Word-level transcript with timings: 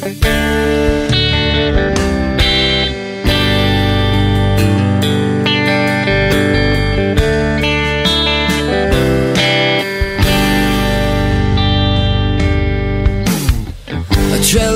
trail 0.00 0.14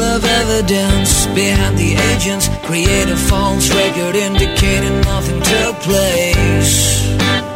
of 0.02 0.24
evidence 0.24 1.26
behind 1.28 1.78
the 1.78 1.94
agents 2.12 2.50
create 2.62 3.08
a 3.08 3.16
false 3.16 3.74
record 3.74 4.14
indicating 4.14 5.00
nothing 5.00 5.40
took 5.40 5.76
place. 5.80 7.53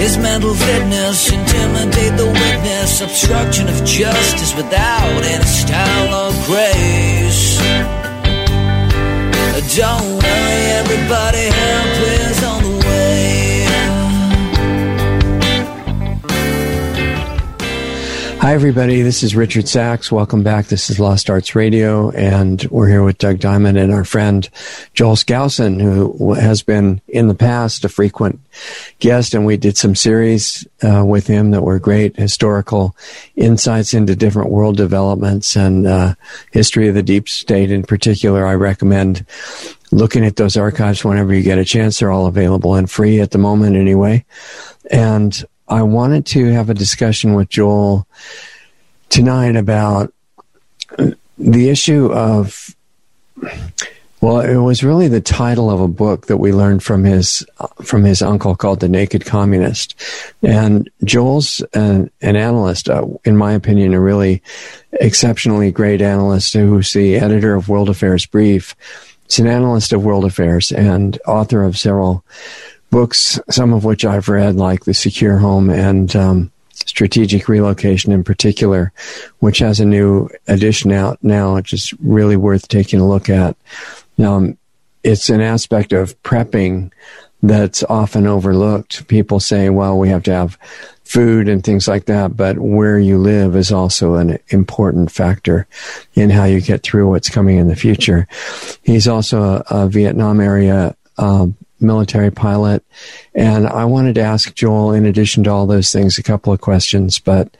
His 0.00 0.16
mental 0.16 0.54
fitness 0.54 1.30
intimidate 1.30 2.16
the 2.16 2.26
witness, 2.26 3.00
obstruction 3.02 3.68
of 3.68 3.84
justice 3.84 4.54
without 4.56 5.22
any 5.22 5.44
style 5.44 6.08
or 6.22 6.32
grace. 6.46 7.60
Don't 9.76 10.18
worry, 10.18 10.62
everybody, 10.82 11.46
Hi, 18.40 18.54
everybody. 18.54 19.02
This 19.02 19.22
is 19.22 19.36
Richard 19.36 19.68
Sacks. 19.68 20.10
Welcome 20.10 20.42
back. 20.42 20.68
This 20.68 20.88
is 20.88 20.98
Lost 20.98 21.28
Arts 21.28 21.54
Radio, 21.54 22.10
and 22.12 22.64
we're 22.70 22.88
here 22.88 23.02
with 23.02 23.18
Doug 23.18 23.38
Diamond 23.38 23.76
and 23.76 23.92
our 23.92 24.02
friend 24.02 24.48
Joel 24.94 25.16
Skousen, 25.16 25.78
who 25.78 26.32
has 26.32 26.62
been 26.62 27.02
in 27.06 27.28
the 27.28 27.34
past 27.34 27.84
a 27.84 27.90
frequent 27.90 28.40
guest, 28.98 29.34
and 29.34 29.44
we 29.44 29.58
did 29.58 29.76
some 29.76 29.94
series 29.94 30.66
uh, 30.82 31.04
with 31.04 31.26
him 31.26 31.50
that 31.50 31.64
were 31.64 31.78
great 31.78 32.16
historical 32.16 32.96
insights 33.36 33.92
into 33.92 34.16
different 34.16 34.50
world 34.50 34.78
developments 34.78 35.54
and 35.54 35.86
uh, 35.86 36.14
history 36.50 36.88
of 36.88 36.94
the 36.94 37.02
deep 37.02 37.28
state 37.28 37.70
in 37.70 37.82
particular. 37.82 38.46
I 38.46 38.54
recommend 38.54 39.26
looking 39.92 40.24
at 40.24 40.36
those 40.36 40.56
archives 40.56 41.04
whenever 41.04 41.34
you 41.34 41.42
get 41.42 41.58
a 41.58 41.64
chance. 41.66 41.98
They're 41.98 42.10
all 42.10 42.26
available 42.26 42.74
and 42.74 42.90
free 42.90 43.20
at 43.20 43.32
the 43.32 43.38
moment, 43.38 43.76
anyway. 43.76 44.24
And 44.90 45.44
I 45.70 45.82
wanted 45.82 46.26
to 46.26 46.46
have 46.52 46.68
a 46.68 46.74
discussion 46.74 47.34
with 47.34 47.48
Joel 47.48 48.06
tonight 49.08 49.54
about 49.54 50.12
the 51.38 51.68
issue 51.68 52.12
of 52.12 52.74
well, 54.20 54.40
it 54.40 54.56
was 54.56 54.84
really 54.84 55.08
the 55.08 55.22
title 55.22 55.70
of 55.70 55.80
a 55.80 55.88
book 55.88 56.26
that 56.26 56.36
we 56.36 56.52
learned 56.52 56.82
from 56.82 57.04
his 57.04 57.46
from 57.82 58.04
his 58.04 58.20
uncle 58.20 58.54
called 58.54 58.80
"The 58.80 58.88
Naked 58.88 59.24
Communist," 59.24 59.94
and 60.42 60.90
Joel's 61.04 61.62
an, 61.72 62.10
an 62.20 62.36
analyst, 62.36 62.90
uh, 62.90 63.06
in 63.24 63.36
my 63.36 63.52
opinion, 63.52 63.94
a 63.94 64.00
really 64.00 64.42
exceptionally 64.94 65.70
great 65.70 66.02
analyst 66.02 66.52
who's 66.52 66.92
the 66.92 67.16
editor 67.16 67.54
of 67.54 67.68
World 67.68 67.88
Affairs 67.88 68.26
Brief. 68.26 68.74
He's 69.24 69.38
an 69.38 69.46
analyst 69.46 69.92
of 69.92 70.04
world 70.04 70.24
affairs 70.24 70.72
and 70.72 71.16
author 71.26 71.62
of 71.62 71.78
several 71.78 72.24
books, 72.90 73.40
some 73.50 73.72
of 73.72 73.84
which 73.84 74.04
I've 74.04 74.28
read, 74.28 74.56
like 74.56 74.84
The 74.84 74.94
Secure 74.94 75.38
Home 75.38 75.70
and 75.70 76.14
um, 76.16 76.52
Strategic 76.72 77.48
Relocation 77.48 78.12
in 78.12 78.24
particular, 78.24 78.92
which 79.38 79.58
has 79.58 79.80
a 79.80 79.84
new 79.84 80.28
edition 80.48 80.92
out 80.92 81.18
now, 81.22 81.54
which 81.54 81.72
is 81.72 81.94
really 82.00 82.36
worth 82.36 82.68
taking 82.68 83.00
a 83.00 83.08
look 83.08 83.28
at. 83.28 83.56
Um, 84.18 84.58
it's 85.02 85.30
an 85.30 85.40
aspect 85.40 85.92
of 85.92 86.20
prepping 86.22 86.92
that's 87.42 87.82
often 87.84 88.26
overlooked. 88.26 89.06
People 89.08 89.40
say, 89.40 89.70
well, 89.70 89.98
we 89.98 90.08
have 90.08 90.22
to 90.24 90.32
have 90.32 90.58
food 91.04 91.48
and 91.48 91.64
things 91.64 91.88
like 91.88 92.04
that, 92.04 92.36
but 92.36 92.58
where 92.58 92.98
you 92.98 93.18
live 93.18 93.56
is 93.56 93.72
also 93.72 94.14
an 94.14 94.38
important 94.48 95.10
factor 95.10 95.66
in 96.14 96.30
how 96.30 96.44
you 96.44 96.60
get 96.60 96.82
through 96.82 97.08
what's 97.08 97.28
coming 97.28 97.56
in 97.56 97.68
the 97.68 97.76
future. 97.76 98.28
He's 98.82 99.08
also 99.08 99.42
a, 99.42 99.64
a 99.70 99.88
Vietnam 99.88 100.40
area 100.40 100.94
um, 101.18 101.56
military 101.80 102.30
pilot. 102.30 102.84
And 103.34 103.66
I 103.66 103.84
wanted 103.84 104.14
to 104.16 104.22
ask 104.22 104.54
Joel, 104.54 104.92
in 104.92 105.06
addition 105.06 105.44
to 105.44 105.50
all 105.50 105.66
those 105.66 105.92
things, 105.92 106.18
a 106.18 106.22
couple 106.22 106.52
of 106.52 106.60
questions, 106.60 107.18
but 107.18 107.56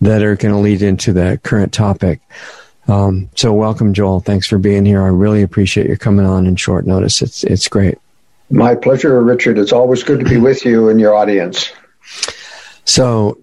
that 0.00 0.22
are 0.22 0.36
going 0.36 0.54
to 0.54 0.60
lead 0.60 0.82
into 0.82 1.12
the 1.12 1.40
current 1.42 1.72
topic. 1.72 2.20
Um, 2.86 3.28
so 3.34 3.52
welcome, 3.52 3.92
Joel. 3.92 4.20
Thanks 4.20 4.46
for 4.46 4.58
being 4.58 4.86
here. 4.86 5.02
I 5.02 5.08
really 5.08 5.42
appreciate 5.42 5.88
you 5.88 5.96
coming 5.96 6.24
on 6.24 6.46
in 6.46 6.56
short 6.56 6.86
notice. 6.86 7.20
It's 7.20 7.44
it's 7.44 7.68
great. 7.68 7.98
My 8.50 8.74
pleasure, 8.74 9.22
Richard. 9.22 9.58
It's 9.58 9.72
always 9.72 10.02
good 10.02 10.20
to 10.20 10.24
be 10.24 10.38
with 10.38 10.64
you 10.64 10.88
and 10.88 10.98
your 10.98 11.14
audience. 11.14 11.70
So 12.86 13.38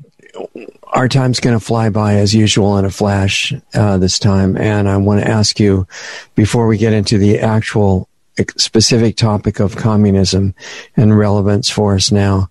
our 0.87 1.07
time's 1.07 1.39
going 1.39 1.57
to 1.57 1.63
fly 1.63 1.89
by 1.89 2.15
as 2.15 2.33
usual 2.33 2.77
in 2.79 2.85
a 2.85 2.89
flash 2.89 3.53
uh, 3.75 3.99
this 3.99 4.17
time, 4.17 4.57
and 4.57 4.89
I 4.89 4.97
want 4.97 5.21
to 5.21 5.29
ask 5.29 5.59
you 5.59 5.87
before 6.33 6.65
we 6.65 6.77
get 6.77 6.93
into 6.93 7.19
the 7.19 7.39
actual 7.39 8.09
specific 8.57 9.15
topic 9.15 9.59
of 9.59 9.75
communism 9.75 10.53
and 10.95 11.17
relevance 11.17 11.69
for 11.69 11.95
us 11.95 12.11
now. 12.11 12.49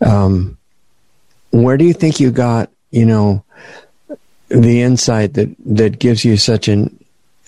Um, 0.00 0.58
where 1.50 1.76
do 1.76 1.84
you 1.84 1.92
think 1.92 2.20
you 2.20 2.30
got, 2.30 2.70
you 2.90 3.06
know, 3.06 3.44
the 4.48 4.82
insight 4.82 5.34
that, 5.34 5.54
that 5.64 5.98
gives 5.98 6.24
you 6.24 6.36
such 6.36 6.68
an 6.68 6.98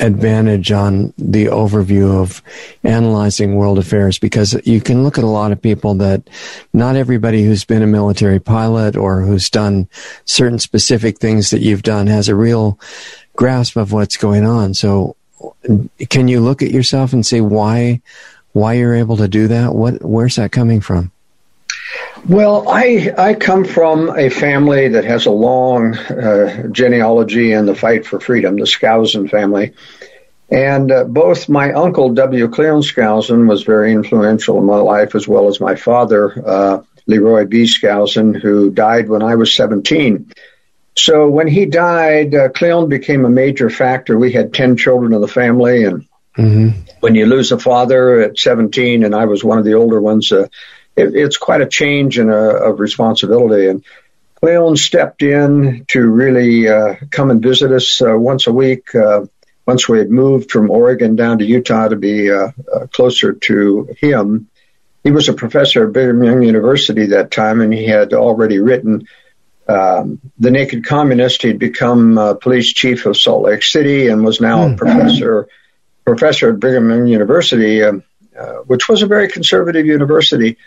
advantage 0.00 0.72
on 0.72 1.14
the 1.16 1.46
overview 1.46 2.20
of 2.20 2.42
analyzing 2.82 3.56
world 3.56 3.78
affairs? 3.78 4.18
Because 4.18 4.54
you 4.66 4.80
can 4.80 5.02
look 5.02 5.18
at 5.18 5.24
a 5.24 5.28
lot 5.28 5.52
of 5.52 5.60
people 5.60 5.94
that 5.94 6.28
not 6.72 6.96
everybody 6.96 7.44
who's 7.44 7.64
been 7.64 7.82
a 7.82 7.86
military 7.86 8.40
pilot 8.40 8.96
or 8.96 9.22
who's 9.22 9.50
done 9.50 9.88
certain 10.24 10.58
specific 10.58 11.18
things 11.18 11.50
that 11.50 11.60
you've 11.60 11.82
done 11.82 12.06
has 12.06 12.28
a 12.28 12.34
real 12.34 12.78
grasp 13.36 13.76
of 13.76 13.92
what's 13.92 14.16
going 14.16 14.44
on. 14.44 14.74
So 14.74 15.16
can 16.10 16.28
you 16.28 16.40
look 16.40 16.62
at 16.62 16.70
yourself 16.70 17.12
and 17.12 17.24
say 17.24 17.40
why 17.40 18.00
why 18.52 18.74
you're 18.74 18.94
able 18.94 19.16
to 19.18 19.28
do 19.28 19.48
that? 19.48 19.74
What 19.74 20.02
where's 20.02 20.36
that 20.36 20.52
coming 20.52 20.80
from? 20.80 21.10
Well, 22.28 22.68
I 22.68 23.12
I 23.18 23.34
come 23.34 23.64
from 23.64 24.16
a 24.16 24.30
family 24.30 24.88
that 24.88 25.04
has 25.04 25.26
a 25.26 25.30
long 25.30 25.96
uh, 25.96 26.68
genealogy 26.68 27.52
in 27.52 27.66
the 27.66 27.74
fight 27.74 28.06
for 28.06 28.20
freedom, 28.20 28.56
the 28.56 28.64
Skousen 28.64 29.28
family. 29.28 29.74
And 30.50 30.92
uh, 30.92 31.04
both 31.04 31.48
my 31.48 31.72
uncle, 31.72 32.14
W. 32.14 32.48
Cleon 32.48 32.80
Skousen, 32.80 33.48
was 33.48 33.62
very 33.62 33.92
influential 33.92 34.58
in 34.58 34.64
my 34.64 34.76
life, 34.76 35.14
as 35.14 35.26
well 35.26 35.48
as 35.48 35.60
my 35.60 35.74
father, 35.74 36.32
uh, 36.46 36.82
Leroy 37.06 37.44
B. 37.44 37.64
Skousen, 37.64 38.40
who 38.40 38.70
died 38.70 39.08
when 39.08 39.22
I 39.22 39.34
was 39.34 39.54
17. 39.54 40.30
So 40.96 41.28
when 41.28 41.48
he 41.48 41.66
died, 41.66 42.34
uh, 42.34 42.48
Cleon 42.50 42.88
became 42.88 43.24
a 43.24 43.30
major 43.30 43.68
factor. 43.68 44.18
We 44.18 44.32
had 44.32 44.54
10 44.54 44.76
children 44.76 45.12
in 45.12 45.20
the 45.20 45.28
family. 45.28 45.84
And 45.84 46.06
mm-hmm. 46.36 46.80
when 47.00 47.14
you 47.14 47.26
lose 47.26 47.50
a 47.52 47.58
father 47.58 48.20
at 48.20 48.38
17, 48.38 49.04
and 49.04 49.14
I 49.14 49.24
was 49.24 49.42
one 49.42 49.58
of 49.58 49.64
the 49.64 49.74
older 49.74 50.00
ones, 50.00 50.30
uh, 50.30 50.46
it, 50.96 51.14
it's 51.16 51.36
quite 51.36 51.60
a 51.60 51.66
change 51.66 52.18
in 52.18 52.30
a, 52.30 52.36
of 52.36 52.78
responsibility. 52.78 53.66
And 53.66 53.84
Cleon 54.36 54.76
stepped 54.76 55.22
in 55.22 55.84
to 55.88 56.08
really 56.08 56.68
uh, 56.68 56.94
come 57.10 57.30
and 57.30 57.42
visit 57.42 57.72
us 57.72 58.00
uh, 58.00 58.16
once 58.16 58.46
a 58.46 58.52
week. 58.52 58.94
Uh, 58.94 59.26
once 59.66 59.88
we 59.88 59.98
had 59.98 60.10
moved 60.10 60.50
from 60.50 60.70
Oregon 60.70 61.16
down 61.16 61.38
to 61.38 61.44
Utah 61.44 61.88
to 61.88 61.96
be 61.96 62.30
uh, 62.30 62.50
uh, 62.72 62.86
closer 62.88 63.32
to 63.32 63.88
him, 63.98 64.48
he 65.02 65.10
was 65.10 65.28
a 65.28 65.32
professor 65.32 65.86
at 65.86 65.92
Brigham 65.92 66.22
Young 66.22 66.42
University 66.42 67.06
that 67.06 67.30
time, 67.30 67.60
and 67.60 67.72
he 67.72 67.86
had 67.86 68.12
already 68.12 68.58
written 68.58 69.06
um, 69.68 70.20
the 70.38 70.50
Naked 70.50 70.84
Communist. 70.84 71.42
He'd 71.42 71.58
become 71.58 72.18
uh, 72.18 72.34
police 72.34 72.72
chief 72.72 73.06
of 73.06 73.16
Salt 73.16 73.44
Lake 73.44 73.62
City 73.62 74.08
and 74.08 74.24
was 74.24 74.40
now 74.40 74.66
mm. 74.66 74.74
a 74.74 74.76
professor 74.76 75.48
professor 76.04 76.50
at 76.50 76.60
Brigham 76.60 76.90
Young 76.90 77.06
University, 77.06 77.82
uh, 77.82 77.94
uh, 78.38 78.52
which 78.66 78.88
was 78.88 79.02
a 79.02 79.06
very 79.06 79.28
conservative 79.28 79.86
university. 79.86 80.58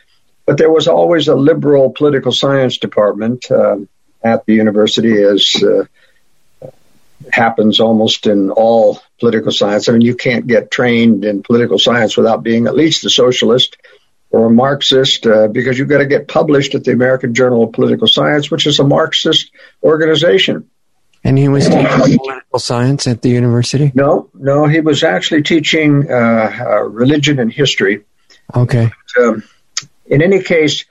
But 0.46 0.58
there 0.58 0.72
was 0.72 0.88
always 0.88 1.28
a 1.28 1.36
liberal 1.36 1.92
political 1.92 2.32
science 2.32 2.78
department 2.78 3.52
um, 3.52 3.88
at 4.24 4.46
the 4.46 4.54
university, 4.54 5.22
as 5.22 5.62
uh, 5.62 5.86
happens 7.32 7.80
almost 7.80 8.28
in 8.28 8.50
all 8.52 9.00
political 9.20 9.52
science. 9.52 9.90
I 9.90 9.92
mean, 9.92 10.02
you 10.02 10.16
can't 10.16 10.48
get 10.48 10.72
trained 10.72 11.26
in 11.26 11.44
political 11.44 11.78
science 11.78 12.16
without 12.16 12.44
being 12.44 12.68
at 12.68 12.76
least 12.76 13.06
a 13.06 13.10
socialist 13.10 13.78
or 14.30 14.48
a 14.48 14.50
Marxist 14.50 15.26
uh, 15.26 15.48
because 15.48 15.80
you've 15.80 15.88
got 15.88 16.00
to 16.00 16.06
get 16.06 16.28
published 16.28 16.76
at 16.76 16.84
the 16.84 16.92
American 16.92 17.34
Journal 17.34 17.64
of 17.64 17.72
Political 17.74 18.08
Science, 18.08 18.52
which 18.52 18.68
is 18.68 18.80
a 18.80 18.84
Marxist 18.84 19.52
organization. 19.84 20.70
And 21.24 21.38
he 21.38 21.48
was 21.48 21.66
teaching 21.70 22.20
political 22.20 22.60
science 22.60 23.08
at 23.08 23.22
the 23.22 23.30
university? 23.30 23.92
No, 23.96 24.30
no, 24.34 24.66
he 24.66 24.82
was 24.82 25.04
actually 25.04 25.44
teaching 25.44 26.10
uh, 26.10 26.58
uh, 26.60 26.84
religion 26.84 27.40
and 27.40 27.52
history. 27.52 28.04
Okay. 28.56 28.90
But, 29.16 29.24
um, 29.24 29.44
in 30.06 30.22
any 30.22 30.42
case, 30.42 30.86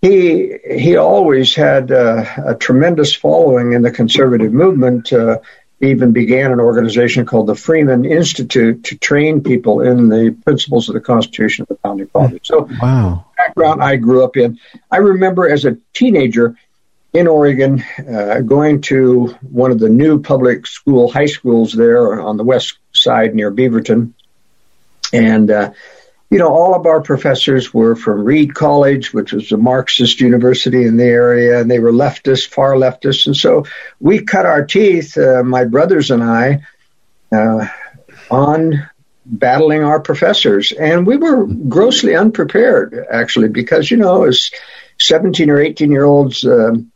he 0.00 0.56
he 0.64 0.96
always 0.96 1.54
had 1.54 1.92
uh, 1.92 2.24
a 2.46 2.54
tremendous 2.54 3.14
following 3.14 3.72
in 3.72 3.82
the 3.82 3.90
conservative 3.90 4.52
movement. 4.52 5.12
Even 5.82 6.12
began 6.12 6.52
an 6.52 6.60
organization 6.60 7.24
called 7.24 7.46
the 7.46 7.54
Freeman 7.54 8.04
Institute 8.04 8.84
to 8.84 8.98
train 8.98 9.42
people 9.42 9.80
in 9.80 10.10
the 10.10 10.36
principles 10.44 10.88
of 10.88 10.94
the 10.94 11.00
Constitution 11.00 11.62
of 11.62 11.68
the 11.68 11.76
Founding 11.76 12.06
Fathers. 12.06 12.40
So, 12.44 12.68
wow. 12.82 13.24
background 13.36 13.82
I 13.82 13.96
grew 13.96 14.22
up 14.22 14.36
in. 14.36 14.58
I 14.90 14.98
remember 14.98 15.48
as 15.48 15.64
a 15.64 15.78
teenager 15.94 16.56
in 17.12 17.26
Oregon, 17.26 17.82
uh, 17.98 18.40
going 18.40 18.82
to 18.82 19.28
one 19.40 19.70
of 19.70 19.78
the 19.78 19.88
new 19.88 20.20
public 20.20 20.66
school 20.66 21.10
high 21.10 21.26
schools 21.26 21.72
there 21.72 22.20
on 22.20 22.36
the 22.36 22.44
west 22.44 22.76
side 22.92 23.34
near 23.34 23.50
Beaverton. 23.50 24.12
And, 25.12 25.50
uh, 25.50 25.72
you 26.30 26.38
know, 26.38 26.48
all 26.48 26.76
of 26.76 26.86
our 26.86 27.00
professors 27.00 27.74
were 27.74 27.96
from 27.96 28.24
Reed 28.24 28.54
College, 28.54 29.12
which 29.12 29.32
was 29.32 29.50
a 29.50 29.56
Marxist 29.56 30.20
university 30.20 30.84
in 30.84 30.96
the 30.96 31.04
area, 31.04 31.60
and 31.60 31.68
they 31.68 31.80
were 31.80 31.92
leftists, 31.92 32.46
far 32.46 32.74
leftists. 32.74 33.26
And 33.26 33.36
so 33.36 33.64
we 33.98 34.22
cut 34.22 34.46
our 34.46 34.64
teeth, 34.64 35.18
uh, 35.18 35.42
my 35.42 35.64
brothers 35.64 36.12
and 36.12 36.22
I, 36.22 36.64
uh, 37.32 37.66
on 38.30 38.88
battling 39.26 39.82
our 39.82 39.98
professors. 39.98 40.70
And 40.70 41.04
we 41.04 41.16
were 41.16 41.46
grossly 41.46 42.14
unprepared, 42.14 43.06
actually, 43.10 43.48
because, 43.48 43.90
you 43.90 43.96
know, 43.96 44.24
as 44.24 44.52
17 45.00 45.50
or 45.50 45.60
18 45.60 45.90
year 45.90 46.04
olds, 46.04 46.44
um, 46.44 46.89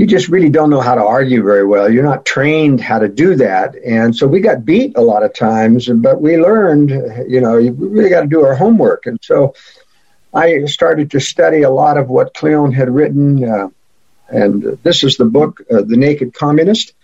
you 0.00 0.06
just 0.06 0.28
really 0.28 0.48
don't 0.48 0.70
know 0.70 0.80
how 0.80 0.94
to 0.94 1.04
argue 1.04 1.42
very 1.42 1.66
well. 1.66 1.92
You're 1.92 2.02
not 2.04 2.24
trained 2.24 2.80
how 2.80 3.00
to 3.00 3.06
do 3.06 3.34
that. 3.34 3.76
And 3.76 4.16
so 4.16 4.26
we 4.26 4.40
got 4.40 4.64
beat 4.64 4.96
a 4.96 5.02
lot 5.02 5.22
of 5.22 5.34
times, 5.34 5.88
but 5.88 6.22
we 6.22 6.38
learned, 6.38 6.88
you 7.28 7.42
know, 7.42 7.56
we 7.56 7.68
really 7.68 8.08
got 8.08 8.22
to 8.22 8.26
do 8.26 8.42
our 8.42 8.54
homework. 8.54 9.04
And 9.04 9.18
so 9.20 9.54
I 10.32 10.64
started 10.64 11.10
to 11.10 11.20
study 11.20 11.60
a 11.64 11.68
lot 11.68 11.98
of 11.98 12.08
what 12.08 12.32
Cleon 12.32 12.72
had 12.72 12.88
written. 12.88 13.44
Uh, 13.44 13.68
and 14.28 14.78
this 14.82 15.04
is 15.04 15.18
the 15.18 15.26
book, 15.26 15.60
uh, 15.70 15.82
The 15.82 15.98
Naked 15.98 16.32
Communist. 16.32 16.94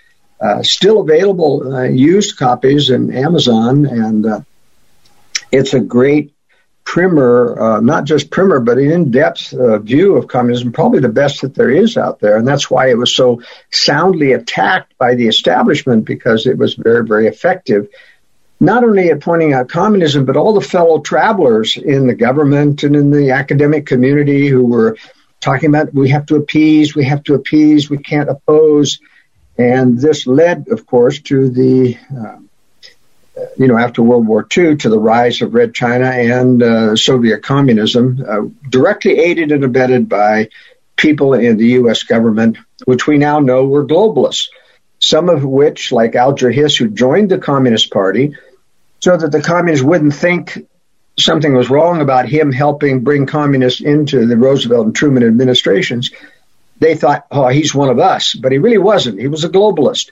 Uh, 0.40 0.62
still 0.62 1.00
available, 1.00 1.74
uh, 1.74 1.82
used 1.82 2.38
copies 2.38 2.88
in 2.88 3.12
Amazon. 3.12 3.84
And 3.84 4.24
uh, 4.24 4.40
it's 5.52 5.74
a 5.74 5.80
great 5.80 6.32
primer, 6.86 7.60
uh, 7.60 7.80
not 7.80 8.04
just 8.04 8.30
primer, 8.30 8.60
but 8.60 8.78
an 8.78 8.90
in-depth 8.90 9.52
uh, 9.52 9.78
view 9.80 10.16
of 10.16 10.28
communism, 10.28 10.72
probably 10.72 11.00
the 11.00 11.08
best 11.08 11.42
that 11.42 11.54
there 11.54 11.68
is 11.68 11.96
out 11.96 12.20
there. 12.20 12.38
And 12.38 12.46
that's 12.46 12.70
why 12.70 12.88
it 12.88 12.96
was 12.96 13.14
so 13.14 13.42
soundly 13.72 14.32
attacked 14.32 14.96
by 14.96 15.16
the 15.16 15.26
establishment 15.26 16.04
because 16.04 16.46
it 16.46 16.56
was 16.56 16.74
very, 16.74 17.04
very 17.04 17.26
effective. 17.26 17.88
Not 18.60 18.84
only 18.84 19.10
at 19.10 19.20
pointing 19.20 19.52
out 19.52 19.68
communism, 19.68 20.24
but 20.24 20.36
all 20.36 20.54
the 20.54 20.60
fellow 20.60 21.00
travelers 21.00 21.76
in 21.76 22.06
the 22.06 22.14
government 22.14 22.84
and 22.84 22.94
in 22.94 23.10
the 23.10 23.32
academic 23.32 23.84
community 23.84 24.46
who 24.46 24.64
were 24.64 24.96
talking 25.40 25.68
about 25.68 25.92
we 25.92 26.08
have 26.10 26.26
to 26.26 26.36
appease, 26.36 26.94
we 26.94 27.04
have 27.04 27.24
to 27.24 27.34
appease, 27.34 27.90
we 27.90 27.98
can't 27.98 28.30
oppose. 28.30 29.00
And 29.58 29.98
this 29.98 30.26
led, 30.26 30.68
of 30.68 30.86
course, 30.86 31.20
to 31.22 31.50
the 31.50 31.98
uh, 32.16 32.36
you 33.56 33.66
know, 33.66 33.76
after 33.76 34.02
World 34.02 34.26
War 34.26 34.46
II 34.56 34.76
to 34.76 34.88
the 34.88 34.98
rise 34.98 35.42
of 35.42 35.54
Red 35.54 35.74
China 35.74 36.06
and 36.06 36.62
uh, 36.62 36.96
Soviet 36.96 37.42
communism, 37.42 38.24
uh, 38.26 38.42
directly 38.68 39.18
aided 39.18 39.52
and 39.52 39.64
abetted 39.64 40.08
by 40.08 40.48
people 40.96 41.34
in 41.34 41.58
the 41.58 41.66
U.S. 41.68 42.02
government, 42.02 42.58
which 42.84 43.06
we 43.06 43.18
now 43.18 43.40
know 43.40 43.66
were 43.66 43.86
globalists. 43.86 44.48
Some 44.98 45.28
of 45.28 45.44
which, 45.44 45.92
like 45.92 46.14
Alger 46.14 46.50
Hiss, 46.50 46.76
who 46.76 46.88
joined 46.88 47.30
the 47.30 47.38
Communist 47.38 47.92
Party, 47.92 48.34
so 49.00 49.16
that 49.16 49.30
the 49.30 49.42
communists 49.42 49.84
wouldn't 49.84 50.14
think 50.14 50.66
something 51.18 51.54
was 51.54 51.68
wrong 51.68 52.00
about 52.00 52.28
him 52.28 52.50
helping 52.50 53.04
bring 53.04 53.26
communists 53.26 53.82
into 53.82 54.26
the 54.26 54.36
Roosevelt 54.36 54.86
and 54.86 54.96
Truman 54.96 55.22
administrations. 55.22 56.10
They 56.78 56.94
thought, 56.94 57.26
oh, 57.30 57.48
he's 57.48 57.74
one 57.74 57.90
of 57.90 57.98
us, 57.98 58.34
but 58.34 58.52
he 58.52 58.58
really 58.58 58.78
wasn't. 58.78 59.20
He 59.20 59.28
was 59.28 59.44
a 59.44 59.50
globalist 59.50 60.10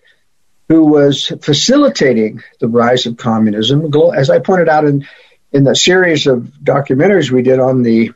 who 0.69 0.85
was 0.85 1.27
facilitating 1.43 2.43
the 2.61 2.69
rise 2.69 3.07
of 3.07 3.17
communism. 3.17 3.91
As 4.15 4.31
I 4.31 4.39
pointed 4.39 4.69
out 4.69 4.85
in, 4.85 5.07
in 5.53 5.65
the 5.65 5.77
series 5.77 6.27
of 6.27 6.53
documentaries 6.63 7.31
we 7.31 7.43
did 7.43 7.61
on 7.61 7.83
the 7.83 8.13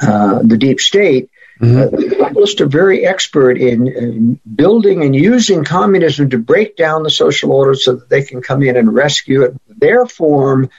uh, 0.00 0.40
the 0.42 0.56
deep 0.56 0.80
state, 0.80 1.30
mm-hmm. 1.60 1.78
uh, 1.78 1.86
globalists 1.86 2.60
are 2.60 2.66
very 2.66 3.06
expert 3.06 3.56
in, 3.56 3.86
in, 3.86 4.40
building 4.56 5.04
and 5.04 5.14
using 5.14 5.62
communism 5.62 6.30
to 6.30 6.38
break 6.38 6.76
down 6.76 7.04
the 7.04 7.10
social 7.10 7.52
order 7.52 7.76
so 7.76 7.94
that 7.94 8.08
they 8.08 8.22
can 8.22 8.42
come 8.42 8.64
in 8.64 8.76
and 8.76 8.92
rescue 8.92 9.42
it. 9.42 9.54
Their 9.68 10.06
form 10.06 10.70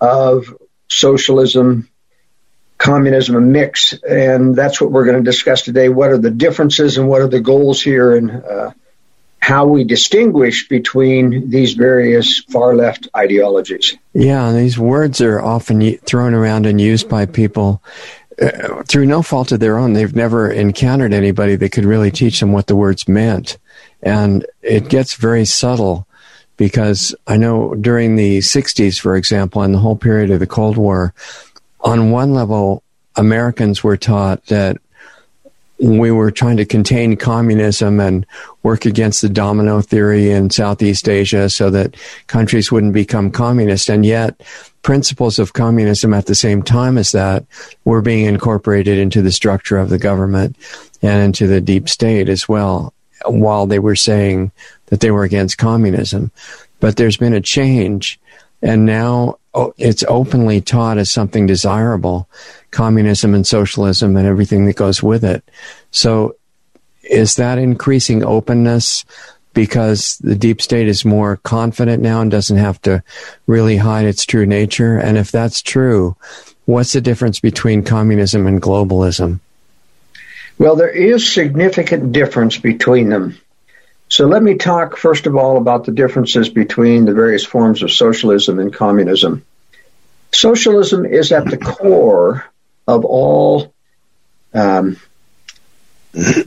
of 0.00 0.56
socialism, 0.88 1.88
communism, 2.76 3.34
a 3.34 3.40
mix, 3.40 3.94
and 3.94 4.54
that's 4.54 4.80
what 4.80 4.92
we're 4.92 5.06
going 5.06 5.18
to 5.24 5.28
discuss 5.28 5.62
today. 5.62 5.88
What 5.88 6.10
are 6.10 6.18
the 6.18 6.30
differences 6.30 6.98
and 6.98 7.08
what 7.08 7.20
are 7.20 7.28
the 7.28 7.40
goals 7.40 7.82
here? 7.82 8.14
And 8.14 8.30
uh, 8.30 8.70
how 9.40 9.64
we 9.64 9.84
distinguish 9.84 10.68
between 10.68 11.48
these 11.50 11.74
various 11.74 12.40
far 12.50 12.74
left 12.74 13.08
ideologies. 13.16 13.96
Yeah, 14.12 14.52
these 14.52 14.78
words 14.78 15.20
are 15.20 15.40
often 15.40 15.96
thrown 15.98 16.34
around 16.34 16.66
and 16.66 16.80
used 16.80 17.08
by 17.08 17.26
people 17.26 17.82
uh, 18.40 18.82
through 18.84 19.06
no 19.06 19.22
fault 19.22 19.52
of 19.52 19.60
their 19.60 19.78
own. 19.78 19.92
They've 19.92 20.14
never 20.14 20.50
encountered 20.50 21.12
anybody 21.12 21.56
that 21.56 21.72
could 21.72 21.84
really 21.84 22.10
teach 22.10 22.40
them 22.40 22.52
what 22.52 22.66
the 22.66 22.76
words 22.76 23.08
meant. 23.08 23.58
And 24.02 24.46
it 24.62 24.88
gets 24.88 25.14
very 25.14 25.44
subtle 25.44 26.06
because 26.56 27.14
I 27.26 27.36
know 27.36 27.74
during 27.74 28.16
the 28.16 28.38
60s, 28.38 29.00
for 29.00 29.16
example, 29.16 29.62
and 29.62 29.72
the 29.72 29.78
whole 29.78 29.96
period 29.96 30.30
of 30.30 30.40
the 30.40 30.46
Cold 30.46 30.76
War, 30.76 31.14
on 31.80 32.10
one 32.10 32.34
level, 32.34 32.82
Americans 33.16 33.82
were 33.82 33.96
taught 33.96 34.44
that 34.46 34.78
we 35.80 36.10
were 36.10 36.30
trying 36.30 36.56
to 36.56 36.64
contain 36.64 37.16
communism 37.16 38.00
and 38.00 38.26
work 38.62 38.84
against 38.84 39.22
the 39.22 39.28
domino 39.28 39.80
theory 39.80 40.30
in 40.30 40.50
Southeast 40.50 41.08
Asia 41.08 41.48
so 41.48 41.70
that 41.70 41.96
countries 42.26 42.72
wouldn't 42.72 42.92
become 42.92 43.30
communist. 43.30 43.88
And 43.88 44.04
yet, 44.04 44.42
principles 44.82 45.38
of 45.38 45.52
communism 45.52 46.14
at 46.14 46.26
the 46.26 46.34
same 46.34 46.62
time 46.62 46.98
as 46.98 47.12
that 47.12 47.44
were 47.84 48.02
being 48.02 48.24
incorporated 48.24 48.98
into 48.98 49.22
the 49.22 49.32
structure 49.32 49.78
of 49.78 49.88
the 49.88 49.98
government 49.98 50.56
and 51.02 51.22
into 51.22 51.46
the 51.46 51.60
deep 51.60 51.88
state 51.88 52.28
as 52.28 52.48
well, 52.48 52.92
while 53.26 53.66
they 53.66 53.78
were 53.78 53.96
saying 53.96 54.50
that 54.86 55.00
they 55.00 55.10
were 55.10 55.24
against 55.24 55.58
communism. 55.58 56.32
But 56.80 56.96
there's 56.96 57.16
been 57.16 57.34
a 57.34 57.40
change, 57.40 58.18
and 58.62 58.86
now 58.86 59.38
oh, 59.54 59.72
it's 59.78 60.04
openly 60.08 60.60
taught 60.60 60.98
as 60.98 61.10
something 61.10 61.46
desirable 61.46 62.28
communism 62.70 63.34
and 63.34 63.46
socialism 63.46 64.16
and 64.16 64.26
everything 64.26 64.66
that 64.66 64.76
goes 64.76 65.02
with 65.02 65.24
it. 65.24 65.42
So 65.90 66.36
is 67.02 67.36
that 67.36 67.58
increasing 67.58 68.24
openness 68.24 69.04
because 69.54 70.18
the 70.18 70.34
deep 70.34 70.60
state 70.60 70.88
is 70.88 71.04
more 71.04 71.38
confident 71.38 72.02
now 72.02 72.20
and 72.20 72.30
doesn't 72.30 72.58
have 72.58 72.80
to 72.82 73.02
really 73.46 73.76
hide 73.76 74.04
its 74.04 74.24
true 74.24 74.46
nature? 74.46 74.98
And 74.98 75.16
if 75.16 75.32
that's 75.32 75.62
true, 75.62 76.16
what's 76.66 76.92
the 76.92 77.00
difference 77.00 77.40
between 77.40 77.82
communism 77.82 78.46
and 78.46 78.60
globalism? 78.60 79.40
Well, 80.58 80.76
there 80.76 80.90
is 80.90 81.30
significant 81.32 82.12
difference 82.12 82.58
between 82.58 83.08
them. 83.08 83.38
So 84.08 84.26
let 84.26 84.42
me 84.42 84.56
talk 84.56 84.96
first 84.96 85.26
of 85.26 85.36
all 85.36 85.58
about 85.58 85.84
the 85.84 85.92
differences 85.92 86.48
between 86.48 87.04
the 87.04 87.14
various 87.14 87.44
forms 87.44 87.82
of 87.82 87.92
socialism 87.92 88.58
and 88.58 88.72
communism. 88.72 89.44
Socialism 90.32 91.04
is 91.04 91.32
at 91.32 91.46
the 91.46 91.58
core 91.58 92.44
of 92.86 93.04
all 93.04 93.74
um, 94.54 94.96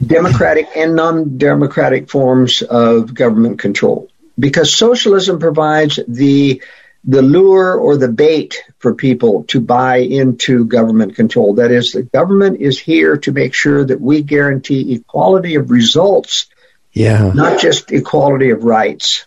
democratic 0.04 0.68
and 0.76 0.96
non-democratic 0.96 2.10
forms 2.10 2.62
of 2.62 3.14
government 3.14 3.58
control 3.60 4.08
because 4.38 4.74
socialism 4.74 5.38
provides 5.38 6.00
the 6.08 6.62
the 7.04 7.22
lure 7.22 7.74
or 7.74 7.96
the 7.96 8.08
bait 8.08 8.62
for 8.78 8.94
people 8.94 9.42
to 9.44 9.60
buy 9.60 9.96
into 9.96 10.64
government 10.64 11.16
control. 11.16 11.54
That 11.54 11.72
is, 11.72 11.90
the 11.92 12.04
government 12.04 12.60
is 12.60 12.78
here 12.78 13.16
to 13.18 13.32
make 13.32 13.54
sure 13.54 13.84
that 13.84 14.00
we 14.00 14.22
guarantee 14.22 14.94
equality 14.94 15.56
of 15.56 15.72
results, 15.72 16.46
yeah, 16.92 17.32
not 17.34 17.60
just 17.60 17.90
equality 17.92 18.50
of 18.50 18.64
rights. 18.64 19.26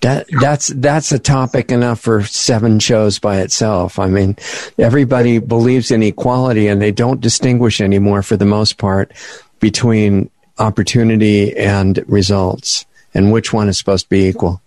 That 0.00 0.26
that's 0.40 0.66
that's 0.66 1.12
a 1.12 1.18
topic 1.18 1.70
enough 1.70 2.00
for 2.00 2.24
seven 2.24 2.80
shows 2.80 3.18
by 3.18 3.40
itself. 3.40 3.98
I 3.98 4.08
mean, 4.08 4.36
everybody 4.76 5.38
believes 5.38 5.90
in 5.90 6.02
equality 6.02 6.66
and 6.66 6.82
they 6.82 6.90
don't 6.90 7.20
distinguish 7.20 7.80
anymore 7.80 8.22
for 8.22 8.36
the 8.36 8.44
most 8.44 8.78
part 8.78 9.12
between 9.60 10.28
opportunity 10.58 11.56
and 11.56 12.04
results 12.08 12.84
and 13.14 13.30
which 13.30 13.52
one 13.52 13.68
is 13.68 13.78
supposed 13.78 14.06
to 14.06 14.10
be 14.10 14.26
equal. 14.26 14.60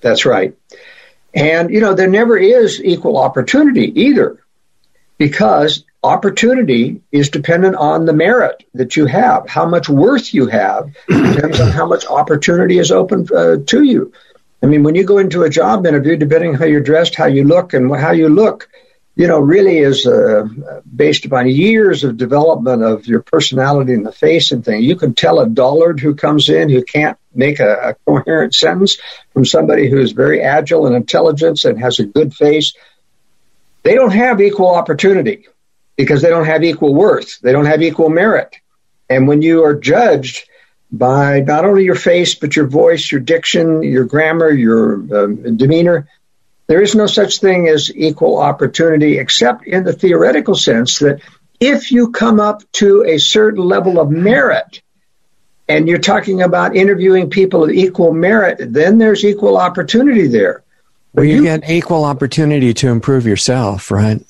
That's 0.00 0.24
right. 0.24 0.54
And 1.34 1.70
you 1.70 1.80
know, 1.80 1.94
there 1.94 2.08
never 2.08 2.38
is 2.38 2.82
equal 2.82 3.18
opportunity 3.18 4.00
either 4.00 4.38
because 5.18 5.84
opportunity 6.02 7.00
is 7.12 7.30
dependent 7.30 7.76
on 7.76 8.06
the 8.06 8.12
merit 8.12 8.64
that 8.74 8.96
you 8.96 9.06
have, 9.06 9.48
how 9.48 9.66
much 9.66 9.88
worth 9.88 10.34
you 10.34 10.46
have 10.46 10.92
depends 11.06 11.60
on 11.60 11.70
how 11.70 11.86
much 11.86 12.06
opportunity 12.06 12.78
is 12.78 12.90
open 12.90 13.28
uh, 13.34 13.56
to 13.66 13.82
you. 13.82 14.12
I 14.62 14.66
mean, 14.66 14.82
when 14.82 14.94
you 14.94 15.04
go 15.04 15.18
into 15.18 15.42
a 15.42 15.50
job 15.50 15.86
interview, 15.86 16.16
depending 16.16 16.54
how 16.54 16.64
you're 16.64 16.80
dressed, 16.80 17.14
how 17.14 17.26
you 17.26 17.44
look, 17.44 17.72
and 17.72 17.94
how 17.94 18.12
you 18.12 18.28
look, 18.28 18.68
you 19.14 19.26
know, 19.26 19.40
really 19.40 19.78
is 19.78 20.06
uh, 20.06 20.48
based 20.94 21.24
upon 21.24 21.48
years 21.48 22.02
of 22.04 22.16
development 22.16 22.82
of 22.82 23.06
your 23.06 23.22
personality 23.22 23.92
and 23.92 24.06
the 24.06 24.12
face 24.12 24.52
and 24.52 24.64
thing. 24.64 24.82
You 24.82 24.96
can 24.96 25.14
tell 25.14 25.40
a 25.40 25.48
dullard 25.48 26.00
who 26.00 26.14
comes 26.14 26.48
in 26.48 26.70
who 26.70 26.82
can't 26.82 27.18
make 27.34 27.60
a, 27.60 27.90
a 27.90 27.94
coherent 28.06 28.54
sentence 28.54 28.98
from 29.32 29.44
somebody 29.44 29.90
who 29.90 29.98
is 29.98 30.12
very 30.12 30.40
agile 30.40 30.86
and 30.86 30.96
intelligent 30.96 31.64
and 31.64 31.78
has 31.80 31.98
a 31.98 32.06
good 32.06 32.34
face. 32.34 32.74
They 33.82 33.94
don't 33.94 34.12
have 34.12 34.40
equal 34.40 34.74
opportunity 34.74 35.46
because 35.96 36.22
they 36.22 36.30
don't 36.30 36.46
have 36.46 36.64
equal 36.64 36.94
worth. 36.94 37.40
They 37.40 37.52
don't 37.52 37.66
have 37.66 37.82
equal 37.82 38.08
merit. 38.08 38.56
And 39.08 39.28
when 39.28 39.42
you 39.42 39.64
are 39.64 39.74
judged 39.74 40.48
by 40.90 41.40
not 41.40 41.64
only 41.64 41.84
your 41.84 41.94
face, 41.94 42.34
but 42.34 42.56
your 42.56 42.66
voice, 42.66 43.10
your 43.10 43.20
diction, 43.20 43.82
your 43.82 44.04
grammar, 44.04 44.50
your 44.50 44.94
um, 45.24 45.56
demeanor, 45.56 46.08
there 46.66 46.82
is 46.82 46.94
no 46.94 47.06
such 47.06 47.40
thing 47.40 47.68
as 47.68 47.90
equal 47.94 48.38
opportunity, 48.38 49.18
except 49.18 49.66
in 49.66 49.84
the 49.84 49.92
theoretical 49.92 50.54
sense 50.54 50.98
that 51.00 51.20
if 51.60 51.92
you 51.92 52.10
come 52.10 52.40
up 52.40 52.62
to 52.72 53.04
a 53.04 53.18
certain 53.18 53.62
level 53.62 54.00
of 54.00 54.10
merit, 54.10 54.80
and 55.68 55.88
you're 55.88 55.98
talking 55.98 56.42
about 56.42 56.76
interviewing 56.76 57.30
people 57.30 57.64
of 57.64 57.70
equal 57.70 58.12
merit, 58.12 58.58
then 58.72 58.98
there's 58.98 59.24
equal 59.24 59.56
opportunity 59.56 60.26
there. 60.26 60.62
Well, 61.14 61.24
you, 61.24 61.36
you 61.36 61.42
get 61.44 61.68
equal 61.68 62.04
opportunity 62.04 62.74
to 62.74 62.88
improve 62.88 63.26
yourself, 63.26 63.90
right? 63.90 64.20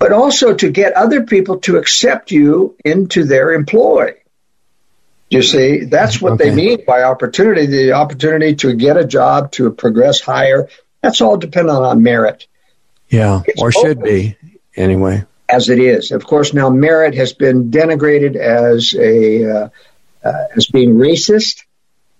But 0.00 0.12
also 0.12 0.54
to 0.54 0.70
get 0.70 0.94
other 0.94 1.22
people 1.22 1.58
to 1.60 1.76
accept 1.76 2.32
you 2.32 2.74
into 2.84 3.24
their 3.24 3.52
employ. 3.52 4.14
You 5.28 5.42
see, 5.42 5.84
that's 5.84 6.20
what 6.20 6.32
okay. 6.32 6.50
they 6.50 6.54
mean 6.56 6.84
by 6.84 7.04
opportunity 7.04 7.66
the 7.66 7.92
opportunity 7.92 8.56
to 8.56 8.74
get 8.74 8.96
a 8.96 9.04
job, 9.04 9.52
to 9.52 9.70
progress 9.70 10.20
higher. 10.20 10.68
That's 11.02 11.20
all 11.20 11.36
dependent 11.36 11.78
on 11.78 12.02
merit. 12.02 12.48
Yeah, 13.08 13.42
it's 13.46 13.62
or 13.62 13.70
should 13.70 14.02
be, 14.02 14.36
anyway. 14.74 15.24
As 15.48 15.68
it 15.68 15.78
is. 15.78 16.10
Of 16.10 16.26
course, 16.26 16.52
now 16.52 16.70
merit 16.70 17.14
has 17.14 17.32
been 17.32 17.70
denigrated 17.70 18.34
as 18.34 18.92
a. 18.94 19.50
Uh, 19.64 19.68
uh, 20.24 20.46
as 20.56 20.66
being 20.66 20.96
racist 20.96 21.64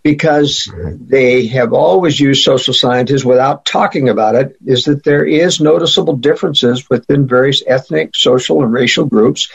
because 0.03 0.73
they 0.75 1.47
have 1.49 1.73
always 1.73 2.19
used 2.19 2.43
social 2.43 2.73
scientists 2.73 3.25
without 3.25 3.65
talking 3.65 4.09
about 4.09 4.35
it 4.35 4.57
is 4.65 4.85
that 4.85 5.05
there 5.05 5.25
is 5.25 5.61
noticeable 5.61 6.17
differences 6.17 6.89
within 6.89 7.27
various 7.27 7.63
ethnic, 7.67 8.15
social, 8.15 8.63
and 8.63 8.73
racial 8.73 9.05
groups 9.05 9.51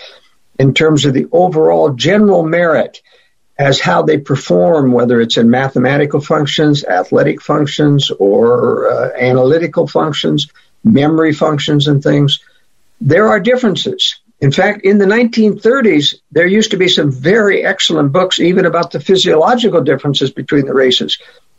in 0.60 0.74
terms 0.74 1.06
of 1.06 1.14
the 1.14 1.28
overall 1.32 1.90
general 1.90 2.44
merit 2.44 3.02
as 3.58 3.80
how 3.80 4.04
they 4.04 4.18
perform, 4.18 4.92
whether 4.92 5.20
it's 5.22 5.38
in 5.38 5.50
mathematical 5.50 6.20
functions, 6.20 6.84
athletic 6.84 7.42
functions, 7.42 8.12
or 8.12 8.92
uh, 8.92 9.12
analytical 9.18 9.88
functions, 9.88 10.48
memory 10.84 11.34
functions, 11.34 11.88
and 11.88 12.04
things. 12.04 12.40
There 13.02 13.30
are 13.30 13.40
differences. 13.40 14.20
In 14.42 14.51
fact, 14.51 14.86
in 14.86 14.98
the 14.98 15.06
1930s, 15.06 16.15
there 16.32 16.46
used 16.46 16.72
to 16.72 16.77
be 16.77 16.89
some 16.89 17.12
very 17.12 17.65
excellent 17.65 18.12
books, 18.12 18.39
even 18.39 18.65
about 18.65 18.92
the 18.92 19.00
physiological 19.00 19.82
differences 19.82 20.32
between 20.32 20.65
the 20.65 20.74
races. 20.74 21.18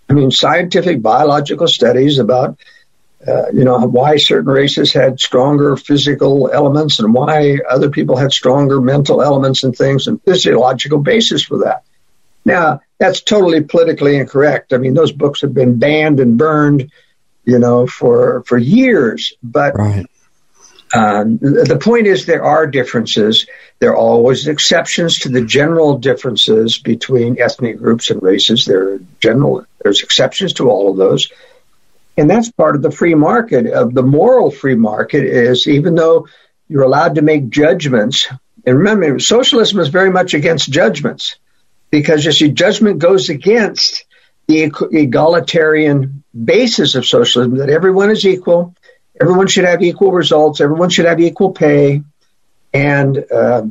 I 0.09 0.12
mean, 0.12 0.30
scientific 0.30 1.00
biological 1.00 1.68
studies 1.68 2.18
about, 2.18 2.59
uh, 3.26 3.50
you 3.52 3.64
know, 3.64 3.78
why 3.87 4.16
certain 4.16 4.52
races 4.52 4.92
had 4.92 5.18
stronger 5.18 5.76
physical 5.76 6.50
elements 6.52 7.00
and 7.00 7.14
why 7.14 7.59
other 7.68 7.88
people 7.88 8.16
had 8.16 8.33
stronger 8.33 8.80
mental 8.80 9.23
elements 9.23 9.64
and 9.64 9.75
things, 9.75 10.06
and 10.06 10.23
physiological 10.23 10.99
basis 10.99 11.42
for 11.42 11.59
that. 11.61 11.83
Now, 12.45 12.83
that's 12.99 13.23
totally 13.23 13.62
politically 13.62 14.16
incorrect. 14.16 14.73
I 14.73 14.78
mean, 14.78 14.95
those 14.95 15.12
books 15.12 15.40
have 15.40 15.52
been 15.52 15.78
banned 15.78 16.21
and 16.21 16.38
burned, 16.38 16.92
you 17.45 17.59
know, 17.59 17.87
for 17.87 18.45
for 18.45 18.59
years. 18.59 19.35
But 19.42 19.76
right. 19.76 20.06
Um, 20.95 21.38
the 21.38 21.78
point 21.81 22.07
is, 22.07 22.26
there 22.26 22.45
are 22.45 22.66
differences. 22.66 23.47
There 23.81 23.90
are 23.90 23.97
always 23.97 24.47
exceptions 24.47 25.21
to 25.21 25.28
the 25.28 25.45
general 25.45 25.99
differences 25.99 26.78
between 26.78 27.40
ethnic 27.40 27.78
groups 27.78 28.11
and 28.11 28.23
races. 28.23 28.64
There 28.64 28.95
are 28.95 29.00
general, 29.21 29.66
there's 29.83 30.02
exceptions 30.02 30.55
to 30.55 30.71
all 30.71 30.90
of 30.90 30.97
those, 30.97 31.33
and 32.16 32.31
that's 32.31 32.50
part 32.52 32.76
of 32.76 32.83
the 32.83 32.93
free 32.93 33.14
market. 33.14 33.66
Of 33.66 33.95
the 33.95 34.02
moral 34.02 34.50
free 34.50 34.76
market 34.76 35.25
is 35.25 35.66
even 35.66 35.97
though 35.97 36.28
you're 36.69 36.85
allowed 36.85 37.16
to 37.16 37.23
make 37.23 37.50
judgments, 37.50 38.28
and 38.64 38.78
remember, 38.78 39.19
socialism 39.19 39.81
is 39.81 39.88
very 39.88 40.11
much 40.11 40.35
against 40.35 40.71
judgments 40.71 41.37
because 41.90 42.25
you 42.25 42.33
see, 42.33 42.50
judgment 42.50 42.99
goes 42.99 43.28
against 43.28 44.05
the 44.47 44.73
egalitarian 44.93 46.23
basis 46.33 46.95
of 46.95 47.05
socialism 47.05 47.59
that 47.59 47.71
everyone 47.71 48.11
is 48.11 48.25
equal 48.25 48.75
everyone 49.20 49.46
should 49.46 49.64
have 49.64 49.82
equal 49.82 50.12
results. 50.12 50.61
Everyone 50.61 50.90
should 50.90 51.06
have 51.06 51.20
equal 51.20 51.52
pay, 51.52 52.02
and 52.73 53.25
uh, 53.32 53.62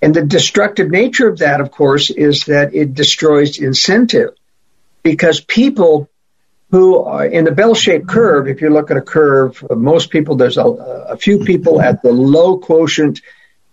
and 0.00 0.14
the 0.14 0.24
destructive 0.24 0.90
nature 0.90 1.28
of 1.28 1.38
that, 1.38 1.60
of 1.60 1.70
course, 1.70 2.10
is 2.10 2.44
that 2.44 2.74
it 2.74 2.94
destroys 2.94 3.58
incentive 3.58 4.34
because 5.02 5.40
people 5.40 6.08
who 6.70 6.98
are 6.98 7.24
in 7.24 7.44
the 7.44 7.52
bell-shaped 7.52 8.06
curve, 8.06 8.46
if 8.46 8.60
you 8.60 8.68
look 8.68 8.90
at 8.90 8.96
a 8.96 9.02
curve, 9.02 9.64
most 9.70 10.10
people 10.10 10.36
there's 10.36 10.58
a, 10.58 10.64
a 10.64 11.16
few 11.16 11.38
people 11.38 11.80
at 11.80 12.02
the 12.02 12.12
low 12.12 12.58
quotient 12.58 13.22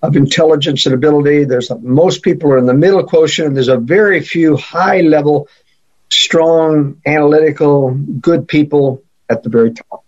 of 0.01 0.15
intelligence 0.15 0.86
and 0.86 0.96
ability. 0.96 1.44
There's 1.44 1.70
most 1.82 2.22
people 2.22 2.54
are 2.54 2.58
in 2.58 2.65
the 2.65 2.74
middle 2.74 3.04
quotient, 3.04 3.50
and 3.50 3.56
there's 3.56 3.68
a 3.68 3.77
very 3.77 4.22
few 4.22 4.56
high-level, 4.56 5.50
strong, 6.10 7.01
analytical, 7.06 7.92
good 7.92 8.48
people 8.48 9.04
at 9.30 9.44
the 9.44 9.50
very 9.50 9.74
top. 9.74 10.05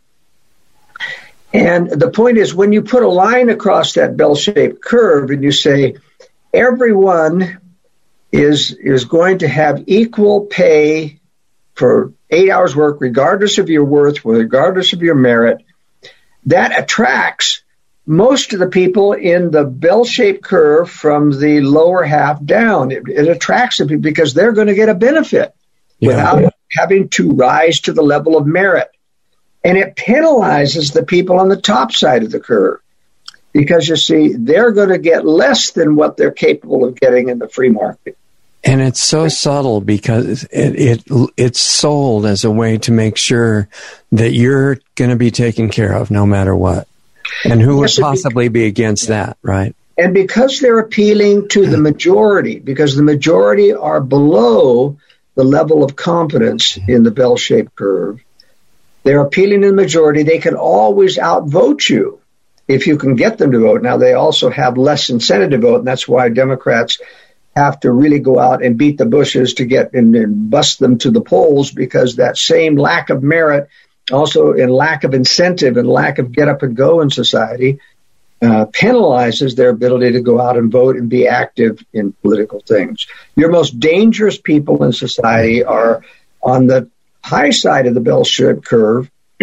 And 1.53 1.89
the 1.89 2.11
point 2.11 2.37
is, 2.37 2.53
when 2.53 2.73
you 2.73 2.81
put 2.81 3.03
a 3.03 3.07
line 3.07 3.49
across 3.49 3.93
that 3.93 4.17
bell 4.17 4.35
shaped 4.35 4.83
curve 4.83 5.29
and 5.29 5.43
you 5.43 5.51
say, 5.51 5.95
everyone 6.53 7.59
is, 8.31 8.71
is 8.71 9.05
going 9.05 9.39
to 9.39 9.47
have 9.47 9.83
equal 9.87 10.41
pay 10.45 11.19
for 11.73 12.13
eight 12.29 12.49
hours 12.49 12.75
work, 12.75 12.97
regardless 12.99 13.57
of 13.59 13.69
your 13.69 13.85
worth, 13.85 14.25
regardless 14.25 14.93
of 14.93 15.01
your 15.01 15.15
merit, 15.15 15.63
that 16.47 16.77
attracts 16.77 17.63
most 18.05 18.53
of 18.53 18.59
the 18.59 18.67
people 18.67 19.13
in 19.13 19.51
the 19.51 19.65
bell 19.65 20.05
shaped 20.05 20.43
curve 20.43 20.89
from 20.89 21.37
the 21.37 21.61
lower 21.61 22.03
half 22.03 22.43
down. 22.43 22.91
It, 22.91 23.03
it 23.07 23.27
attracts 23.27 23.77
them 23.77 23.99
because 23.99 24.33
they're 24.33 24.53
going 24.53 24.67
to 24.67 24.75
get 24.75 24.89
a 24.89 24.95
benefit 24.95 25.53
yeah. 25.99 26.33
without 26.33 26.53
having 26.71 27.09
to 27.09 27.31
rise 27.31 27.81
to 27.81 27.93
the 27.93 28.01
level 28.01 28.37
of 28.37 28.47
merit 28.47 28.89
and 29.63 29.77
it 29.77 29.95
penalizes 29.95 30.93
the 30.93 31.03
people 31.03 31.39
on 31.39 31.49
the 31.49 31.59
top 31.59 31.91
side 31.91 32.23
of 32.23 32.31
the 32.31 32.39
curve. 32.39 32.79
Because 33.53 33.87
you 33.87 33.95
see 33.95 34.33
they're 34.33 34.71
going 34.71 34.89
to 34.89 34.99
get 34.99 35.25
less 35.25 35.71
than 35.71 35.95
what 35.95 36.15
they're 36.15 36.31
capable 36.31 36.85
of 36.85 36.99
getting 36.99 37.29
in 37.29 37.39
the 37.39 37.49
free 37.49 37.69
market. 37.69 38.17
And 38.63 38.81
it's 38.81 39.01
so 39.01 39.29
subtle 39.29 39.81
because 39.81 40.43
it, 40.45 40.75
it 41.07 41.31
it's 41.37 41.59
sold 41.59 42.25
as 42.25 42.43
a 42.43 42.51
way 42.51 42.77
to 42.79 42.91
make 42.91 43.17
sure 43.17 43.67
that 44.11 44.31
you're 44.31 44.77
going 44.95 45.09
to 45.09 45.15
be 45.15 45.31
taken 45.31 45.69
care 45.69 45.93
of 45.93 46.11
no 46.11 46.25
matter 46.25 46.55
what. 46.55 46.87
And 47.45 47.61
who 47.61 47.81
yes, 47.81 47.97
would 47.97 48.03
possibly 48.03 48.49
be 48.49 48.65
against 48.65 49.07
that 49.07 49.37
right? 49.41 49.75
And 49.97 50.13
because 50.13 50.59
they're 50.59 50.79
appealing 50.79 51.49
to 51.49 51.65
the 51.65 51.77
majority 51.77 52.59
because 52.59 52.95
the 52.95 53.03
majority 53.03 53.73
are 53.73 54.01
below 54.01 54.97
the 55.35 55.43
level 55.43 55.83
of 55.83 55.95
competence 55.95 56.77
in 56.87 57.03
the 57.03 57.11
bell-shaped 57.11 57.75
curve 57.75 58.19
they're 59.07 59.21
appealing 59.21 59.61
to 59.61 59.67
the 59.67 59.73
majority. 59.73 60.23
They 60.23 60.39
can 60.39 60.55
always 60.55 61.17
outvote 61.17 61.87
you 61.87 62.19
if 62.67 62.87
you 62.87 62.97
can 62.97 63.15
get 63.15 63.37
them 63.37 63.53
to 63.53 63.59
vote. 63.59 63.81
Now, 63.81 63.95
they 63.95 64.11
also 64.11 64.49
have 64.49 64.77
less 64.77 65.09
incentive 65.09 65.51
to 65.51 65.59
vote, 65.59 65.77
and 65.77 65.87
that's 65.87 66.09
why 66.09 66.27
Democrats 66.27 66.99
have 67.55 67.79
to 67.79 67.91
really 67.91 68.19
go 68.19 68.37
out 68.37 68.61
and 68.61 68.77
beat 68.77 68.97
the 68.97 69.05
bushes 69.05 69.53
to 69.55 69.65
get 69.65 69.93
and, 69.93 70.13
and 70.13 70.49
bust 70.49 70.79
them 70.79 70.97
to 70.97 71.09
the 71.09 71.21
polls 71.21 71.71
because 71.71 72.17
that 72.17 72.37
same 72.37 72.75
lack 72.75 73.09
of 73.09 73.23
merit, 73.23 73.69
also 74.11 74.51
in 74.51 74.67
lack 74.67 75.05
of 75.05 75.13
incentive 75.13 75.77
and 75.77 75.87
lack 75.87 76.19
of 76.19 76.33
get 76.33 76.49
up 76.49 76.61
and 76.61 76.75
go 76.75 76.99
in 76.99 77.09
society, 77.09 77.79
uh, 78.41 78.65
penalizes 78.65 79.55
their 79.55 79.69
ability 79.69 80.11
to 80.11 80.21
go 80.21 80.41
out 80.41 80.57
and 80.57 80.69
vote 80.69 80.97
and 80.97 81.09
be 81.09 81.29
active 81.29 81.81
in 81.93 82.11
political 82.11 82.59
things. 82.59 83.07
Your 83.37 83.51
most 83.51 83.79
dangerous 83.79 84.37
people 84.37 84.83
in 84.83 84.91
society 84.91 85.63
are 85.63 86.03
on 86.43 86.67
the 86.67 86.91
high 87.27 87.49
side 87.49 87.87
of 87.87 87.93
the 87.93 87.99
bell 87.99 88.23
shaped 88.23 88.65
curve 88.65 89.11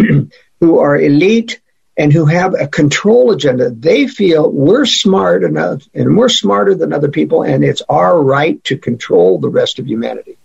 who 0.61 0.79
are 0.79 0.97
elite 0.97 1.61
and 1.97 2.13
who 2.13 2.25
have 2.25 2.55
a 2.59 2.67
control 2.67 3.31
agenda. 3.31 3.71
They 3.71 4.09
feel 4.09 4.51
we're 4.51 4.87
smart 4.87 5.45
enough 5.45 5.83
and 5.95 6.17
we're 6.17 6.31
smarter 6.31 6.75
than 6.75 6.93
other 6.93 7.11
people, 7.11 7.43
and 7.43 7.63
it's 7.63 7.83
our 7.89 8.21
right 8.21 8.63
to 8.65 8.79
control 8.79 9.39
the 9.39 9.51
rest 9.51 9.79
of 9.79 9.87
humanity. 9.87 10.37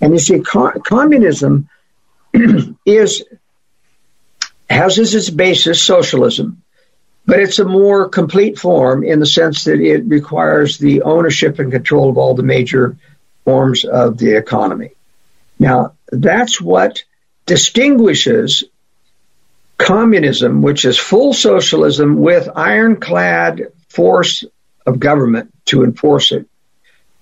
And 0.00 0.12
you 0.14 0.18
see, 0.18 0.40
co- 0.40 0.80
communism 0.80 1.68
is 2.86 3.22
has 4.70 4.98
as 4.98 5.14
its 5.14 5.30
basis 5.30 5.82
socialism, 5.82 6.62
but 7.26 7.40
it's 7.40 7.58
a 7.58 7.64
more 7.64 8.08
complete 8.08 8.58
form 8.58 9.04
in 9.04 9.20
the 9.20 9.26
sense 9.26 9.64
that 9.64 9.80
it 9.80 10.04
requires 10.06 10.78
the 10.78 11.02
ownership 11.02 11.58
and 11.58 11.70
control 11.70 12.08
of 12.08 12.16
all 12.16 12.34
the 12.34 12.42
major 12.42 12.96
forms 13.44 13.84
of 13.84 14.16
the 14.16 14.36
economy. 14.36 14.92
Now, 15.58 15.94
that's 16.10 16.60
what 16.60 17.04
distinguishes 17.46 18.64
communism, 19.78 20.62
which 20.62 20.84
is 20.84 20.98
full 20.98 21.32
socialism 21.32 22.20
with 22.20 22.48
ironclad 22.54 23.72
force 23.88 24.44
of 24.86 25.00
government 25.00 25.52
to 25.66 25.84
enforce 25.84 26.32
it, 26.32 26.46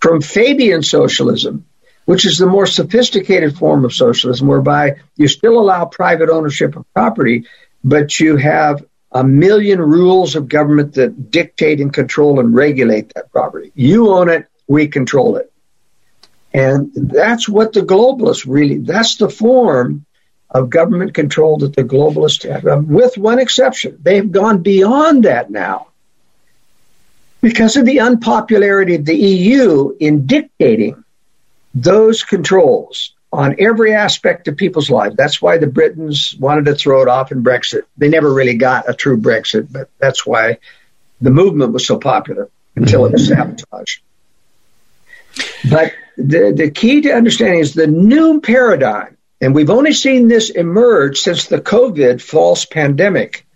from 0.00 0.20
Fabian 0.20 0.82
socialism, 0.82 1.64
which 2.04 2.26
is 2.26 2.38
the 2.38 2.46
more 2.46 2.66
sophisticated 2.66 3.56
form 3.56 3.84
of 3.84 3.92
socialism, 3.92 4.48
whereby 4.48 4.96
you 5.16 5.28
still 5.28 5.58
allow 5.58 5.84
private 5.84 6.28
ownership 6.28 6.76
of 6.76 6.84
property, 6.92 7.46
but 7.84 8.18
you 8.18 8.36
have 8.36 8.84
a 9.12 9.22
million 9.22 9.80
rules 9.80 10.34
of 10.34 10.48
government 10.48 10.94
that 10.94 11.30
dictate 11.30 11.80
and 11.80 11.92
control 11.92 12.40
and 12.40 12.54
regulate 12.54 13.12
that 13.14 13.30
property. 13.30 13.70
You 13.74 14.10
own 14.10 14.28
it, 14.28 14.46
we 14.66 14.88
control 14.88 15.36
it. 15.36 15.51
And 16.54 16.90
that's 16.94 17.48
what 17.48 17.72
the 17.72 17.80
globalists 17.80 18.44
really, 18.46 18.78
that's 18.78 19.16
the 19.16 19.30
form 19.30 20.04
of 20.50 20.68
government 20.68 21.14
control 21.14 21.58
that 21.58 21.74
the 21.74 21.84
globalists 21.84 22.48
have, 22.50 22.66
um, 22.66 22.88
with 22.88 23.16
one 23.16 23.38
exception. 23.38 23.98
They've 24.02 24.30
gone 24.30 24.62
beyond 24.62 25.24
that 25.24 25.50
now 25.50 25.88
because 27.40 27.76
of 27.76 27.86
the 27.86 28.00
unpopularity 28.00 28.96
of 28.96 29.06
the 29.06 29.16
EU 29.16 29.96
in 29.98 30.26
dictating 30.26 31.02
those 31.74 32.22
controls 32.22 33.14
on 33.32 33.56
every 33.58 33.94
aspect 33.94 34.46
of 34.46 34.58
people's 34.58 34.90
lives. 34.90 35.16
That's 35.16 35.40
why 35.40 35.56
the 35.56 35.66
Britons 35.66 36.36
wanted 36.38 36.66
to 36.66 36.74
throw 36.74 37.00
it 37.00 37.08
off 37.08 37.32
in 37.32 37.42
Brexit. 37.42 37.82
They 37.96 38.10
never 38.10 38.32
really 38.32 38.56
got 38.56 38.90
a 38.90 38.94
true 38.94 39.16
Brexit, 39.16 39.72
but 39.72 39.88
that's 39.98 40.26
why 40.26 40.58
the 41.22 41.30
movement 41.30 41.72
was 41.72 41.86
so 41.86 41.98
popular 41.98 42.50
until 42.76 43.06
it 43.06 43.12
was 43.12 43.28
sabotaged. 43.28 44.02
But 45.70 45.92
the, 46.16 46.52
the 46.54 46.70
key 46.70 47.02
to 47.02 47.12
understanding 47.12 47.60
is 47.60 47.74
the 47.74 47.86
new 47.86 48.40
paradigm, 48.40 49.16
and 49.40 49.54
we've 49.54 49.70
only 49.70 49.92
seen 49.92 50.28
this 50.28 50.50
emerge 50.50 51.18
since 51.18 51.46
the 51.46 51.60
COVID 51.60 52.20
false 52.20 52.64
pandemic. 52.64 53.46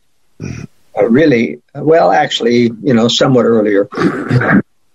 Uh, 0.40 1.08
really, 1.08 1.60
well, 1.74 2.10
actually, 2.10 2.70
you 2.82 2.94
know, 2.94 3.08
somewhat 3.08 3.44
earlier. 3.44 3.88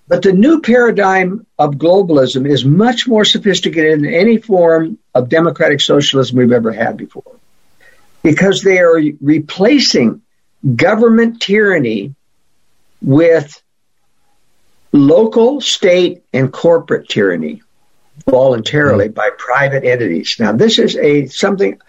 But 0.07 0.23
the 0.23 0.33
new 0.33 0.59
paradigm 0.59 1.45
of 1.57 1.75
globalism 1.75 2.45
is 2.45 2.65
much 2.65 3.07
more 3.07 3.23
sophisticated 3.23 3.99
than 3.99 4.13
any 4.13 4.37
form 4.37 4.97
of 5.15 5.29
democratic 5.29 5.79
socialism 5.79 6.37
we've 6.37 6.51
ever 6.51 6.73
had 6.73 6.97
before. 6.97 7.39
Because 8.21 8.61
they 8.61 8.79
are 8.79 9.01
replacing 9.21 10.21
government 10.75 11.41
tyranny 11.41 12.13
with 13.01 13.63
local, 14.91 15.61
state, 15.61 16.23
and 16.33 16.51
corporate 16.51 17.09
tyranny 17.09 17.61
voluntarily 18.29 19.05
mm-hmm. 19.05 19.13
by 19.13 19.29
private 19.37 19.83
entities. 19.83 20.35
Now, 20.39 20.51
this 20.51 20.79
is 20.79 20.95
a 20.95 21.27
something 21.27 21.79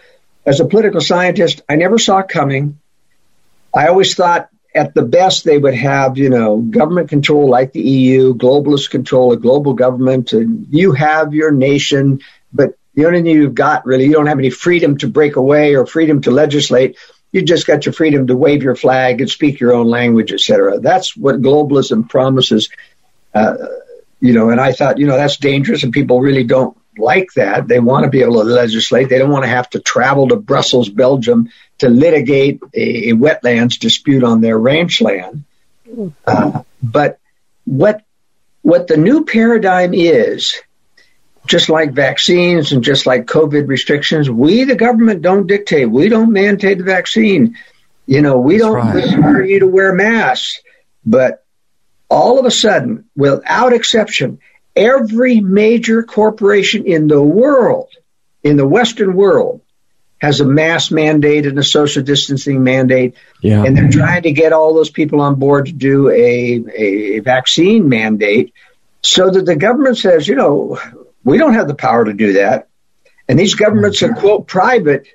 as 0.46 0.60
a 0.60 0.64
political 0.64 1.00
scientist 1.00 1.62
I 1.68 1.76
never 1.76 1.98
saw 1.98 2.22
coming. 2.22 2.78
I 3.74 3.88
always 3.88 4.14
thought 4.14 4.48
at 4.74 4.94
the 4.94 5.02
best 5.02 5.44
they 5.44 5.58
would 5.58 5.74
have, 5.74 6.16
you 6.16 6.30
know, 6.30 6.58
government 6.58 7.08
control 7.08 7.48
like 7.48 7.72
the 7.72 7.82
EU, 7.82 8.34
globalist 8.34 8.90
control, 8.90 9.32
a 9.32 9.36
global 9.36 9.74
government, 9.74 10.32
and 10.32 10.66
you 10.70 10.92
have 10.92 11.34
your 11.34 11.50
nation, 11.50 12.20
but 12.52 12.78
the 12.94 13.06
only 13.06 13.22
thing 13.22 13.26
you've 13.26 13.54
got 13.54 13.86
really, 13.86 14.04
you 14.04 14.12
don't 14.12 14.26
have 14.26 14.38
any 14.38 14.50
freedom 14.50 14.98
to 14.98 15.08
break 15.08 15.36
away 15.36 15.76
or 15.76 15.86
freedom 15.86 16.22
to 16.22 16.30
legislate. 16.30 16.98
You 17.32 17.42
just 17.42 17.66
got 17.66 17.86
your 17.86 17.94
freedom 17.94 18.26
to 18.26 18.36
wave 18.36 18.62
your 18.62 18.76
flag 18.76 19.20
and 19.20 19.30
speak 19.30 19.60
your 19.60 19.72
own 19.72 19.86
language, 19.86 20.32
etc. 20.32 20.78
That's 20.80 21.16
what 21.16 21.40
globalism 21.40 22.08
promises. 22.08 22.68
Uh, 23.34 23.56
you 24.20 24.32
know, 24.32 24.50
and 24.50 24.60
I 24.60 24.72
thought, 24.72 24.98
you 24.98 25.06
know, 25.06 25.16
that's 25.16 25.36
dangerous, 25.36 25.82
and 25.82 25.92
people 25.92 26.20
really 26.20 26.44
don't 26.44 26.76
like 26.98 27.32
that. 27.34 27.66
They 27.66 27.80
want 27.80 28.04
to 28.04 28.10
be 28.10 28.22
able 28.22 28.34
to 28.34 28.44
legislate. 28.44 29.08
They 29.08 29.18
don't 29.18 29.30
want 29.30 29.44
to 29.44 29.50
have 29.50 29.68
to 29.70 29.80
travel 29.80 30.28
to 30.28 30.36
Brussels, 30.36 30.88
Belgium, 30.88 31.50
to 31.78 31.88
litigate 31.88 32.60
a, 32.74 33.10
a 33.10 33.12
wetlands 33.14 33.78
dispute 33.78 34.22
on 34.22 34.40
their 34.40 34.58
ranch 34.58 35.00
land. 35.00 35.44
Uh, 36.26 36.62
but 36.82 37.18
what 37.64 38.02
what 38.62 38.86
the 38.86 38.96
new 38.96 39.24
paradigm 39.24 39.92
is, 39.92 40.60
just 41.46 41.68
like 41.68 41.92
vaccines 41.92 42.72
and 42.72 42.84
just 42.84 43.06
like 43.06 43.26
COVID 43.26 43.66
restrictions, 43.66 44.30
we 44.30 44.64
the 44.64 44.76
government 44.76 45.22
don't 45.22 45.46
dictate. 45.46 45.90
We 45.90 46.08
don't 46.08 46.32
mandate 46.32 46.78
the 46.78 46.84
vaccine. 46.84 47.56
You 48.06 48.20
know, 48.20 48.38
we 48.38 48.58
That's 48.58 48.64
don't 48.64 48.74
right. 48.74 48.94
require 48.94 49.42
you 49.42 49.60
to 49.60 49.66
wear 49.66 49.92
masks. 49.92 50.60
But 51.04 51.41
all 52.12 52.38
of 52.38 52.44
a 52.44 52.50
sudden, 52.50 53.06
without 53.16 53.72
exception, 53.72 54.38
every 54.76 55.40
major 55.40 56.02
corporation 56.02 56.86
in 56.86 57.08
the 57.08 57.22
world, 57.22 57.88
in 58.42 58.58
the 58.58 58.68
Western 58.68 59.14
world, 59.16 59.62
has 60.18 60.40
a 60.40 60.44
mask 60.44 60.92
mandate 60.92 61.46
and 61.46 61.58
a 61.58 61.64
social 61.64 62.02
distancing 62.02 62.62
mandate. 62.62 63.14
Yeah. 63.40 63.64
And 63.64 63.76
they're 63.76 63.90
trying 63.90 64.24
to 64.24 64.32
get 64.32 64.52
all 64.52 64.74
those 64.74 64.90
people 64.90 65.22
on 65.22 65.36
board 65.36 65.66
to 65.66 65.72
do 65.72 66.10
a, 66.10 66.62
a 66.76 67.18
vaccine 67.20 67.88
mandate 67.88 68.52
so 69.00 69.30
that 69.30 69.46
the 69.46 69.56
government 69.56 69.96
says, 69.96 70.28
you 70.28 70.34
know, 70.34 70.78
we 71.24 71.38
don't 71.38 71.54
have 71.54 71.66
the 71.66 71.74
power 71.74 72.04
to 72.04 72.12
do 72.12 72.34
that. 72.34 72.68
And 73.26 73.38
these 73.38 73.54
governments 73.54 74.02
are, 74.02 74.12
quote, 74.12 74.46
private. 74.46 75.06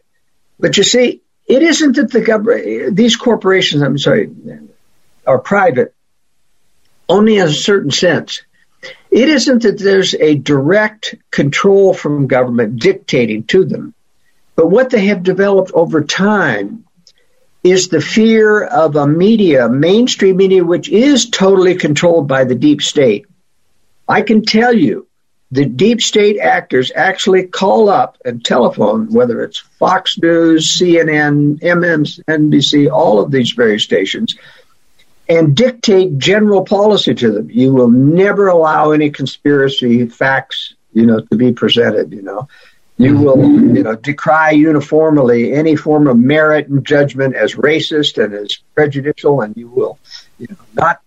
But 0.60 0.78
you 0.78 0.84
see, 0.84 1.22
it 1.46 1.62
isn't 1.62 1.96
that 1.96 2.12
the 2.12 2.22
government, 2.22 2.96
these 2.96 3.16
corporations, 3.16 3.84
I'm 3.84 4.00
sorry, 4.00 4.32
are 5.28 5.38
private 5.40 5.94
only 7.10 7.38
in 7.38 7.48
a 7.48 7.52
certain 7.52 7.92
sense. 7.92 8.42
It 9.10 9.30
isn't 9.30 9.64
that 9.64 9.80
there's 9.80 10.14
a 10.16 10.36
direct 10.36 11.16
control 11.32 11.94
from 11.94 12.28
government 12.28 12.80
dictating 12.80 13.44
to 13.46 13.66
them, 13.66 13.94
but 14.56 14.68
what 14.68 14.90
they 14.90 15.06
have 15.08 15.24
developed 15.24 15.72
over 15.74 16.04
time 16.04 16.86
is 17.64 17.90
the 17.90 18.02
fear 18.02 18.64
of 18.64 18.96
a 18.96 19.08
media, 19.08 19.70
mainstream 19.70 20.38
media, 20.38 20.64
which 20.64 20.90
is 20.90 21.30
totally 21.30 21.76
controlled 21.76 22.28
by 22.28 22.44
the 22.44 22.56
deep 22.56 22.82
state. 22.82 23.26
I 24.08 24.22
can 24.22 24.46
tell 24.46 24.74
you, 24.74 25.08
the 25.52 25.66
deep 25.66 26.02
state 26.02 26.40
actors 26.40 26.92
actually 26.94 27.48
call 27.48 27.90
up 27.90 28.18
and 28.26 28.44
telephone, 28.44 29.14
whether 29.14 29.44
it's 29.44 29.60
Fox 29.60 30.18
News, 30.18 30.78
CNN, 30.78 31.60
MSNBC, 31.62 32.92
all 32.92 33.20
of 33.20 33.32
these 33.32 33.52
various 33.52 33.84
stations, 33.84 34.36
and 35.30 35.56
dictate 35.56 36.18
general 36.18 36.64
policy 36.64 37.14
to 37.14 37.32
them. 37.32 37.50
You 37.50 37.74
will 37.74 37.90
never 37.90 38.48
allow 38.48 38.92
any 38.92 39.10
conspiracy 39.10 40.08
facts, 40.08 40.74
you 40.94 41.06
know, 41.06 41.20
to 41.20 41.36
be 41.36 41.52
presented, 41.54 42.14
you 42.14 42.22
know. 42.22 42.48
You 42.98 43.14
mm-hmm. 43.14 43.24
will, 43.24 43.76
you 43.76 43.84
know, 43.84 43.96
decry 43.96 44.52
uniformly 44.52 45.54
any 45.54 45.76
form 45.76 46.08
of 46.08 46.18
merit 46.18 46.68
and 46.68 46.86
judgment 46.86 47.36
as 47.36 47.54
racist 47.54 48.24
and 48.24 48.34
as 48.34 48.58
prejudicial, 48.74 49.42
and 49.42 49.56
you 49.56 49.68
will, 49.68 50.00
you 50.40 50.48
know, 50.50 50.58
not 50.74 51.02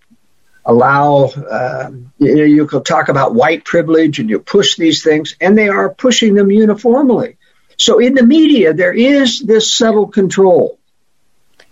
allow. 0.65 1.25
Uh, 1.25 1.91
you 2.19 2.37
know, 2.37 2.45
you 2.45 2.67
could 2.67 2.85
talk 2.85 3.09
about 3.09 3.35
white 3.35 3.65
privilege, 3.65 4.21
and 4.21 4.31
you 4.31 4.39
push 4.39 4.77
these 4.77 5.03
things, 5.03 5.35
and 5.41 5.59
they 5.59 5.69
are 5.69 5.93
pushing 5.93 6.35
them 6.35 6.53
uniformly. 6.53 7.37
So 7.77 7.99
in 7.99 8.15
the 8.15 8.23
media, 8.23 8.73
there 8.73 8.95
is 8.95 9.41
this 9.41 9.75
subtle 9.75 10.09
control 10.09 10.79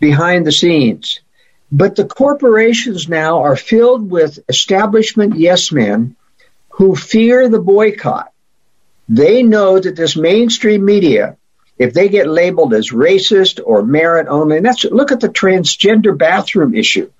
behind 0.00 0.46
the 0.46 0.52
scenes 0.52 1.20
but 1.70 1.96
the 1.96 2.07
corporations 2.07 3.09
now 3.09 3.42
are 3.42 3.57
filled 3.57 4.11
with 4.11 4.38
establishment 4.48 5.37
yes 5.37 5.70
men 5.70 6.16
who 6.70 6.94
fear 6.94 7.48
the 7.48 7.61
boycott. 7.61 8.33
They 9.09 9.42
know 9.42 9.78
that 9.78 9.96
this 9.96 10.16
mainstream 10.16 10.85
media, 10.85 11.37
if 11.78 11.92
they 11.92 12.09
get 12.09 12.28
labeled 12.28 12.74
as 12.74 12.90
racist 12.90 13.61
or 13.64 13.83
merit 13.83 14.26
only, 14.28 14.59
and 14.59 14.66
that's 14.66 14.85
look 14.85 15.12
at 15.12 15.20
the 15.20 15.28
transgender 15.28 16.16
bathroom 16.16 16.74
issue. 16.74 17.11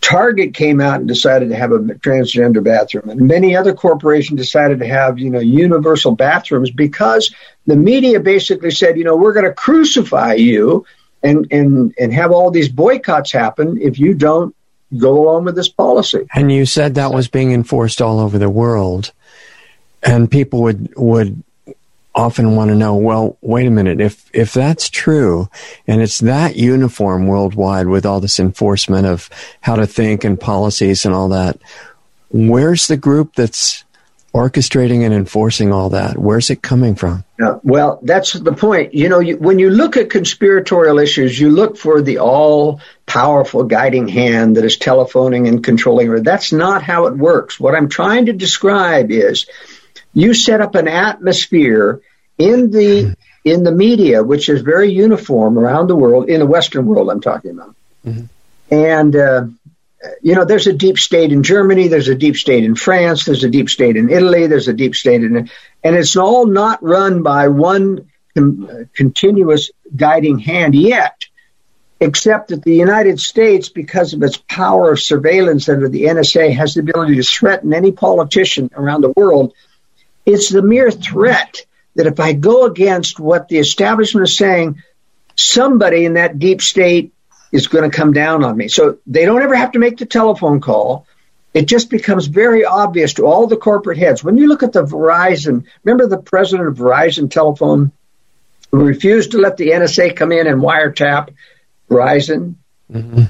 Target 0.00 0.52
came 0.52 0.82
out 0.82 1.00
and 1.00 1.08
decided 1.08 1.48
to 1.48 1.56
have 1.56 1.72
a 1.72 1.78
transgender 1.78 2.62
bathroom, 2.62 3.08
and 3.08 3.22
many 3.22 3.56
other 3.56 3.72
corporations 3.72 4.38
decided 4.38 4.80
to 4.80 4.86
have, 4.86 5.18
you 5.18 5.30
know, 5.30 5.40
universal 5.40 6.14
bathrooms 6.14 6.70
because 6.70 7.34
the 7.66 7.76
media 7.76 8.20
basically 8.20 8.70
said, 8.70 8.98
you 8.98 9.04
know, 9.04 9.16
we're 9.16 9.32
going 9.32 9.46
to 9.46 9.54
crucify 9.54 10.34
you 10.34 10.84
and 11.24 11.46
and 11.50 11.94
and 11.98 12.12
have 12.12 12.30
all 12.30 12.50
these 12.50 12.68
boycotts 12.68 13.32
happen 13.32 13.78
if 13.80 13.98
you 13.98 14.14
don't 14.14 14.54
go 14.96 15.20
along 15.20 15.44
with 15.44 15.56
this 15.56 15.68
policy. 15.68 16.26
And 16.34 16.52
you 16.52 16.66
said 16.66 16.94
that 16.94 17.12
was 17.12 17.26
being 17.26 17.52
enforced 17.52 18.00
all 18.00 18.20
over 18.20 18.38
the 18.38 18.50
world, 18.50 19.10
and 20.02 20.30
people 20.30 20.62
would 20.62 20.94
would 20.96 21.42
often 22.14 22.54
want 22.54 22.70
to 22.70 22.76
know, 22.76 22.94
well, 22.94 23.36
wait 23.40 23.66
a 23.66 23.70
minute, 23.70 24.00
if 24.00 24.30
if 24.32 24.52
that's 24.52 24.88
true 24.88 25.48
and 25.86 26.00
it's 26.00 26.20
that 26.20 26.56
uniform 26.56 27.26
worldwide 27.26 27.88
with 27.88 28.06
all 28.06 28.20
this 28.20 28.38
enforcement 28.38 29.06
of 29.06 29.28
how 29.60 29.74
to 29.74 29.86
think 29.86 30.22
and 30.22 30.40
policies 30.40 31.04
and 31.04 31.14
all 31.14 31.28
that, 31.28 31.58
where's 32.30 32.86
the 32.86 32.96
group 32.96 33.34
that's 33.34 33.83
orchestrating 34.34 35.04
and 35.04 35.14
enforcing 35.14 35.72
all 35.72 35.90
that? 35.90 36.18
Where's 36.18 36.50
it 36.50 36.60
coming 36.60 36.96
from? 36.96 37.24
Yeah, 37.38 37.58
well, 37.62 38.00
that's 38.02 38.32
the 38.32 38.52
point. 38.52 38.92
You 38.92 39.08
know, 39.08 39.20
you, 39.20 39.36
when 39.36 39.60
you 39.60 39.70
look 39.70 39.96
at 39.96 40.10
conspiratorial 40.10 40.98
issues, 40.98 41.38
you 41.38 41.50
look 41.50 41.76
for 41.76 42.02
the 42.02 42.18
all 42.18 42.80
powerful 43.06 43.64
guiding 43.64 44.08
hand 44.08 44.56
that 44.56 44.64
is 44.64 44.76
telephoning 44.76 45.46
and 45.46 45.62
controlling. 45.62 46.22
That's 46.22 46.52
not 46.52 46.82
how 46.82 47.06
it 47.06 47.16
works. 47.16 47.60
What 47.60 47.76
I'm 47.76 47.88
trying 47.88 48.26
to 48.26 48.32
describe 48.32 49.12
is 49.12 49.46
you 50.12 50.34
set 50.34 50.60
up 50.60 50.74
an 50.74 50.88
atmosphere 50.88 52.00
in 52.36 52.70
the 52.72 53.16
in 53.44 53.62
the 53.62 53.72
media, 53.72 54.24
which 54.24 54.48
is 54.48 54.62
very 54.62 54.90
uniform 54.90 55.58
around 55.58 55.86
the 55.86 55.96
world, 55.96 56.28
in 56.28 56.40
the 56.40 56.46
Western 56.46 56.86
world, 56.86 57.10
I'm 57.10 57.20
talking 57.20 57.50
about. 57.52 57.74
Mm-hmm. 58.06 58.24
And 58.74 59.14
uh, 59.14 59.46
you 60.22 60.34
know, 60.34 60.44
there's 60.44 60.66
a 60.66 60.72
deep 60.72 60.98
state 60.98 61.32
in 61.32 61.42
Germany, 61.42 61.88
there's 61.88 62.08
a 62.08 62.14
deep 62.14 62.36
state 62.36 62.64
in 62.64 62.74
France, 62.74 63.24
there's 63.24 63.44
a 63.44 63.50
deep 63.50 63.70
state 63.70 63.96
in 63.96 64.10
Italy, 64.10 64.46
there's 64.46 64.68
a 64.68 64.72
deep 64.72 64.94
state 64.94 65.22
in, 65.22 65.50
and 65.82 65.96
it's 65.96 66.16
all 66.16 66.46
not 66.46 66.82
run 66.82 67.22
by 67.22 67.48
one 67.48 68.10
com- 68.34 68.88
continuous 68.94 69.70
guiding 69.96 70.38
hand 70.38 70.74
yet. 70.74 71.24
except 72.00 72.48
that 72.48 72.62
the 72.62 72.74
United 72.74 73.18
States, 73.20 73.68
because 73.68 74.12
of 74.12 74.22
its 74.22 74.36
power 74.36 74.92
of 74.92 75.00
surveillance 75.00 75.68
under 75.68 75.88
the 75.88 76.04
NSA, 76.04 76.54
has 76.54 76.74
the 76.74 76.80
ability 76.80 77.14
to 77.16 77.22
threaten 77.22 77.72
any 77.72 77.92
politician 77.92 78.68
around 78.74 79.00
the 79.00 79.12
world. 79.16 79.54
It's 80.26 80.50
the 80.50 80.62
mere 80.62 80.90
threat 80.90 81.64
that 81.94 82.06
if 82.06 82.20
I 82.20 82.32
go 82.32 82.66
against 82.66 83.20
what 83.20 83.48
the 83.48 83.58
establishment 83.58 84.28
is 84.28 84.36
saying, 84.36 84.82
somebody 85.36 86.04
in 86.04 86.14
that 86.14 86.38
deep 86.38 86.60
state 86.60 87.12
is 87.54 87.68
going 87.68 87.88
to 87.88 87.96
come 87.96 88.12
down 88.12 88.42
on 88.42 88.56
me. 88.56 88.66
So 88.66 88.98
they 89.06 89.24
don't 89.24 89.40
ever 89.40 89.54
have 89.54 89.72
to 89.72 89.78
make 89.78 89.96
the 89.96 90.06
telephone 90.06 90.60
call. 90.60 91.06
It 91.54 91.66
just 91.66 91.88
becomes 91.88 92.26
very 92.26 92.64
obvious 92.64 93.14
to 93.14 93.26
all 93.26 93.46
the 93.46 93.56
corporate 93.56 93.96
heads. 93.96 94.24
When 94.24 94.36
you 94.36 94.48
look 94.48 94.64
at 94.64 94.72
the 94.72 94.82
Verizon, 94.84 95.64
remember 95.84 96.08
the 96.08 96.20
president 96.20 96.68
of 96.68 96.76
Verizon 96.76 97.30
Telephone 97.30 97.92
who 98.72 98.84
refused 98.84 99.30
to 99.30 99.38
let 99.38 99.56
the 99.56 99.68
NSA 99.68 100.16
come 100.16 100.32
in 100.32 100.48
and 100.48 100.60
wiretap 100.60 101.32
Verizon? 101.88 102.56
Mm-hmm. 102.92 103.22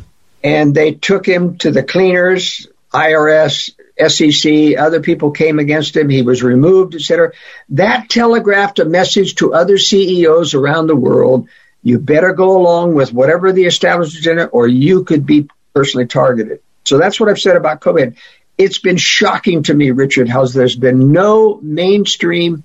And 0.42 0.74
they 0.74 0.92
took 0.92 1.26
him 1.26 1.58
to 1.58 1.70
the 1.70 1.82
cleaners, 1.82 2.66
IRS, 2.94 3.72
SEC, 4.08 4.78
other 4.78 5.00
people 5.00 5.32
came 5.32 5.58
against 5.58 5.94
him. 5.94 6.08
He 6.08 6.22
was 6.22 6.42
removed, 6.42 6.94
etc. 6.94 7.32
That 7.70 8.08
telegraphed 8.08 8.78
a 8.78 8.86
message 8.86 9.34
to 9.36 9.52
other 9.52 9.76
CEOs 9.76 10.54
around 10.54 10.86
the 10.86 10.96
world. 10.96 11.48
You 11.84 11.98
better 11.98 12.32
go 12.32 12.56
along 12.56 12.94
with 12.94 13.12
whatever 13.12 13.52
the 13.52 13.66
establishment 13.66 14.20
agenda, 14.20 14.46
or 14.46 14.66
you 14.66 15.04
could 15.04 15.26
be 15.26 15.48
personally 15.74 16.06
targeted. 16.06 16.60
So 16.84 16.98
that's 16.98 17.20
what 17.20 17.28
I've 17.28 17.38
said 17.38 17.56
about 17.56 17.80
COVID. 17.80 18.16
It's 18.56 18.78
been 18.78 18.96
shocking 18.96 19.64
to 19.64 19.74
me, 19.74 19.90
Richard, 19.90 20.28
how 20.28 20.46
there's 20.46 20.76
been 20.76 21.12
no 21.12 21.58
mainstream 21.60 22.64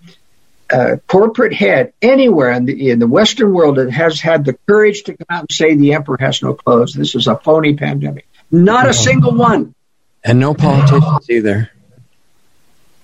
uh, 0.72 0.98
corporate 1.08 1.54
head 1.54 1.94
anywhere 2.02 2.52
in 2.52 2.66
the, 2.66 2.92
in 2.92 3.00
the 3.00 3.08
Western 3.08 3.54
world 3.54 3.78
that 3.78 3.92
has 3.92 4.22
had 4.22 4.46
the 4.46 4.54
courage 4.68 5.04
to 5.04 5.18
come 5.18 5.26
out 5.30 5.42
and 5.42 5.52
say 5.52 5.76
the 5.76 5.94
emperor 5.94 6.18
has 6.20 6.42
no 6.42 6.54
clothes. 6.54 6.94
This 6.94 7.16
is 7.16 7.28
a 7.28 7.36
phony 7.36 7.76
pandemic. 7.76 8.28
Not 8.52 8.88
a 8.88 8.94
single 8.94 9.34
one. 9.34 9.76
And 10.24 10.40
no 10.40 10.54
politicians 10.54 11.30
either. 11.30 11.72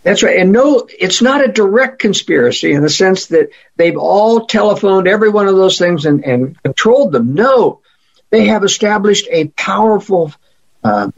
That's 0.05 0.21
right. 0.21 0.37
And 0.37 0.51
no, 0.51 0.87
it's 0.99 1.23
not 1.23 1.43
a 1.43 1.51
direct 1.51 1.97
conspiracy 1.97 2.71
in 2.71 2.83
the 2.83 2.91
sense 2.91 3.25
that 3.27 3.49
they've 3.75 3.97
all 3.97 4.45
telephoned 4.45 5.07
every 5.07 5.29
one 5.29 5.47
of 5.47 5.55
those 5.55 5.79
things 5.79 6.05
and, 6.05 6.23
and 6.23 6.61
controlled 6.61 7.11
them. 7.11 7.33
No, 7.33 7.81
they 8.29 8.45
have 8.45 8.63
established 8.63 9.27
a 9.31 9.47
powerful 9.47 10.31
um, 10.83 11.11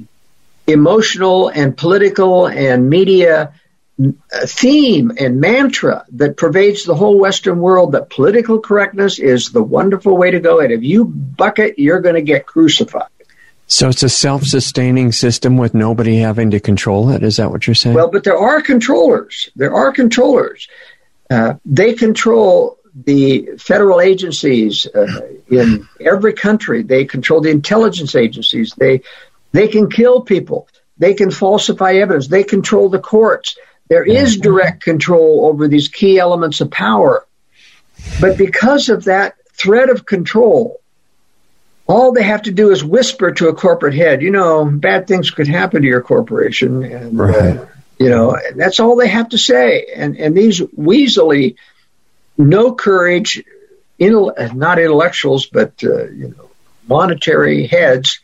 emotional 0.65 1.49
and 1.49 1.75
political 1.75 2.47
and 2.47 2.89
media 2.89 3.55
uh, 4.01 4.11
theme 4.45 5.11
and 5.19 5.41
mantra 5.41 6.05
that 6.13 6.37
pervades 6.37 6.85
the 6.85 6.95
whole 6.95 7.19
Western 7.19 7.59
world 7.59 7.91
that 7.91 8.09
political 8.09 8.61
correctness 8.61 9.19
is 9.19 9.49
the 9.49 9.61
wonderful 9.61 10.15
way 10.15 10.31
to 10.31 10.39
go. 10.39 10.61
And 10.61 10.71
if 10.71 10.83
you 10.83 11.03
buck 11.03 11.59
it, 11.59 11.77
you're 11.77 11.99
going 11.99 12.15
to 12.15 12.21
get 12.21 12.45
crucified. 12.45 13.09
So 13.67 13.89
it's 13.89 14.03
a 14.03 14.09
self-sustaining 14.09 15.11
system 15.11 15.57
with 15.57 15.73
nobody 15.73 16.17
having 16.17 16.51
to 16.51 16.59
control 16.59 17.09
it. 17.09 17.21
Is 17.21 17.35
that 17.37 17.51
what 17.51 17.67
you're 17.67 17.75
saying? 17.75 17.95
Well, 17.95 18.09
but 18.09 18.23
there 18.23 18.37
are 18.37 18.61
controllers. 18.61 19.49
There 19.55 19.73
are 19.73 19.91
controllers. 19.91 20.69
Uh, 21.29 21.55
they 21.65 21.93
control 21.93 22.77
the 23.05 23.57
federal 23.59 23.99
agencies 23.99 24.87
uh, 24.87 25.21
in 25.49 25.87
every 25.99 26.33
country. 26.33 26.81
They 26.81 27.05
control 27.05 27.41
the 27.41 27.51
intelligence 27.51 28.15
agencies. 28.15 28.73
They 28.77 29.01
they 29.51 29.67
can 29.67 29.89
kill 29.89 30.21
people. 30.21 30.67
They 30.97 31.13
can 31.13 31.29
falsify 31.29 31.93
evidence. 31.95 32.27
They 32.27 32.43
control 32.43 32.89
the 32.89 32.99
courts. 32.99 33.57
There 33.89 34.03
is 34.03 34.37
direct 34.37 34.83
control 34.83 35.45
over 35.45 35.67
these 35.67 35.87
key 35.87 36.19
elements 36.19 36.59
of 36.61 36.71
power. 36.71 37.25
But 38.19 38.37
because 38.37 38.89
of 38.89 39.05
that 39.05 39.35
threat 39.53 39.89
of 39.89 40.05
control, 40.05 40.81
all 41.87 42.11
they 42.11 42.23
have 42.23 42.43
to 42.43 42.51
do 42.51 42.71
is 42.71 42.83
whisper 42.83 43.31
to 43.31 43.47
a 43.47 43.55
corporate 43.55 43.93
head, 43.93 44.21
you 44.21 44.31
know, 44.31 44.65
bad 44.65 45.07
things 45.07 45.31
could 45.31 45.47
happen 45.47 45.81
to 45.81 45.87
your 45.87 46.01
corporation. 46.01 46.83
And, 46.83 47.19
uh, 47.19 47.23
right. 47.23 47.57
uh, 47.57 47.65
you 47.97 48.09
know, 48.09 48.37
that's 48.55 48.79
all 48.79 48.97
they 48.97 49.07
have 49.07 49.29
to 49.29 49.37
say. 49.37 49.87
And, 49.95 50.17
and 50.17 50.35
these 50.35 50.59
weaselly, 50.59 51.55
no 52.37 52.73
courage, 52.73 53.43
not 53.99 54.79
intellectuals, 54.79 55.47
but, 55.47 55.73
uh, 55.83 56.09
you 56.09 56.35
know, 56.37 56.49
monetary 56.87 57.67
heads 57.67 58.19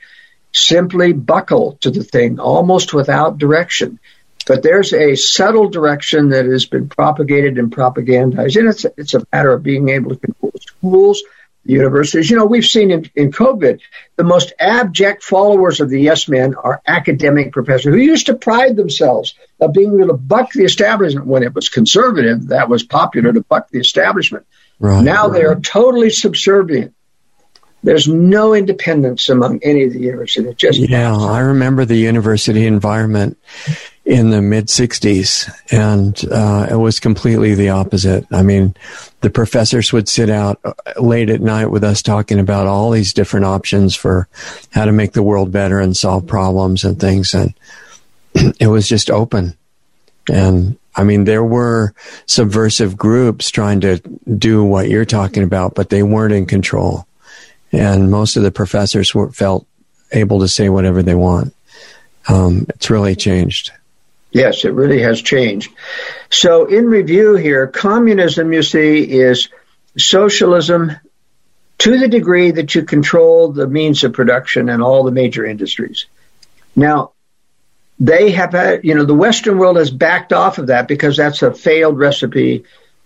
simply 0.51 1.13
buckle 1.13 1.77
to 1.81 1.89
the 1.89 2.03
thing 2.03 2.39
almost 2.39 2.93
without 2.93 3.37
direction. 3.37 3.99
But 4.45 4.61
there's 4.61 4.93
a 4.93 5.15
subtle 5.15 5.69
direction 5.69 6.29
that 6.29 6.45
has 6.45 6.65
been 6.65 6.89
propagated 6.89 7.57
and 7.57 7.71
propagandized. 7.71 8.59
And 8.59 8.69
it's, 8.69 8.85
it's 8.97 9.13
a 9.13 9.25
matter 9.31 9.53
of 9.53 9.63
being 9.63 9.89
able 9.89 10.11
to 10.11 10.17
control 10.17 10.53
schools, 10.59 11.23
universities. 11.65 12.29
You 12.29 12.37
know, 12.37 12.45
we've 12.45 12.65
seen 12.65 12.91
in, 12.91 13.09
in 13.15 13.31
COVID, 13.31 13.79
the 14.15 14.23
most 14.23 14.53
abject 14.59 15.23
followers 15.23 15.79
of 15.79 15.89
the 15.89 16.01
yes 16.01 16.27
men 16.27 16.55
are 16.55 16.81
academic 16.85 17.51
professors 17.53 17.93
who 17.93 17.99
used 17.99 18.25
to 18.27 18.35
pride 18.35 18.75
themselves 18.75 19.35
of 19.59 19.73
being 19.73 19.97
able 19.97 20.07
to 20.07 20.13
buck 20.13 20.51
the 20.51 20.63
establishment 20.63 21.25
when 21.27 21.43
it 21.43 21.53
was 21.53 21.69
conservative. 21.69 22.47
That 22.47 22.69
was 22.69 22.83
popular 22.83 23.31
to 23.31 23.41
buck 23.41 23.69
the 23.69 23.79
establishment. 23.79 24.45
Right, 24.79 25.03
now 25.03 25.27
right. 25.27 25.33
they 25.33 25.45
are 25.45 25.59
totally 25.59 26.09
subservient. 26.09 26.93
There's 27.83 28.07
no 28.07 28.53
independence 28.53 29.27
among 29.27 29.59
any 29.61 29.83
of 29.83 29.93
the 29.93 29.99
universities. 29.99 30.55
Just 30.55 30.79
yeah, 30.79 31.15
I 31.15 31.39
remember 31.39 31.83
the 31.83 31.97
university 31.97 32.65
environment 32.65 33.37
in 34.05 34.31
the 34.31 34.41
mid 34.41 34.67
60s, 34.67 35.49
and 35.71 36.21
uh, 36.31 36.67
it 36.69 36.75
was 36.75 36.99
completely 36.99 37.55
the 37.55 37.69
opposite. 37.69 38.25
I 38.31 38.41
mean, 38.41 38.75
the 39.21 39.29
professors 39.29 39.93
would 39.93 40.09
sit 40.09 40.29
out 40.29 40.59
uh, 40.65 40.73
late 41.01 41.29
at 41.29 41.41
night 41.41 41.67
with 41.67 41.83
us 41.83 42.01
talking 42.01 42.39
about 42.39 42.67
all 42.67 42.91
these 42.91 43.13
different 43.13 43.45
options 43.45 43.95
for 43.95 44.27
how 44.71 44.85
to 44.85 44.91
make 44.91 45.13
the 45.13 45.23
world 45.23 45.51
better 45.51 45.79
and 45.79 45.95
solve 45.95 46.27
problems 46.27 46.83
and 46.83 46.99
things, 46.99 47.33
and 47.33 47.53
it 48.59 48.67
was 48.67 48.87
just 48.89 49.09
open. 49.09 49.55
And 50.29 50.77
I 50.95 51.03
mean, 51.03 51.23
there 51.23 51.43
were 51.43 51.93
subversive 52.25 52.97
groups 52.97 53.49
trying 53.49 53.81
to 53.81 53.99
do 54.37 54.63
what 54.63 54.89
you're 54.89 55.05
talking 55.05 55.43
about, 55.43 55.75
but 55.75 55.89
they 55.89 56.03
weren't 56.03 56.33
in 56.33 56.45
control. 56.45 57.07
And 57.71 58.11
most 58.11 58.35
of 58.35 58.43
the 58.43 58.51
professors 58.51 59.15
were, 59.15 59.31
felt 59.31 59.65
able 60.11 60.41
to 60.41 60.47
say 60.47 60.69
whatever 60.69 61.01
they 61.01 61.15
want. 61.15 61.55
Um, 62.27 62.67
it's 62.69 62.89
really 62.89 63.15
changed. 63.15 63.71
Yes, 64.33 64.65
it 64.65 64.73
really 64.73 65.01
has 65.03 65.21
changed. 65.21 65.71
So, 66.31 66.65
in 66.65 66.87
review 66.87 67.35
here, 67.35 67.67
communism, 67.67 68.51
you 68.51 68.63
see, 68.63 69.03
is 69.03 69.49
socialism 69.95 70.91
to 71.77 71.99
the 71.99 72.07
degree 72.07 72.49
that 72.49 72.73
you 72.73 72.83
control 72.83 73.51
the 73.51 73.67
means 73.67 74.03
of 74.03 74.13
production 74.13 74.69
and 74.69 74.81
all 74.81 75.03
the 75.03 75.11
major 75.11 75.45
industries. 75.45 76.07
Now, 76.75 77.11
they 77.99 78.31
have 78.31 78.53
had, 78.53 78.83
you 78.83 78.95
know, 78.95 79.05
the 79.05 79.13
Western 79.13 79.59
world 79.59 79.77
has 79.77 79.91
backed 79.91 80.33
off 80.33 80.57
of 80.57 80.67
that 80.67 80.87
because 80.87 81.15
that's 81.15 81.43
a 81.43 81.53
failed 81.53 81.99
recipe. 81.99 82.63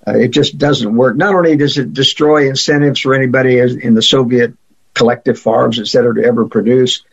Uh, 0.08 0.18
it 0.18 0.30
just 0.30 0.58
doesn't 0.58 0.96
work. 0.96 1.18
Not 1.18 1.36
only 1.36 1.58
does 1.58 1.78
it 1.78 1.94
destroy 1.94 2.48
incentives 2.48 3.02
for 3.02 3.14
anybody 3.14 3.60
in 3.60 3.94
the 3.96 4.02
Soviet 4.02 4.54
collective 4.94 5.38
farms, 5.38 5.78
et 5.78 5.88
cetera, 5.88 6.16
to 6.16 6.24
ever 6.24 6.48
produce, 6.48 7.04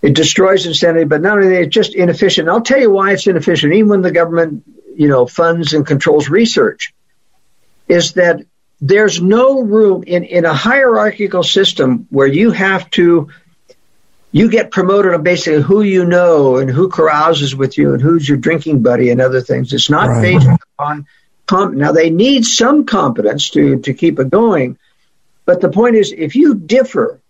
it 0.00 0.14
destroys 0.14 0.66
incentive, 0.66 1.08
but 1.08 1.20
not 1.20 1.38
only 1.38 1.50
that, 1.50 1.62
it's 1.62 1.74
just 1.74 1.94
inefficient. 1.94 2.48
I'll 2.48 2.60
tell 2.60 2.80
you 2.80 2.90
why 2.90 3.12
it's 3.12 3.26
inefficient, 3.26 3.72
even 3.72 3.88
when 3.88 4.02
the 4.02 4.12
government, 4.12 4.64
you 4.94 5.08
know, 5.08 5.26
funds 5.26 5.72
and 5.72 5.86
controls 5.86 6.28
research, 6.28 6.94
is 7.88 8.12
that 8.12 8.42
there's 8.80 9.20
no 9.20 9.62
room 9.62 10.04
in, 10.06 10.24
in 10.24 10.44
a 10.44 10.54
hierarchical 10.54 11.42
system 11.42 12.06
where 12.10 12.28
you 12.28 12.52
have 12.52 12.88
to 12.90 13.28
you 14.30 14.50
get 14.50 14.70
promoted 14.70 15.14
on 15.14 15.22
basically 15.22 15.62
who 15.62 15.82
you 15.82 16.04
know 16.04 16.58
and 16.58 16.70
who 16.70 16.90
carouses 16.90 17.54
with 17.54 17.78
you 17.78 17.94
and 17.94 18.02
who's 18.02 18.28
your 18.28 18.36
drinking 18.36 18.82
buddy 18.82 19.10
and 19.10 19.22
other 19.22 19.40
things. 19.40 19.72
It's 19.72 19.88
not 19.88 20.08
right. 20.08 20.20
based 20.20 20.48
on 20.78 21.06
comp- 21.46 21.74
now 21.74 21.92
they 21.92 22.10
need 22.10 22.44
some 22.44 22.84
competence 22.84 23.50
to 23.50 23.80
to 23.80 23.94
keep 23.94 24.20
it 24.20 24.30
going, 24.30 24.78
but 25.44 25.60
the 25.60 25.70
point 25.70 25.96
is 25.96 26.12
if 26.12 26.36
you 26.36 26.54
differ 26.54 27.20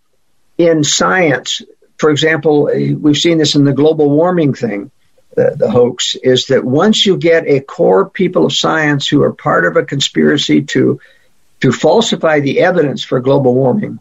in 0.57 0.83
science 0.83 1.61
for 1.99 2.09
example, 2.09 2.69
we've 2.97 3.17
seen 3.17 3.37
this 3.37 3.55
in 3.55 3.65
the 3.65 3.73
global 3.73 4.09
warming 4.09 4.53
thing, 4.53 4.89
the, 5.35 5.53
the 5.55 5.69
hoax, 5.69 6.15
is 6.15 6.47
that 6.47 6.63
once 6.63 7.05
you 7.05 7.17
get 7.17 7.45
a 7.45 7.59
core 7.59 8.09
people 8.09 8.45
of 8.45 8.53
science 8.53 9.07
who 9.07 9.21
are 9.21 9.33
part 9.33 9.65
of 9.65 9.75
a 9.75 9.85
conspiracy 9.85 10.63
to 10.63 10.99
to 11.59 11.73
falsify 11.73 12.39
the 12.39 12.61
evidence 12.61 13.03
for 13.03 13.19
global 13.19 13.53
warming, 13.53 13.99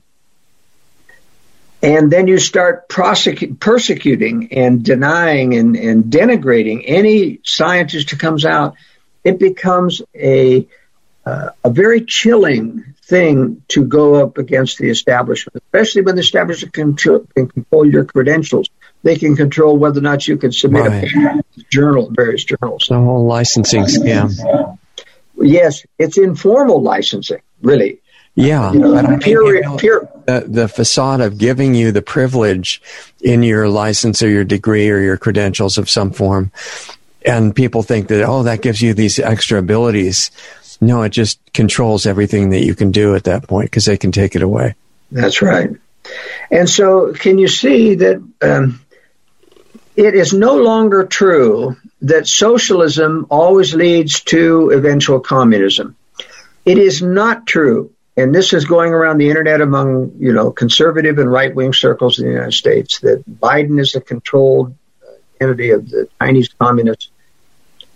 and 1.82 2.08
then 2.08 2.28
you 2.28 2.38
start 2.38 2.88
prosecu- 2.88 3.58
persecuting 3.58 4.52
and 4.52 4.84
denying 4.84 5.54
and, 5.54 5.76
and 5.76 6.04
denigrating 6.04 6.84
any 6.86 7.40
scientist 7.44 8.10
who 8.10 8.16
comes 8.16 8.44
out, 8.44 8.74
it 9.24 9.40
becomes 9.40 10.02
a 10.14 10.68
uh, 11.28 11.50
a 11.64 11.70
very 11.70 12.00
chilling 12.04 12.94
thing 13.02 13.62
to 13.68 13.84
go 13.84 14.14
up 14.14 14.38
against 14.38 14.78
the 14.78 14.88
establishment, 14.90 15.56
especially 15.56 16.02
when 16.02 16.14
the 16.14 16.20
establishment 16.20 16.72
can, 16.74 16.96
tr- 16.96 17.24
can 17.34 17.48
control 17.48 17.86
your 17.86 18.04
credentials. 18.04 18.68
They 19.02 19.16
can 19.16 19.36
control 19.36 19.76
whether 19.76 19.98
or 19.98 20.02
not 20.02 20.26
you 20.26 20.36
can 20.36 20.52
submit 20.52 20.86
right. 20.86 21.04
a 21.04 21.42
journal, 21.70 22.10
various 22.10 22.44
journals. 22.44 22.86
The 22.88 22.96
whole 22.96 23.26
licensing 23.26 23.84
scam. 23.84 24.78
Yes, 25.36 25.84
it's 25.98 26.18
informal 26.18 26.82
licensing, 26.82 27.42
really. 27.62 28.00
Yeah, 28.34 28.72
you 28.72 28.78
know, 28.78 28.96
I 28.96 29.02
mean, 29.02 29.20
you 29.26 29.62
know, 29.62 29.76
the, 29.76 30.44
the 30.46 30.68
facade 30.68 31.20
of 31.20 31.38
giving 31.38 31.74
you 31.74 31.90
the 31.90 32.02
privilege 32.02 32.80
in 33.20 33.42
your 33.42 33.68
license 33.68 34.22
or 34.22 34.28
your 34.28 34.44
degree 34.44 34.88
or 34.90 35.00
your 35.00 35.16
credentials 35.16 35.76
of 35.76 35.90
some 35.90 36.12
form, 36.12 36.52
and 37.26 37.54
people 37.54 37.82
think 37.82 38.06
that 38.08 38.22
oh, 38.24 38.44
that 38.44 38.62
gives 38.62 38.80
you 38.80 38.94
these 38.94 39.18
extra 39.18 39.58
abilities. 39.58 40.30
No, 40.80 41.02
it 41.02 41.10
just 41.10 41.40
controls 41.52 42.06
everything 42.06 42.50
that 42.50 42.64
you 42.64 42.74
can 42.74 42.92
do 42.92 43.14
at 43.14 43.24
that 43.24 43.48
point 43.48 43.66
because 43.66 43.84
they 43.84 43.96
can 43.96 44.12
take 44.12 44.36
it 44.36 44.42
away. 44.42 44.74
That's 45.10 45.42
right. 45.42 45.70
And 46.50 46.68
so, 46.68 47.12
can 47.12 47.38
you 47.38 47.48
see 47.48 47.96
that 47.96 48.22
um, 48.40 48.80
it 49.96 50.14
is 50.14 50.32
no 50.32 50.56
longer 50.56 51.04
true 51.04 51.76
that 52.02 52.28
socialism 52.28 53.26
always 53.30 53.74
leads 53.74 54.20
to 54.24 54.70
eventual 54.70 55.20
communism? 55.20 55.96
It 56.64 56.78
is 56.78 57.02
not 57.02 57.46
true 57.46 57.92
and 58.18 58.34
this 58.34 58.52
is 58.52 58.64
going 58.64 58.92
around 58.92 59.18
the 59.18 59.28
internet 59.28 59.60
among 59.60 60.16
you 60.18 60.32
know 60.32 60.50
conservative 60.50 61.18
and 61.18 61.30
right 61.30 61.54
wing 61.54 61.72
circles 61.72 62.18
in 62.18 62.26
the 62.26 62.32
United 62.32 62.52
States 62.52 62.98
that 63.00 63.24
Biden 63.24 63.80
is 63.80 63.92
the 63.92 64.00
controlled 64.00 64.74
entity 65.40 65.70
of 65.70 65.88
the 65.88 66.08
Chinese 66.20 66.48
communists, 66.48 67.10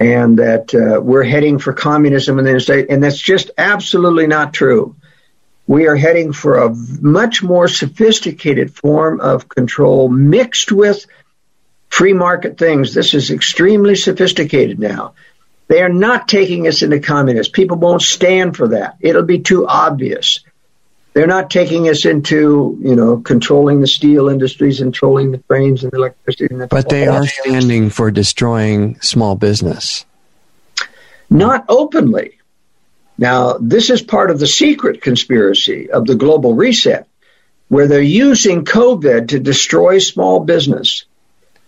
and 0.02 0.38
that 0.38 0.74
uh, 0.74 1.00
we're 1.00 1.22
heading 1.22 1.58
for 1.58 1.72
communism 1.72 2.38
in 2.38 2.44
the 2.44 2.50
United 2.50 2.64
States, 2.64 2.86
and 2.90 3.02
that's 3.02 3.20
just 3.20 3.52
absolutely 3.56 4.26
not 4.26 4.52
true. 4.52 4.96
We 5.66 5.86
are 5.86 5.94
heading 5.94 6.32
for 6.32 6.58
a 6.58 6.74
much 7.00 7.42
more 7.42 7.68
sophisticated 7.68 8.74
form 8.74 9.20
of 9.20 9.48
control 9.48 10.08
mixed 10.08 10.72
with 10.72 11.06
free 11.88 12.14
market 12.14 12.58
things. 12.58 12.94
This 12.94 13.14
is 13.14 13.30
extremely 13.30 13.94
sophisticated 13.94 14.80
now. 14.80 15.14
They 15.68 15.82
are 15.82 15.88
not 15.88 16.26
taking 16.26 16.66
us 16.66 16.82
into 16.82 16.98
communism. 16.98 17.52
People 17.52 17.76
won't 17.76 18.02
stand 18.02 18.56
for 18.56 18.68
that. 18.68 18.96
It'll 19.00 19.22
be 19.22 19.38
too 19.38 19.66
obvious. 19.68 20.40
They're 21.14 21.26
not 21.26 21.50
taking 21.50 21.88
us 21.88 22.06
into, 22.06 22.78
you 22.80 22.96
know, 22.96 23.18
controlling 23.18 23.80
the 23.80 23.86
steel 23.86 24.28
industries, 24.28 24.80
and 24.80 24.92
controlling 24.92 25.32
the 25.32 25.38
trains 25.38 25.82
and 25.82 25.92
the 25.92 25.98
electricity. 25.98 26.48
And 26.50 26.62
the 26.62 26.66
but 26.68 26.88
they 26.88 27.06
are 27.06 27.26
standing 27.26 27.90
for 27.90 28.10
destroying 28.10 28.98
small 29.00 29.34
business. 29.34 30.06
Not 31.28 31.66
openly. 31.68 32.38
Now, 33.18 33.58
this 33.60 33.90
is 33.90 34.00
part 34.00 34.30
of 34.30 34.38
the 34.38 34.46
secret 34.46 35.02
conspiracy 35.02 35.90
of 35.90 36.06
the 36.06 36.14
global 36.14 36.54
reset, 36.54 37.06
where 37.68 37.86
they're 37.86 38.00
using 38.00 38.64
COVID 38.64 39.28
to 39.28 39.38
destroy 39.38 39.98
small 39.98 40.40
business 40.40 41.04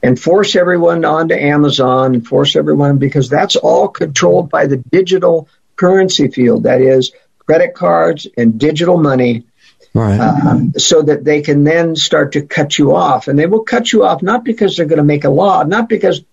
and 0.02 0.18
force 0.18 0.56
everyone 0.56 1.04
onto 1.04 1.34
Amazon 1.34 2.14
and 2.14 2.26
force 2.26 2.56
everyone 2.56 2.98
because 2.98 3.28
that's 3.30 3.56
all 3.56 3.88
controlled 3.88 4.50
by 4.50 4.66
the 4.66 4.76
digital 4.76 5.48
currency 5.76 6.28
field. 6.28 6.64
That 6.64 6.80
is 6.82 7.12
credit 7.46 7.74
cards 7.74 8.26
and 8.36 8.58
digital 8.58 8.96
money. 8.96 9.46
Right. 9.92 10.18
Uh, 10.18 10.76
so 10.76 11.02
that 11.02 11.22
they 11.22 11.42
can 11.42 11.62
then 11.62 11.94
start 11.94 12.32
to 12.32 12.42
cut 12.42 12.76
you 12.76 12.96
off. 12.96 13.28
And 13.28 13.38
they 13.38 13.46
will 13.46 13.62
cut 13.62 13.92
you 13.92 14.04
off 14.04 14.22
not 14.22 14.44
because 14.44 14.76
they're 14.76 14.86
going 14.86 14.98
to 14.98 15.04
make 15.04 15.22
a 15.22 15.30
law, 15.30 15.62
not 15.62 15.88
because 15.88 16.24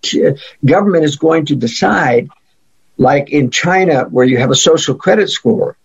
government 0.64 1.04
is 1.04 1.14
going 1.14 1.46
to 1.46 1.54
decide, 1.54 2.28
like 2.98 3.30
in 3.30 3.50
China, 3.50 4.02
where 4.04 4.26
you 4.26 4.38
have 4.38 4.50
a 4.50 4.56
social 4.56 4.96
credit 4.96 5.30
score. 5.30 5.76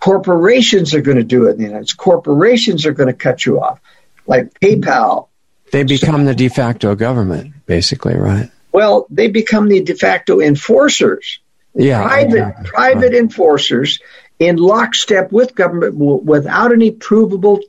Corporations 0.00 0.94
are 0.94 1.02
going 1.02 1.18
to 1.18 1.24
do 1.24 1.48
it 1.48 1.52
in 1.52 1.56
the 1.58 1.64
United 1.64 1.88
States. 1.88 1.96
Corporations 1.96 2.86
are 2.86 2.92
going 2.92 3.08
to 3.08 3.12
cut 3.12 3.44
you 3.44 3.60
off. 3.60 3.78
Like 4.26 4.58
PayPal 4.58 5.28
they 5.70 5.82
become 5.84 6.24
the 6.24 6.34
de 6.34 6.48
facto 6.48 6.94
government, 6.94 7.54
basically, 7.66 8.16
right? 8.16 8.50
Well, 8.72 9.06
they 9.10 9.28
become 9.28 9.68
the 9.68 9.82
de 9.82 9.94
facto 9.94 10.40
enforcers. 10.40 11.40
Yeah, 11.74 12.02
private 12.02 12.32
exactly. 12.32 12.70
private 12.70 13.12
right. 13.12 13.14
enforcers 13.14 14.00
in 14.38 14.56
lockstep 14.56 15.32
with 15.32 15.54
government 15.54 15.94
without 15.96 16.72
any 16.72 16.90
provable 16.90 17.60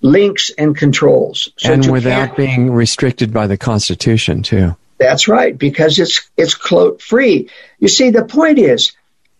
links 0.00 0.50
and 0.56 0.76
controls, 0.76 1.48
so 1.56 1.72
and 1.72 1.90
without 1.90 2.36
being 2.36 2.72
restricted 2.72 3.32
by 3.32 3.46
the 3.46 3.56
Constitution 3.56 4.42
too. 4.42 4.76
That's 4.98 5.28
right, 5.28 5.56
because 5.56 5.98
it's 5.98 6.28
it's 6.36 6.54
cloak 6.54 7.00
free. 7.00 7.50
You 7.78 7.88
see, 7.88 8.10
the 8.10 8.24
point 8.24 8.58
is 8.58 8.92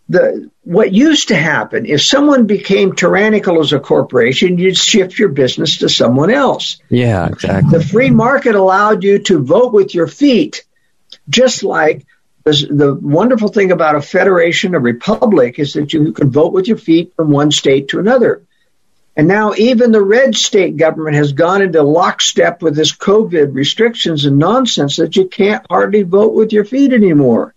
the 0.09 0.51
what 0.63 0.93
used 0.93 1.29
to 1.29 1.35
happen 1.35 1.85
if 1.85 2.01
someone 2.01 2.45
became 2.45 2.93
tyrannical 2.93 3.59
as 3.59 3.73
a 3.73 3.79
corporation 3.79 4.59
you'd 4.59 4.77
shift 4.77 5.17
your 5.17 5.29
business 5.29 5.79
to 5.79 5.89
someone 5.89 6.29
else 6.29 6.77
yeah 6.89 7.25
exactly 7.25 7.75
the 7.75 7.83
free 7.83 8.11
market 8.11 8.53
allowed 8.53 9.03
you 9.03 9.17
to 9.17 9.43
vote 9.43 9.73
with 9.73 9.95
your 9.95 10.05
feet 10.05 10.63
just 11.27 11.63
like 11.63 12.05
the, 12.45 12.67
the 12.69 12.93
wonderful 12.93 13.47
thing 13.47 13.71
about 13.71 13.95
a 13.95 14.01
federation 14.01 14.75
a 14.75 14.79
republic 14.79 15.59
is 15.59 15.73
that 15.73 15.93
you 15.93 16.13
can 16.13 16.29
vote 16.29 16.53
with 16.53 16.67
your 16.67 16.77
feet 16.77 17.13
from 17.15 17.31
one 17.31 17.51
state 17.51 17.89
to 17.89 17.99
another 17.99 18.43
and 19.17 19.27
now 19.27 19.53
even 19.55 19.91
the 19.91 20.01
red 20.01 20.35
state 20.35 20.77
government 20.77 21.15
has 21.15 21.33
gone 21.33 21.61
into 21.61 21.81
lockstep 21.81 22.61
with 22.61 22.75
this 22.75 22.95
covid 22.95 23.53
restrictions 23.53 24.25
and 24.25 24.37
nonsense 24.37 24.95
that 24.97 25.15
you 25.15 25.27
can't 25.27 25.65
hardly 25.69 26.03
vote 26.03 26.33
with 26.33 26.53
your 26.53 26.65
feet 26.65 26.93
anymore 26.93 27.55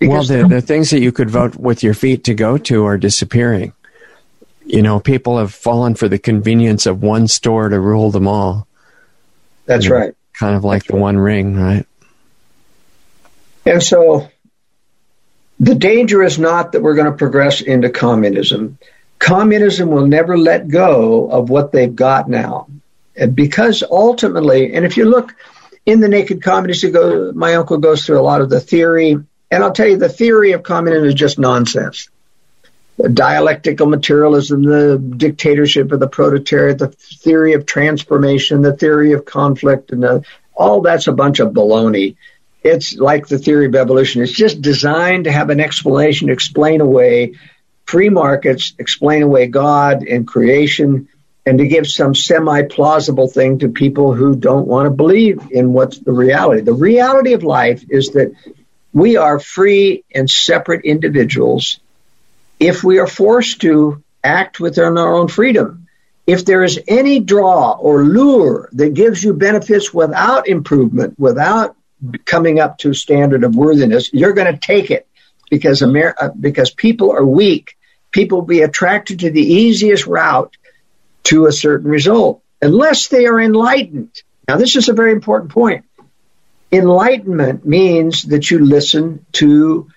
well, 0.00 0.22
the, 0.24 0.46
the 0.46 0.60
things 0.60 0.90
that 0.90 1.00
you 1.00 1.12
could 1.12 1.30
vote 1.30 1.56
with 1.56 1.82
your 1.82 1.94
feet 1.94 2.24
to 2.24 2.34
go 2.34 2.58
to 2.58 2.84
are 2.84 2.98
disappearing. 2.98 3.72
You 4.64 4.82
know, 4.82 5.00
people 5.00 5.38
have 5.38 5.54
fallen 5.54 5.94
for 5.94 6.08
the 6.08 6.18
convenience 6.18 6.86
of 6.86 7.02
one 7.02 7.28
store 7.28 7.68
to 7.68 7.80
rule 7.80 8.10
them 8.10 8.28
all. 8.28 8.66
That's 9.64 9.84
you 9.84 9.90
know, 9.90 9.96
right. 9.96 10.14
Kind 10.34 10.54
of 10.54 10.64
like 10.64 10.82
That's 10.82 10.88
the 10.88 10.94
right. 10.94 11.02
one 11.02 11.18
ring, 11.18 11.56
right? 11.56 11.86
And 13.66 13.82
so 13.82 14.28
the 15.60 15.74
danger 15.74 16.22
is 16.22 16.38
not 16.38 16.72
that 16.72 16.82
we're 16.82 16.94
going 16.94 17.10
to 17.10 17.16
progress 17.16 17.60
into 17.60 17.90
communism. 17.90 18.78
Communism 19.18 19.90
will 19.90 20.06
never 20.06 20.38
let 20.38 20.68
go 20.68 21.28
of 21.30 21.50
what 21.50 21.72
they've 21.72 21.94
got 21.94 22.28
now. 22.28 22.68
Because 23.34 23.82
ultimately, 23.82 24.74
and 24.74 24.84
if 24.84 24.96
you 24.96 25.06
look 25.06 25.34
in 25.84 26.00
the 26.00 26.08
Naked 26.08 26.42
Communists, 26.42 26.84
go, 26.84 27.32
my 27.32 27.54
uncle 27.54 27.78
goes 27.78 28.04
through 28.04 28.20
a 28.20 28.22
lot 28.22 28.40
of 28.40 28.50
the 28.50 28.60
theory 28.60 29.16
and 29.50 29.62
I'll 29.62 29.72
tell 29.72 29.88
you, 29.88 29.96
the 29.96 30.08
theory 30.08 30.52
of 30.52 30.62
communism 30.62 31.08
is 31.08 31.14
just 31.14 31.38
nonsense. 31.38 32.08
The 32.98 33.08
dialectical 33.08 33.86
materialism, 33.86 34.62
the 34.62 34.98
dictatorship 34.98 35.92
of 35.92 36.00
the 36.00 36.08
proletariat, 36.08 36.78
the 36.78 36.88
theory 36.88 37.52
of 37.52 37.66
transformation, 37.66 38.62
the 38.62 38.76
theory 38.76 39.12
of 39.12 39.24
conflict, 39.24 39.92
and 39.92 40.02
the, 40.02 40.24
all 40.54 40.80
that's 40.80 41.06
a 41.06 41.12
bunch 41.12 41.40
of 41.40 41.52
baloney. 41.52 42.16
It's 42.66 42.96
like 42.96 43.28
the 43.28 43.38
theory 43.38 43.66
of 43.66 43.76
evolution. 43.76 44.22
It's 44.22 44.32
just 44.32 44.60
designed 44.60 45.24
to 45.24 45.32
have 45.32 45.50
an 45.50 45.60
explanation, 45.60 46.30
explain 46.30 46.80
away 46.80 47.34
free 47.84 48.08
markets, 48.08 48.74
explain 48.78 49.22
away 49.22 49.46
God 49.46 50.02
and 50.02 50.26
creation, 50.26 51.08
and 51.46 51.58
to 51.58 51.68
give 51.68 51.86
some 51.86 52.12
semi 52.12 52.62
plausible 52.62 53.28
thing 53.28 53.60
to 53.60 53.68
people 53.68 54.14
who 54.14 54.34
don't 54.34 54.66
want 54.66 54.86
to 54.86 54.90
believe 54.90 55.40
in 55.52 55.72
what's 55.72 55.98
the 56.00 56.10
reality. 56.10 56.62
The 56.62 56.72
reality 56.72 57.34
of 57.34 57.44
life 57.44 57.84
is 57.88 58.10
that 58.10 58.34
we 58.92 59.16
are 59.16 59.38
free 59.38 60.02
and 60.12 60.28
separate 60.28 60.84
individuals 60.84 61.78
if 62.58 62.82
we 62.82 62.98
are 62.98 63.06
forced 63.06 63.60
to 63.60 64.02
act 64.24 64.58
within 64.58 64.98
our 64.98 65.14
own 65.14 65.28
freedom. 65.28 65.86
If 66.26 66.44
there 66.44 66.64
is 66.64 66.80
any 66.88 67.20
draw 67.20 67.76
or 67.78 68.02
lure 68.02 68.68
that 68.72 68.94
gives 68.94 69.22
you 69.22 69.34
benefits 69.34 69.94
without 69.94 70.48
improvement, 70.48 71.16
without 71.16 71.75
coming 72.24 72.60
up 72.60 72.78
to 72.78 72.94
standard 72.94 73.44
of 73.44 73.54
worthiness, 73.54 74.12
you're 74.12 74.32
going 74.32 74.52
to 74.52 74.58
take 74.58 74.90
it 74.90 75.06
because 75.50 75.82
Amer- 75.82 76.14
uh, 76.20 76.28
because 76.38 76.70
people 76.70 77.12
are 77.12 77.24
weak. 77.24 77.76
People 78.10 78.42
be 78.42 78.62
attracted 78.62 79.20
to 79.20 79.30
the 79.30 79.42
easiest 79.42 80.06
route 80.06 80.56
to 81.24 81.46
a 81.46 81.52
certain 81.52 81.90
result 81.90 82.42
unless 82.62 83.08
they 83.08 83.26
are 83.26 83.40
enlightened. 83.40 84.22
Now, 84.48 84.56
this 84.56 84.76
is 84.76 84.88
a 84.88 84.94
very 84.94 85.12
important 85.12 85.50
point. 85.50 85.84
Enlightenment 86.72 87.66
means 87.66 88.22
that 88.24 88.50
you 88.50 88.64
listen 88.64 89.24
to 89.32 89.88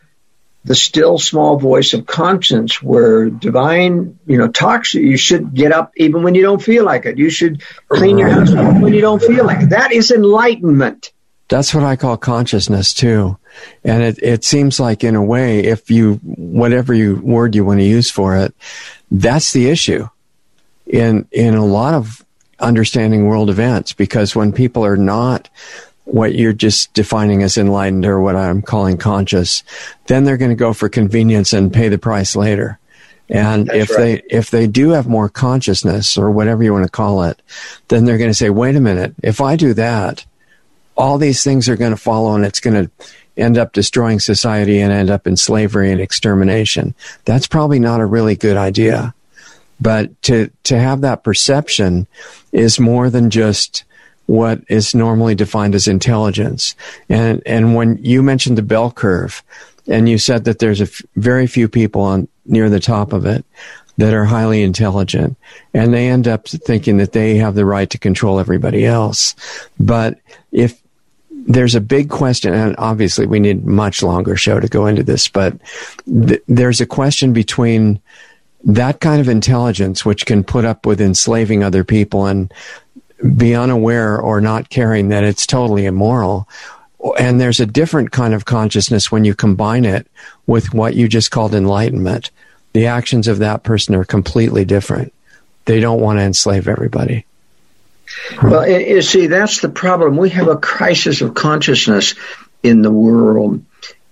the 0.65 0.75
still 0.75 1.17
small 1.17 1.57
voice 1.57 1.93
of 1.93 2.05
conscience 2.05 2.81
where 2.81 3.29
divine, 3.29 4.19
you 4.25 4.37
know, 4.37 4.47
talks 4.47 4.93
you. 4.93 5.01
You 5.01 5.17
should 5.17 5.53
get 5.53 5.71
up 5.71 5.93
even 5.95 6.23
when 6.23 6.35
you 6.35 6.41
don't 6.41 6.61
feel 6.61 6.83
like 6.83 7.05
it. 7.05 7.17
You 7.17 7.29
should 7.29 7.63
clean 7.87 8.17
your 8.17 8.29
house 8.29 8.51
when 8.51 8.93
you 8.93 9.01
don't 9.01 9.21
feel 9.21 9.45
like 9.45 9.61
it. 9.61 9.69
That 9.69 9.91
is 9.93 10.11
enlightenment. 10.11 11.11
That's 11.49 11.73
what 11.73 11.83
I 11.83 11.95
call 11.95 12.15
consciousness 12.15 12.93
too. 12.93 13.37
And 13.83 14.03
it, 14.03 14.19
it 14.21 14.43
seems 14.43 14.79
like 14.79 15.03
in 15.03 15.15
a 15.15 15.23
way, 15.23 15.59
if 15.59 15.91
you, 15.91 16.15
whatever 16.23 16.93
you 16.93 17.15
word 17.17 17.55
you 17.55 17.65
want 17.65 17.79
to 17.79 17.85
use 17.85 18.09
for 18.09 18.37
it, 18.37 18.53
that's 19.11 19.51
the 19.51 19.69
issue 19.69 20.07
in, 20.85 21.27
in 21.31 21.55
a 21.55 21.65
lot 21.65 21.95
of 21.95 22.23
understanding 22.59 23.25
world 23.25 23.49
events 23.49 23.93
because 23.93 24.35
when 24.35 24.53
people 24.53 24.85
are 24.85 24.97
not 24.97 25.49
what 26.05 26.35
you're 26.35 26.53
just 26.53 26.93
defining 26.93 27.43
as 27.43 27.57
enlightened 27.57 28.05
or 28.05 28.19
what 28.19 28.35
I'm 28.35 28.61
calling 28.61 28.97
conscious, 28.97 29.63
then 30.07 30.23
they're 30.23 30.37
going 30.37 30.49
to 30.49 30.55
go 30.55 30.73
for 30.73 30.89
convenience 30.89 31.53
and 31.53 31.73
pay 31.73 31.89
the 31.89 31.97
price 31.97 32.35
later. 32.35 32.79
And 33.29 33.67
That's 33.67 33.91
if 33.91 33.97
right. 33.97 33.97
they 34.29 34.35
if 34.35 34.49
they 34.49 34.65
do 34.65 34.89
have 34.89 35.07
more 35.07 35.29
consciousness 35.29 36.17
or 36.17 36.31
whatever 36.31 36.63
you 36.63 36.73
want 36.73 36.85
to 36.85 36.91
call 36.91 37.23
it, 37.23 37.39
then 37.87 38.05
they're 38.05 38.17
going 38.17 38.31
to 38.31 38.35
say, 38.35 38.49
"Wait 38.49 38.75
a 38.75 38.79
minute, 38.79 39.13
if 39.21 39.39
I 39.39 39.55
do 39.55 39.75
that, 39.75 40.25
all 40.99 41.17
these 41.17 41.43
things 41.43 41.67
are 41.67 41.77
going 41.77 41.91
to 41.91 41.97
follow 41.97 42.35
and 42.35 42.45
it's 42.45 42.59
going 42.59 42.85
to 42.85 42.91
end 43.35 43.57
up 43.57 43.73
destroying 43.73 44.19
society 44.19 44.79
and 44.79 44.93
end 44.93 45.09
up 45.09 45.25
in 45.25 45.35
slavery 45.35 45.91
and 45.91 45.99
extermination. 45.99 46.93
That's 47.25 47.47
probably 47.47 47.79
not 47.79 48.01
a 48.01 48.05
really 48.05 48.35
good 48.35 48.57
idea." 48.57 49.15
But 49.81 50.21
to, 50.23 50.51
to 50.65 50.77
have 50.77 51.01
that 51.01 51.23
perception 51.23 52.05
is 52.51 52.79
more 52.79 53.09
than 53.09 53.29
just 53.29 53.85
what 54.25 54.61
is 54.69 54.93
normally 54.93 55.35
defined 55.35 55.73
as 55.73 55.87
intelligence. 55.87 56.75
And, 57.07 57.41
and 57.45 57.75
when 57.75 57.97
you 58.03 58.21
mentioned 58.21 58.57
the 58.57 58.61
bell 58.61 58.91
curve 58.91 59.41
and 59.87 60.07
you 60.07 60.17
said 60.19 60.43
that 60.43 60.59
there's 60.59 60.81
a 60.81 60.83
f- 60.83 61.01
very 61.15 61.47
few 61.47 61.67
people 61.67 62.01
on 62.01 62.27
near 62.45 62.69
the 62.69 62.79
top 62.79 63.11
of 63.11 63.25
it 63.25 63.43
that 63.97 64.13
are 64.13 64.25
highly 64.25 64.61
intelligent 64.61 65.35
and 65.73 65.93
they 65.93 66.09
end 66.09 66.27
up 66.27 66.47
thinking 66.47 66.97
that 66.97 67.13
they 67.13 67.37
have 67.37 67.55
the 67.55 67.65
right 67.65 67.89
to 67.89 67.97
control 67.97 68.39
everybody 68.39 68.85
else. 68.85 69.33
But 69.79 70.19
if 70.51 70.79
there's 71.47 71.75
a 71.75 71.81
big 71.81 72.09
question, 72.09 72.53
and 72.53 72.75
obviously 72.77 73.25
we 73.25 73.39
need 73.39 73.65
much 73.65 74.03
longer 74.03 74.35
show 74.35 74.59
to 74.59 74.67
go 74.67 74.85
into 74.85 75.03
this, 75.03 75.27
but 75.27 75.53
th- 76.05 76.41
there's 76.47 76.81
a 76.81 76.85
question 76.85 77.33
between 77.33 77.99
that 78.63 78.99
kind 78.99 79.21
of 79.21 79.29
intelligence, 79.29 80.03
which 80.03 80.25
can 80.25 80.43
put 80.43 80.65
up 80.65 80.85
with 80.85 80.99
enslaving 81.01 81.63
other 81.63 81.83
people 81.83 82.25
and 82.25 82.53
be 83.35 83.55
unaware 83.55 84.19
or 84.19 84.41
not 84.41 84.69
caring 84.69 85.09
that 85.09 85.23
it's 85.23 85.47
totally 85.47 85.85
immoral. 85.85 86.47
And 87.17 87.39
there's 87.39 87.59
a 87.59 87.65
different 87.65 88.11
kind 88.11 88.33
of 88.33 88.45
consciousness 88.45 89.11
when 89.11 89.23
you 89.23 89.33
combine 89.33 89.85
it 89.85 90.07
with 90.47 90.73
what 90.73 90.95
you 90.95 91.07
just 91.07 91.31
called 91.31 91.55
enlightenment. 91.55 92.31
The 92.73 92.87
actions 92.87 93.27
of 93.27 93.39
that 93.39 93.63
person 93.63 93.95
are 93.95 94.03
completely 94.03 94.65
different. 94.65 95.13
They 95.65 95.79
don't 95.79 96.01
want 96.01 96.19
to 96.19 96.23
enslave 96.23 96.67
everybody. 96.67 97.25
Well, 98.41 98.67
you 98.67 99.01
see, 99.01 99.27
that's 99.27 99.61
the 99.61 99.69
problem. 99.69 100.17
We 100.17 100.29
have 100.29 100.47
a 100.47 100.57
crisis 100.57 101.21
of 101.21 101.33
consciousness 101.33 102.15
in 102.63 102.81
the 102.81 102.91
world, 102.91 103.63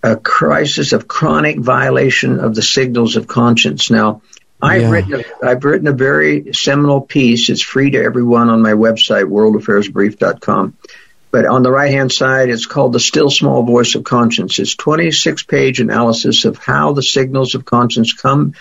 a 0.03 0.15
crisis 0.15 0.93
of 0.93 1.07
chronic 1.07 1.59
violation 1.59 2.39
of 2.39 2.55
the 2.55 2.61
signals 2.61 3.15
of 3.15 3.27
conscience. 3.27 3.89
Now, 3.91 4.21
I've 4.61 4.83
yeah. 4.83 4.89
written 4.89 5.13
a, 5.13 5.45
I've 5.45 5.63
written 5.63 5.87
a 5.87 5.93
very 5.93 6.53
seminal 6.53 7.01
piece. 7.01 7.49
It's 7.49 7.61
free 7.61 7.91
to 7.91 8.03
everyone 8.03 8.49
on 8.49 8.61
my 8.61 8.73
website, 8.73 9.25
worldaffairsbrief.com. 9.25 10.77
But 11.29 11.45
on 11.45 11.61
the 11.61 11.71
right 11.71 11.91
hand 11.91 12.11
side, 12.11 12.49
it's 12.49 12.65
called 12.65 12.93
the 12.93 12.99
still 12.99 13.29
small 13.29 13.63
voice 13.63 13.95
of 13.95 14.03
conscience. 14.03 14.59
It's 14.59 14.75
26 14.75 15.43
page 15.43 15.79
analysis 15.79 16.45
of 16.45 16.57
how 16.57 16.93
the 16.93 17.03
signals 17.03 17.53
of 17.53 17.65
conscience 17.65 18.13
come 18.13 18.53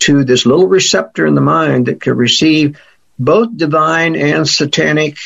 to 0.00 0.24
this 0.24 0.46
little 0.46 0.66
receptor 0.66 1.26
in 1.26 1.34
the 1.34 1.40
mind 1.40 1.86
that 1.86 2.00
can 2.00 2.16
receive 2.16 2.78
both 3.20 3.56
divine 3.56 4.16
and 4.16 4.48
satanic 4.48 5.18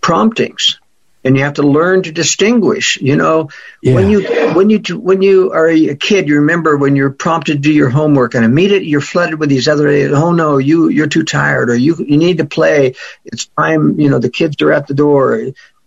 promptings 0.00 0.78
and 1.26 1.36
you 1.36 1.42
have 1.42 1.54
to 1.54 1.62
learn 1.64 2.04
to 2.04 2.12
distinguish. 2.12 2.98
You 3.00 3.16
know, 3.16 3.50
yeah. 3.82 3.94
when 3.94 4.10
you 4.10 4.54
when 4.54 4.70
you 4.70 4.80
when 4.96 5.22
you 5.22 5.50
are 5.50 5.68
a 5.68 5.96
kid, 5.96 6.28
you 6.28 6.36
remember 6.36 6.76
when 6.76 6.94
you're 6.94 7.10
prompted 7.10 7.54
to 7.54 7.58
do 7.58 7.72
your 7.72 7.90
homework, 7.90 8.34
and 8.34 8.44
immediately 8.44 8.88
you're 8.88 9.00
flooded 9.00 9.40
with 9.40 9.48
these 9.48 9.66
other. 9.66 9.88
Oh 10.14 10.30
no, 10.30 10.58
you 10.58 10.88
you're 10.88 11.08
too 11.08 11.24
tired, 11.24 11.68
or 11.68 11.74
you 11.74 11.96
you 11.96 12.16
need 12.16 12.38
to 12.38 12.44
play. 12.44 12.94
It's 13.24 13.46
time. 13.58 13.98
You 13.98 14.08
know, 14.08 14.20
the 14.20 14.30
kids 14.30 14.62
are 14.62 14.72
at 14.72 14.86
the 14.86 14.94
door. 14.94 15.40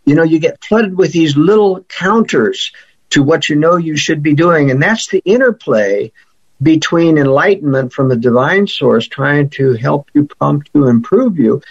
You 0.05 0.15
know, 0.15 0.23
you 0.23 0.39
get 0.39 0.63
flooded 0.63 0.97
with 0.97 1.13
these 1.13 1.37
little 1.37 1.83
counters 1.83 2.73
to 3.11 3.23
what 3.23 3.47
you 3.47 3.55
know 3.55 3.77
you 3.77 3.95
should 3.95 4.21
be 4.21 4.33
doing, 4.33 4.71
and 4.71 4.83
that's 4.83 5.07
the 5.07 5.21
interplay 5.23 6.11
between 6.61 7.17
enlightenment 7.17 7.93
from 7.93 8.09
the 8.09 8.17
divine 8.17 8.67
source 8.67 9.07
trying 9.07 9.49
to 9.49 9.73
help 9.73 10.09
you 10.13 10.25
prompt 10.25 10.69
you 10.73 10.87
improve 10.87 11.37
you 11.37 11.61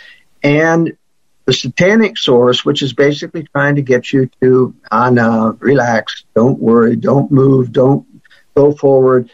and 0.42 0.96
the 1.44 1.52
satanic 1.52 2.18
source, 2.18 2.64
which 2.64 2.82
is 2.82 2.92
basically 2.92 3.42
trying 3.44 3.76
to 3.76 3.82
get 3.82 4.12
you 4.12 4.28
to, 4.42 4.74
ah, 4.90 5.08
no, 5.08 5.56
relax, 5.60 6.24
don't 6.34 6.58
worry, 6.58 6.94
don't 6.94 7.32
move, 7.32 7.72
don't 7.72 8.06
go 8.54 8.72
forward. 8.72 9.30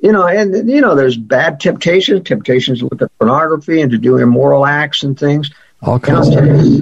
You 0.00 0.12
know, 0.12 0.26
and, 0.26 0.70
you 0.70 0.80
know, 0.80 0.94
there's 0.94 1.16
bad 1.16 1.60
temptations, 1.60 2.26
temptations 2.26 2.78
to 2.78 2.86
look 2.86 3.02
at 3.02 3.18
pornography 3.18 3.82
and 3.82 3.90
to 3.90 3.98
do 3.98 4.16
immoral 4.16 4.64
acts 4.64 5.02
and 5.02 5.18
things. 5.18 5.50
All 5.82 5.98
kinds 5.98 6.30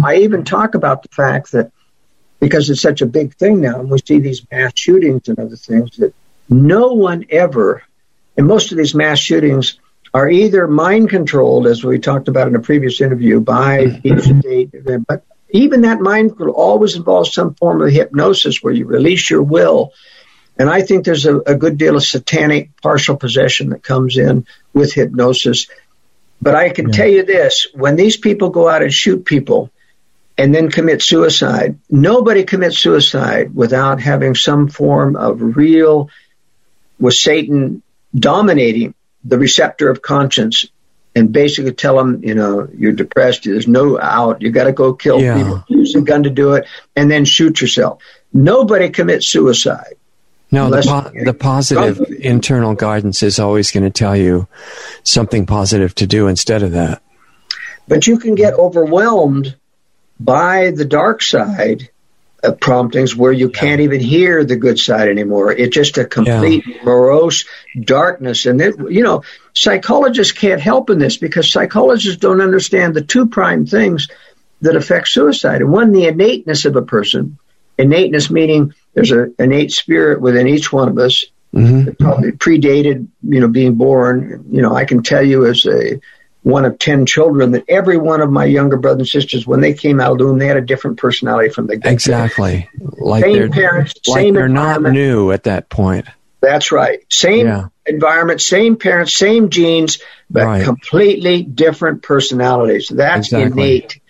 I 0.05 0.17
even 0.19 0.45
talk 0.45 0.75
about 0.75 1.03
the 1.03 1.09
fact 1.09 1.53
that 1.53 1.73
because 2.39 2.71
it's 2.71 2.81
such 2.81 3.03
a 3.03 3.07
big 3.07 3.35
thing 3.35 3.61
now, 3.61 3.81
and 3.81 3.91
we 3.91 3.99
see 3.99 4.21
these 4.21 4.47
mass 4.53 4.73
shootings 4.77 5.29
and 5.29 5.39
other 5.39 5.57
things, 5.57 5.97
that 5.97 6.15
no 6.49 6.93
one 6.93 7.25
ever, 7.31 7.83
and 8.37 8.47
most 8.47 8.73
of 8.73 8.79
these 8.79 8.95
mass 8.95 9.19
shootings 9.19 9.79
are 10.13 10.31
either 10.31 10.67
mind 10.67 11.11
controlled, 11.11 11.67
as 11.67 11.85
we 11.85 11.99
talked 11.99 12.29
about 12.29 12.49
in 12.49 12.55
a 12.55 12.61
previous 12.61 13.01
interview, 13.01 13.41
by 13.41 13.85
mm-hmm. 13.85 14.41
state. 14.41 14.71
But 15.07 15.25
even 15.51 15.83
that 15.83 16.01
mind 16.01 16.31
control 16.31 16.55
always 16.55 16.97
involves 16.97 17.33
some 17.33 17.55
form 17.55 17.83
of 17.83 17.93
hypnosis 17.93 18.63
where 18.63 18.73
you 18.73 18.87
release 18.87 19.29
your 19.29 19.43
will. 19.43 19.93
And 20.59 20.71
I 20.71 20.83
think 20.83 21.05
there's 21.05 21.27
a, 21.27 21.39
a 21.41 21.55
good 21.55 21.77
deal 21.77 21.97
of 21.97 22.03
satanic 22.03 22.81
partial 22.81 23.17
possession 23.17 23.71
that 23.71 23.83
comes 23.83 24.17
in 24.17 24.47
with 24.73 24.95
hypnosis. 24.95 25.67
But 26.41 26.55
I 26.55 26.71
can 26.71 26.89
yeah. 26.89 26.97
tell 26.97 27.09
you 27.09 27.25
this 27.25 27.67
when 27.75 27.97
these 27.97 28.17
people 28.17 28.51
go 28.51 28.69
out 28.69 28.83
and 28.83 28.93
shoot 28.93 29.25
people 29.25 29.71
and 30.39 30.55
then 30.55 30.71
commit 30.71 31.03
suicide, 31.03 31.79
nobody 31.91 32.45
commits 32.45 32.79
suicide 32.79 33.55
without 33.55 34.01
having 34.01 34.35
some 34.35 34.69
form 34.69 35.17
of 35.17 35.57
real, 35.57 36.11
with 36.99 37.15
Satan 37.15 37.83
dominating 38.15 38.95
the 39.25 39.39
receptor 39.39 39.91
of 39.91 40.03
conscience 40.03 40.67
and 41.15 41.33
basically 41.33 41.73
tell 41.73 41.97
them, 41.97 42.23
you 42.23 42.35
know, 42.35 42.69
you're 42.77 42.93
depressed, 42.93 43.45
there's 43.45 43.67
no 43.67 43.99
out, 43.99 44.43
you 44.43 44.51
got 44.51 44.65
to 44.65 44.73
go 44.73 44.93
kill 44.93 45.21
yeah. 45.21 45.37
people, 45.37 45.65
use 45.69 45.95
a 45.95 46.03
gun 46.03 46.23
to 46.25 46.31
do 46.31 46.53
it, 46.53 46.67
and 46.95 47.11
then 47.11 47.25
shoot 47.25 47.61
yourself. 47.61 48.03
Nobody 48.33 48.91
commits 48.91 49.27
suicide. 49.27 49.95
No, 50.51 50.71
the, 50.71 50.83
po- 50.83 51.25
the 51.25 51.35
positive 51.35 52.01
internal 52.21 52.75
guidance 52.75 53.23
is 53.23 53.39
always 53.39 53.73
going 53.73 53.85
to 53.85 53.91
tell 53.91 54.15
you 54.15 54.47
something 55.03 55.47
positive 55.47 55.95
to 55.97 56.07
do 56.07 56.29
instead 56.29 56.63
of 56.63 56.73
that. 56.73 57.03
But 57.89 58.07
you 58.07 58.19
can 58.19 58.35
get 58.35 58.55
overwhelmed 58.55 59.57
by 60.21 60.71
the 60.71 60.85
dark 60.85 61.23
side 61.23 61.89
uh, 62.47 62.53
promptings 62.53 63.15
where 63.15 63.33
you 63.33 63.51
yeah. 63.53 63.61
can't 63.61 63.81
even 63.81 64.01
hear 64.01 64.45
the 64.45 64.57
good 64.57 64.79
side 64.79 65.09
anymore. 65.09 65.53
It's 65.53 65.75
just 65.75 65.99
a 65.99 66.05
complete 66.05 66.67
yeah. 66.67 66.83
morose 66.85 67.45
darkness. 67.81 68.47
And, 68.47 68.61
it, 68.61 68.77
you 68.91 69.03
know, 69.03 69.23
psychologists 69.55 70.33
can't 70.33 70.61
help 70.61 70.91
in 70.91 70.99
this 70.99 71.17
because 71.17 71.51
psychologists 71.51 72.21
don't 72.21 72.41
understand 72.41 72.95
the 72.95 73.03
two 73.03 73.27
prime 73.27 73.67
things 73.67 74.09
that 74.61 74.77
affect 74.77 75.09
suicide. 75.09 75.61
And 75.61 75.73
one, 75.73 75.93
the 75.93 76.07
innateness 76.07 76.65
of 76.65 76.77
a 76.77 76.83
person. 76.83 77.39
Innateness 77.79 78.31
meaning 78.31 78.73
there's 78.95 79.11
an 79.11 79.35
innate 79.39 79.73
spirit 79.73 80.21
within 80.21 80.49
each 80.49 80.73
one 80.73 80.89
of 80.89 80.99
us. 80.99 81.25
Mm-hmm. 81.55 82.03
Probably 82.03 82.33
predated, 82.33 83.09
you 83.23 83.41
know, 83.41 83.49
being 83.49 83.75
born. 83.75 84.47
You 84.51 84.63
know, 84.63 84.75
I 84.75 84.85
can 84.85 85.03
tell 85.03 85.23
you 85.23 85.47
as 85.47 85.67
a 85.67 86.01
one 86.47 86.65
of 86.65 86.79
10 86.79 87.07
children 87.07 87.51
that 87.51 87.65
every 87.67 87.97
one 87.97 88.21
of 88.21 88.31
my 88.31 88.45
younger 88.45 88.77
brothers 88.77 89.01
and 89.01 89.09
sisters, 89.09 89.49
when 89.49 89.61
they 89.61 89.75
came 89.75 89.99
out 89.99 90.13
of 90.13 90.19
the 90.19 90.27
womb, 90.27 90.39
they 90.39 90.47
had 90.47 90.57
a 90.57 90.61
different 90.61 90.97
personality 90.97 91.49
from 91.49 91.67
the 91.67 91.77
get 91.77 91.93
Exactly. 91.93 92.71
Like 92.81 93.25
same 93.25 93.33
they're, 93.33 93.49
parents, 93.49 93.95
like 94.07 94.23
same 94.23 94.35
they're 94.35 94.49
not 94.49 94.81
new 94.81 95.33
at 95.33 95.43
that 95.43 95.69
point. 95.69 96.07
That's 96.41 96.71
right. 96.71 97.01
Same 97.11 97.49
yeah. 97.49 97.67
environment, 97.85 98.41
same 98.41 98.77
parents, 98.77 99.13
same 99.13 99.51
genes, 99.51 99.99
but 100.31 100.45
right. 100.45 100.63
completely 100.65 101.43
different 101.43 102.05
personalities. 102.05 102.93
That's 102.95 103.27
exactly. 103.27 103.79
innate. 103.79 104.01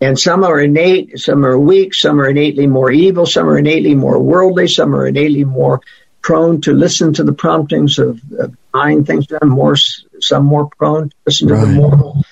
And 0.00 0.18
some 0.18 0.44
are 0.44 0.58
innate, 0.58 1.18
some 1.20 1.44
are 1.44 1.58
weak, 1.58 1.92
some 1.92 2.22
are 2.22 2.28
innately 2.30 2.66
more 2.66 2.90
evil, 2.90 3.26
some 3.26 3.46
are 3.50 3.58
innately 3.58 3.94
more 3.94 4.18
worldly, 4.18 4.66
some 4.66 4.94
are 4.94 5.06
innately 5.06 5.44
more 5.44 5.82
prone 6.22 6.60
to 6.62 6.72
listen 6.72 7.12
to 7.14 7.24
the 7.24 7.32
promptings 7.32 7.98
of, 7.98 8.20
of 8.38 8.56
buying 8.72 9.04
things 9.04 9.26
done, 9.26 9.48
more 9.48 9.76
some 10.20 10.44
more 10.44 10.68
prone 10.78 11.10
to 11.10 11.16
listen 11.26 11.48
to 11.48 11.54
right. 11.54 11.66
the 11.66 11.72
moral. 11.72 12.24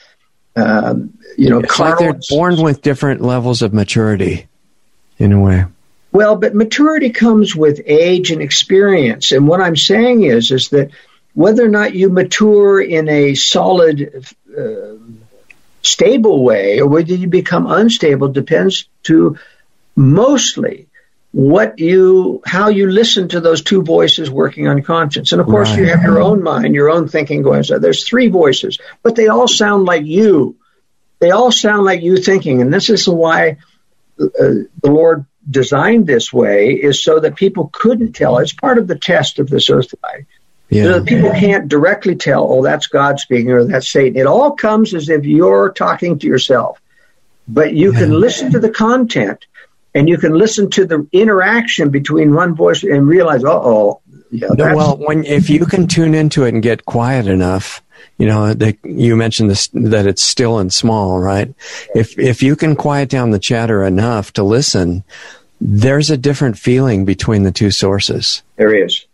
Um, 0.56 1.18
you 1.36 1.50
know, 1.50 1.60
it's 1.60 1.78
like 1.78 1.98
they're 1.98 2.20
born 2.28 2.60
with 2.60 2.82
different 2.82 3.20
levels 3.20 3.62
of 3.62 3.72
maturity, 3.72 4.46
in 5.18 5.32
a 5.32 5.40
way. 5.40 5.64
Well, 6.12 6.36
but 6.36 6.54
maturity 6.54 7.10
comes 7.10 7.54
with 7.54 7.80
age 7.86 8.30
and 8.30 8.42
experience, 8.42 9.32
and 9.32 9.46
what 9.46 9.60
I'm 9.60 9.76
saying 9.76 10.22
is, 10.22 10.50
is 10.50 10.70
that 10.70 10.90
whether 11.34 11.64
or 11.64 11.68
not 11.68 11.94
you 11.94 12.08
mature 12.08 12.80
in 12.80 13.08
a 13.08 13.34
solid, 13.34 14.26
uh, 14.56 14.94
stable 15.82 16.42
way, 16.42 16.80
or 16.80 16.88
whether 16.88 17.14
you 17.14 17.28
become 17.28 17.66
unstable, 17.66 18.28
depends 18.28 18.88
to 19.04 19.38
mostly 19.94 20.88
what 21.32 21.78
you 21.78 22.42
how 22.44 22.68
you 22.68 22.88
listen 22.88 23.28
to 23.28 23.40
those 23.40 23.62
two 23.62 23.82
voices 23.82 24.28
working 24.28 24.66
on 24.66 24.82
conscience 24.82 25.30
and 25.30 25.40
of 25.40 25.46
course 25.46 25.70
right. 25.70 25.78
you 25.78 25.86
have 25.86 26.02
your 26.02 26.20
own 26.20 26.42
mind 26.42 26.74
your 26.74 26.90
own 26.90 27.06
thinking 27.06 27.42
going 27.42 27.62
so 27.62 27.78
there's 27.78 28.06
three 28.08 28.28
voices 28.28 28.78
but 29.02 29.14
they 29.14 29.28
all 29.28 29.46
sound 29.46 29.84
like 29.84 30.04
you 30.04 30.56
they 31.20 31.30
all 31.30 31.52
sound 31.52 31.84
like 31.84 32.02
you 32.02 32.16
thinking 32.16 32.60
and 32.60 32.74
this 32.74 32.90
is 32.90 33.08
why 33.08 33.56
uh, 34.20 34.26
the 34.38 34.68
lord 34.84 35.24
designed 35.48 36.04
this 36.04 36.32
way 36.32 36.72
is 36.72 37.02
so 37.02 37.20
that 37.20 37.36
people 37.36 37.70
couldn't 37.72 38.12
tell 38.12 38.38
it's 38.38 38.52
part 38.52 38.78
of 38.78 38.88
the 38.88 38.98
test 38.98 39.38
of 39.38 39.48
this 39.48 39.70
earth 39.70 39.94
life 40.02 40.26
yeah. 40.70 40.84
So 40.84 41.04
people 41.04 41.32
can't 41.32 41.68
directly 41.68 42.14
tell, 42.14 42.46
oh, 42.48 42.62
that's 42.62 42.86
God 42.86 43.18
speaking 43.18 43.50
or 43.50 43.64
that's 43.64 43.90
Satan. 43.90 44.16
It 44.16 44.28
all 44.28 44.52
comes 44.52 44.94
as 44.94 45.08
if 45.08 45.24
you're 45.24 45.72
talking 45.72 46.20
to 46.20 46.28
yourself. 46.28 46.80
But 47.48 47.74
you 47.74 47.92
yeah. 47.92 47.98
can 47.98 48.12
listen 48.12 48.52
to 48.52 48.60
the 48.60 48.70
content 48.70 49.46
and 49.94 50.08
you 50.08 50.18
can 50.18 50.34
listen 50.34 50.70
to 50.70 50.84
the 50.84 51.06
interaction 51.12 51.90
between 51.90 52.34
one 52.34 52.54
voice 52.54 52.82
and 52.82 53.06
realize, 53.06 53.42
oh, 53.44 54.00
yeah. 54.30 54.48
No, 54.56 54.76
well, 54.76 54.96
when 54.96 55.24
if 55.24 55.50
you 55.50 55.66
can 55.66 55.86
tune 55.86 56.14
into 56.14 56.44
it 56.44 56.54
and 56.54 56.62
get 56.62 56.84
quiet 56.84 57.26
enough, 57.26 57.82
You 58.18 58.26
know, 58.26 58.52
they, 58.54 58.76
you 58.84 59.16
mentioned 59.16 59.50
this, 59.50 59.68
that 59.72 60.06
it's 60.06 60.20
still 60.20 60.58
and 60.58 60.72
small, 60.72 61.18
right? 61.18 61.54
If, 61.94 62.18
if 62.18 62.42
you 62.42 62.54
can 62.54 62.76
quiet 62.76 63.08
down 63.08 63.30
the 63.30 63.38
chatter 63.38 63.82
enough 63.82 64.32
to 64.34 64.42
listen, 64.42 65.04
there's 65.60 66.10
a 66.10 66.18
different 66.18 66.58
feeling 66.58 67.06
between 67.06 67.44
the 67.44 67.52
two 67.52 67.70
sources. 67.70 68.42
There 68.56 68.74
is. 68.74 69.06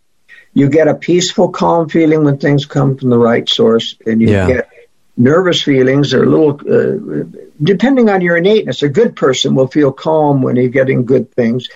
You 0.53 0.69
get 0.69 0.87
a 0.87 0.95
peaceful, 0.95 1.49
calm 1.49 1.87
feeling 1.87 2.25
when 2.25 2.37
things 2.37 2.65
come 2.65 2.97
from 2.97 3.09
the 3.09 3.17
right 3.17 3.47
source, 3.47 3.95
and 4.05 4.21
you 4.21 4.29
yeah. 4.29 4.47
get 4.47 4.69
nervous 5.17 5.61
feelings 5.61 6.13
or 6.13 6.23
a 6.23 6.29
little, 6.29 6.51
uh, 6.61 7.25
depending 7.61 8.09
on 8.09 8.21
your 8.21 8.37
innateness. 8.37 8.83
A 8.83 8.89
good 8.89 9.15
person 9.15 9.55
will 9.55 9.67
feel 9.67 9.91
calm 9.91 10.41
when 10.41 10.55
he's 10.55 10.71
getting 10.71 11.05
good 11.05 11.31
things. 11.33 11.67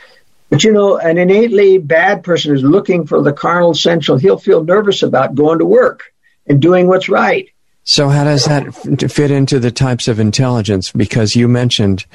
But 0.49 0.63
you 0.63 0.73
know, 0.73 0.97
an 0.97 1.17
innately 1.17 1.77
bad 1.77 2.23
person 2.23 2.51
who's 2.51 2.63
looking 2.63 3.07
for 3.07 3.21
the 3.21 3.33
carnal 3.33 3.71
essential, 3.71 4.17
he'll 4.17 4.37
feel 4.37 4.63
nervous 4.63 5.01
about 5.01 5.33
going 5.33 5.59
to 5.59 5.65
work 5.65 6.13
and 6.45 6.61
doing 6.61 6.87
what's 6.87 7.09
right. 7.09 7.49
So, 7.83 8.09
how 8.09 8.25
does 8.25 8.45
that 8.45 8.73
fit 9.11 9.31
into 9.31 9.59
the 9.59 9.71
types 9.71 10.07
of 10.07 10.19
intelligence? 10.19 10.91
Because 10.91 11.35
you 11.35 11.47
mentioned 11.47 12.05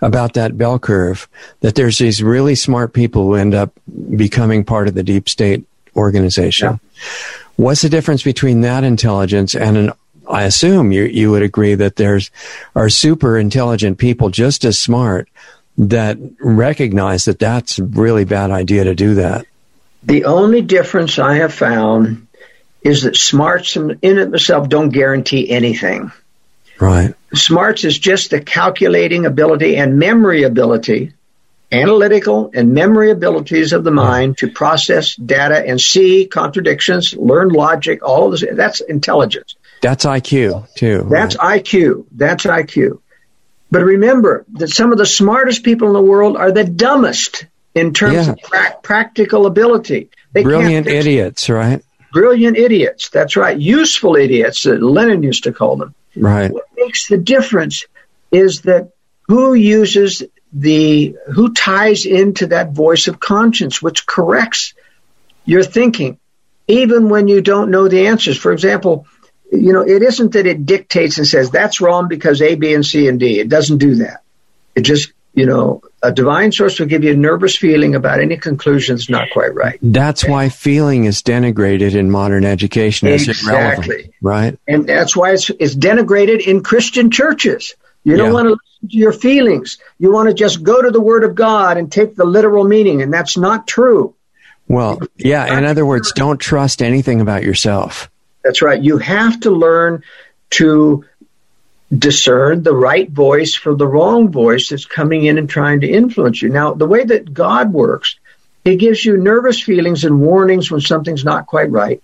about 0.00 0.34
that 0.34 0.58
bell 0.58 0.78
curve 0.78 1.28
that 1.60 1.76
there's 1.76 1.98
these 1.98 2.22
really 2.22 2.54
smart 2.54 2.92
people 2.92 3.22
who 3.22 3.34
end 3.36 3.54
up 3.54 3.72
becoming 4.16 4.64
part 4.64 4.86
of 4.86 4.94
the 4.94 5.02
deep 5.02 5.28
state 5.28 5.64
organization. 5.96 6.68
Yeah. 6.68 6.78
What's 7.56 7.82
the 7.82 7.88
difference 7.88 8.22
between 8.22 8.62
that 8.62 8.84
intelligence 8.84 9.54
and 9.54 9.76
an 9.76 9.92
I 10.28 10.44
assume 10.44 10.92
you 10.92 11.04
you 11.04 11.30
would 11.30 11.42
agree 11.42 11.74
that 11.74 11.96
there's 11.96 12.30
are 12.74 12.88
super 12.88 13.38
intelligent 13.38 13.98
people 13.98 14.30
just 14.30 14.64
as 14.64 14.80
smart 14.80 15.28
that 15.76 16.18
recognize 16.40 17.24
that 17.24 17.38
that's 17.38 17.78
a 17.78 17.84
really 17.84 18.24
bad 18.24 18.50
idea 18.50 18.84
to 18.84 18.94
do 18.94 19.14
that. 19.14 19.46
The 20.04 20.24
only 20.24 20.62
difference 20.62 21.18
I 21.18 21.36
have 21.36 21.52
found 21.52 22.26
is 22.82 23.02
that 23.02 23.16
smarts 23.16 23.76
in 23.76 23.98
and 24.02 24.34
itself 24.34 24.68
don't 24.68 24.90
guarantee 24.90 25.50
anything. 25.50 26.12
Right. 26.78 27.14
Smarts 27.32 27.84
is 27.84 27.98
just 27.98 28.30
the 28.30 28.40
calculating 28.40 29.26
ability 29.26 29.76
and 29.76 29.98
memory 29.98 30.42
ability, 30.42 31.14
analytical 31.72 32.50
and 32.52 32.74
memory 32.74 33.10
abilities 33.10 33.72
of 33.72 33.84
the 33.84 33.90
mind 33.90 34.38
to 34.38 34.50
process 34.50 35.16
data 35.16 35.56
and 35.66 35.80
see 35.80 36.26
contradictions, 36.26 37.14
learn 37.14 37.48
logic, 37.48 38.02
all 38.02 38.26
of 38.26 38.38
this. 38.38 38.44
That's 38.52 38.80
intelligence. 38.80 39.56
That's 39.80 40.04
IQ 40.04 40.74
too. 40.74 41.06
That's 41.10 41.36
right? 41.36 41.64
IQ. 41.64 42.06
That's 42.12 42.44
IQ. 42.44 43.00
But 43.70 43.82
remember 43.82 44.44
that 44.52 44.68
some 44.68 44.92
of 44.92 44.98
the 44.98 45.06
smartest 45.06 45.64
people 45.64 45.88
in 45.88 45.94
the 45.94 46.02
world 46.02 46.36
are 46.36 46.52
the 46.52 46.64
dumbest 46.64 47.46
in 47.74 47.92
terms 47.92 48.26
yeah. 48.26 48.32
of 48.32 48.38
pra- 48.38 48.76
practical 48.82 49.46
ability. 49.46 50.10
They 50.32 50.42
Brilliant 50.42 50.86
idiots, 50.86 51.48
right? 51.48 51.82
Brilliant 52.12 52.56
idiots. 52.56 53.08
That's 53.08 53.36
right. 53.36 53.58
Useful 53.58 54.16
idiots 54.16 54.62
that 54.62 54.82
Lenin 54.82 55.22
used 55.22 55.44
to 55.44 55.52
call 55.52 55.76
them. 55.76 55.94
Right. 56.16 56.52
What 56.52 56.66
makes 56.76 57.08
the 57.08 57.18
difference 57.18 57.84
is 58.30 58.62
that 58.62 58.92
who 59.26 59.54
uses 59.54 60.22
the, 60.52 61.16
who 61.32 61.52
ties 61.52 62.06
into 62.06 62.46
that 62.48 62.72
voice 62.72 63.08
of 63.08 63.18
conscience, 63.18 63.82
which 63.82 64.06
corrects 64.06 64.74
your 65.44 65.64
thinking, 65.64 66.18
even 66.68 67.08
when 67.08 67.26
you 67.26 67.40
don't 67.40 67.70
know 67.70 67.88
the 67.88 68.06
answers. 68.06 68.38
For 68.38 68.52
example, 68.52 69.06
you 69.54 69.72
know, 69.72 69.82
it 69.82 70.02
isn't 70.02 70.32
that 70.32 70.46
it 70.46 70.66
dictates 70.66 71.18
and 71.18 71.26
says 71.26 71.50
that's 71.50 71.80
wrong 71.80 72.08
because 72.08 72.42
A, 72.42 72.54
B, 72.54 72.74
and 72.74 72.84
C 72.84 73.08
and 73.08 73.18
D. 73.20 73.38
It 73.40 73.48
doesn't 73.48 73.78
do 73.78 73.96
that. 73.96 74.22
It 74.74 74.82
just, 74.82 75.12
you 75.34 75.46
know, 75.46 75.82
a 76.02 76.12
divine 76.12 76.52
source 76.52 76.78
will 76.78 76.86
give 76.86 77.04
you 77.04 77.12
a 77.12 77.16
nervous 77.16 77.56
feeling 77.56 77.94
about 77.94 78.20
any 78.20 78.36
conclusions 78.36 79.08
not 79.08 79.30
quite 79.30 79.54
right. 79.54 79.78
That's 79.82 80.24
why 80.24 80.48
feeling 80.48 81.04
is 81.04 81.22
denigrated 81.22 81.94
in 81.94 82.10
modern 82.10 82.44
education 82.44 83.08
as 83.08 83.28
exactly. 83.28 83.52
irrelevant, 83.54 84.14
right? 84.20 84.58
And 84.68 84.86
that's 84.86 85.16
why 85.16 85.32
it's, 85.32 85.50
it's 85.50 85.74
denigrated 85.74 86.46
in 86.46 86.62
Christian 86.62 87.10
churches. 87.10 87.74
You 88.04 88.16
don't 88.16 88.28
yeah. 88.28 88.32
want 88.32 88.46
to 88.46 88.50
listen 88.50 88.88
to 88.90 88.96
your 88.96 89.12
feelings. 89.12 89.78
You 89.98 90.12
want 90.12 90.28
to 90.28 90.34
just 90.34 90.62
go 90.62 90.82
to 90.82 90.90
the 90.90 91.00
Word 91.00 91.24
of 91.24 91.34
God 91.34 91.78
and 91.78 91.90
take 91.90 92.16
the 92.16 92.26
literal 92.26 92.64
meaning, 92.64 93.00
and 93.00 93.12
that's 93.12 93.36
not 93.36 93.66
true. 93.66 94.14
Well, 94.68 95.00
yeah. 95.16 95.58
In 95.58 95.64
other 95.64 95.86
words, 95.86 96.12
don't 96.12 96.38
trust 96.38 96.82
anything 96.82 97.20
about 97.20 97.42
yourself. 97.42 98.10
That's 98.44 98.62
right. 98.62 98.80
You 98.80 98.98
have 98.98 99.40
to 99.40 99.50
learn 99.50 100.04
to 100.50 101.04
discern 101.96 102.62
the 102.62 102.74
right 102.74 103.10
voice 103.10 103.54
from 103.54 103.76
the 103.78 103.86
wrong 103.86 104.30
voice 104.30 104.68
that's 104.68 104.84
coming 104.84 105.24
in 105.24 105.38
and 105.38 105.48
trying 105.48 105.80
to 105.80 105.88
influence 105.88 106.42
you. 106.42 106.50
Now, 106.50 106.74
the 106.74 106.86
way 106.86 107.04
that 107.04 107.32
God 107.32 107.72
works, 107.72 108.16
He 108.64 108.76
gives 108.76 109.04
you 109.04 109.16
nervous 109.16 109.60
feelings 109.60 110.04
and 110.04 110.20
warnings 110.20 110.70
when 110.70 110.80
something's 110.80 111.24
not 111.24 111.46
quite 111.46 111.70
right. 111.70 112.02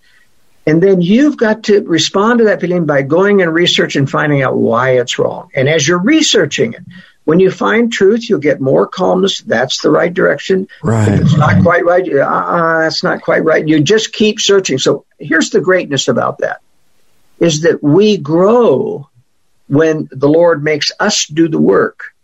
And 0.67 0.83
then 0.83 1.01
you've 1.01 1.37
got 1.37 1.65
to 1.65 1.83
respond 1.83 2.39
to 2.39 2.45
that 2.47 2.61
feeling 2.61 2.87
by 2.87 3.03
going 3.03 3.43
and 3.43 3.53
research 3.53 3.97
and 3.97 4.09
finding 4.09 4.43
out 4.43 4.57
why 4.57 4.99
it's 4.99 5.19
wrong. 5.19 5.51
And 5.55 5.69
as 5.69 5.87
you're 5.87 6.03
researching 6.03 6.75
it, 6.75 6.83
when 7.31 7.39
you 7.39 7.53
find 7.53 7.93
truth, 7.93 8.29
you'll 8.29 8.41
get 8.41 8.61
more 8.61 8.89
calmness. 8.89 9.41
That's 9.43 9.83
the 9.83 9.91
right 9.91 10.13
direction. 10.13 10.67
Right. 10.83 11.07
If 11.13 11.21
it's 11.21 11.37
not 11.37 11.63
quite 11.63 11.85
right. 11.85 12.03
Uh, 12.13 12.81
that's 12.81 13.05
not 13.05 13.23
quite 13.23 13.45
right. 13.45 13.69
You 13.69 13.81
just 13.81 14.13
keep 14.13 14.41
searching. 14.41 14.79
So 14.79 15.05
here's 15.17 15.51
the 15.51 15.61
greatness 15.61 16.09
about 16.09 16.39
that 16.39 16.61
is 17.39 17.61
that 17.61 17.85
we 17.85 18.17
grow 18.17 19.09
when 19.69 20.09
the 20.11 20.29
Lord 20.29 20.65
makes 20.65 20.91
us 20.99 21.25
do 21.27 21.47
the 21.47 21.61
work 21.61 22.17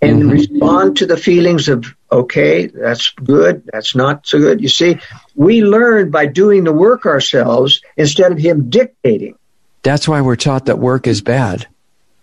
and 0.00 0.22
mm-hmm. 0.22 0.30
respond 0.30 0.96
to 0.96 1.06
the 1.06 1.18
feelings 1.18 1.68
of, 1.68 1.84
okay, 2.10 2.68
that's 2.68 3.10
good, 3.10 3.68
that's 3.70 3.94
not 3.94 4.26
so 4.26 4.38
good. 4.38 4.62
You 4.62 4.70
see, 4.70 4.98
we 5.34 5.62
learn 5.62 6.10
by 6.10 6.24
doing 6.24 6.64
the 6.64 6.72
work 6.72 7.04
ourselves 7.04 7.82
instead 7.98 8.32
of 8.32 8.38
Him 8.38 8.70
dictating. 8.70 9.34
That's 9.82 10.08
why 10.08 10.22
we're 10.22 10.36
taught 10.36 10.64
that 10.64 10.78
work 10.78 11.06
is 11.06 11.20
bad. 11.20 11.66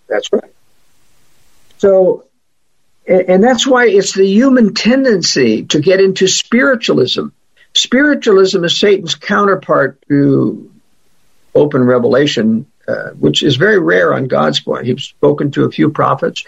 That's 0.09 0.34
right. 0.34 0.45
So, 1.78 2.26
and 3.07 3.43
that's 3.43 3.67
why 3.67 3.88
it's 3.88 4.13
the 4.13 4.26
human 4.26 4.73
tendency 4.73 5.63
to 5.65 5.80
get 5.80 5.99
into 5.99 6.28
spiritualism. 6.28 7.28
Spiritualism 7.73 8.63
is 8.63 8.78
Satan's 8.78 9.15
counterpart 9.15 10.01
to 10.07 10.71
open 11.53 11.84
revelation, 11.84 12.65
uh, 12.88 13.11
which 13.11 13.43
is 13.43 13.57
very 13.57 13.80
rare 13.80 14.13
on 14.13 14.28
God's 14.28 14.59
part. 14.59 14.86
He's 14.86 15.03
spoken 15.03 15.51
to 15.51 15.65
a 15.65 15.71
few 15.71 15.91
prophets, 15.91 16.45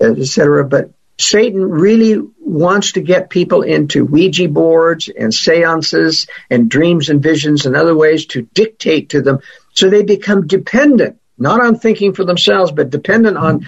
etc. 0.00 0.64
But 0.64 0.90
Satan 1.18 1.70
really 1.70 2.20
wants 2.40 2.92
to 2.92 3.00
get 3.00 3.30
people 3.30 3.62
into 3.62 4.04
Ouija 4.04 4.48
boards 4.48 5.08
and 5.08 5.32
seances 5.32 6.26
and 6.50 6.68
dreams 6.68 7.08
and 7.08 7.22
visions 7.22 7.66
and 7.66 7.76
other 7.76 7.94
ways 7.94 8.26
to 8.26 8.42
dictate 8.42 9.10
to 9.10 9.22
them 9.22 9.40
so 9.74 9.90
they 9.90 10.04
become 10.04 10.46
dependent, 10.46 11.20
not 11.36 11.60
on 11.60 11.78
thinking 11.78 12.14
for 12.14 12.24
themselves, 12.24 12.72
but 12.72 12.90
dependent 12.90 13.36
on 13.36 13.66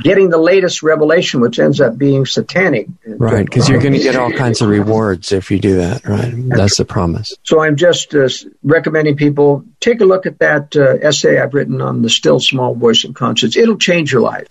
getting 0.00 0.30
the 0.30 0.38
latest 0.38 0.82
revelation, 0.82 1.40
which 1.40 1.58
ends 1.58 1.80
up 1.80 1.98
being 1.98 2.24
satanic. 2.24 2.86
Right, 3.06 3.44
because 3.44 3.68
you're 3.68 3.80
going 3.80 3.92
to 3.92 3.98
get 3.98 4.16
all 4.16 4.32
kinds 4.36 4.62
of 4.62 4.68
rewards 4.68 5.32
if 5.32 5.50
you 5.50 5.58
do 5.58 5.76
that, 5.76 6.06
right? 6.06 6.32
That's 6.34 6.78
the 6.78 6.84
promise. 6.84 7.34
So 7.42 7.60
I'm 7.60 7.76
just 7.76 8.14
uh, 8.14 8.28
recommending 8.62 9.16
people 9.16 9.64
take 9.80 10.00
a 10.00 10.04
look 10.04 10.26
at 10.26 10.38
that 10.38 10.74
uh, 10.76 10.96
essay 11.06 11.38
I've 11.38 11.52
written 11.54 11.80
on 11.80 12.02
the 12.02 12.10
still 12.10 12.40
small 12.40 12.74
voice 12.74 13.04
of 13.04 13.14
conscience. 13.14 13.56
It'll 13.56 13.78
change 13.78 14.12
your 14.12 14.22
life. 14.22 14.48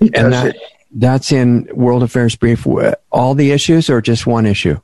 And 0.00 0.32
that, 0.32 0.54
it, 0.54 0.62
that's 0.92 1.32
in 1.32 1.68
World 1.72 2.02
Affairs 2.02 2.36
Brief, 2.36 2.66
all 3.10 3.34
the 3.34 3.50
issues 3.52 3.90
or 3.90 4.00
just 4.00 4.26
one 4.26 4.46
issue? 4.46 4.80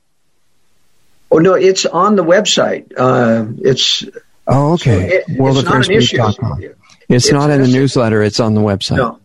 Oh, 1.31 1.37
no, 1.37 1.53
it's 1.53 1.85
on 1.85 2.15
the 2.15 2.23
website. 2.23 2.91
Uh, 2.97 3.45
it's. 3.57 4.03
Oh, 4.47 4.73
okay. 4.73 5.09
So 5.09 5.15
it, 5.15 5.27
WorldAffairsBrief.com. 5.27 6.63
It's, 6.63 6.75
it's 7.09 7.31
not 7.31 7.49
in 7.49 7.61
the 7.61 7.67
newsletter, 7.67 8.23
it's 8.23 8.39
on 8.39 8.55
the 8.55 8.61
website. 8.61 8.97
No. 8.97 9.19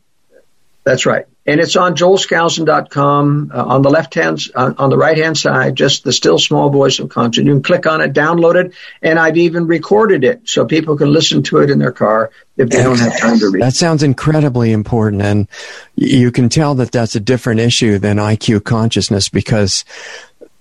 That's 0.84 1.04
right. 1.04 1.26
And 1.46 1.60
it's 1.60 1.74
on 1.76 1.94
joelskousen.com 1.96 3.50
uh, 3.52 3.64
on 3.64 3.82
the 3.82 3.90
left 3.90 4.14
hand, 4.14 4.40
uh, 4.54 4.72
on 4.78 4.88
the 4.88 4.96
right 4.96 5.16
hand 5.16 5.36
side, 5.36 5.74
just 5.74 6.04
the 6.04 6.12
still 6.12 6.38
small 6.38 6.70
voice 6.70 6.98
of 7.00 7.08
conscience. 7.08 7.46
You 7.46 7.54
can 7.54 7.62
click 7.62 7.86
on 7.86 8.00
it, 8.00 8.12
download 8.12 8.54
it, 8.54 8.72
and 9.02 9.18
I've 9.18 9.36
even 9.36 9.66
recorded 9.66 10.22
it 10.22 10.42
so 10.44 10.64
people 10.64 10.96
can 10.96 11.12
listen 11.12 11.42
to 11.44 11.58
it 11.58 11.70
in 11.70 11.78
their 11.78 11.92
car 11.92 12.30
if 12.56 12.68
they 12.68 12.82
don't 12.82 12.98
have 12.98 13.18
time 13.18 13.38
to 13.38 13.48
read. 13.50 13.62
That 13.62 13.74
sounds 13.74 14.02
incredibly 14.02 14.70
important. 14.72 15.22
And 15.22 15.48
you 15.96 16.30
can 16.30 16.48
tell 16.48 16.74
that 16.76 16.92
that's 16.92 17.16
a 17.16 17.20
different 17.20 17.60
issue 17.60 17.98
than 17.98 18.18
IQ 18.18 18.64
consciousness 18.64 19.28
because 19.28 19.84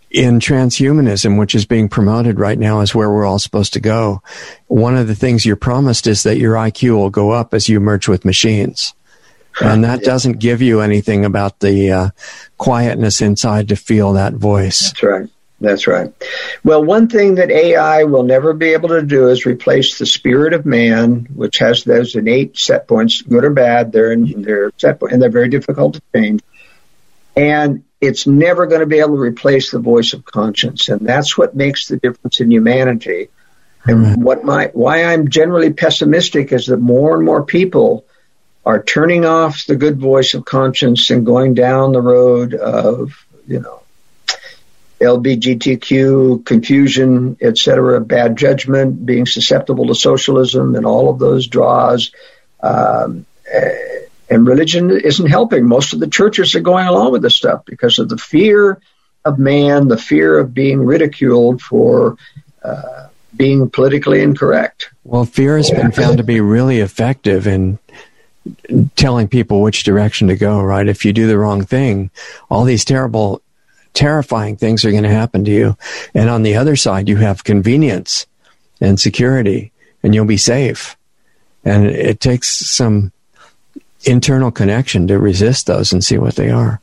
in 0.09 0.39
transhumanism, 0.39 1.37
which 1.37 1.53
is 1.53 1.65
being 1.65 1.87
promoted 1.87 2.39
right 2.39 2.57
now 2.57 2.81
is 2.81 2.95
where 2.95 3.09
we're 3.09 3.25
all 3.25 3.37
supposed 3.37 3.73
to 3.73 3.79
go. 3.79 4.23
One 4.67 4.97
of 4.97 5.07
the 5.07 5.15
things 5.15 5.45
you're 5.45 5.55
promised 5.55 6.07
is 6.07 6.23
that 6.23 6.37
your 6.37 6.55
IQ 6.55 6.95
will 6.95 7.09
go 7.09 7.31
up 7.31 7.53
as 7.53 7.69
you 7.69 7.79
merge 7.79 8.07
with 8.07 8.25
machines 8.25 8.93
and 9.61 9.83
that 9.83 10.03
doesn't 10.03 10.39
give 10.39 10.61
you 10.61 10.81
anything 10.81 11.25
about 11.25 11.59
the 11.59 11.91
uh, 11.91 12.09
quietness 12.57 13.21
inside 13.21 13.69
to 13.69 13.75
feel 13.75 14.13
that 14.13 14.33
voice. 14.33 14.91
That's 14.91 15.03
right. 15.03 15.29
That's 15.61 15.87
right. 15.87 16.13
Well, 16.63 16.83
one 16.83 17.09
thing 17.09 17.35
that 17.35 17.51
AI 17.51 18.05
will 18.05 18.23
never 18.23 18.53
be 18.53 18.69
able 18.69 18.89
to 18.89 19.01
do 19.01 19.27
is 19.27 19.45
replace 19.45 19.97
the 19.97 20.05
spirit 20.05 20.53
of 20.53 20.65
man, 20.65 21.27
which 21.35 21.57
has 21.57 21.83
those 21.83 22.15
innate 22.15 22.57
set 22.57 22.87
points, 22.87 23.21
good 23.21 23.43
or 23.43 23.49
bad. 23.49 23.91
They're 23.91 24.13
in 24.13 24.41
their 24.41 24.71
set 24.77 25.01
point, 25.01 25.11
and 25.11 25.21
they're 25.21 25.29
very 25.29 25.49
difficult 25.49 25.95
to 25.95 26.01
change. 26.15 26.41
And 27.35 27.83
it's 27.99 28.25
never 28.25 28.67
going 28.67 28.79
to 28.79 28.87
be 28.87 28.99
able 28.99 29.15
to 29.15 29.21
replace 29.21 29.71
the 29.71 29.79
voice 29.79 30.13
of 30.13 30.23
conscience, 30.23 30.87
and 30.87 31.05
that's 31.05 31.37
what 31.37 31.55
makes 31.55 31.87
the 31.87 31.97
difference 31.97 32.39
in 32.39 32.49
humanity 32.51 33.27
And 33.85 34.23
what 34.23 34.43
my 34.43 34.71
why 34.73 35.03
I'm 35.05 35.29
generally 35.29 35.71
pessimistic 35.73 36.51
is 36.51 36.67
that 36.67 36.77
more 36.77 37.15
and 37.15 37.25
more 37.25 37.43
people 37.43 38.05
are 38.65 38.83
turning 38.83 39.25
off 39.25 39.65
the 39.65 39.75
good 39.75 39.99
voice 39.99 40.33
of 40.33 40.45
conscience 40.45 41.09
and 41.09 41.25
going 41.25 41.53
down 41.53 41.91
the 41.91 42.01
road 42.01 42.53
of 42.53 43.25
you 43.47 43.59
know 43.59 43.81
LBGTQ 44.99 46.45
confusion, 46.45 47.37
etc., 47.41 48.01
bad 48.01 48.37
judgment, 48.37 49.05
being 49.05 49.25
susceptible 49.25 49.87
to 49.87 49.95
socialism, 49.95 50.75
and 50.75 50.85
all 50.85 51.09
of 51.09 51.19
those 51.19 51.47
draws. 51.47 52.11
Um, 52.61 53.25
and 54.29 54.45
religion 54.45 54.91
isn't 54.91 55.27
helping. 55.27 55.65
Most 55.65 55.93
of 55.93 55.99
the 55.99 56.07
churches 56.07 56.53
are 56.55 56.59
going 56.59 56.87
along 56.87 57.13
with 57.13 57.21
this 57.21 57.35
stuff 57.35 57.65
because 57.65 57.97
of 57.97 58.09
the 58.09 58.17
fear 58.17 58.79
of 59.25 59.39
man, 59.39 59.87
the 59.87 59.97
fear 59.97 60.37
of 60.37 60.53
being 60.53 60.85
ridiculed 60.85 61.61
for 61.61 62.17
uh, 62.63 63.07
being 63.35 63.69
politically 63.69 64.21
incorrect. 64.21 64.89
Well, 65.03 65.25
fear 65.25 65.57
has 65.57 65.71
been 65.71 65.91
found 65.91 66.17
to 66.17 66.23
be 66.23 66.41
really 66.41 66.79
effective 66.79 67.47
in 67.47 67.79
telling 68.95 69.27
people 69.27 69.61
which 69.61 69.83
direction 69.83 70.27
to 70.27 70.35
go, 70.35 70.61
right? 70.61 70.87
If 70.87 71.05
you 71.05 71.13
do 71.13 71.27
the 71.27 71.37
wrong 71.37 71.63
thing, 71.63 72.09
all 72.49 72.63
these 72.63 72.85
terrible, 72.85 73.41
terrifying 73.93 74.55
things 74.55 74.85
are 74.85 74.91
going 74.91 75.03
to 75.03 75.09
happen 75.09 75.43
to 75.45 75.51
you. 75.51 75.77
And 76.13 76.29
on 76.29 76.43
the 76.43 76.55
other 76.55 76.75
side, 76.75 77.09
you 77.09 77.17
have 77.17 77.43
convenience 77.43 78.25
and 78.81 78.99
security, 78.99 79.71
and 80.03 80.15
you'll 80.15 80.25
be 80.25 80.37
safe. 80.37 80.97
And 81.65 81.85
it 81.85 82.19
takes 82.19 82.69
some 82.69 83.11
internal 84.05 84.51
connection 84.51 85.07
to 85.07 85.19
resist 85.19 85.67
those 85.67 85.91
and 85.91 86.03
see 86.03 86.17
what 86.17 86.35
they 86.35 86.49
are. 86.49 86.79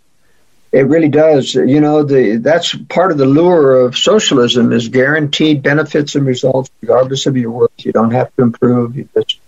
It 0.72 0.86
really 0.88 1.08
does. 1.08 1.54
You 1.54 1.80
know, 1.80 2.02
the 2.02 2.36
that's 2.36 2.74
part 2.90 3.10
of 3.10 3.16
the 3.16 3.24
lure 3.24 3.80
of 3.80 3.96
socialism 3.96 4.72
is 4.72 4.88
guaranteed 4.88 5.62
benefits 5.62 6.14
and 6.14 6.26
results 6.26 6.70
regardless 6.82 7.24
of 7.24 7.36
your 7.36 7.50
work. 7.50 7.72
You 7.78 7.92
don't 7.92 8.10
have 8.10 8.34
to 8.36 8.42
improve. 8.42 8.96
You 8.96 9.08
just 9.16 9.40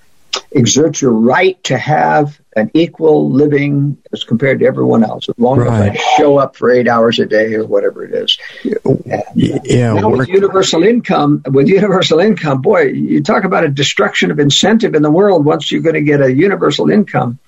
exert 0.50 1.00
your 1.00 1.12
right 1.12 1.62
to 1.64 1.76
have 1.76 2.40
an 2.56 2.70
equal 2.74 3.30
living 3.30 3.98
as 4.12 4.24
compared 4.24 4.60
to 4.60 4.66
everyone 4.66 5.04
else, 5.04 5.28
as 5.28 5.38
long 5.38 5.58
right. 5.58 5.92
as 5.92 5.96
I 5.96 6.16
show 6.16 6.38
up 6.38 6.56
for 6.56 6.70
eight 6.70 6.88
hours 6.88 7.18
a 7.18 7.26
day 7.26 7.54
or 7.54 7.66
whatever 7.66 8.04
it 8.04 8.14
is. 8.14 8.38
And, 8.64 9.12
uh, 9.12 9.22
yeah. 9.34 9.92
Now 9.92 10.10
with 10.10 10.28
universal 10.28 10.82
income, 10.82 11.42
with 11.46 11.68
universal 11.68 12.18
income, 12.20 12.62
boy, 12.62 12.82
you 12.82 13.22
talk 13.22 13.44
about 13.44 13.64
a 13.64 13.68
destruction 13.68 14.30
of 14.30 14.38
incentive 14.38 14.94
in 14.94 15.02
the 15.02 15.10
world. 15.10 15.44
Once 15.44 15.70
you're 15.70 15.82
going 15.82 15.94
to 15.94 16.02
get 16.02 16.20
a 16.20 16.32
universal 16.32 16.90
income, 16.90 17.38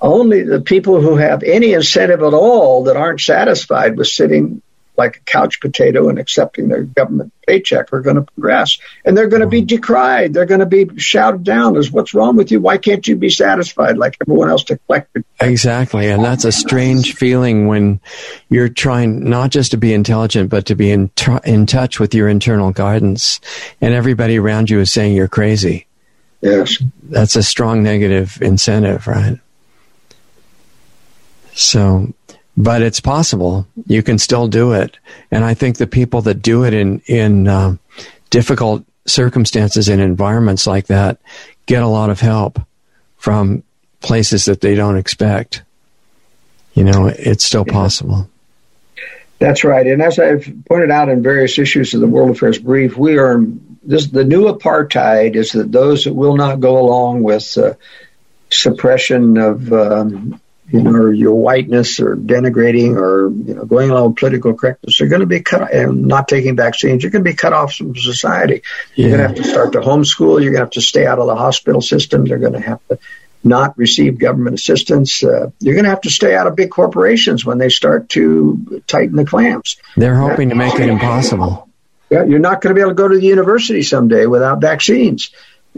only 0.00 0.42
the 0.42 0.60
people 0.60 1.00
who 1.00 1.16
have 1.16 1.42
any 1.42 1.72
incentive 1.74 2.22
at 2.22 2.34
all 2.34 2.84
that 2.84 2.96
aren't 2.96 3.20
satisfied 3.20 3.96
with 3.96 4.08
sitting 4.08 4.62
like 4.96 5.16
a 5.16 5.20
couch 5.20 5.60
potato 5.60 6.08
and 6.08 6.18
accepting 6.18 6.68
their 6.68 6.82
government 6.82 7.32
paycheck 7.46 7.92
are 7.92 8.00
going 8.00 8.16
to 8.16 8.22
progress. 8.22 8.78
And 9.04 9.16
they're 9.16 9.28
going 9.28 9.40
to 9.40 9.48
be 9.48 9.60
mm-hmm. 9.60 9.66
decried. 9.66 10.34
They're 10.34 10.46
going 10.46 10.60
to 10.60 10.66
be 10.66 10.86
shouted 10.98 11.44
down 11.44 11.76
as 11.76 11.90
what's 11.90 12.14
wrong 12.14 12.36
with 12.36 12.50
you? 12.50 12.60
Why 12.60 12.78
can't 12.78 13.06
you 13.06 13.16
be 13.16 13.30
satisfied 13.30 13.96
like 13.96 14.16
everyone 14.20 14.50
else 14.50 14.64
to 14.64 14.78
collect? 14.78 15.16
Exactly. 15.40 16.10
And 16.10 16.24
that's 16.24 16.44
a 16.44 16.52
strange 16.52 17.14
feeling 17.14 17.66
when 17.66 18.00
you're 18.48 18.68
trying 18.68 19.28
not 19.28 19.50
just 19.50 19.70
to 19.72 19.76
be 19.76 19.94
intelligent, 19.94 20.50
but 20.50 20.66
to 20.66 20.74
be 20.74 20.90
in, 20.90 21.08
t- 21.10 21.32
in 21.44 21.66
touch 21.66 21.98
with 21.98 22.14
your 22.14 22.28
internal 22.28 22.70
guidance. 22.70 23.40
And 23.80 23.94
everybody 23.94 24.38
around 24.38 24.70
you 24.70 24.80
is 24.80 24.92
saying 24.92 25.16
you're 25.16 25.28
crazy. 25.28 25.86
Yes. 26.42 26.82
That's 27.04 27.36
a 27.36 27.42
strong 27.42 27.82
negative 27.82 28.38
incentive, 28.42 29.06
right? 29.06 29.38
So, 31.54 32.12
but 32.56 32.82
it's 32.82 33.00
possible. 33.00 33.66
You 33.86 34.02
can 34.02 34.18
still 34.18 34.48
do 34.48 34.72
it. 34.72 34.98
And 35.30 35.44
I 35.44 35.54
think 35.54 35.78
the 35.78 35.86
people 35.86 36.22
that 36.22 36.42
do 36.42 36.64
it 36.64 36.74
in, 36.74 37.00
in 37.06 37.48
uh, 37.48 37.76
difficult 38.30 38.84
circumstances 39.06 39.88
and 39.88 40.00
environments 40.00 40.66
like 40.66 40.86
that 40.86 41.18
get 41.66 41.82
a 41.82 41.88
lot 41.88 42.10
of 42.10 42.20
help 42.20 42.60
from 43.16 43.62
places 44.00 44.46
that 44.46 44.60
they 44.60 44.74
don't 44.74 44.96
expect. 44.96 45.62
You 46.74 46.84
know, 46.84 47.06
it's 47.06 47.44
still 47.44 47.64
possible. 47.64 48.28
That's 49.38 49.64
right. 49.64 49.86
And 49.86 50.00
as 50.00 50.18
I've 50.18 50.50
pointed 50.68 50.90
out 50.90 51.08
in 51.08 51.22
various 51.22 51.58
issues 51.58 51.94
of 51.94 52.00
the 52.00 52.06
World 52.06 52.30
Affairs 52.30 52.58
Brief, 52.58 52.96
we 52.96 53.18
are 53.18 53.42
this 53.82 54.06
the 54.06 54.24
new 54.24 54.44
apartheid 54.44 55.34
is 55.34 55.50
that 55.52 55.72
those 55.72 56.04
that 56.04 56.14
will 56.14 56.36
not 56.36 56.60
go 56.60 56.78
along 56.78 57.24
with 57.24 57.58
uh, 57.58 57.74
suppression 58.50 59.38
of 59.38 59.72
um, 59.72 60.40
you 60.72 60.82
know, 60.82 60.90
or 60.92 61.12
your 61.12 61.34
whiteness 61.34 62.00
or 62.00 62.16
denigrating 62.16 62.96
or, 62.96 63.30
you 63.30 63.54
know, 63.54 63.64
going 63.64 63.90
along 63.90 64.08
with 64.08 64.16
political 64.16 64.54
correctness, 64.54 64.98
you're 64.98 65.08
going 65.08 65.20
to 65.20 65.26
be 65.26 65.40
cut 65.40 65.72
and 65.72 66.06
not 66.06 66.28
taking 66.28 66.56
vaccines. 66.56 67.02
You're 67.02 67.12
going 67.12 67.24
to 67.24 67.30
be 67.30 67.36
cut 67.36 67.52
off 67.52 67.74
from 67.74 67.94
society. 67.94 68.62
Yeah. 68.94 69.08
You're 69.08 69.16
going 69.16 69.20
to 69.20 69.28
have 69.28 69.44
to 69.44 69.50
start 69.50 69.72
to 69.72 69.80
homeschool. 69.80 70.42
You're 70.42 70.52
going 70.52 70.60
to 70.60 70.60
have 70.60 70.70
to 70.70 70.80
stay 70.80 71.06
out 71.06 71.18
of 71.18 71.26
the 71.26 71.36
hospital 71.36 71.82
system. 71.82 72.24
They're 72.24 72.38
going 72.38 72.54
to 72.54 72.60
have 72.60 72.80
to 72.88 72.98
not 73.44 73.76
receive 73.76 74.18
government 74.18 74.54
assistance. 74.54 75.22
Uh, 75.22 75.50
you're 75.58 75.74
going 75.74 75.84
to 75.84 75.90
have 75.90 76.02
to 76.02 76.10
stay 76.10 76.34
out 76.34 76.46
of 76.46 76.56
big 76.56 76.70
corporations 76.70 77.44
when 77.44 77.58
they 77.58 77.68
start 77.68 78.08
to 78.10 78.82
tighten 78.86 79.16
the 79.16 79.24
clamps. 79.26 79.76
They're 79.96 80.16
hoping 80.16 80.48
to 80.48 80.54
make 80.54 80.74
it 80.74 80.88
impossible. 80.88 81.68
Yeah, 82.08 82.24
you're 82.24 82.38
not 82.38 82.60
going 82.60 82.74
to 82.74 82.78
be 82.78 82.80
able 82.80 82.92
to 82.92 82.94
go 82.94 83.08
to 83.08 83.18
the 83.18 83.26
university 83.26 83.82
someday 83.82 84.26
without 84.26 84.60
vaccines. 84.60 85.30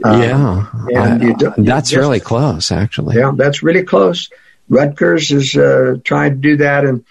Um, 0.02 0.22
yeah, 0.22 0.66
I, 0.96 1.16
you 1.16 1.36
that's 1.56 1.90
just, 1.90 2.00
really 2.00 2.20
close, 2.20 2.72
actually. 2.72 3.16
Yeah, 3.16 3.32
that's 3.34 3.62
really 3.62 3.84
close. 3.84 4.28
Rutgers 4.68 5.30
is 5.30 5.56
uh, 5.56 5.96
trying 6.04 6.32
to 6.32 6.36
do 6.36 6.56
that, 6.58 6.84
and 6.84 7.04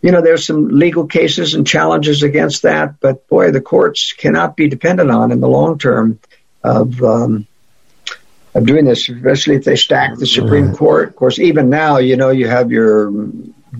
you 0.00 0.12
know 0.12 0.20
there's 0.20 0.46
some 0.46 0.68
legal 0.68 1.06
cases 1.06 1.54
and 1.54 1.66
challenges 1.66 2.22
against 2.22 2.62
that. 2.62 3.00
But 3.00 3.28
boy, 3.28 3.50
the 3.50 3.60
courts 3.60 4.12
cannot 4.12 4.56
be 4.56 4.68
dependent 4.68 5.10
on 5.10 5.32
in 5.32 5.40
the 5.40 5.48
long 5.48 5.78
term 5.78 6.20
of 6.62 7.02
um, 7.02 7.46
of 8.54 8.66
doing 8.66 8.84
this, 8.84 9.08
especially 9.08 9.56
if 9.56 9.64
they 9.64 9.76
stack 9.76 10.16
the 10.16 10.26
Supreme 10.26 10.74
Court. 10.74 11.08
Of 11.08 11.16
course, 11.16 11.38
even 11.38 11.70
now, 11.70 11.98
you 11.98 12.16
know, 12.16 12.30
you 12.30 12.48
have 12.48 12.70
your 12.70 13.10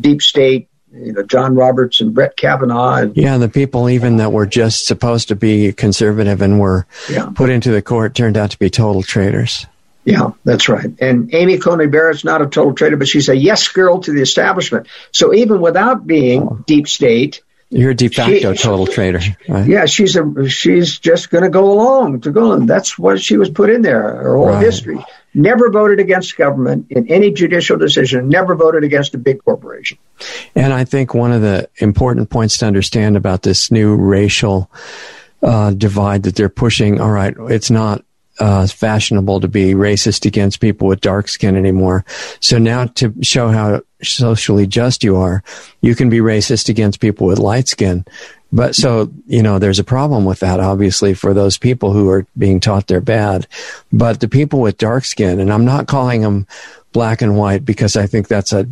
deep 0.00 0.22
state 0.22 0.68
you 0.92 1.12
know 1.12 1.22
John 1.22 1.54
Roberts 1.54 2.00
and 2.00 2.14
Brett 2.14 2.36
Kavanaugh. 2.36 2.96
And, 2.96 3.16
yeah, 3.16 3.38
the 3.38 3.48
people 3.48 3.88
even 3.88 4.18
that 4.18 4.32
were 4.32 4.46
just 4.46 4.86
supposed 4.86 5.28
to 5.28 5.36
be 5.36 5.72
conservative 5.72 6.42
and 6.42 6.60
were 6.60 6.86
yeah. 7.10 7.30
put 7.34 7.50
into 7.50 7.70
the 7.70 7.82
court 7.82 8.14
turned 8.14 8.36
out 8.36 8.50
to 8.50 8.58
be 8.58 8.70
total 8.70 9.02
traitors. 9.02 9.66
Yeah, 10.04 10.32
that's 10.44 10.68
right. 10.68 10.90
And 11.00 11.32
Amy 11.34 11.58
Coney 11.58 11.86
Barrett's 11.86 12.24
not 12.24 12.42
a 12.42 12.46
total 12.46 12.74
traitor, 12.74 12.96
but 12.96 13.08
she's 13.08 13.28
a 13.28 13.36
yes 13.36 13.68
girl 13.68 14.00
to 14.00 14.12
the 14.12 14.20
establishment. 14.20 14.88
So 15.12 15.32
even 15.32 15.60
without 15.60 16.06
being 16.06 16.64
deep 16.66 16.88
state, 16.88 17.42
you're 17.72 17.92
a 17.92 17.94
de 17.94 18.08
facto 18.08 18.52
she, 18.52 18.62
total 18.62 18.86
traitor. 18.86 19.20
Right? 19.48 19.66
Yeah, 19.66 19.86
she's 19.86 20.14
a 20.16 20.48
she's 20.48 20.98
just 20.98 21.30
going 21.30 21.44
to 21.44 21.50
go 21.50 21.72
along 21.72 22.20
to 22.22 22.30
go. 22.30 22.58
That's 22.58 22.98
what 22.98 23.20
she 23.20 23.38
was 23.38 23.48
put 23.48 23.70
in 23.70 23.80
there. 23.80 24.02
Her 24.02 24.36
whole 24.36 24.48
right. 24.48 24.62
history. 24.62 25.02
Never 25.34 25.70
voted 25.70 25.98
against 25.98 26.36
government 26.36 26.88
in 26.90 27.08
any 27.08 27.30
judicial 27.30 27.78
decision. 27.78 28.28
Never 28.28 28.54
voted 28.54 28.84
against 28.84 29.14
a 29.14 29.18
big 29.18 29.42
corporation. 29.42 29.96
And 30.54 30.74
I 30.74 30.84
think 30.84 31.14
one 31.14 31.32
of 31.32 31.40
the 31.40 31.70
important 31.78 32.28
points 32.28 32.58
to 32.58 32.66
understand 32.66 33.16
about 33.16 33.42
this 33.42 33.70
new 33.70 33.96
racial 33.96 34.70
uh, 35.42 35.70
divide 35.70 36.24
that 36.24 36.36
they're 36.36 36.50
pushing. 36.50 37.00
All 37.00 37.10
right, 37.10 37.34
it's 37.38 37.70
not 37.70 38.04
uh, 38.38 38.66
fashionable 38.66 39.40
to 39.40 39.48
be 39.48 39.74
racist 39.74 40.24
against 40.24 40.60
people 40.60 40.88
with 40.88 41.00
dark 41.00 41.28
skin 41.28 41.56
anymore. 41.56 42.04
So 42.40 42.58
now 42.58 42.86
to 42.86 43.14
show 43.22 43.48
how 43.48 43.82
socially 44.02 44.66
just 44.66 45.04
you 45.04 45.16
are, 45.16 45.42
you 45.80 45.94
can 45.94 46.08
be 46.08 46.18
racist 46.18 46.68
against 46.68 47.00
people 47.00 47.26
with 47.26 47.38
light 47.38 47.68
skin. 47.68 48.04
But 48.54 48.74
so, 48.74 49.10
you 49.26 49.42
know, 49.42 49.58
there's 49.58 49.78
a 49.78 49.84
problem 49.84 50.26
with 50.26 50.40
that, 50.40 50.60
obviously, 50.60 51.14
for 51.14 51.32
those 51.32 51.56
people 51.56 51.92
who 51.92 52.10
are 52.10 52.26
being 52.36 52.60
taught 52.60 52.86
they're 52.86 53.00
bad. 53.00 53.46
But 53.92 54.20
the 54.20 54.28
people 54.28 54.60
with 54.60 54.76
dark 54.76 55.06
skin, 55.06 55.40
and 55.40 55.50
I'm 55.50 55.64
not 55.64 55.86
calling 55.86 56.20
them 56.20 56.46
black 56.92 57.22
and 57.22 57.38
white 57.38 57.64
because 57.64 57.96
I 57.96 58.06
think 58.06 58.28
that's 58.28 58.52
a 58.52 58.68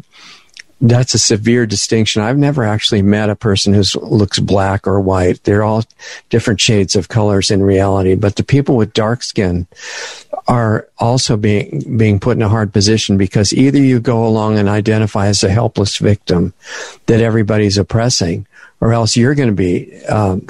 that's 0.80 1.12
a 1.12 1.18
severe 1.18 1.66
distinction. 1.66 2.22
I've 2.22 2.38
never 2.38 2.64
actually 2.64 3.02
met 3.02 3.28
a 3.28 3.36
person 3.36 3.74
who 3.74 3.82
looks 4.00 4.38
black 4.38 4.86
or 4.86 4.98
white. 5.00 5.44
They're 5.44 5.62
all 5.62 5.84
different 6.30 6.60
shades 6.60 6.96
of 6.96 7.08
colors 7.08 7.50
in 7.50 7.62
reality. 7.62 8.14
But 8.14 8.36
the 8.36 8.42
people 8.42 8.76
with 8.76 8.94
dark 8.94 9.22
skin 9.22 9.66
are 10.48 10.88
also 10.98 11.36
being 11.36 11.96
being 11.98 12.18
put 12.18 12.36
in 12.36 12.42
a 12.42 12.48
hard 12.48 12.72
position 12.72 13.18
because 13.18 13.52
either 13.52 13.78
you 13.78 14.00
go 14.00 14.26
along 14.26 14.58
and 14.58 14.68
identify 14.68 15.26
as 15.26 15.44
a 15.44 15.50
helpless 15.50 15.98
victim 15.98 16.54
that 17.06 17.20
everybody's 17.20 17.76
oppressing, 17.76 18.46
or 18.80 18.92
else 18.92 19.16
you're 19.16 19.34
going 19.34 19.50
to 19.50 19.54
be 19.54 20.02
um, 20.06 20.48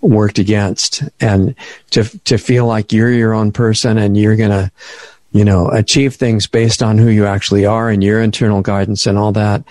worked 0.00 0.38
against, 0.38 1.02
and 1.20 1.56
to 1.90 2.04
to 2.20 2.38
feel 2.38 2.66
like 2.66 2.92
you're 2.92 3.12
your 3.12 3.34
own 3.34 3.50
person 3.50 3.98
and 3.98 4.16
you're 4.16 4.36
going 4.36 4.50
to 4.50 4.70
you 5.36 5.44
know, 5.44 5.68
achieve 5.68 6.14
things 6.14 6.46
based 6.46 6.82
on 6.82 6.96
who 6.96 7.08
you 7.08 7.26
actually 7.26 7.66
are 7.66 7.90
and 7.90 8.02
your 8.02 8.22
internal 8.22 8.62
guidance 8.62 9.06
and 9.06 9.18
all 9.18 9.32
that, 9.32 9.62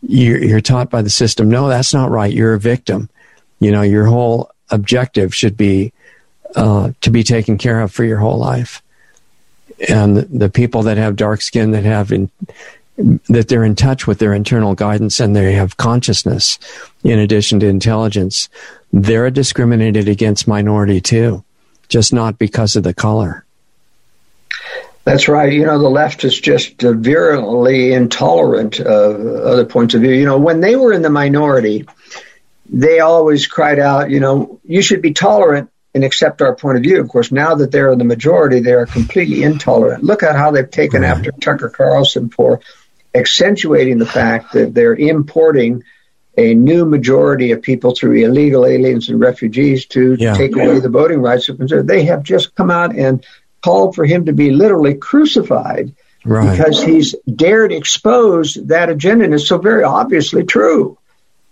you're, 0.00 0.42
you're 0.42 0.62
taught 0.62 0.88
by 0.88 1.02
the 1.02 1.10
system, 1.10 1.50
no, 1.50 1.68
that's 1.68 1.92
not 1.92 2.10
right. 2.10 2.32
You're 2.32 2.54
a 2.54 2.58
victim. 2.58 3.10
You 3.58 3.70
know, 3.70 3.82
your 3.82 4.06
whole 4.06 4.50
objective 4.70 5.34
should 5.34 5.58
be 5.58 5.92
uh, 6.56 6.92
to 7.02 7.10
be 7.10 7.22
taken 7.22 7.58
care 7.58 7.82
of 7.82 7.92
for 7.92 8.02
your 8.02 8.16
whole 8.16 8.38
life. 8.38 8.82
And 9.90 10.16
the 10.16 10.48
people 10.48 10.84
that 10.84 10.96
have 10.96 11.16
dark 11.16 11.42
skin, 11.42 11.72
that 11.72 11.84
have 11.84 12.12
in, 12.12 12.30
that 13.28 13.48
they're 13.48 13.64
in 13.64 13.76
touch 13.76 14.06
with 14.06 14.20
their 14.20 14.32
internal 14.32 14.74
guidance 14.74 15.20
and 15.20 15.36
they 15.36 15.52
have 15.52 15.76
consciousness 15.76 16.58
in 17.04 17.18
addition 17.18 17.60
to 17.60 17.66
intelligence, 17.66 18.48
they're 18.90 19.30
discriminated 19.30 20.08
against 20.08 20.48
minority 20.48 21.02
too. 21.02 21.44
just 21.90 22.12
not 22.12 22.38
because 22.38 22.76
of 22.76 22.84
the 22.84 22.94
color. 22.94 23.44
That's 25.10 25.26
right. 25.26 25.52
You 25.52 25.66
know, 25.66 25.80
the 25.80 25.90
left 25.90 26.22
is 26.22 26.38
just 26.38 26.84
uh, 26.84 26.92
virulently 26.92 27.92
intolerant 27.92 28.78
of 28.78 29.26
other 29.26 29.64
points 29.64 29.94
of 29.94 30.02
view. 30.02 30.12
You 30.12 30.24
know, 30.24 30.38
when 30.38 30.60
they 30.60 30.76
were 30.76 30.92
in 30.92 31.02
the 31.02 31.10
minority, 31.10 31.86
they 32.68 33.00
always 33.00 33.48
cried 33.48 33.80
out, 33.80 34.10
you 34.10 34.20
know, 34.20 34.60
you 34.62 34.82
should 34.82 35.02
be 35.02 35.12
tolerant 35.12 35.68
and 35.96 36.04
accept 36.04 36.42
our 36.42 36.54
point 36.54 36.76
of 36.76 36.84
view. 36.84 37.00
Of 37.00 37.08
course, 37.08 37.32
now 37.32 37.56
that 37.56 37.72
they're 37.72 37.90
in 37.90 37.98
the 37.98 38.04
majority, 38.04 38.60
they 38.60 38.72
are 38.72 38.86
completely 38.86 39.42
intolerant. 39.42 40.04
Look 40.04 40.22
at 40.22 40.36
how 40.36 40.52
they've 40.52 40.70
taken 40.70 41.02
right. 41.02 41.10
after 41.10 41.32
Tucker 41.32 41.70
Carlson 41.70 42.30
for 42.30 42.60
accentuating 43.12 43.98
the 43.98 44.06
fact 44.06 44.52
that 44.52 44.74
they're 44.74 44.94
importing 44.94 45.82
a 46.38 46.54
new 46.54 46.84
majority 46.84 47.50
of 47.50 47.62
people 47.62 47.96
through 47.96 48.24
illegal 48.24 48.64
aliens 48.64 49.08
and 49.08 49.18
refugees 49.18 49.86
to 49.86 50.14
yeah. 50.20 50.34
take 50.34 50.54
away 50.54 50.78
the 50.78 50.88
voting 50.88 51.20
rights 51.20 51.48
of 51.48 51.58
conservatives. 51.58 51.88
They 51.88 52.04
have 52.04 52.22
just 52.22 52.54
come 52.54 52.70
out 52.70 52.94
and 52.94 53.26
called 53.62 53.94
for 53.94 54.04
him 54.04 54.26
to 54.26 54.32
be 54.32 54.50
literally 54.50 54.94
crucified 54.94 55.94
right. 56.24 56.56
because 56.56 56.82
he's 56.82 57.14
dared 57.34 57.72
expose 57.72 58.54
that 58.54 58.88
agenda, 58.88 59.24
and 59.24 59.34
it's 59.34 59.48
so 59.48 59.58
very 59.58 59.84
obviously 59.84 60.44
true. 60.44 60.98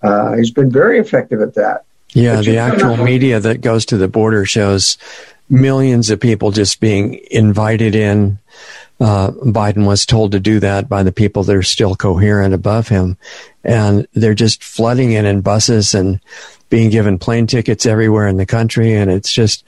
Uh, 0.02 0.36
he's 0.36 0.50
been 0.50 0.70
very 0.70 0.98
effective 0.98 1.40
at 1.40 1.54
that. 1.54 1.84
Yeah, 2.14 2.40
the 2.40 2.58
actual 2.58 2.96
media 2.96 3.38
that 3.40 3.60
goes 3.60 3.86
to 3.86 3.98
the 3.98 4.08
border 4.08 4.46
shows 4.46 4.96
millions 5.50 6.10
of 6.10 6.20
people 6.20 6.50
just 6.50 6.80
being 6.80 7.20
invited 7.30 7.94
in. 7.94 8.38
Uh, 9.00 9.30
Biden 9.30 9.86
was 9.86 10.04
told 10.06 10.32
to 10.32 10.40
do 10.40 10.60
that 10.60 10.88
by 10.88 11.02
the 11.02 11.12
people 11.12 11.44
that 11.44 11.54
are 11.54 11.62
still 11.62 11.94
coherent 11.94 12.52
above 12.52 12.88
him. 12.88 13.16
And 13.62 14.08
they're 14.12 14.34
just 14.34 14.64
flooding 14.64 15.12
in 15.12 15.24
in 15.24 15.40
buses 15.40 15.94
and 15.94 16.20
being 16.68 16.90
given 16.90 17.18
plane 17.18 17.46
tickets 17.46 17.86
everywhere 17.86 18.26
in 18.26 18.38
the 18.38 18.46
country. 18.46 18.94
And 18.94 19.10
it's 19.10 19.32
just, 19.32 19.64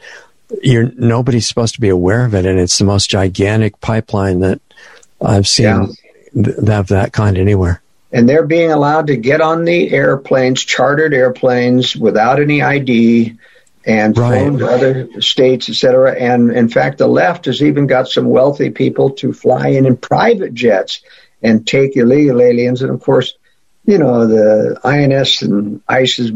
you're, 0.63 0.91
nobody's 0.97 1.47
supposed 1.47 1.75
to 1.75 1.81
be 1.81 1.89
aware 1.89 2.25
of 2.25 2.35
it. 2.35 2.47
And 2.47 2.59
it's 2.59 2.79
the 2.79 2.85
most 2.85 3.11
gigantic 3.11 3.81
pipeline 3.81 4.41
that 4.41 4.61
I've 5.21 5.49
seen 5.49 5.95
yeah. 6.35 6.45
th- 6.45 6.69
of 6.69 6.89
that 6.89 7.13
kind 7.13 7.39
anywhere 7.39 7.83
and 8.13 8.29
they're 8.29 8.47
being 8.47 8.73
allowed 8.73 9.07
to 9.09 9.17
get 9.17 9.41
on 9.41 9.65
the 9.65 9.91
airplanes, 9.93 10.65
chartered 10.65 11.15
airplanes, 11.15 11.95
without 11.95 12.41
any 12.41 12.63
ID, 12.63 13.37
and 13.87 14.17
right. 14.19 14.41
flown 14.41 14.59
to 14.59 14.69
other 14.69 15.21
states, 15.21 15.69
etc. 15.69 16.15
And 16.19 16.51
in 16.51 16.69
fact, 16.69 16.99
the 16.99 17.07
left 17.07 17.47
has 17.47 17.63
even 17.63 17.87
got 17.87 18.09
some 18.09 18.27
wealthy 18.27 18.71
people 18.71 19.11
to 19.11 19.33
fly 19.33 19.69
in 19.69 19.87
in 19.87 19.97
private 19.97 20.55
jets 20.55 21.03
and 21.43 21.67
take 21.67 21.97
illegal 21.97 22.43
aliens. 22.43 22.83
And 22.83 22.91
of 22.91 23.01
course, 23.01 23.35
you 23.87 23.99
know 23.99 24.27
the 24.27 24.81
INS 24.85 25.43
and 25.43 25.81
ICE 25.89 26.19
is 26.19 26.33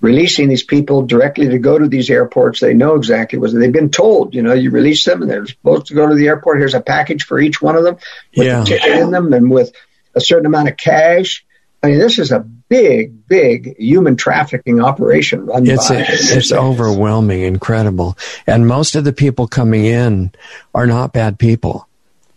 releasing 0.00 0.48
these 0.48 0.62
people 0.62 1.02
directly 1.02 1.48
to 1.48 1.58
go 1.58 1.78
to 1.78 1.88
these 1.88 2.10
airports. 2.10 2.60
They 2.60 2.74
know 2.74 2.94
exactly 2.94 3.38
what 3.38 3.52
they've 3.52 3.72
been 3.72 3.90
told. 3.90 4.34
You 4.34 4.42
know, 4.42 4.54
you 4.54 4.70
release 4.70 5.04
them, 5.04 5.22
and 5.22 5.30
they're 5.30 5.46
supposed 5.46 5.86
to 5.86 5.94
go 5.94 6.08
to 6.08 6.14
the 6.14 6.28
airport. 6.28 6.58
Here's 6.58 6.74
a 6.74 6.80
package 6.80 7.24
for 7.24 7.38
each 7.38 7.60
one 7.60 7.76
of 7.76 7.84
them 7.84 7.96
with 8.36 8.46
yeah. 8.46 8.62
a 8.62 8.64
ticket 8.64 8.98
in 8.98 9.10
them 9.10 9.32
and 9.32 9.50
with 9.50 9.72
a 10.14 10.20
certain 10.20 10.46
amount 10.46 10.68
of 10.68 10.76
cash. 10.76 11.44
I 11.82 11.88
mean, 11.88 11.98
this 11.98 12.18
is 12.18 12.30
a 12.30 12.40
big, 12.40 13.26
big 13.26 13.76
human 13.78 14.16
trafficking 14.16 14.82
operation 14.82 15.46
run 15.46 15.66
it's 15.66 15.88
by. 15.88 15.96
A, 15.96 16.04
it's 16.08 16.52
overwhelming, 16.52 17.42
incredible, 17.42 18.18
and 18.46 18.66
most 18.66 18.96
of 18.96 19.04
the 19.04 19.12
people 19.12 19.46
coming 19.46 19.86
in 19.86 20.32
are 20.74 20.86
not 20.86 21.12
bad 21.12 21.38
people. 21.38 21.86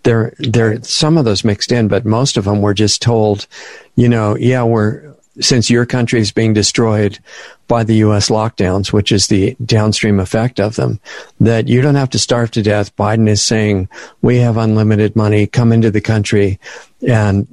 There, 0.03 0.34
there, 0.38 0.84
some 0.84 1.18
of 1.18 1.24
those 1.24 1.45
mixed 1.45 1.72
in, 1.72 1.88
but 1.88 2.05
most 2.05 2.36
of 2.36 2.43
them 2.43 2.61
were 2.61 2.74
just 2.74 3.01
told, 3.01 3.47
you 3.95 4.09
know, 4.09 4.36
yeah, 4.36 4.64
we're 4.64 5.16
since 5.40 5.70
your 5.70 5.86
country 5.86 6.20
is 6.20 6.32
being 6.32 6.54
destroyed 6.54 7.20
by 7.68 7.84
the 7.84 7.96
U.S. 7.96 8.30
lockdowns, 8.30 8.94
which 8.94 9.12
is 9.12 9.28
the 9.28 9.56
downstream 9.66 10.20
effect 10.20 10.60
of 10.60 10.76
them, 10.76 11.00
that 11.40 11.68
you 11.68 11.82
don't 11.82 11.96
have 11.96 12.12
to 12.12 12.20
starve 12.20 12.52
to 12.52 12.62
death. 12.62 12.96
Biden 12.96 13.28
is 13.28 13.42
saying 13.42 13.88
we 14.22 14.38
have 14.38 14.58
unlimited 14.58 15.16
money. 15.16 15.48
Come 15.48 15.72
into 15.72 15.90
the 15.90 16.02
country, 16.02 16.60
and 17.08 17.48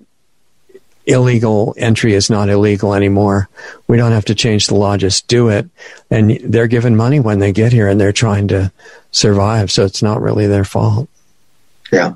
illegal 1.07 1.75
entry 1.77 2.15
is 2.15 2.31
not 2.31 2.49
illegal 2.49 2.95
anymore. 2.95 3.49
We 3.89 3.97
don't 3.97 4.13
have 4.13 4.27
to 4.27 4.35
change 4.35 4.67
the 4.67 4.75
law, 4.75 4.97
just 4.97 5.27
do 5.27 5.49
it. 5.49 5.69
And 6.11 6.39
they're 6.45 6.67
given 6.67 6.97
money 6.97 7.21
when 7.21 7.39
they 7.39 7.53
get 7.53 7.73
here 7.73 7.89
and 7.89 8.01
they're 8.01 8.13
trying 8.13 8.49
to 8.49 8.71
survive. 9.11 9.71
So 9.71 9.85
it's 9.85 10.03
not 10.03 10.21
really 10.21 10.47
their 10.47 10.65
fault. 10.65 11.09
Yeah. 11.91 12.15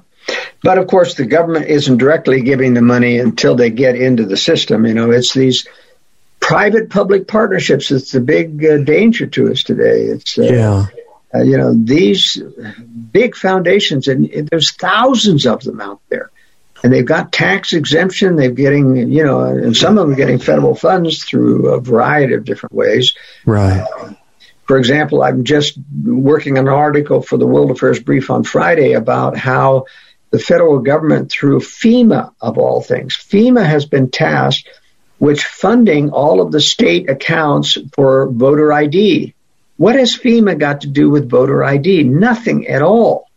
But 0.62 0.79
of 0.79 0.87
course, 0.87 1.14
the 1.14 1.27
government 1.27 1.66
isn't 1.66 1.99
directly 1.99 2.43
giving 2.43 2.75
the 2.75 2.83
money 2.83 3.18
until 3.18 3.55
they 3.55 3.70
get 3.70 3.97
into 3.97 4.25
the 4.25 4.37
system. 4.37 4.87
You 4.87 4.95
know, 4.95 5.11
it's 5.11 5.35
these 5.35 5.66
private 6.41 6.91
public 6.91 7.29
partnerships 7.29 7.89
that's 7.89 8.12
the 8.12 8.20
big 8.20 8.64
uh, 8.64 8.79
danger 8.79 9.27
to 9.27 9.51
us 9.51 9.62
today. 9.62 10.05
It's, 10.05 10.39
uh, 10.39 10.43
yeah. 10.43 10.87
Uh, 11.35 11.43
you 11.43 11.59
know, 11.59 11.75
these 11.75 12.41
big 13.12 13.35
foundations, 13.35 14.07
and 14.07 14.31
there's 14.51 14.70
thousands 14.72 15.47
of 15.47 15.64
them 15.64 15.81
out 15.81 16.01
there 16.09 16.31
and 16.85 16.93
they've 16.93 17.07
got 17.07 17.33
tax 17.33 17.72
exemption. 17.72 18.37
They're 18.37 18.51
getting, 18.51 19.11
you 19.11 19.25
know, 19.25 19.41
and 19.41 19.75
some 19.75 19.97
of 19.97 20.05
them 20.05 20.12
are 20.12 20.16
getting 20.16 20.39
federal 20.39 20.75
funds 20.75 21.25
through 21.25 21.68
a 21.68 21.81
variety 21.81 22.35
of 22.35 22.45
different 22.45 22.75
ways. 22.75 23.14
Right. 23.47 23.81
Uh, 23.81 24.12
for 24.66 24.77
example, 24.77 25.22
I'm 25.22 25.45
just 25.45 25.79
working 26.05 26.59
on 26.59 26.68
an 26.68 26.75
article 26.75 27.22
for 27.22 27.39
the 27.39 27.47
World 27.47 27.70
Affairs 27.70 28.01
Brief 28.01 28.31
on 28.31 28.45
Friday 28.45 28.93
about 28.93 29.37
how 29.37 29.87
the 30.35 30.41
federal 30.41 30.80
government, 30.80 31.30
through 31.30 31.61
FEMA 31.61 32.32
of 32.41 32.59
all 32.59 32.80
things, 32.80 33.16
FEMA 33.16 33.64
has 33.64 33.87
been 33.87 34.11
tasked 34.11 34.68
with 35.20 35.41
funding 35.41 36.11
all 36.11 36.41
of 36.41 36.51
the 36.51 36.61
state 36.61 37.09
accounts 37.09 37.78
for 37.95 38.28
voter 38.28 38.72
ID. 38.72 39.32
What 39.76 39.95
has 39.95 40.16
FEMA 40.16 40.59
got 40.59 40.80
to 40.80 40.89
do 40.89 41.09
with 41.09 41.30
voter 41.30 41.62
ID? 41.62 42.03
Nothing 42.03 42.66
at 42.66 42.82
all. 42.82 43.30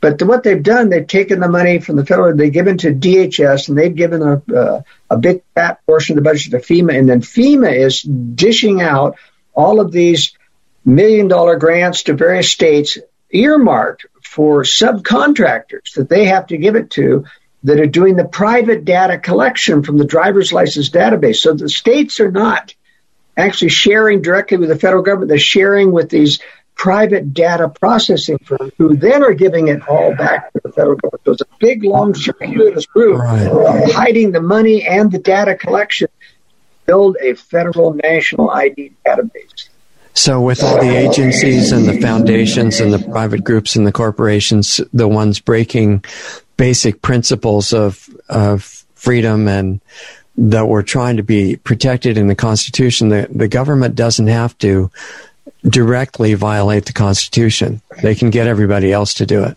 But 0.00 0.20
what 0.24 0.42
they've 0.42 0.60
done, 0.60 0.88
they've 0.88 1.06
taken 1.06 1.38
the 1.38 1.48
money 1.48 1.78
from 1.78 1.94
the 1.94 2.04
federal, 2.04 2.36
they've 2.36 2.52
given 2.52 2.78
to 2.78 2.92
DHS, 2.92 3.68
and 3.68 3.78
they've 3.78 3.94
given 3.94 4.20
a, 4.20 4.42
uh, 4.52 4.82
a 5.08 5.16
big 5.16 5.44
fat 5.54 5.86
portion 5.86 6.18
of 6.18 6.24
the 6.24 6.28
budget 6.28 6.50
to 6.50 6.58
FEMA, 6.58 6.98
and 6.98 7.08
then 7.08 7.20
FEMA 7.20 7.72
is 7.72 8.02
dishing 8.02 8.82
out 8.82 9.18
all 9.54 9.78
of 9.78 9.92
these 9.92 10.32
million 10.84 11.28
dollar 11.28 11.54
grants 11.60 12.02
to 12.02 12.14
various 12.14 12.50
states 12.50 12.98
earmarked 13.30 14.06
for 14.34 14.64
subcontractors 14.64 15.94
that 15.94 16.08
they 16.08 16.24
have 16.24 16.48
to 16.48 16.56
give 16.56 16.74
it 16.74 16.90
to 16.90 17.24
that 17.62 17.78
are 17.78 17.86
doing 17.86 18.16
the 18.16 18.24
private 18.24 18.84
data 18.84 19.16
collection 19.16 19.84
from 19.84 19.96
the 19.96 20.04
driver's 20.04 20.52
license 20.52 20.90
database. 20.90 21.36
So 21.36 21.54
the 21.54 21.68
states 21.68 22.18
are 22.18 22.32
not 22.32 22.74
actually 23.36 23.68
sharing 23.68 24.22
directly 24.22 24.56
with 24.56 24.70
the 24.70 24.78
federal 24.78 25.04
government. 25.04 25.28
They're 25.28 25.38
sharing 25.38 25.92
with 25.92 26.10
these 26.10 26.40
private 26.74 27.32
data 27.32 27.68
processing 27.68 28.38
firms 28.38 28.72
who 28.76 28.96
then 28.96 29.22
are 29.22 29.34
giving 29.34 29.68
it 29.68 29.86
all 29.86 30.16
back 30.16 30.52
to 30.52 30.60
the 30.64 30.72
federal 30.72 30.96
government. 30.96 31.22
So 31.24 31.32
it's 31.32 31.42
a 31.42 31.56
big, 31.60 31.84
long, 31.84 32.12
circuitous 32.14 32.86
group 32.86 33.20
right. 33.20 33.92
hiding 33.92 34.32
the 34.32 34.42
money 34.42 34.82
and 34.82 35.12
the 35.12 35.20
data 35.20 35.54
collection 35.54 36.08
build 36.86 37.18
a 37.20 37.34
federal 37.34 37.94
national 37.94 38.50
ID 38.50 38.94
database. 39.06 39.68
So, 40.14 40.40
with 40.40 40.62
all 40.62 40.80
the 40.80 40.96
agencies 40.96 41.72
and 41.72 41.86
the 41.86 42.00
foundations 42.00 42.80
and 42.80 42.92
the 42.92 43.00
private 43.00 43.42
groups 43.42 43.74
and 43.74 43.84
the 43.84 43.92
corporations, 43.92 44.80
the 44.92 45.08
ones 45.08 45.40
breaking 45.40 46.04
basic 46.56 47.02
principles 47.02 47.72
of, 47.72 48.08
of 48.28 48.62
freedom 48.94 49.48
and 49.48 49.80
that 50.36 50.68
we're 50.68 50.82
trying 50.82 51.16
to 51.16 51.24
be 51.24 51.56
protected 51.56 52.16
in 52.16 52.28
the 52.28 52.34
Constitution, 52.34 53.08
the, 53.08 53.28
the 53.30 53.48
government 53.48 53.96
doesn't 53.96 54.28
have 54.28 54.56
to 54.58 54.90
directly 55.64 56.34
violate 56.34 56.86
the 56.86 56.92
Constitution. 56.92 57.80
They 58.02 58.14
can 58.14 58.30
get 58.30 58.46
everybody 58.46 58.92
else 58.92 59.14
to 59.14 59.26
do 59.26 59.44
it. 59.44 59.56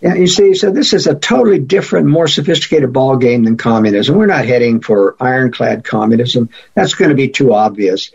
Yeah, 0.00 0.14
you 0.14 0.26
see, 0.26 0.54
so 0.54 0.70
this 0.70 0.92
is 0.92 1.06
a 1.06 1.14
totally 1.14 1.58
different, 1.58 2.06
more 2.06 2.28
sophisticated 2.28 2.92
ball 2.92 3.16
game 3.16 3.44
than 3.44 3.56
communism. 3.56 4.16
We're 4.16 4.26
not 4.26 4.44
heading 4.44 4.80
for 4.80 5.16
ironclad 5.20 5.84
communism. 5.84 6.50
That's 6.74 6.94
going 6.94 7.08
to 7.08 7.14
be 7.14 7.28
too 7.28 7.54
obvious. 7.54 8.10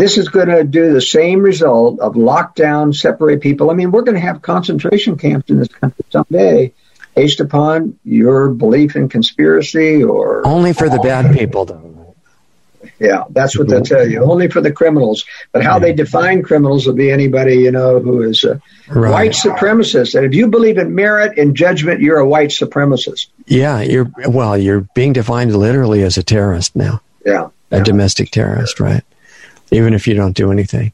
This 0.00 0.16
is 0.16 0.30
going 0.30 0.48
to 0.48 0.64
do 0.64 0.94
the 0.94 1.00
same 1.02 1.40
result 1.40 2.00
of 2.00 2.14
lockdown, 2.14 2.94
separate 2.94 3.42
people. 3.42 3.70
I 3.70 3.74
mean, 3.74 3.90
we're 3.90 4.00
going 4.00 4.14
to 4.14 4.20
have 4.22 4.40
concentration 4.40 5.18
camps 5.18 5.50
in 5.50 5.58
this 5.58 5.68
country 5.68 6.06
someday 6.08 6.72
based 7.14 7.40
upon 7.40 7.98
your 8.02 8.48
belief 8.48 8.96
in 8.96 9.10
conspiracy 9.10 10.02
or. 10.02 10.46
Only 10.46 10.72
for 10.72 10.88
the 10.88 11.00
bad 11.00 11.36
people, 11.36 11.66
though. 11.66 12.16
Yeah, 12.98 13.24
that's 13.28 13.58
what 13.58 13.68
they'll 13.68 13.82
tell 13.82 14.08
you. 14.08 14.24
Only 14.24 14.48
for 14.48 14.62
the 14.62 14.72
criminals. 14.72 15.26
But 15.52 15.62
how 15.62 15.78
they 15.78 15.92
define 15.92 16.44
criminals 16.44 16.86
will 16.86 16.94
be 16.94 17.10
anybody, 17.10 17.56
you 17.56 17.70
know, 17.70 18.00
who 18.00 18.22
is 18.22 18.42
a 18.44 18.58
right. 18.88 19.12
white 19.12 19.32
supremacist. 19.32 20.14
And 20.14 20.24
if 20.24 20.32
you 20.34 20.48
believe 20.48 20.78
in 20.78 20.94
merit 20.94 21.36
and 21.36 21.54
judgment, 21.54 22.00
you're 22.00 22.20
a 22.20 22.26
white 22.26 22.50
supremacist. 22.50 23.26
Yeah, 23.44 23.82
you're 23.82 24.10
well, 24.28 24.56
you're 24.56 24.88
being 24.94 25.12
defined 25.12 25.54
literally 25.54 26.02
as 26.04 26.16
a 26.16 26.22
terrorist 26.22 26.74
now. 26.74 27.02
Yeah. 27.26 27.48
A 27.70 27.76
yeah. 27.76 27.82
domestic 27.82 28.30
terrorist, 28.30 28.80
right? 28.80 29.04
Even 29.70 29.94
if 29.94 30.06
you 30.06 30.14
don't 30.14 30.36
do 30.36 30.50
anything. 30.50 30.92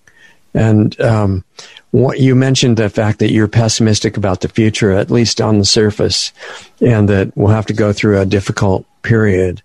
And 0.55 0.99
um, 1.01 1.45
what 1.91 2.19
you 2.19 2.35
mentioned 2.35 2.79
the 2.79 2.89
fact 2.89 3.19
that 3.19 3.31
you're 3.31 3.49
pessimistic 3.49 4.17
about 4.17 4.41
the 4.41 4.49
future, 4.49 4.91
at 4.93 5.11
least 5.11 5.41
on 5.41 5.59
the 5.59 5.65
surface, 5.65 6.33
and 6.81 7.09
that 7.09 7.37
we'll 7.37 7.55
have 7.55 7.67
to 7.67 7.73
go 7.75 7.93
through 7.93 8.21
a 8.21 8.27
difficult 8.27 8.87
period. 9.03 9.63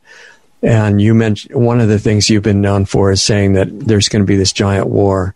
And 0.61 1.01
you 1.01 1.13
mentioned 1.13 1.55
one 1.55 1.79
of 1.79 1.87
the 1.87 1.97
things 1.97 2.29
you've 2.29 2.43
been 2.43 2.61
known 2.61 2.85
for 2.85 3.11
is 3.11 3.23
saying 3.23 3.53
that 3.53 3.67
there's 3.79 4.09
going 4.09 4.21
to 4.21 4.27
be 4.27 4.35
this 4.35 4.53
giant 4.53 4.87
war 4.87 5.33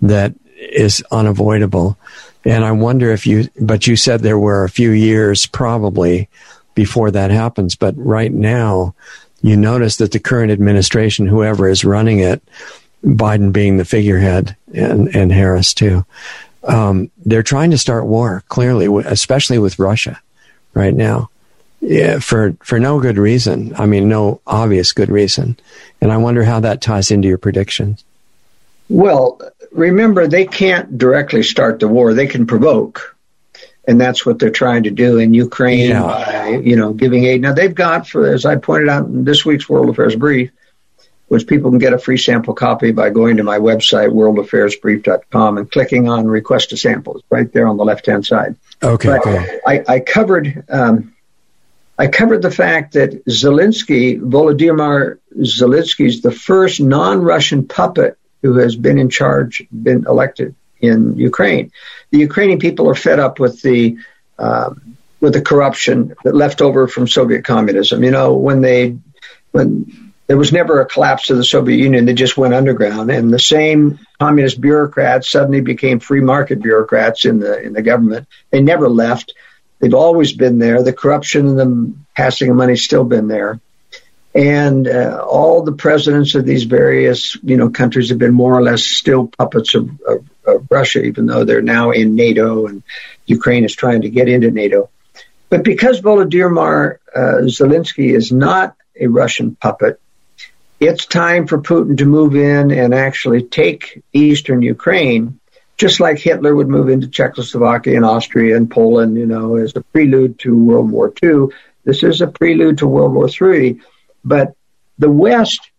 that 0.00 0.34
is 0.56 1.04
unavoidable. 1.10 1.98
And 2.44 2.64
I 2.64 2.72
wonder 2.72 3.10
if 3.10 3.26
you, 3.26 3.48
but 3.60 3.86
you 3.86 3.96
said 3.96 4.20
there 4.20 4.38
were 4.38 4.64
a 4.64 4.70
few 4.70 4.90
years 4.90 5.46
probably 5.46 6.28
before 6.74 7.10
that 7.10 7.30
happens. 7.30 7.76
But 7.76 7.94
right 7.96 8.32
now, 8.32 8.94
you 9.42 9.56
notice 9.56 9.96
that 9.96 10.12
the 10.12 10.18
current 10.18 10.50
administration, 10.50 11.26
whoever 11.26 11.68
is 11.68 11.84
running 11.84 12.18
it, 12.18 12.42
Biden 13.04 13.52
being 13.52 13.76
the 13.76 13.84
figurehead 13.84 14.56
and, 14.72 15.14
and 15.14 15.30
Harris 15.30 15.74
too, 15.74 16.04
um, 16.64 17.10
they're 17.24 17.42
trying 17.42 17.70
to 17.70 17.78
start 17.78 18.06
war 18.06 18.42
clearly, 18.48 18.86
especially 19.04 19.58
with 19.58 19.78
Russia 19.78 20.20
right 20.72 20.94
now. 20.94 21.30
Yeah, 21.80 22.18
for 22.18 22.56
for 22.62 22.80
no 22.80 22.98
good 22.98 23.18
reason. 23.18 23.74
I 23.76 23.84
mean, 23.84 24.08
no 24.08 24.40
obvious 24.46 24.92
good 24.92 25.10
reason. 25.10 25.58
And 26.00 26.10
I 26.10 26.16
wonder 26.16 26.42
how 26.42 26.60
that 26.60 26.80
ties 26.80 27.10
into 27.10 27.28
your 27.28 27.36
predictions. 27.36 28.04
Well, 28.88 29.38
remember 29.70 30.26
they 30.26 30.46
can't 30.46 30.96
directly 30.96 31.42
start 31.42 31.80
the 31.80 31.88
war; 31.88 32.14
they 32.14 32.26
can 32.26 32.46
provoke, 32.46 33.14
and 33.86 34.00
that's 34.00 34.24
what 34.24 34.38
they're 34.38 34.48
trying 34.48 34.84
to 34.84 34.90
do 34.90 35.18
in 35.18 35.34
Ukraine 35.34 35.90
yeah. 35.90 36.02
by 36.02 36.60
you 36.64 36.74
know 36.74 36.94
giving 36.94 37.26
aid. 37.26 37.42
Now 37.42 37.52
they've 37.52 37.74
got, 37.74 38.08
for 38.08 38.32
as 38.32 38.46
I 38.46 38.56
pointed 38.56 38.88
out 38.88 39.04
in 39.06 39.24
this 39.24 39.44
week's 39.44 39.68
World 39.68 39.90
Affairs 39.90 40.16
Brief, 40.16 40.50
which 41.34 41.48
people 41.48 41.68
can 41.68 41.80
get 41.80 41.92
a 41.92 41.98
free 41.98 42.16
sample 42.16 42.54
copy 42.54 42.92
by 42.92 43.10
going 43.10 43.38
to 43.38 43.42
my 43.42 43.58
website 43.58 44.10
worldaffairsbrief.com 44.10 45.58
and 45.58 45.68
clicking 45.68 46.08
on 46.08 46.28
request 46.28 46.72
a 46.72 46.76
sample. 46.76 47.16
It's 47.16 47.24
right 47.28 47.52
there 47.52 47.66
on 47.66 47.76
the 47.76 47.84
left 47.84 48.06
hand 48.06 48.24
side. 48.24 48.54
Okay. 48.80 49.08
But 49.08 49.26
I, 49.66 49.84
I 49.88 49.98
covered. 49.98 50.64
Um, 50.68 51.12
I 51.98 52.06
covered 52.06 52.42
the 52.42 52.52
fact 52.52 52.92
that 52.92 53.24
Zelensky, 53.26 54.20
Volodymyr 54.20 55.18
Zelensky, 55.38 56.06
is 56.06 56.22
the 56.22 56.30
first 56.30 56.80
non-Russian 56.80 57.66
puppet 57.66 58.16
who 58.42 58.58
has 58.58 58.76
been 58.76 58.98
in 59.00 59.10
charge, 59.10 59.66
been 59.72 60.06
elected 60.06 60.54
in 60.80 61.16
Ukraine. 61.16 61.72
The 62.12 62.18
Ukrainian 62.18 62.60
people 62.60 62.88
are 62.88 62.94
fed 62.94 63.18
up 63.18 63.40
with 63.40 63.60
the 63.60 63.98
um, 64.38 64.96
with 65.20 65.32
the 65.32 65.42
corruption 65.42 66.14
that 66.22 66.36
left 66.36 66.62
over 66.62 66.86
from 66.86 67.08
Soviet 67.08 67.44
communism. 67.44 68.04
You 68.04 68.12
know, 68.12 68.34
when 68.34 68.60
they 68.60 68.98
when 69.50 70.03
there 70.26 70.38
was 70.38 70.52
never 70.52 70.80
a 70.80 70.86
collapse 70.86 71.30
of 71.30 71.36
the 71.36 71.44
Soviet 71.44 71.76
Union, 71.76 72.06
they 72.06 72.14
just 72.14 72.36
went 72.36 72.54
underground, 72.54 73.10
and 73.10 73.32
the 73.32 73.38
same 73.38 73.98
communist 74.18 74.60
bureaucrats 74.60 75.30
suddenly 75.30 75.60
became 75.60 76.00
free 76.00 76.20
market 76.20 76.62
bureaucrats 76.62 77.24
in 77.24 77.40
the 77.40 77.60
in 77.60 77.72
the 77.72 77.82
government. 77.82 78.26
They 78.50 78.62
never 78.62 78.88
left 78.88 79.34
They've 79.84 79.92
always 79.92 80.32
been 80.32 80.58
there. 80.58 80.82
The 80.82 80.94
corruption 80.94 81.46
and 81.46 81.58
the 81.58 81.94
passing 82.16 82.48
of 82.48 82.56
money 82.56 82.74
still 82.74 83.04
been 83.04 83.28
there. 83.28 83.60
And 84.34 84.88
uh, 84.88 85.22
all 85.28 85.62
the 85.62 85.72
presidents 85.72 86.34
of 86.34 86.46
these 86.46 86.64
various, 86.64 87.36
you 87.42 87.58
know, 87.58 87.68
countries 87.68 88.08
have 88.08 88.16
been 88.16 88.32
more 88.32 88.54
or 88.54 88.62
less 88.62 88.82
still 88.82 89.26
puppets 89.26 89.74
of, 89.74 89.90
of, 90.00 90.24
of 90.46 90.66
Russia, 90.70 91.02
even 91.02 91.26
though 91.26 91.44
they're 91.44 91.60
now 91.60 91.90
in 91.90 92.14
NATO 92.14 92.66
and 92.66 92.82
Ukraine 93.26 93.64
is 93.64 93.74
trying 93.74 94.00
to 94.02 94.08
get 94.08 94.26
into 94.26 94.50
NATO. 94.50 94.88
But 95.50 95.64
because 95.64 96.00
Volodymyr 96.00 96.96
uh, 97.14 97.20
Zelensky 97.42 98.14
is 98.14 98.32
not 98.32 98.76
a 98.98 99.06
Russian 99.06 99.54
puppet, 99.54 100.00
it's 100.80 101.06
time 101.06 101.46
for 101.46 101.60
Putin 101.60 101.98
to 101.98 102.04
move 102.04 102.34
in 102.34 102.70
and 102.70 102.94
actually 102.94 103.42
take 103.42 104.02
eastern 104.12 104.62
Ukraine 104.62 105.40
just 105.76 106.00
like 106.00 106.18
Hitler 106.18 106.54
would 106.54 106.68
move 106.68 106.88
into 106.88 107.08
Czechoslovakia 107.08 107.96
and 107.96 108.04
Austria 108.04 108.56
and 108.56 108.70
Poland, 108.70 109.16
you 109.16 109.26
know, 109.26 109.56
as 109.56 109.74
a 109.74 109.80
prelude 109.80 110.38
to 110.40 110.56
World 110.56 110.90
War 110.90 111.12
II. 111.22 111.48
This 111.84 112.02
is 112.02 112.20
a 112.20 112.26
prelude 112.26 112.78
to 112.78 112.86
World 112.86 113.12
War 113.12 113.28
III. 113.28 113.80
But 114.24 114.54
the 114.98 115.10
West 115.10 115.70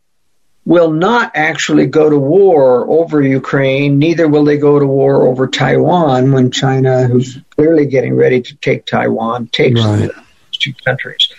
will 0.65 0.91
not 0.91 1.31
actually 1.35 1.85
go 1.85 2.09
to 2.09 2.17
war 2.17 2.89
over 2.89 3.21
Ukraine, 3.21 3.99
neither 3.99 4.27
will 4.27 4.43
they 4.43 4.57
go 4.57 4.79
to 4.79 4.85
war 4.85 5.27
over 5.27 5.47
Taiwan 5.47 6.31
when 6.31 6.49
China, 6.51 7.07
who's 7.07 7.37
clearly 7.55 7.85
getting 7.85 8.15
ready 8.15 8.41
to 8.41 8.55
take 8.55 8.85
Taiwan, 8.85 9.47
takes 9.47 9.79
right. 9.83 10.09
those 10.09 10.57
two 10.59 10.73
countries. 10.83 11.29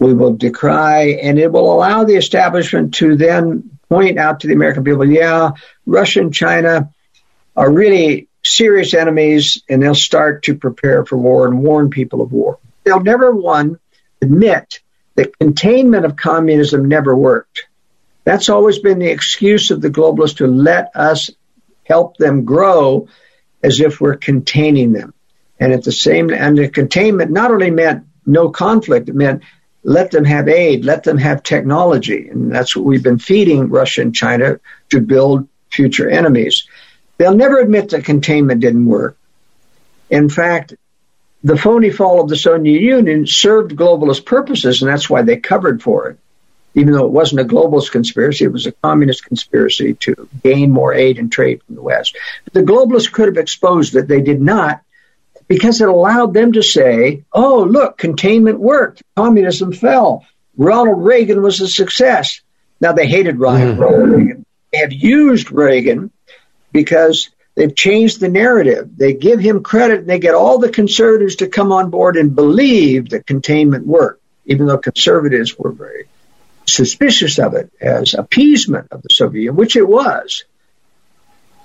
We 0.00 0.14
will 0.14 0.34
decry, 0.34 1.18
and 1.22 1.38
it 1.38 1.52
will 1.52 1.72
allow 1.72 2.04
the 2.04 2.16
establishment 2.16 2.94
to 2.94 3.16
then 3.16 3.78
point 3.88 4.18
out 4.18 4.40
to 4.40 4.46
the 4.46 4.54
American 4.54 4.82
people, 4.82 5.08
yeah, 5.08 5.50
Russia 5.84 6.20
and 6.20 6.34
China 6.34 6.90
are 7.54 7.70
really 7.70 8.28
serious 8.42 8.94
enemies 8.94 9.62
and 9.68 9.82
they'll 9.82 9.94
start 9.94 10.44
to 10.44 10.54
prepare 10.54 11.04
for 11.04 11.18
war 11.18 11.46
and 11.46 11.62
warn 11.62 11.90
people 11.90 12.22
of 12.22 12.32
war. 12.32 12.58
They'll 12.84 13.02
never, 13.02 13.30
one, 13.34 13.78
admit 14.22 14.80
that 15.16 15.38
containment 15.38 16.06
of 16.06 16.16
communism 16.16 16.88
never 16.88 17.14
worked. 17.14 17.66
That's 18.24 18.48
always 18.48 18.78
been 18.78 18.98
the 18.98 19.10
excuse 19.10 19.70
of 19.70 19.82
the 19.82 19.90
globalists 19.90 20.36
to 20.36 20.46
let 20.46 20.94
us 20.94 21.30
help 21.84 22.16
them 22.16 22.44
grow 22.44 23.08
as 23.62 23.80
if 23.80 24.00
we're 24.00 24.16
containing 24.16 24.92
them. 24.92 25.12
And 25.58 25.72
at 25.72 25.84
the 25.84 25.92
same, 25.92 26.30
and 26.30 26.56
the 26.56 26.68
containment 26.68 27.30
not 27.30 27.50
only 27.50 27.70
meant 27.70 28.06
no 28.24 28.50
conflict, 28.50 29.08
it 29.08 29.14
meant 29.14 29.42
let 29.82 30.10
them 30.10 30.24
have 30.24 30.48
aid, 30.48 30.84
let 30.84 31.04
them 31.04 31.18
have 31.18 31.42
technology. 31.42 32.28
And 32.28 32.52
that's 32.52 32.76
what 32.76 32.84
we've 32.84 33.02
been 33.02 33.18
feeding 33.18 33.68
Russia 33.68 34.02
and 34.02 34.14
China 34.14 34.60
to 34.90 35.00
build 35.00 35.48
future 35.70 36.08
enemies. 36.08 36.66
They'll 37.16 37.34
never 37.34 37.58
admit 37.58 37.90
that 37.90 38.04
containment 38.04 38.60
didn't 38.60 38.86
work. 38.86 39.16
In 40.10 40.28
fact, 40.28 40.74
the 41.42 41.56
phony 41.56 41.90
fall 41.90 42.20
of 42.20 42.28
the 42.28 42.36
Soviet 42.36 42.80
Union 42.80 43.26
served 43.26 43.76
globalist 43.76 44.26
purposes, 44.26 44.82
and 44.82 44.90
that's 44.90 45.08
why 45.08 45.22
they 45.22 45.36
covered 45.36 45.82
for 45.82 46.08
it. 46.08 46.18
Even 46.74 46.92
though 46.92 47.06
it 47.06 47.12
wasn't 47.12 47.40
a 47.40 47.44
globalist 47.44 47.90
conspiracy, 47.90 48.44
it 48.44 48.52
was 48.52 48.66
a 48.66 48.72
communist 48.72 49.24
conspiracy 49.24 49.94
to 49.94 50.28
gain 50.42 50.70
more 50.70 50.94
aid 50.94 51.18
and 51.18 51.32
trade 51.32 51.62
from 51.62 51.74
the 51.76 51.82
West. 51.82 52.16
But 52.44 52.52
the 52.52 52.62
globalists 52.62 53.10
could 53.10 53.26
have 53.26 53.38
exposed 53.38 53.94
that 53.94 54.06
They 54.06 54.20
did 54.20 54.40
not 54.40 54.82
because 55.50 55.80
it 55.80 55.88
allowed 55.88 56.32
them 56.32 56.52
to 56.52 56.62
say, 56.62 57.24
oh, 57.32 57.64
look, 57.64 57.98
containment 57.98 58.60
worked. 58.60 59.02
Communism 59.16 59.72
fell. 59.72 60.24
Ronald 60.56 61.04
Reagan 61.04 61.42
was 61.42 61.60
a 61.60 61.66
success. 61.66 62.40
Now, 62.80 62.92
they 62.92 63.08
hated 63.08 63.40
Ronald 63.40 63.76
mm. 63.76 64.16
Reagan. 64.16 64.46
They 64.72 64.78
have 64.78 64.92
used 64.92 65.50
Reagan 65.50 66.12
because 66.70 67.30
they've 67.56 67.74
changed 67.74 68.20
the 68.20 68.28
narrative. 68.28 68.96
They 68.96 69.12
give 69.12 69.40
him 69.40 69.64
credit 69.64 69.98
and 69.98 70.08
they 70.08 70.20
get 70.20 70.36
all 70.36 70.58
the 70.58 70.70
conservatives 70.70 71.36
to 71.36 71.48
come 71.48 71.72
on 71.72 71.90
board 71.90 72.16
and 72.16 72.36
believe 72.36 73.08
that 73.08 73.26
containment 73.26 73.84
worked, 73.84 74.22
even 74.46 74.66
though 74.66 74.78
conservatives 74.78 75.58
were 75.58 75.72
very 75.72 76.04
suspicious 76.68 77.40
of 77.40 77.54
it 77.54 77.72
as 77.80 78.14
appeasement 78.14 78.86
of 78.92 79.02
the 79.02 79.08
Soviet 79.10 79.40
Union, 79.40 79.56
which 79.56 79.74
it 79.74 79.88
was. 79.88 80.44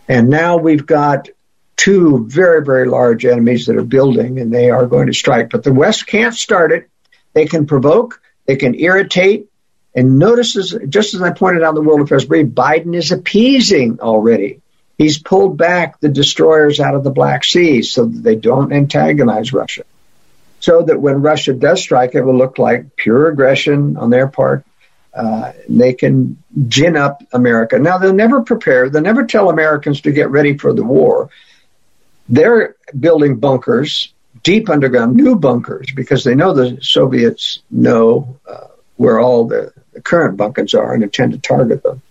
And 0.07 0.29
now 0.29 0.57
we've 0.57 0.87
got 0.87 1.29
two 1.77 2.25
very, 2.27 2.63
very 2.63 2.87
large 2.87 3.25
enemies 3.25 3.65
that 3.65 3.75
are 3.75 3.83
building 3.83 4.39
and 4.39 4.53
they 4.53 4.69
are 4.69 4.85
going 4.85 5.07
to 5.07 5.13
strike. 5.13 5.49
But 5.49 5.63
the 5.63 5.73
West 5.73 6.07
can't 6.07 6.33
start 6.33 6.71
it. 6.71 6.89
They 7.33 7.45
can 7.45 7.65
provoke, 7.65 8.21
they 8.45 8.55
can 8.55 8.75
irritate. 8.75 9.47
And 9.93 10.19
notice, 10.19 10.57
as, 10.57 10.77
just 10.89 11.13
as 11.13 11.21
I 11.21 11.31
pointed 11.31 11.63
out 11.63 11.69
in 11.69 11.75
the 11.75 11.81
World 11.81 12.01
Affairs 12.01 12.25
Brief, 12.25 12.47
Biden 12.47 12.95
is 12.95 13.11
appeasing 13.11 13.99
already 13.99 14.61
He's 14.97 15.19
pulled 15.19 15.57
back 15.57 15.99
the 15.99 16.09
destroyers 16.09 16.79
out 16.79 16.95
of 16.95 17.03
the 17.03 17.11
Black 17.11 17.43
Sea 17.43 17.81
so 17.81 18.05
that 18.05 18.23
they 18.23 18.35
don't 18.35 18.71
antagonize 18.71 19.51
Russia. 19.51 19.83
So 20.61 20.83
that 20.83 20.99
when 20.99 21.21
Russia 21.21 21.53
does 21.53 21.81
strike, 21.81 22.15
it 22.15 22.21
will 22.21 22.37
look 22.37 22.57
like 22.57 22.95
pure 22.95 23.27
aggression 23.27 23.97
on 23.97 24.09
their 24.09 24.27
part. 24.27 24.65
Uh, 25.13 25.51
they 25.69 25.93
can 25.93 26.41
gin 26.67 26.95
up 26.95 27.23
America. 27.31 27.77
Now, 27.77 27.97
they'll 27.97 28.13
never 28.13 28.41
prepare, 28.41 28.89
they'll 28.89 29.01
never 29.01 29.25
tell 29.25 29.49
Americans 29.49 30.01
to 30.01 30.11
get 30.11 30.29
ready 30.29 30.57
for 30.57 30.73
the 30.73 30.83
war. 30.83 31.29
They're 32.27 32.75
building 32.97 33.37
bunkers, 33.37 34.13
deep 34.43 34.69
underground, 34.69 35.15
new 35.15 35.35
bunkers, 35.35 35.87
because 35.95 36.23
they 36.23 36.35
know 36.35 36.53
the 36.53 36.79
Soviets 36.81 37.61
know 37.69 38.39
uh, 38.49 38.67
where 38.97 39.19
all 39.19 39.47
the, 39.47 39.73
the 39.93 40.01
current 40.01 40.37
bunkers 40.37 40.73
are 40.73 40.93
and 40.93 41.03
intend 41.03 41.33
to 41.33 41.39
target 41.39 41.83
them. 41.83 42.01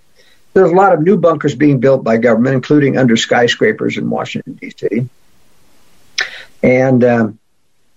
There's 0.53 0.71
a 0.71 0.75
lot 0.75 0.93
of 0.93 1.03
new 1.03 1.17
bunkers 1.17 1.57
being 1.57 1.81
built 1.81 2.05
by 2.05 2.17
government, 2.17 2.55
including 2.55 2.97
under 2.97 3.17
skyscrapers 3.17 3.97
in 3.97 4.09
Washington, 4.09 4.55
D.C. 4.55 5.09
And, 6.63 7.03
um, 7.03 7.39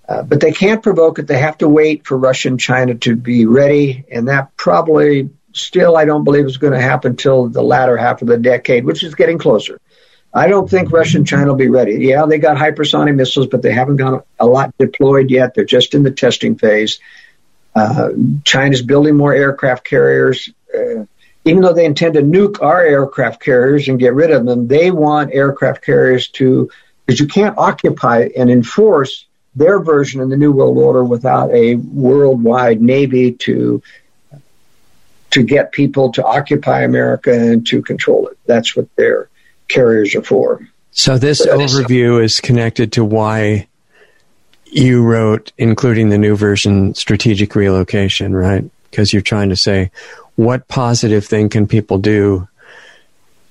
uh, 0.10 0.24
but 0.24 0.42
they 0.42 0.52
can't 0.52 0.82
provoke 0.82 1.20
it. 1.20 1.28
They 1.28 1.38
have 1.38 1.60
to 1.60 1.70
wait 1.70 2.08
for 2.08 2.18
Russia 2.18 2.48
and 2.48 2.60
China 2.60 2.96
to 2.96 3.16
be 3.16 3.46
ready. 3.46 4.06
And 4.12 4.28
that 4.28 4.58
probably 4.58 5.30
still, 5.54 5.96
I 5.96 6.06
don't 6.06 6.24
believe 6.24 6.46
is 6.46 6.58
going 6.58 6.74
to 6.74 6.82
happen 6.82 7.12
until 7.12 7.48
the 7.48 7.62
latter 7.62 7.96
half 7.96 8.24
of 8.24 8.28
the 8.28 8.38
decade, 8.38 8.86
which 8.86 9.04
is 9.04 9.14
getting 9.14 9.38
closer. 9.38 9.80
I 10.38 10.48
don't 10.48 10.70
think 10.70 10.92
Russia 10.92 11.18
and 11.18 11.28
China 11.28 11.48
will 11.48 11.56
be 11.56 11.68
ready. 11.68 11.96
Yeah, 11.96 12.26
they 12.28 12.38
got 12.38 12.58
hypersonic 12.58 13.16
missiles, 13.16 13.48
but 13.48 13.64
they 13.64 13.74
haven't 13.74 13.96
got 13.96 14.26
a 14.40 14.46
lot 14.46 14.72
deployed 14.78 15.32
yet. 15.32 15.56
They're 15.56 15.66
just 15.66 15.96
in 15.96 16.04
the 16.04 16.12
testing 16.12 16.58
phase. 16.58 17.00
Uh, 17.76 18.10
China's 18.44 18.84
building 18.84 19.18
more 19.18 19.34
aircraft 19.34 19.84
carriers. 19.84 20.50
Uh, 20.72 21.06
even 21.44 21.62
though 21.62 21.74
they 21.74 21.86
intend 21.86 22.14
to 22.14 22.22
nuke 22.22 22.62
our 22.62 22.82
aircraft 22.82 23.42
carriers 23.42 23.88
and 23.88 23.98
get 23.98 24.14
rid 24.14 24.30
of 24.30 24.46
them, 24.46 24.68
they 24.68 24.92
want 24.92 25.34
aircraft 25.34 25.84
carriers 25.84 26.28
to, 26.28 26.70
because 27.06 27.20
you 27.20 27.28
can't 27.28 27.58
occupy 27.58 28.30
and 28.38 28.52
enforce 28.52 29.26
their 29.56 29.80
version 29.80 30.22
of 30.22 30.30
the 30.30 30.38
New 30.38 30.52
World 30.52 30.78
Order 30.78 31.04
without 31.04 31.52
a 31.52 31.76
worldwide 31.76 32.80
navy 32.80 33.32
to 33.32 33.82
to 35.32 35.44
get 35.44 35.72
people 35.72 36.12
to 36.14 36.24
occupy 36.24 36.84
America 36.84 37.34
and 37.34 37.66
to 37.68 37.82
control 37.82 38.28
it. 38.28 38.38
That's 38.46 38.76
what 38.76 38.88
their 38.96 39.30
carriers 39.68 40.16
are 40.16 40.22
for. 40.22 40.62
So 40.92 41.18
this 41.18 41.40
So- 41.40 41.58
overview 41.58 42.24
is 42.24 42.40
connected 42.40 42.92
to 42.94 43.04
why 43.04 43.68
you 44.66 45.04
wrote, 45.04 45.52
including 45.58 46.10
the 46.10 46.18
new 46.18 46.36
version, 46.36 46.94
strategic 46.96 47.56
relocation, 47.56 48.36
right? 48.36 48.66
Because 48.90 49.14
you're 49.14 49.22
trying 49.22 49.50
to 49.50 49.56
say, 49.56 49.92
what 50.36 50.68
positive 50.68 51.26
thing 51.26 51.50
can 51.50 51.68
people 51.68 51.98
do 51.98 52.48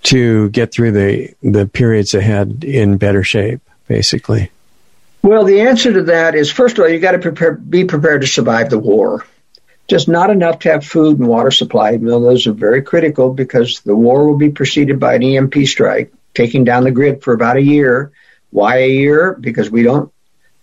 to 0.04 0.48
get 0.50 0.72
through 0.72 0.92
the 0.92 1.30
the 1.42 1.66
periods 1.66 2.14
ahead 2.14 2.64
in 2.64 2.96
better 2.96 3.24
shape, 3.24 3.60
basically? 3.88 4.50
Well, 5.22 5.44
the 5.44 5.60
answer 5.62 5.92
to 5.92 6.02
that 6.04 6.34
is 6.36 6.50
first 6.52 6.78
of 6.78 6.84
all, 6.84 6.90
you 6.90 7.00
got 7.00 7.12
to 7.12 7.18
prepare, 7.18 7.52
be 7.54 7.84
prepared 7.84 8.20
to 8.20 8.26
survive 8.26 8.70
the 8.70 8.78
war. 8.78 9.24
Just 9.88 10.08
not 10.08 10.30
enough 10.30 10.60
to 10.60 10.70
have 10.70 10.84
food 10.84 11.18
and 11.18 11.28
water 11.28 11.50
supply. 11.50 11.92
You 11.92 11.98
know, 11.98 12.20
those 12.20 12.46
are 12.46 12.52
very 12.52 12.82
critical 12.82 13.32
because 13.32 13.80
the 13.80 13.94
war 13.94 14.26
will 14.26 14.36
be 14.36 14.50
preceded 14.50 14.98
by 14.98 15.14
an 15.14 15.22
EMP 15.22 15.54
strike, 15.66 16.12
taking 16.34 16.64
down 16.64 16.84
the 16.84 16.90
grid 16.90 17.22
for 17.22 17.32
about 17.32 17.56
a 17.56 17.62
year. 17.62 18.12
Why 18.50 18.78
a 18.78 18.90
year? 18.90 19.36
Because 19.40 19.70
we 19.70 19.82
don't 19.82 20.12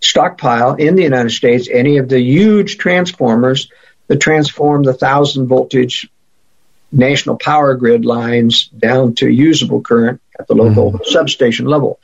stockpile 0.00 0.74
in 0.74 0.96
the 0.96 1.02
United 1.02 1.30
States 1.30 1.68
any 1.72 1.96
of 1.96 2.08
the 2.08 2.20
huge 2.20 2.76
transformers 2.76 3.70
that 4.08 4.20
transform 4.20 4.82
the 4.82 4.92
thousand 4.92 5.46
voltage 5.46 6.08
national 6.92 7.36
power 7.36 7.74
grid 7.74 8.04
lines 8.04 8.68
down 8.68 9.14
to 9.14 9.28
usable 9.28 9.80
current 9.80 10.20
at 10.38 10.46
the 10.46 10.54
local 10.54 10.92
mm-hmm. 10.92 11.04
substation 11.04 11.66
level. 11.66 11.98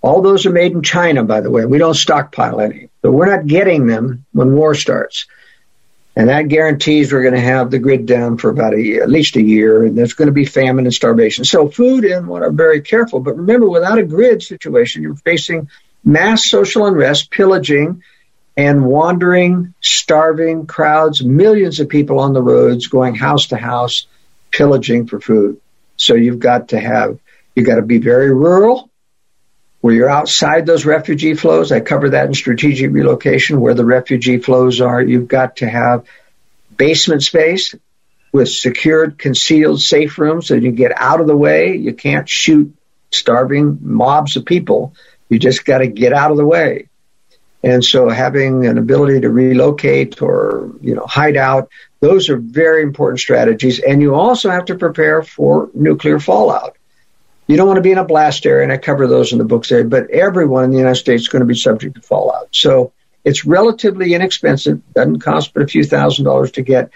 All 0.00 0.22
those 0.22 0.46
are 0.46 0.50
made 0.50 0.72
in 0.72 0.82
China, 0.82 1.24
by 1.24 1.40
the 1.40 1.50
way. 1.50 1.64
We 1.64 1.78
don't 1.78 1.94
stockpile 1.94 2.60
any. 2.60 2.88
So 3.02 3.10
we're 3.10 3.34
not 3.34 3.46
getting 3.46 3.86
them 3.86 4.26
when 4.32 4.54
war 4.54 4.74
starts. 4.74 5.26
And 6.16 6.28
that 6.28 6.48
guarantees 6.48 7.12
we're 7.12 7.22
going 7.22 7.34
to 7.34 7.40
have 7.40 7.70
the 7.70 7.80
grid 7.80 8.06
down 8.06 8.38
for 8.38 8.48
about 8.48 8.74
a 8.74 8.80
year, 8.80 9.02
at 9.02 9.10
least 9.10 9.34
a 9.34 9.42
year, 9.42 9.82
and 9.82 9.98
there's 9.98 10.12
going 10.12 10.26
to 10.26 10.32
be 10.32 10.44
famine 10.44 10.86
and 10.86 10.94
starvation. 10.94 11.44
So 11.44 11.68
food 11.68 12.04
and 12.04 12.28
water 12.28 12.46
are 12.46 12.52
very 12.52 12.82
careful. 12.82 13.18
But 13.18 13.36
remember, 13.36 13.68
without 13.68 13.98
a 13.98 14.04
grid 14.04 14.42
situation, 14.42 15.02
you're 15.02 15.16
facing 15.16 15.68
mass 16.04 16.48
social 16.48 16.86
unrest, 16.86 17.32
pillaging, 17.32 18.02
and 18.56 18.84
wandering, 18.84 19.74
starving 19.80 20.66
crowds, 20.66 21.24
millions 21.24 21.80
of 21.80 21.88
people 21.88 22.20
on 22.20 22.32
the 22.32 22.42
roads 22.42 22.86
going 22.86 23.16
house 23.16 23.46
to 23.48 23.56
house, 23.56 24.06
pillaging 24.52 25.08
for 25.08 25.20
food. 25.20 25.60
So 25.96 26.14
you've 26.14 26.38
got 26.38 26.68
to 26.68 26.78
have, 26.78 27.18
you've 27.56 27.66
got 27.66 27.76
to 27.76 27.82
be 27.82 27.98
very 27.98 28.32
rural, 28.32 28.88
where 29.84 29.92
you're 29.92 30.08
outside 30.08 30.64
those 30.64 30.86
refugee 30.86 31.34
flows. 31.34 31.70
I 31.70 31.80
cover 31.80 32.08
that 32.08 32.24
in 32.24 32.32
strategic 32.32 32.90
relocation, 32.90 33.60
where 33.60 33.74
the 33.74 33.84
refugee 33.84 34.38
flows 34.38 34.80
are. 34.80 35.02
You've 35.02 35.28
got 35.28 35.56
to 35.56 35.68
have 35.68 36.06
basement 36.74 37.22
space 37.22 37.74
with 38.32 38.48
secured, 38.48 39.18
concealed, 39.18 39.82
safe 39.82 40.16
rooms 40.16 40.46
so 40.46 40.54
you 40.54 40.62
can 40.62 40.74
get 40.74 40.92
out 40.96 41.20
of 41.20 41.26
the 41.26 41.36
way. 41.36 41.76
You 41.76 41.92
can't 41.92 42.26
shoot 42.26 42.74
starving 43.12 43.78
mobs 43.82 44.38
of 44.38 44.46
people. 44.46 44.94
You 45.28 45.38
just 45.38 45.66
got 45.66 45.80
to 45.80 45.86
get 45.86 46.14
out 46.14 46.30
of 46.30 46.38
the 46.38 46.46
way. 46.46 46.88
And 47.62 47.84
so 47.84 48.08
having 48.08 48.64
an 48.64 48.78
ability 48.78 49.20
to 49.20 49.28
relocate 49.28 50.22
or, 50.22 50.72
you 50.80 50.94
know, 50.94 51.04
hide 51.04 51.36
out, 51.36 51.68
those 52.00 52.30
are 52.30 52.38
very 52.38 52.84
important 52.84 53.20
strategies. 53.20 53.80
And 53.80 54.00
you 54.00 54.14
also 54.14 54.48
have 54.48 54.64
to 54.64 54.76
prepare 54.76 55.22
for 55.22 55.68
nuclear 55.74 56.18
fallout. 56.18 56.78
You 57.46 57.56
don't 57.56 57.66
want 57.66 57.76
to 57.76 57.82
be 57.82 57.92
in 57.92 57.98
a 57.98 58.04
blast 58.04 58.46
area, 58.46 58.62
and 58.62 58.72
I 58.72 58.78
cover 58.78 59.06
those 59.06 59.32
in 59.32 59.38
the 59.38 59.44
books 59.44 59.68
there, 59.68 59.84
but 59.84 60.10
everyone 60.10 60.64
in 60.64 60.70
the 60.70 60.78
United 60.78 60.98
States 60.98 61.22
is 61.22 61.28
going 61.28 61.40
to 61.40 61.46
be 61.46 61.54
subject 61.54 61.96
to 61.96 62.00
fallout. 62.00 62.48
So 62.52 62.92
it's 63.22 63.44
relatively 63.44 64.14
inexpensive, 64.14 64.80
doesn't 64.94 65.20
cost 65.20 65.52
but 65.52 65.62
a 65.62 65.66
few 65.66 65.84
thousand 65.84 66.24
dollars 66.24 66.52
to 66.52 66.62
get 66.62 66.90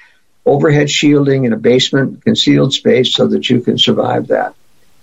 overhead 0.47 0.91
shielding 0.91 1.45
in 1.45 1.53
a 1.53 1.57
basement, 1.57 2.25
concealed 2.25 2.73
space 2.73 3.15
so 3.15 3.27
that 3.29 3.51
you 3.51 3.61
can 3.61 3.77
survive 3.77 4.29
that. 4.29 4.55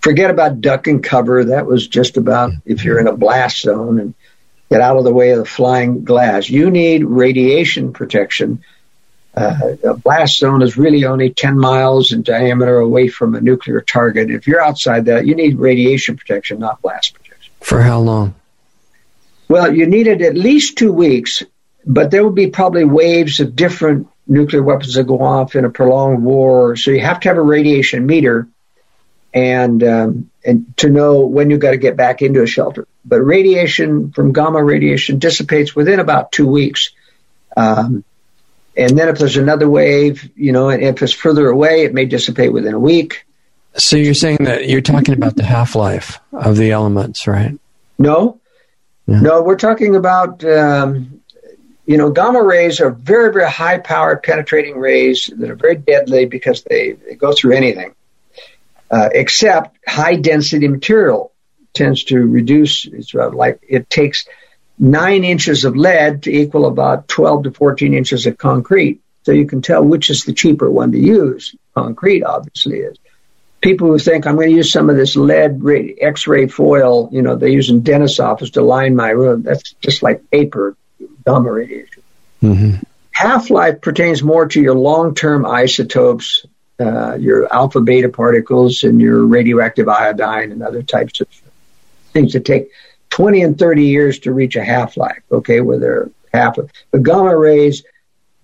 Forget 0.01 0.29
about 0.29 0.61
duck 0.61 0.87
and 0.87 1.03
cover. 1.03 1.45
That 1.45 1.65
was 1.65 1.87
just 1.87 2.17
about 2.17 2.51
if 2.65 2.83
you're 2.83 2.99
in 2.99 3.07
a 3.07 3.15
blast 3.15 3.61
zone 3.61 3.99
and 3.99 4.13
get 4.69 4.81
out 4.81 4.97
of 4.97 5.03
the 5.03 5.13
way 5.13 5.31
of 5.31 5.39
the 5.39 5.45
flying 5.45 6.03
glass. 6.03 6.49
You 6.49 6.71
need 6.71 7.03
radiation 7.03 7.93
protection. 7.93 8.63
Uh, 9.35 9.75
a 9.83 9.93
blast 9.95 10.37
zone 10.39 10.61
is 10.61 10.77
really 10.77 11.03
only 11.03 11.29
10 11.29 11.59
miles 11.59 12.13
in 12.13 12.23
diameter 12.23 12.77
away 12.77 13.09
from 13.09 13.35
a 13.35 13.41
nuclear 13.41 13.81
target. 13.81 14.31
If 14.31 14.47
you're 14.47 14.61
outside 14.61 15.05
that, 15.05 15.25
you 15.25 15.35
need 15.35 15.57
radiation 15.57 16.15
protection, 16.15 16.59
not 16.59 16.81
blast 16.81 17.13
protection. 17.13 17.53
For 17.59 17.81
how 17.81 17.99
long? 17.99 18.35
Well, 19.49 19.75
you 19.75 19.87
need 19.87 20.07
it 20.07 20.21
at 20.21 20.35
least 20.35 20.77
two 20.77 20.93
weeks, 20.93 21.43
but 21.85 22.11
there 22.11 22.23
will 22.23 22.31
be 22.31 22.47
probably 22.47 22.85
waves 22.85 23.41
of 23.41 23.55
different 23.55 24.07
nuclear 24.25 24.63
weapons 24.63 24.95
that 24.95 25.05
go 25.05 25.21
off 25.21 25.55
in 25.55 25.65
a 25.65 25.69
prolonged 25.69 26.23
war. 26.23 26.75
So 26.77 26.91
you 26.91 27.01
have 27.01 27.19
to 27.21 27.29
have 27.29 27.37
a 27.37 27.41
radiation 27.41 28.05
meter 28.05 28.47
and 29.33 29.83
um, 29.83 30.31
and 30.45 30.75
to 30.77 30.89
know 30.89 31.25
when 31.25 31.49
you've 31.49 31.59
got 31.59 31.71
to 31.71 31.77
get 31.77 31.97
back 31.97 32.21
into 32.21 32.41
a 32.41 32.47
shelter. 32.47 32.87
But 33.03 33.19
radiation 33.21 34.11
from 34.11 34.31
gamma 34.31 34.63
radiation 34.63 35.19
dissipates 35.19 35.75
within 35.75 35.99
about 35.99 36.31
two 36.31 36.47
weeks. 36.47 36.91
Um, 37.57 38.03
and 38.77 38.97
then 38.97 39.07
if 39.09 39.17
there's 39.17 39.37
another 39.37 39.69
wave, 39.69 40.29
you 40.35 40.51
know, 40.51 40.69
and 40.69 40.83
if 40.83 41.01
it's 41.01 41.13
further 41.13 41.47
away, 41.49 41.83
it 41.83 41.93
may 41.93 42.05
dissipate 42.05 42.51
within 42.51 42.73
a 42.73 42.79
week. 42.79 43.25
So 43.77 43.97
you're 43.97 44.13
saying 44.13 44.37
that 44.41 44.69
you're 44.69 44.81
talking 44.81 45.13
about 45.13 45.35
the 45.35 45.43
half 45.43 45.75
life 45.75 46.19
of 46.31 46.57
the 46.57 46.71
elements, 46.71 47.27
right? 47.27 47.57
No, 47.97 48.39
Yeah. 49.07 49.19
no, 49.21 49.41
we're 49.43 49.57
talking 49.57 49.95
about, 49.95 50.43
um, 50.45 51.21
you 51.85 51.97
know, 51.97 52.09
gamma 52.09 52.41
rays 52.41 52.79
are 52.79 52.89
very, 52.91 53.31
very 53.31 53.49
high 53.49 53.77
powered 53.77 54.23
penetrating 54.23 54.77
rays 54.77 55.29
that 55.37 55.49
are 55.49 55.55
very 55.55 55.75
deadly 55.75 56.25
because 56.25 56.63
they, 56.63 56.93
they 56.93 57.15
go 57.15 57.33
through 57.33 57.55
anything, 57.55 57.93
uh, 58.89 59.09
except 59.13 59.77
high 59.87 60.15
density 60.15 60.67
material 60.67 61.31
tends 61.73 62.05
to 62.05 62.17
reduce. 62.19 62.85
It's 62.85 63.13
about 63.13 63.35
like 63.35 63.59
it 63.67 63.89
takes 63.89 64.25
nine 64.77 65.23
inches 65.23 65.65
of 65.65 65.75
lead 65.75 66.23
to 66.23 66.31
equal 66.31 66.65
about 66.65 67.07
12 67.07 67.43
to 67.43 67.51
14 67.51 67.93
inches 67.93 68.25
of 68.25 68.37
concrete. 68.37 69.01
So 69.23 69.31
you 69.31 69.47
can 69.47 69.61
tell 69.61 69.83
which 69.83 70.09
is 70.09 70.25
the 70.25 70.33
cheaper 70.33 70.69
one 70.69 70.91
to 70.91 70.99
use. 70.99 71.55
Concrete 71.73 72.23
obviously 72.23 72.79
is. 72.79 72.97
People 73.61 73.87
who 73.87 73.97
think 73.97 74.27
I'm 74.27 74.35
going 74.35 74.49
to 74.49 74.55
use 74.55 74.71
some 74.71 74.89
of 74.89 74.95
this 74.95 75.15
lead 75.15 75.63
ray, 75.63 75.95
X-ray 75.99 76.47
foil, 76.47 77.09
you 77.11 77.23
know, 77.23 77.35
they 77.35 77.49
use 77.51 77.69
in 77.69 77.81
dentist's 77.81 78.19
office 78.19 78.51
to 78.51 78.61
line 78.61 78.95
my 78.95 79.09
room. 79.09 79.41
That's 79.41 79.73
just 79.81 80.03
like 80.03 80.29
paper, 80.29 80.77
gamma 81.25 81.51
radiation. 81.51 82.03
hmm 82.41 82.71
Half-life 83.11 83.79
pertains 83.79 84.21
more 84.21 84.45
to 84.45 84.61
your 84.61 84.75
long-term 84.75 85.45
isotopes, 85.45 86.45
uh, 86.81 87.15
your 87.15 87.51
alpha 87.51 87.79
beta 87.79 88.09
particles 88.09 88.83
and 88.83 88.99
your 88.99 89.25
radioactive 89.25 89.87
iodine 89.87 90.51
and 90.51 90.61
other 90.61 90.83
types 90.83 91.21
of 91.21 91.27
things 92.11 92.33
that 92.33 92.43
take 92.43 92.71
20 93.15 93.43
and 93.43 93.57
30 93.57 93.85
years 93.85 94.19
to 94.19 94.33
reach 94.33 94.57
a 94.57 94.63
half-life, 94.63 95.23
okay, 95.31 95.61
where 95.61 95.79
they're 95.79 96.09
half 96.33 96.57
of, 96.57 96.69
the 96.91 96.99
gamma 96.99 97.35
rays 97.35 97.85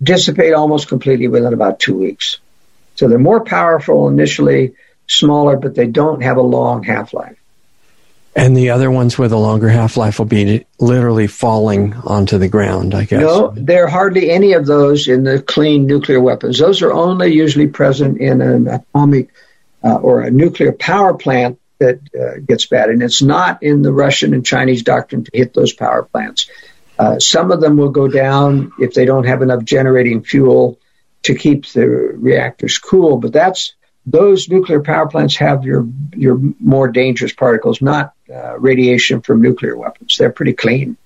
dissipate 0.02 0.54
almost 0.54 0.88
completely 0.88 1.28
within 1.28 1.54
about 1.54 1.78
two 1.78 1.94
weeks. 1.94 2.38
So 2.96 3.10
they're 3.10 3.20
more 3.20 3.44
powerful 3.44 4.08
initially, 4.08 4.76
smaller, 5.08 5.58
but 5.58 5.76
they 5.76 5.88
don't 5.88 6.24
have 6.24 6.38
a 6.38 6.42
long 6.42 6.84
half-life. 6.84 7.38
And 8.34 8.56
the 8.56 8.70
other 8.70 8.90
ones 8.90 9.18
with 9.18 9.34
a 9.34 9.38
longer 9.38 9.68
half 9.68 9.98
life 9.98 10.20
will 10.20 10.26
be 10.26 10.66
literally 10.80 11.28
falling 11.28 11.94
onto 11.94 12.38
the 12.38 12.48
ground, 12.48 12.96
I 12.96 13.04
guess. 13.04 13.20
No, 13.20 13.52
there 13.54 13.84
are 13.84 13.90
hardly 13.90 14.32
any 14.32 14.54
of 14.54 14.66
those 14.66 15.10
in 15.10 15.26
the 15.26 15.42
clean 15.42 15.86
nuclear 15.86 16.22
weapons. 16.22 16.60
Those 16.60 16.82
are 16.82 16.94
only 16.94 17.34
usually 17.34 17.68
present 17.68 18.22
in 18.22 18.40
an 18.40 18.70
atomic 18.70 19.32
uh, 19.84 19.96
or 19.96 20.22
a 20.22 20.32
nuclear 20.32 20.72
power 20.72 21.14
plant 21.14 21.60
that 21.82 22.00
uh, 22.16 22.40
gets 22.46 22.68
bad. 22.68 22.90
And 22.90 23.02
it's 23.04 23.22
not 23.22 23.62
in 23.62 23.82
the 23.82 23.92
Russian 23.92 24.34
and 24.34 24.46
Chinese 24.46 24.84
doctrine 24.84 25.26
to 25.26 25.32
hit 25.34 25.54
those 25.54 25.74
power 25.74 26.04
plants. 26.04 26.50
Uh, 26.98 27.20
some 27.20 27.52
of 27.52 27.60
them 27.60 27.78
will 27.78 27.90
go 27.90 28.08
down 28.08 28.72
if 28.80 28.94
they 28.94 29.06
don't 29.06 29.26
have 29.26 29.42
enough 29.42 29.64
generating 29.64 30.24
fuel 30.24 30.80
to 31.24 31.36
keep 31.36 31.68
the 31.68 31.86
reactors 31.88 32.78
cool, 32.78 33.18
but 33.18 33.34
that's 33.34 33.74
those 34.06 34.50
nuclear 34.50 34.82
power 34.82 35.08
plants 35.08 35.36
have 35.38 35.64
your 35.64 35.88
your 36.16 36.40
more 36.60 36.88
dangerous 36.88 37.34
particles, 37.34 37.82
not 37.82 38.14
uh, 38.34 38.58
radiation 38.58 39.22
from 39.22 39.42
nuclear 39.42 39.78
weapons. 39.78 40.16
They're 40.18 40.32
pretty 40.32 40.54
clean. 40.54 40.98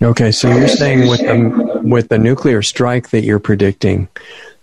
Okay, 0.00 0.30
so 0.30 0.50
you're 0.50 0.68
saying 0.68 1.08
with 1.08 1.20
the 1.20 1.80
with 1.82 2.08
the 2.08 2.18
nuclear 2.18 2.62
strike 2.62 3.10
that 3.10 3.24
you're 3.24 3.40
predicting 3.40 4.08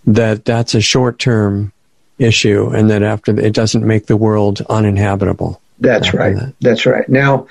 that 0.06 0.46
that's 0.46 0.76
a 0.76 0.82
short 0.82 1.20
term 1.20 1.73
issue, 2.18 2.70
and 2.70 2.90
that 2.90 3.04
after 3.04 3.38
it 3.40 3.54
doesn't 3.54 3.86
make 3.86 4.06
the 4.06 4.18
world 4.18 4.62
uninhabitable. 4.70 5.62
That's 5.80 6.14
right. 6.14 6.36
that. 6.36 6.54
That's 6.62 6.86
right. 6.86 7.08
Now, 7.10 7.48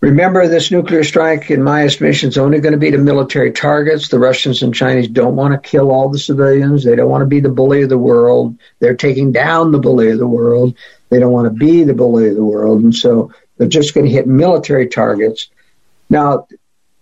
remember, 0.00 0.46
this 0.48 0.70
nuclear 0.70 1.04
strike, 1.04 1.50
in 1.50 1.62
my 1.62 1.84
estimation, 1.84 2.28
is 2.28 2.38
only 2.38 2.60
going 2.60 2.72
to 2.72 2.78
be 2.78 2.90
to 2.90 2.98
military 2.98 3.52
targets. 3.52 4.08
The 4.08 4.18
Russians 4.18 4.62
and 4.62 4.74
Chinese 4.74 5.08
don't 5.08 5.36
want 5.36 5.52
to 5.52 5.68
kill 5.68 5.90
all 5.90 6.08
the 6.08 6.18
civilians. 6.18 6.84
They 6.84 6.96
don't 6.96 7.10
want 7.10 7.22
to 7.22 7.26
be 7.26 7.40
the 7.40 7.48
bully 7.48 7.82
of 7.82 7.88
the 7.88 7.98
world. 7.98 8.56
They're 8.78 8.94
taking 8.94 9.32
down 9.32 9.72
the 9.72 9.78
bully 9.78 10.10
of 10.10 10.18
the 10.18 10.26
world. 10.26 10.74
They 11.10 11.18
don't 11.18 11.32
want 11.32 11.46
to 11.46 11.58
be 11.58 11.84
the 11.84 11.94
bully 11.94 12.28
of 12.28 12.36
the 12.36 12.44
world. 12.44 12.82
And 12.82 12.94
so 12.94 13.32
they're 13.56 13.68
just 13.68 13.94
going 13.94 14.06
to 14.06 14.12
hit 14.12 14.26
military 14.26 14.88
targets. 14.88 15.48
Now, 16.08 16.46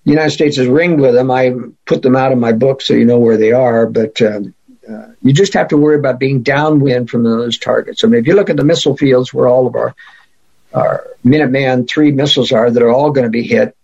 the 0.04 0.10
United 0.10 0.30
States 0.30 0.58
is 0.58 0.66
ringed 0.66 1.00
with 1.00 1.14
them. 1.14 1.30
I 1.30 1.54
put 1.86 2.02
them 2.02 2.16
out 2.16 2.32
in 2.32 2.40
my 2.40 2.52
book 2.52 2.82
so 2.82 2.94
you 2.94 3.04
know 3.04 3.18
where 3.18 3.36
they 3.36 3.52
are, 3.52 3.86
but 3.86 4.20
um, 4.22 4.53
you 5.24 5.32
just 5.32 5.54
have 5.54 5.68
to 5.68 5.76
worry 5.76 5.96
about 5.96 6.20
being 6.20 6.42
downwind 6.42 7.10
from 7.10 7.24
those 7.24 7.58
targets. 7.58 8.04
I 8.04 8.06
mean, 8.06 8.20
if 8.20 8.26
you 8.26 8.34
look 8.34 8.50
at 8.50 8.56
the 8.56 8.64
missile 8.64 8.96
fields 8.96 9.32
where 9.32 9.48
all 9.48 9.66
of 9.66 9.74
our 9.74 9.94
our 10.74 11.06
Minuteman 11.24 11.88
three 11.88 12.12
missiles 12.12 12.52
are 12.52 12.70
that 12.70 12.82
are 12.82 12.90
all 12.90 13.12
going 13.12 13.24
to 13.24 13.30
be 13.30 13.44
hit. 13.44 13.76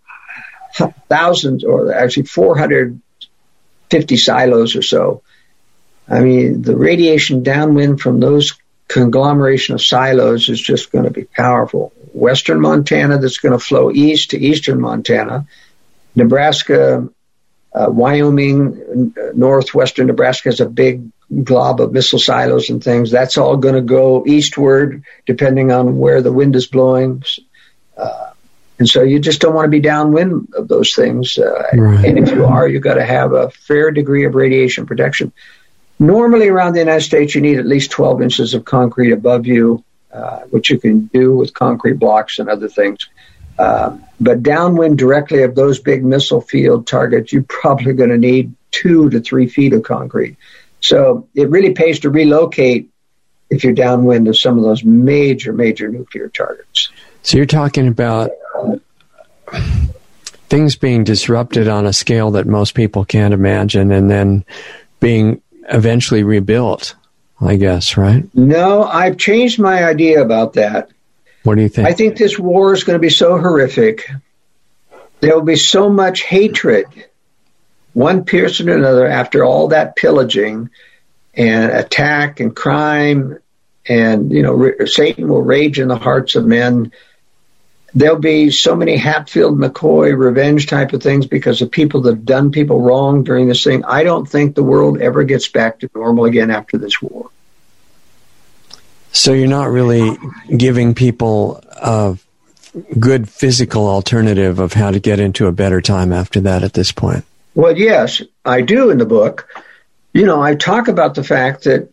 Thousands, 1.09 1.64
or 1.64 1.93
actually 1.93 2.26
450 2.26 4.16
silos 4.16 4.76
or 4.76 4.82
so. 4.82 5.22
I 6.09 6.20
mean, 6.20 6.62
the 6.62 6.76
radiation 6.76 7.43
downwind 7.43 8.01
from 8.01 8.20
those 8.20 8.55
conglomeration 8.88 9.74
of 9.74 9.82
silos 9.82 10.49
is 10.49 10.61
just 10.61 10.93
going 10.93 11.05
to 11.05 11.11
be 11.11 11.24
powerful. 11.24 11.93
Western 12.12 12.61
Montana 12.61 13.18
that's 13.18 13.38
going 13.38 13.53
to 13.53 13.64
flow 13.64 13.91
east 13.91 14.30
to 14.30 14.38
eastern 14.38 14.80
Montana. 14.80 15.47
Nebraska, 16.16 17.09
uh, 17.72 17.86
Wyoming, 17.88 19.14
northwestern 19.34 20.09
Nebraska 20.09 20.49
is 20.49 20.61
a 20.61 20.66
big 20.66 21.11
glob 21.45 21.81
of 21.81 21.93
missile 21.93 22.18
silos 22.18 22.70
and 22.70 22.83
things. 22.83 23.11
That's 23.11 23.39
all 23.39 23.57
going 23.57 23.74
to 23.74 23.81
go 23.81 24.24
eastward 24.26 25.05
depending 25.26 25.70
on 25.70 25.99
where 25.99 26.22
the 26.22 26.33
wind 26.33 26.57
is 26.57 26.66
blowing. 26.66 27.22
Uh, 27.97 28.31
and 28.78 28.89
so 28.89 29.03
you 29.03 29.20
just 29.20 29.41
don't 29.41 29.55
want 29.55 29.66
to 29.66 29.70
be 29.70 29.81
downwind 29.81 30.49
of 30.55 30.66
those 30.66 30.95
things. 30.95 31.39
Uh, 31.39 31.62
right. 31.74 32.05
And 32.05 32.18
if 32.18 32.35
you 32.35 32.47
are, 32.47 32.66
you've 32.66 32.83
got 32.83 32.95
to 32.95 33.05
have 33.05 33.33
a 33.33 33.51
fair 33.51 33.91
degree 33.91 34.24
of 34.24 34.35
radiation 34.35 34.87
protection. 34.87 35.33
Normally 35.99 36.49
around 36.49 36.72
the 36.72 36.78
United 36.78 37.03
States, 37.03 37.35
you 37.35 37.43
need 37.43 37.59
at 37.59 37.66
least 37.66 37.91
12 37.91 38.22
inches 38.22 38.55
of 38.55 38.64
concrete 38.64 39.12
above 39.12 39.47
you, 39.47 39.85
uh, 40.12 40.41
which 40.51 40.70
you 40.70 40.78
can 40.78 41.07
do 41.07 41.37
with 41.37 41.53
concrete 41.53 41.99
blocks 41.99 42.39
and 42.39 42.49
other 42.49 42.68
things. 42.68 43.07
Uh, 43.59 43.99
but 44.18 44.43
downwind 44.43 44.97
directly 44.97 45.43
of 45.43 45.55
those 45.55 45.78
big 45.78 46.03
missile 46.03 46.41
field 46.41 46.87
targets, 46.87 47.35
you're 47.35 47.43
probably 47.43 47.93
going 47.93 48.09
to 48.09 48.16
need 48.16 48.55
two 48.70 49.11
to 49.11 49.20
three 49.20 49.47
feet 49.47 49.74
of 49.74 49.83
concrete. 49.83 50.37
So 50.81 51.28
it 51.35 51.49
really 51.51 51.72
pays 51.74 52.01
to 52.01 52.11
relocate 52.11 52.91
if 53.51 53.64
you're 53.64 53.72
downwind 53.72 54.28
of 54.28 54.39
some 54.39 54.59
of 54.59 54.64
those 54.64 54.85
major, 54.85 55.53
major 55.53 55.89
nuclear 55.89 56.28
targets. 56.28 56.91
So 57.22 57.37
you're 57.37 57.47
talking 57.47 57.89
about 57.89 58.31
things 60.49 60.76
being 60.76 61.05
disrupted 61.05 61.68
on 61.68 61.87
a 61.87 61.93
scale 61.93 62.33
that 62.33 62.47
most 62.47 62.74
people 62.74 63.05
can't 63.05 63.35
imagine 63.35 63.93
and 63.93 64.11
then 64.11 64.45
being 65.01 65.43
eventually 65.68 66.22
rebuilt, 66.22 66.95
I 67.41 67.57
guess, 67.57 67.97
right? 67.97 68.24
No, 68.35 68.85
I've 68.85 69.16
changed 69.16 69.59
my 69.59 69.85
idea 69.85 70.22
about 70.22 70.55
that. 70.55 70.91
What 71.43 71.57
do 71.57 71.62
you 71.62 71.68
think? 71.68 71.89
I 71.89 71.93
think 71.93 72.16
this 72.16 72.39
war 72.39 72.72
is 72.72 72.85
going 72.85 72.97
to 72.97 73.01
be 73.01 73.11
so 73.11 73.39
horrific. 73.39 74.11
There 75.20 75.35
will 75.35 75.43
be 75.43 75.57
so 75.57 75.89
much 75.89 76.22
hatred 76.22 76.87
one 78.01 78.24
piercing 78.24 78.68
another 78.68 79.07
after 79.07 79.44
all 79.44 79.68
that 79.68 79.94
pillaging 79.94 80.70
and 81.34 81.70
attack 81.70 82.40
and 82.40 82.57
crime 82.57 83.38
and 83.86 84.32
you 84.32 84.42
know 84.42 84.72
Satan 84.86 85.28
will 85.28 85.42
rage 85.42 85.78
in 85.78 85.88
the 85.88 85.96
hearts 85.96 86.34
of 86.34 86.46
men. 86.46 86.92
There'll 87.92 88.18
be 88.18 88.51
so 88.51 88.76
many 88.76 88.96
Hatfield 88.96 89.59
McCoy 89.59 90.16
revenge 90.16 90.68
type 90.68 90.92
of 90.92 91.03
things 91.03 91.26
because 91.26 91.61
of 91.61 91.72
people 91.72 92.03
that 92.03 92.14
have 92.14 92.24
done 92.24 92.53
people 92.53 92.80
wrong 92.80 93.24
during 93.24 93.48
this 93.48 93.64
thing. 93.64 93.84
I 93.84 94.05
don't 94.05 94.28
think 94.28 94.55
the 94.55 94.62
world 94.62 95.01
ever 95.01 95.24
gets 95.24 95.48
back 95.48 95.80
to 95.80 95.90
normal 95.94 96.24
again 96.24 96.51
after 96.51 96.78
this 96.78 97.03
war. 97.03 97.30
So 99.12 99.32
you're 99.32 99.48
not 99.48 99.70
really 99.70 100.16
giving 100.57 100.94
people 100.94 101.61
a 101.72 102.16
good 103.01 103.28
physical 103.28 103.88
alternative 103.88 104.61
of 104.61 104.72
how 104.72 104.92
to 104.92 105.01
get 105.01 105.18
into 105.18 105.48
a 105.48 105.53
better 105.53 105.80
time 105.80 106.12
after 106.12 106.40
that 106.42 106.62
at 106.62 106.74
this 106.74 106.92
point. 106.92 107.24
Well, 107.61 107.76
yes, 107.76 108.22
I 108.42 108.62
do 108.62 108.88
in 108.88 108.96
the 108.96 109.04
book. 109.04 109.46
You 110.14 110.24
know, 110.24 110.40
I 110.40 110.54
talk 110.54 110.88
about 110.88 111.14
the 111.14 111.22
fact 111.22 111.64
that 111.64 111.90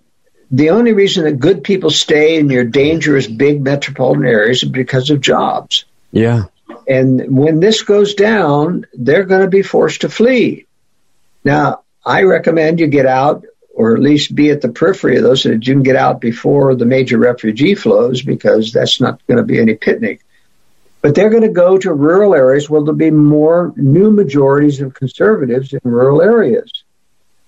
the 0.50 0.70
only 0.70 0.94
reason 0.94 1.26
that 1.26 1.40
good 1.40 1.62
people 1.62 1.90
stay 1.90 2.40
in 2.40 2.50
your 2.50 2.64
dangerous 2.64 3.28
big 3.28 3.62
metropolitan 3.62 4.26
areas 4.26 4.64
is 4.64 4.70
because 4.70 5.10
of 5.10 5.20
jobs. 5.20 5.84
Yeah. 6.14 6.46
And 6.88 7.38
when 7.38 7.60
this 7.60 7.82
goes 7.82 8.14
down, 8.14 8.86
they're 8.94 9.26
going 9.26 9.42
to 9.42 9.50
be 9.50 9.62
forced 9.62 10.02
to 10.02 10.10
flee. 10.10 10.68
Now, 11.44 11.82
I 12.06 12.22
recommend 12.22 12.80
you 12.80 12.88
get 12.88 13.06
out 13.06 13.44
or 13.76 13.94
at 13.94 14.02
least 14.02 14.34
be 14.34 14.52
at 14.52 14.62
the 14.62 14.70
periphery 14.70 15.18
of 15.18 15.24
those 15.24 15.44
so 15.44 15.50
that 15.50 15.68
you 15.68 15.74
can 15.74 15.84
get 15.84 15.98
out 15.98 16.22
before 16.22 16.76
the 16.76 16.86
major 16.86 17.18
refugee 17.18 17.76
flows 17.76 18.22
because 18.22 18.72
that's 18.72 19.02
not 19.02 19.20
going 19.28 19.38
to 19.38 19.44
be 19.44 19.60
any 19.60 19.76
picnic. 19.76 20.22
But 21.08 21.16
they're 21.16 21.30
going 21.30 21.44
to 21.44 21.48
go 21.48 21.78
to 21.78 21.94
rural 21.94 22.36
areas 22.36 22.70
where 22.70 22.82
there'll 22.82 22.94
be 22.94 23.12
more 23.12 23.72
new 23.78 24.12
majorities 24.12 24.82
of 24.82 24.94
conservatives 24.94 25.72
in 25.72 25.80
rural 25.86 26.22
areas. 26.22 26.70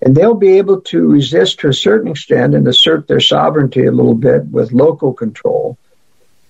And 0.02 0.16
they'll 0.16 0.34
be 0.34 0.60
able 0.60 0.80
to 0.80 1.06
resist 1.06 1.60
to 1.60 1.68
a 1.68 1.74
certain 1.74 2.10
extent 2.10 2.56
and 2.56 2.66
assert 2.70 3.10
their 3.10 3.20
sovereignty 3.20 3.86
a 3.86 3.92
little 3.92 4.14
bit 4.14 4.46
with 4.46 4.72
local 4.72 5.12
control. 5.14 5.78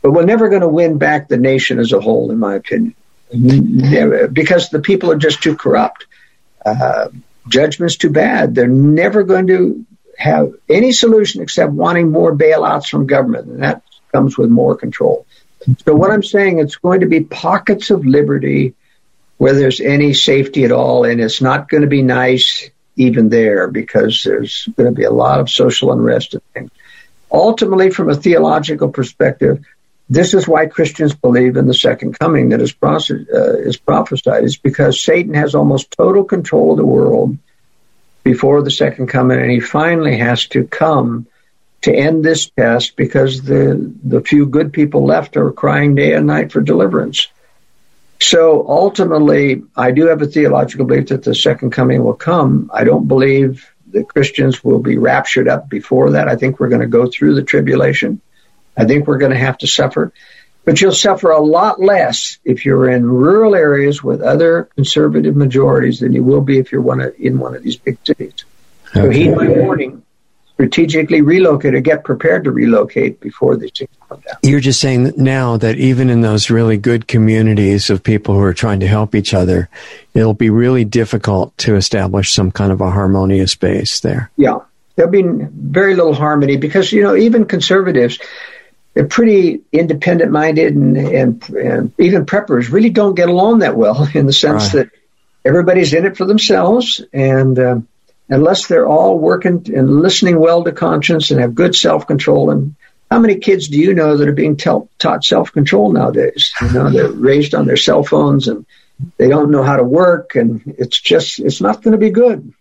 But 0.04 0.12
we're 0.12 0.26
never 0.26 0.50
going 0.50 0.62
to 0.62 0.68
win 0.68 1.00
back 1.00 1.30
the 1.30 1.38
nation 1.38 1.80
as 1.80 1.94
a 1.94 2.00
whole, 2.00 2.30
in 2.30 2.38
my 2.38 2.54
opinion, 2.54 2.94
because 4.32 4.70
the 4.70 4.80
people 4.80 5.10
are 5.10 5.18
just 5.18 5.42
too 5.42 5.56
corrupt. 5.56 6.06
Uh, 6.64 7.08
judgment's 7.48 7.98
too 7.98 8.12
bad. 8.12 8.54
They're 8.54 8.68
never 8.68 9.24
going 9.24 9.48
to 9.48 9.84
have 10.16 10.54
any 10.70 10.92
solution 10.92 11.42
except 11.42 11.74
wanting 11.74 12.12
more 12.12 12.36
bailouts 12.36 12.86
from 12.86 13.08
government, 13.08 13.48
and 13.48 13.64
that 13.64 13.82
comes 14.12 14.38
with 14.38 14.52
more 14.52 14.76
control. 14.76 15.26
So 15.86 15.96
what 15.96 16.12
I'm 16.12 16.24
saying, 16.24 16.60
it's 16.60 16.78
going 16.78 17.02
to 17.02 17.06
be 17.06 17.22
pockets 17.22 17.90
of 17.90 18.06
liberty 18.06 18.76
where 19.38 19.54
there's 19.54 19.80
any 19.80 20.14
safety 20.14 20.64
at 20.66 20.72
all, 20.72 21.06
and 21.06 21.22
it's 21.22 21.42
not 21.42 21.70
going 21.70 21.82
to 21.82 21.88
be 21.88 22.02
nice 22.02 22.70
even 22.96 23.30
there 23.30 23.70
because 23.70 24.22
there's 24.26 24.68
going 24.76 24.90
to 24.90 24.96
be 24.96 25.06
a 25.06 25.12
lot 25.12 25.40
of 25.40 25.50
social 25.50 25.92
unrest 25.92 26.34
and 26.34 26.44
things. 26.54 26.72
Ultimately, 27.32 27.90
from 27.90 28.10
a 28.10 28.16
theological 28.16 28.90
perspective, 28.90 29.64
this 30.10 30.34
is 30.34 30.48
why 30.48 30.66
Christians 30.66 31.16
believe 31.16 31.56
in 31.56 31.68
the 31.68 31.74
second 31.74 32.18
coming 32.20 32.50
that 32.50 32.62
is, 32.62 32.76
uh, 32.82 33.58
is 33.60 33.78
prophesied. 33.78 34.44
It's 34.44 34.58
because 34.58 35.02
Satan 35.02 35.36
has 35.36 35.56
almost 35.56 35.92
total 35.92 36.24
control 36.24 36.72
of 36.72 36.78
the 36.78 36.86
world 36.86 37.38
before 38.24 38.62
the 38.62 38.72
second 38.72 39.08
coming, 39.08 39.40
and 39.40 39.52
he 39.52 39.60
finally 39.60 40.18
has 40.18 40.48
to 40.48 40.66
come 40.66 41.28
to 41.82 41.94
end 41.94 42.24
this 42.24 42.50
test 42.50 42.96
because 42.96 43.42
the, 43.42 43.94
the 44.04 44.22
few 44.22 44.46
good 44.46 44.74
people 44.74 45.06
left 45.06 45.38
are 45.38 45.52
crying 45.52 45.96
day 45.96 46.14
and 46.14 46.28
night 46.28 46.52
for 46.52 46.62
deliverance. 46.62 47.28
So 48.22 48.68
ultimately, 48.68 49.64
I 49.76 49.92
do 49.92 50.08
have 50.08 50.22
a 50.22 50.28
theological 50.28 50.86
belief 50.86 51.08
that 51.08 51.24
the 51.24 51.34
second 51.34 51.72
coming 51.72 52.04
will 52.04 52.16
come. 52.16 52.70
I 52.74 52.84
don't 52.84 53.08
believe 53.08 53.72
that 53.92 54.10
Christians 54.10 54.64
will 54.64 54.80
be 54.80 54.98
raptured 54.98 55.48
up 55.48 55.70
before 55.70 56.12
that. 56.12 56.28
I 56.28 56.36
think 56.36 56.60
we're 56.60 56.70
going 56.70 56.82
to 56.82 56.88
go 56.88 57.08
through 57.08 57.36
the 57.36 57.44
tribulation. 57.44 58.22
I 58.76 58.86
think 58.86 59.08
we're 59.08 59.18
going 59.18 59.32
to 59.32 59.38
have 59.38 59.58
to 59.60 59.68
suffer. 59.68 60.12
But 60.66 60.82
you'll 60.82 60.92
suffer 60.92 61.32
a 61.32 61.40
lot 61.40 61.82
less 61.82 62.38
if 62.44 62.66
you're 62.66 62.90
in 62.90 63.10
rural 63.10 63.56
areas 63.56 64.04
with 64.04 64.22
other 64.22 64.70
conservative 64.76 65.36
majorities 65.36 66.02
than 66.02 66.12
you 66.14 66.24
will 66.24 66.42
be 66.42 66.60
if 66.60 66.72
you're 66.72 66.82
one 66.82 67.00
of, 67.00 67.16
in 67.18 67.40
one 67.40 67.56
of 67.56 67.64
these 67.64 67.78
big 67.78 67.98
cities. 68.04 68.44
Okay. 68.90 69.02
So 69.02 69.10
heed 69.10 69.36
my 69.36 69.48
warning 69.48 70.04
strategically 70.60 71.22
relocate 71.22 71.74
or 71.74 71.80
get 71.80 72.04
prepared 72.04 72.44
to 72.44 72.52
relocate 72.52 73.22
before 73.22 73.56
these 73.56 73.72
things 73.72 73.90
come 74.10 74.20
down. 74.20 74.36
You're 74.44 74.60
just 74.60 74.82
saying 74.82 75.14
now 75.16 75.56
that 75.56 75.78
even 75.78 76.10
in 76.10 76.20
those 76.20 76.50
really 76.50 76.76
good 76.76 77.08
communities 77.08 77.90
of 77.90 78.04
people 78.04 78.36
who 78.36 78.42
are 78.42 78.54
trying 78.54 78.82
to 78.82 78.88
help 78.88 79.16
each 79.16 79.34
other, 79.34 79.70
it'll 80.14 80.34
be 80.34 80.50
really 80.50 80.84
difficult 80.84 81.58
to 81.60 81.78
establish 81.78 82.34
some 82.34 82.52
kind 82.52 82.74
of 82.74 82.82
a 82.82 82.92
harmonious 82.92 83.56
base 83.56 84.02
there. 84.02 84.32
Yeah. 84.36 84.58
There'll 84.98 85.10
be 85.10 85.24
very 85.24 85.96
little 85.96 86.14
harmony 86.14 86.58
because, 86.58 86.92
you 86.92 87.04
know, 87.04 87.16
even 87.16 87.46
conservatives, 87.46 88.20
they're 88.96 89.08
pretty 89.08 89.62
independent 89.72 90.30
minded 90.30 90.76
and, 90.76 90.98
and, 90.98 91.50
and, 91.52 91.94
even 91.98 92.26
preppers 92.26 92.70
really 92.70 92.90
don't 92.90 93.16
get 93.16 93.30
along 93.30 93.60
that 93.60 93.78
well 93.78 94.10
in 94.14 94.26
the 94.26 94.34
sense 94.34 94.74
right. 94.74 94.90
that 94.90 94.90
everybody's 95.46 95.94
in 95.94 96.06
it 96.06 96.18
for 96.18 96.26
themselves 96.26 97.02
and, 97.14 97.58
um, 97.60 97.88
unless 98.30 98.68
they're 98.68 98.88
all 98.88 99.18
working 99.18 99.66
and 99.76 100.02
listening 100.02 100.40
well 100.40 100.64
to 100.64 100.72
conscience 100.72 101.32
and 101.32 101.42
have 101.42 101.56
good 101.56 101.76
self 101.76 102.08
control. 102.08 102.52
And 102.52 102.76
how 103.10 103.20
many 103.20 103.40
kids 103.40 103.68
do 103.68 103.78
you 103.78 103.94
know 103.94 104.18
that 104.18 104.28
are 104.28 104.34
being 104.34 104.56
taught 104.56 105.24
self 105.24 105.52
control 105.52 105.92
nowadays? 105.92 106.54
You 106.62 106.72
know, 106.72 106.90
they're 106.90 107.12
raised 107.12 107.56
on 107.56 107.66
their 107.66 107.78
cell 107.78 108.04
phones 108.04 108.48
and 108.48 108.66
they 109.18 109.30
don't 109.30 109.52
know 109.52 109.64
how 109.64 109.78
to 109.78 109.84
work, 109.84 110.36
and 110.36 110.76
it's 110.78 111.00
just 111.00 111.40
it's 111.40 111.62
not 111.62 111.82
going 111.82 111.94
to 111.94 111.98
be 111.98 112.10
good. 112.10 112.54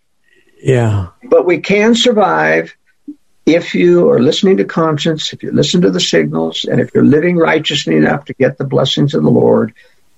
Yeah. 0.61 1.07
But 1.23 1.45
we 1.45 1.59
can 1.59 1.95
survive 1.95 2.75
if 3.45 3.75
you 3.75 4.09
are 4.09 4.19
listening 4.19 4.57
to 4.57 4.65
conscience, 4.65 5.33
if 5.33 5.43
you 5.43 5.51
listen 5.51 5.81
to 5.81 5.91
the 5.91 5.99
signals, 5.99 6.65
and 6.65 6.79
if 6.79 6.93
you're 6.93 7.03
living 7.03 7.35
righteously 7.35 7.95
enough 7.97 8.25
to 8.25 8.33
get 8.33 8.57
the 8.57 8.63
blessings 8.63 9.15
of 9.15 9.23
the 9.23 9.29
Lord, 9.29 9.73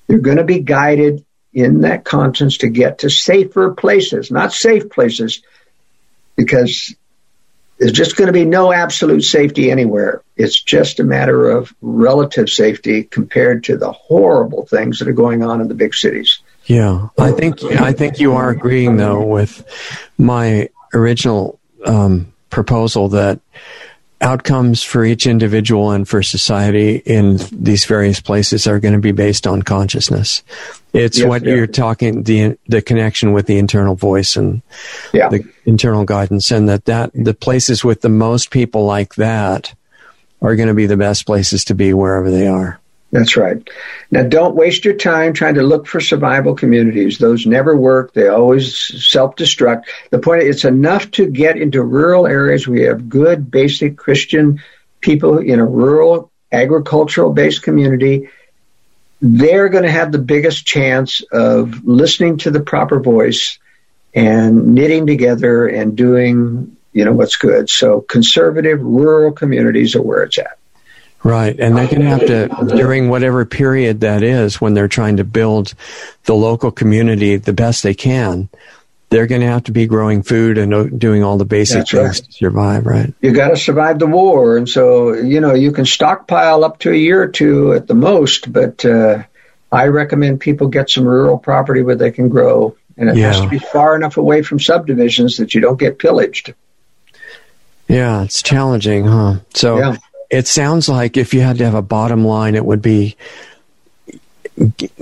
you're 0.08 0.20
going 0.20 0.38
to 0.38 0.44
be 0.44 0.60
guided 0.60 1.26
in 1.54 1.82
that 1.82 2.06
conscience 2.06 2.58
to 2.58 2.70
get 2.70 3.00
to 3.00 3.10
safer 3.10 3.72
places, 3.72 4.32
not 4.32 4.54
safe 4.54 4.90
places, 4.90 5.42
because 6.36 6.96
there's 7.78 7.92
just 7.92 8.16
going 8.16 8.28
to 8.28 8.34
be 8.34 8.46
no 8.46 8.72
absolute 8.72 9.22
safety 9.24 9.72
anywhere. 9.72 10.22
It's 10.38 10.62
just 10.62 11.00
a 11.00 11.04
matter 11.04 11.50
of 11.50 11.74
relative 11.82 12.50
safety 12.50 13.04
compared 13.04 13.64
to 13.66 13.78
the 13.78 13.92
horrible 13.92 14.66
things 14.68 15.00
that 15.00 15.08
are 15.08 15.14
going 15.14 15.44
on 15.44 15.62
in 15.62 15.68
the 15.68 15.74
big 15.74 15.96
cities. 15.96 16.40
Yeah, 16.66 17.08
I 17.18 17.32
think 17.32 17.64
I 17.64 17.92
think 17.92 18.20
you 18.20 18.34
are 18.34 18.52
agreeing 18.52 18.98
though 18.98 19.26
with 19.26 19.66
my 20.18 20.70
original 20.94 21.60
um, 21.84 22.32
proposal 22.52 23.10
that 23.10 23.40
outcomes 24.22 24.84
for 24.84 25.04
each 25.04 25.26
individual 25.26 25.92
and 25.92 26.08
for 26.08 26.22
society 26.22 26.98
in 26.98 27.40
these 27.52 27.86
various 27.86 28.22
places 28.22 28.68
are 28.68 28.80
going 28.80 28.94
to 28.94 29.00
be 29.00 29.12
based 29.12 29.48
on 29.48 29.64
consciousness. 29.64 30.44
It's 30.94 31.20
yes, 31.20 31.28
what 31.28 31.44
yeah. 31.44 31.56
you're 31.56 31.68
talking 31.68 32.24
the 32.24 32.58
the 32.68 32.82
connection 32.82 33.32
with 33.32 33.46
the 33.46 33.58
internal 33.58 33.96
voice 33.96 34.36
and 34.36 34.62
yeah. 35.14 35.30
the 35.30 35.50
internal 35.66 36.04
guidance, 36.04 36.52
and 36.52 36.68
that 36.68 36.86
that 36.86 37.12
the 37.14 37.34
places 37.34 37.84
with 37.84 38.02
the 38.02 38.10
most 38.10 38.52
people 38.52 38.86
like 38.86 39.16
that 39.16 39.74
are 40.42 40.56
going 40.56 40.68
to 40.68 40.74
be 40.74 40.88
the 40.88 40.98
best 40.98 41.26
places 41.26 41.66
to 41.66 41.76
be 41.76 41.94
wherever 41.94 42.30
they 42.30 42.48
are. 42.48 42.80
That's 43.12 43.36
right. 43.36 43.62
Now, 44.10 44.24
don't 44.24 44.56
waste 44.56 44.86
your 44.86 44.94
time 44.94 45.34
trying 45.34 45.56
to 45.56 45.64
look 45.64 45.86
for 45.86 46.00
survival 46.00 46.56
communities. 46.56 47.18
Those 47.18 47.46
never 47.46 47.76
work. 47.76 48.14
They 48.14 48.30
always 48.30 48.74
self-destruct. 49.12 49.84
The 50.12 50.20
point 50.20 50.44
is, 50.44 50.56
it's 50.56 50.66
enough 50.66 51.12
to 51.12 51.30
get 51.30 51.58
into 51.58 51.84
rural 51.84 52.26
areas. 52.26 52.70
We 52.70 52.84
have 52.84 53.10
good, 53.10 53.52
basic 53.52 53.98
Christian 53.98 54.64
people 55.02 55.40
in 55.40 55.60
a 55.60 55.66
rural, 55.66 56.32
agricultural-based 56.54 57.62
community. 57.64 58.30
They're 59.22 59.70
going 59.70 59.84
to 59.84 59.92
have 59.92 60.12
the 60.12 60.20
biggest 60.20 60.66
chance 60.66 61.22
of 61.32 61.86
listening 61.86 62.38
to 62.40 62.52
the 62.52 62.60
proper 62.60 63.00
voice 63.00 63.60
and 64.14 64.74
knitting 64.74 65.06
together 65.06 65.68
and 65.68 65.96
doing, 65.96 66.76
you 66.92 67.06
know, 67.06 67.14
what's 67.14 67.36
good. 67.36 67.70
So, 67.70 68.02
conservative 68.02 68.82
rural 68.82 69.32
communities 69.32 69.96
are 69.96 70.02
where 70.02 70.24
it's 70.24 70.38
at. 70.38 70.58
Right. 71.24 71.58
And 71.60 71.78
they're 71.78 71.88
going 71.88 72.02
to 72.02 72.08
have 72.08 72.26
to, 72.26 72.76
during 72.76 73.10
whatever 73.10 73.46
period 73.46 74.00
that 74.00 74.24
is, 74.24 74.60
when 74.60 74.74
they're 74.74 74.88
trying 74.88 75.18
to 75.18 75.24
build 75.24 75.76
the 76.24 76.34
local 76.34 76.72
community 76.72 77.36
the 77.36 77.54
best 77.54 77.84
they 77.84 77.94
can, 77.94 78.50
they're 79.12 79.28
going 79.28 79.42
to 79.42 79.48
have 79.48 79.66
to 79.66 79.74
be 79.74 79.86
growing 79.88 80.24
food 80.24 80.58
and 80.58 81.00
doing 81.00 81.22
all 81.22 81.38
the 81.38 81.46
basic 81.46 81.80
That's 81.80 81.92
things 81.92 82.22
right. 82.22 82.26
to 82.26 82.32
survive, 82.32 82.86
right? 82.86 83.14
You 83.22 83.34
got 83.34 83.50
to 83.50 83.58
survive 83.58 84.00
the 84.00 84.08
war. 84.08 84.56
And 84.56 84.68
so, 84.68 85.14
you 85.14 85.42
know, 85.42 85.54
you 85.54 85.74
can 85.74 85.86
stockpile 85.86 86.64
up 86.64 86.80
to 86.80 86.92
a 86.92 86.96
year 86.96 87.22
or 87.22 87.28
two 87.28 87.74
at 87.74 87.88
the 87.88 87.94
most, 87.94 88.52
but 88.52 88.84
uh, 88.86 89.24
I 89.70 89.88
recommend 89.88 90.40
people 90.40 90.70
get 90.70 90.90
some 90.90 91.06
rural 91.06 91.38
property 91.38 91.82
where 91.82 91.98
they 91.98 92.12
can 92.12 92.30
grow. 92.30 92.78
And 92.98 93.10
it 93.10 93.18
yeah. 93.18 93.28
has 93.28 93.42
to 93.42 93.50
be 93.50 93.60
far 93.60 93.98
enough 93.98 94.16
away 94.16 94.44
from 94.44 94.60
subdivisions 94.60 95.38
that 95.38 95.54
you 95.54 95.60
don't 95.60 95.80
get 95.80 96.00
pillaged. 96.00 96.54
Yeah, 97.90 98.24
it's 98.24 98.42
challenging, 98.42 99.06
huh? 99.06 99.40
So, 99.54 99.78
yeah 99.78 99.98
it 100.32 100.48
sounds 100.48 100.88
like 100.88 101.18
if 101.18 101.34
you 101.34 101.42
had 101.42 101.58
to 101.58 101.66
have 101.66 101.76
a 101.76 101.82
bottom 101.82 102.24
line, 102.24 102.56
it 102.56 102.66
would 102.66 102.82
be 102.82 103.18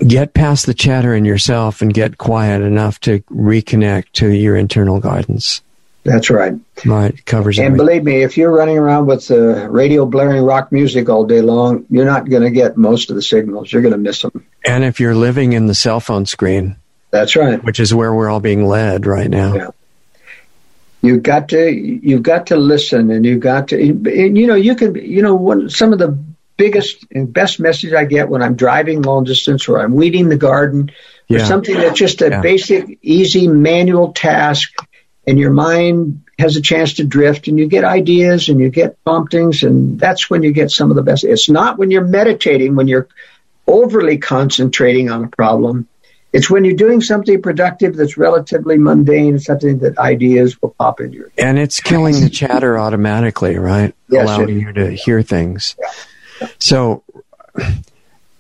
get 0.08 0.34
past 0.34 0.66
the 0.66 0.74
chatter 0.74 1.14
in 1.14 1.26
yourself 1.26 1.82
and 1.82 1.94
get 1.94 2.18
quiet 2.18 2.62
enough 2.62 3.00
to 3.02 3.20
reconnect 3.22 4.12
to 4.14 4.30
your 4.30 4.56
internal 4.56 5.00
guidance. 5.00 5.62
That's 6.04 6.30
right. 6.30 6.54
Right, 6.86 7.26
covers. 7.26 7.58
And 7.58 7.68
everything. 7.68 7.86
believe 7.86 8.04
me, 8.04 8.24
if 8.24 8.38
you're 8.38 8.52
running 8.52 8.78
around 8.78 9.08
with 9.08 9.28
the 9.28 9.68
radio 9.70 10.06
blaring 10.06 10.44
rock 10.44 10.72
music 10.72 11.10
all 11.10 11.26
day 11.26 11.42
long, 11.42 11.86
you're 11.90 12.06
not 12.06 12.30
going 12.30 12.44
to 12.44 12.52
get 12.52 12.78
most 12.78 13.10
of 13.10 13.16
the 13.16 13.22
signals. 13.22 13.72
You're 13.72 13.82
going 13.82 13.92
to 13.92 13.98
miss 13.98 14.22
them. 14.22 14.46
And 14.66 14.84
if 14.84 15.00
you're 15.00 15.16
living 15.16 15.54
in 15.54 15.68
the 15.68 15.76
cell 15.76 16.00
phone 16.00 16.26
screen, 16.26 16.78
that's 17.12 17.36
right. 17.36 17.62
Which 17.64 17.80
is 17.80 17.94
where 17.94 18.14
we're 18.14 18.30
all 18.30 18.40
being 18.40 18.66
led 18.66 19.06
right 19.06 19.30
now. 19.30 19.56
Yeah. 19.56 19.68
You've 21.02 21.24
got 21.24 21.50
to 21.50 21.70
you've 21.70 22.24
got 22.24 22.48
to 22.48 22.58
listen, 22.58 23.10
and 23.10 23.26
you've 23.26 23.40
got 23.40 23.70
to 23.70 23.80
and, 23.80 24.38
you 24.38 24.48
know 24.48 24.56
you 24.56 24.76
can 24.76 24.96
you 24.96 25.22
know 25.22 25.34
one 25.34 25.70
some 25.70 25.94
of 25.94 26.00
the 26.00 26.18
biggest 26.60 27.06
and 27.12 27.32
best 27.32 27.60
message 27.60 27.94
I 27.94 28.04
get 28.04 28.28
when 28.28 28.44
I'm 28.44 28.56
driving 28.56 29.02
long 29.02 29.24
distance 29.24 29.70
or 29.70 29.80
I'm 29.80 29.96
weeding 29.96 30.28
the 30.28 30.38
garden 30.38 30.92
yeah. 31.30 31.38
or 31.38 31.46
something 31.46 31.74
that's 31.74 31.98
just 31.98 32.22
a 32.22 32.30
yeah. 32.30 32.42
basic, 32.42 33.00
easy 33.02 33.48
manual 33.48 34.12
task, 34.12 34.74
and 35.26 35.40
your 35.40 35.52
mind 35.52 36.24
has 36.38 36.58
a 36.58 36.62
chance 36.62 36.96
to 36.96 37.06
drift, 37.06 37.48
and 37.48 37.58
you 37.58 37.68
get 37.68 37.86
ideas 37.86 38.50
and 38.50 38.60
you 38.60 38.70
get 38.70 39.02
promptings, 39.06 39.64
and 39.64 39.98
that's 40.00 40.30
when 40.30 40.44
you 40.44 40.52
get 40.52 40.70
some 40.70 40.90
of 40.90 40.98
the 40.98 41.02
best. 41.02 41.24
It's 41.24 41.50
not 41.50 41.78
when 41.78 41.92
you're 41.92 42.06
meditating 42.06 42.76
when 42.76 42.90
you're 42.90 43.08
overly 43.66 44.18
concentrating 44.18 45.10
on 45.10 45.24
a 45.24 45.28
problem 45.30 45.88
it's 46.32 46.50
when 46.50 46.64
you're 46.64 46.76
doing 46.76 47.02
something 47.02 47.42
productive 47.42 47.96
that's 47.96 48.16
relatively 48.16 48.78
mundane, 48.78 49.40
something 49.40 49.80
that 49.80 49.98
ideas 49.98 50.62
will 50.62 50.76
pop 50.78 51.00
into 51.00 51.18
your 51.18 51.30
head. 51.30 51.40
And 51.40 51.58
it's 51.58 51.80
killing 51.80 52.22
the 52.22 52.30
chatter 52.30 52.78
automatically, 52.78 53.58
right? 53.58 53.96
Yes, 54.10 54.24
Allowing 54.24 54.60
you 54.60 54.74
to 54.74 54.92
hear 54.92 55.24
things. 55.24 55.76
Yeah. 55.80 55.90
So 56.60 57.04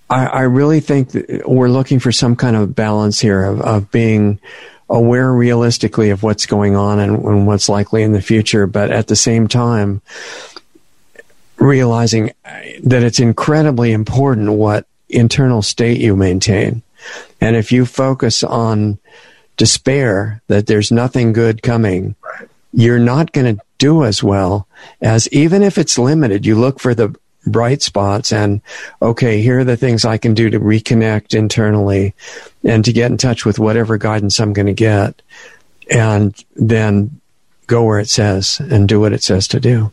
I, 0.09 0.25
I, 0.25 0.41
really 0.41 0.79
think 0.79 1.11
we're 1.45 1.69
looking 1.69 1.99
for 1.99 2.11
some 2.11 2.35
kind 2.35 2.55
of 2.55 2.75
balance 2.75 3.19
here 3.19 3.43
of, 3.43 3.61
of 3.61 3.91
being 3.91 4.39
aware 4.89 5.31
realistically 5.31 6.09
of 6.09 6.23
what's 6.23 6.45
going 6.45 6.75
on 6.75 6.99
and, 6.99 7.23
and 7.23 7.47
what's 7.47 7.69
likely 7.69 8.03
in 8.03 8.13
the 8.13 8.21
future, 8.21 8.65
but 8.65 8.89
at 8.91 9.07
the 9.07 9.15
same 9.15 9.47
time, 9.47 10.01
realizing 11.57 12.31
that 12.83 13.03
it's 13.03 13.19
incredibly 13.19 13.91
important 13.91 14.51
what 14.51 14.87
internal 15.09 15.61
state 15.61 15.99
you 15.99 16.15
maintain 16.15 16.81
and 17.41 17.55
if 17.55 17.71
you 17.71 17.85
focus 17.85 18.43
on 18.43 18.99
despair 19.57 20.41
that 20.47 20.67
there's 20.67 20.91
nothing 20.91 21.33
good 21.33 21.61
coming, 21.61 22.15
you're 22.73 22.99
not 22.99 23.31
going 23.31 23.57
to 23.57 23.63
do 23.77 24.03
as 24.03 24.21
well 24.23 24.67
as 25.01 25.27
even 25.31 25.61
if 25.63 25.77
it's 25.77 25.97
limited. 25.97 26.45
You 26.45 26.59
look 26.59 26.79
for 26.79 26.93
the 26.93 27.15
bright 27.51 27.81
spots 27.81 28.31
and 28.31 28.61
okay, 29.01 29.41
here 29.41 29.59
are 29.59 29.63
the 29.63 29.77
things 29.77 30.05
I 30.05 30.17
can 30.17 30.33
do 30.33 30.49
to 30.49 30.59
reconnect 30.59 31.33
internally 31.33 32.13
and 32.63 32.83
to 32.85 32.93
get 32.93 33.11
in 33.11 33.17
touch 33.17 33.45
with 33.45 33.59
whatever 33.59 33.97
guidance 33.97 34.39
I'm 34.39 34.53
going 34.53 34.67
to 34.67 34.73
get 34.73 35.21
and 35.89 36.35
then 36.55 37.19
go 37.67 37.83
where 37.83 37.99
it 37.99 38.09
says 38.09 38.59
and 38.59 38.87
do 38.87 38.99
what 38.99 39.13
it 39.13 39.23
says 39.23 39.47
to 39.49 39.59
do. 39.59 39.91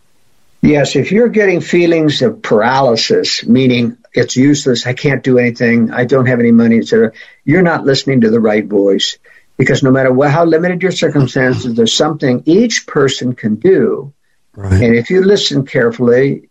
Yes, 0.63 0.97
if 0.97 1.13
you're 1.13 1.29
getting 1.29 1.61
feelings 1.61 2.23
of 2.23 2.43
paralysis, 2.43 3.47
meaning 3.47 3.99
it's 4.13 4.37
useless, 4.37 4.87
I 4.87 4.95
can't 4.95 5.23
do 5.23 5.39
anything, 5.39 5.93
I 5.93 6.05
don't 6.05 6.27
have 6.27 6.41
any 6.41 6.51
money, 6.51 6.79
etc., 6.79 7.13
you're 7.45 7.63
not 7.63 7.85
listening 7.85 8.23
to 8.23 8.31
the 8.31 8.41
right 8.41 8.67
voice. 8.67 9.19
Because 9.57 9.83
no 9.83 9.91
matter 9.91 10.13
what, 10.13 10.31
how 10.31 10.45
limited 10.45 10.83
your 10.83 10.93
circumstances, 10.93 11.75
there's 11.75 11.95
something 11.95 12.43
each 12.45 12.87
person 12.87 13.35
can 13.35 13.57
do. 13.57 14.13
Right. 14.55 14.83
And 14.83 14.95
if 14.95 15.09
you 15.11 15.23
listen 15.23 15.65
carefully, 15.67 16.49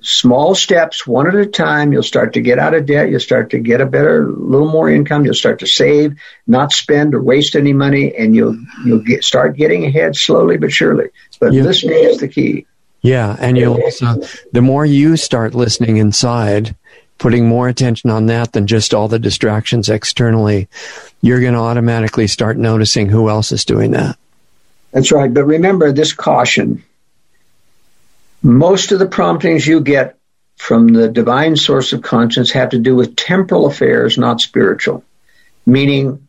small 0.00 0.54
steps, 0.54 1.06
one 1.06 1.26
at 1.26 1.34
a 1.34 1.46
time, 1.46 1.92
you'll 1.92 2.02
start 2.02 2.32
to 2.34 2.40
get 2.40 2.58
out 2.58 2.74
of 2.74 2.86
debt. 2.86 3.10
You'll 3.10 3.20
start 3.20 3.50
to 3.50 3.58
get 3.58 3.80
a 3.80 3.86
better, 3.86 4.28
little 4.28 4.70
more 4.70 4.90
income. 4.90 5.24
You'll 5.24 5.34
start 5.34 5.58
to 5.60 5.66
save, 5.66 6.18
not 6.46 6.72
spend 6.72 7.14
or 7.14 7.22
waste 7.22 7.56
any 7.56 7.72
money, 7.72 8.14
and 8.14 8.34
you'll 8.34 8.56
you'll 8.84 9.02
get 9.02 9.24
start 9.24 9.56
getting 9.56 9.84
ahead 9.84 10.16
slowly 10.16 10.56
but 10.56 10.72
surely. 10.72 11.08
But 11.40 11.52
listening 11.52 12.04
is 12.04 12.18
the 12.18 12.28
key. 12.28 12.66
Yeah, 13.02 13.36
and 13.38 13.56
you'll 13.56 13.80
also 13.80 14.20
the 14.52 14.62
more 14.62 14.84
you 14.84 15.16
start 15.16 15.54
listening 15.54 15.96
inside, 15.96 16.74
putting 17.18 17.46
more 17.46 17.68
attention 17.68 18.10
on 18.10 18.26
that 18.26 18.52
than 18.52 18.66
just 18.66 18.92
all 18.92 19.08
the 19.08 19.18
distractions 19.18 19.88
externally, 19.88 20.68
you're 21.20 21.40
going 21.40 21.54
to 21.54 21.60
automatically 21.60 22.26
start 22.26 22.56
noticing 22.56 23.08
who 23.08 23.28
else 23.28 23.52
is 23.52 23.64
doing 23.64 23.92
that. 23.92 24.18
That's 24.92 25.12
right. 25.12 25.32
But 25.32 25.44
remember 25.44 25.92
this 25.92 26.12
caution. 26.12 26.82
Most 28.42 28.92
of 28.92 28.98
the 28.98 29.06
promptings 29.06 29.66
you 29.66 29.80
get 29.80 30.18
from 30.56 30.88
the 30.88 31.08
divine 31.08 31.56
source 31.56 31.92
of 31.92 32.02
conscience 32.02 32.52
have 32.52 32.70
to 32.70 32.78
do 32.78 32.94
with 32.94 33.16
temporal 33.16 33.66
affairs, 33.66 34.18
not 34.18 34.40
spiritual. 34.40 35.04
Meaning, 35.66 36.28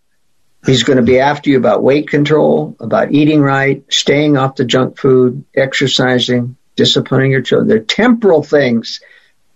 he's 0.65 0.83
going 0.83 0.97
to 0.97 1.03
be 1.03 1.19
after 1.19 1.49
you 1.49 1.57
about 1.57 1.83
weight 1.83 2.09
control, 2.09 2.75
about 2.79 3.11
eating 3.11 3.41
right, 3.41 3.83
staying 3.89 4.37
off 4.37 4.55
the 4.55 4.65
junk 4.65 4.97
food, 4.97 5.45
exercising, 5.55 6.55
disciplining 6.75 7.31
your 7.31 7.41
children. 7.41 7.67
They're 7.67 7.79
temporal 7.79 8.43
things. 8.43 9.01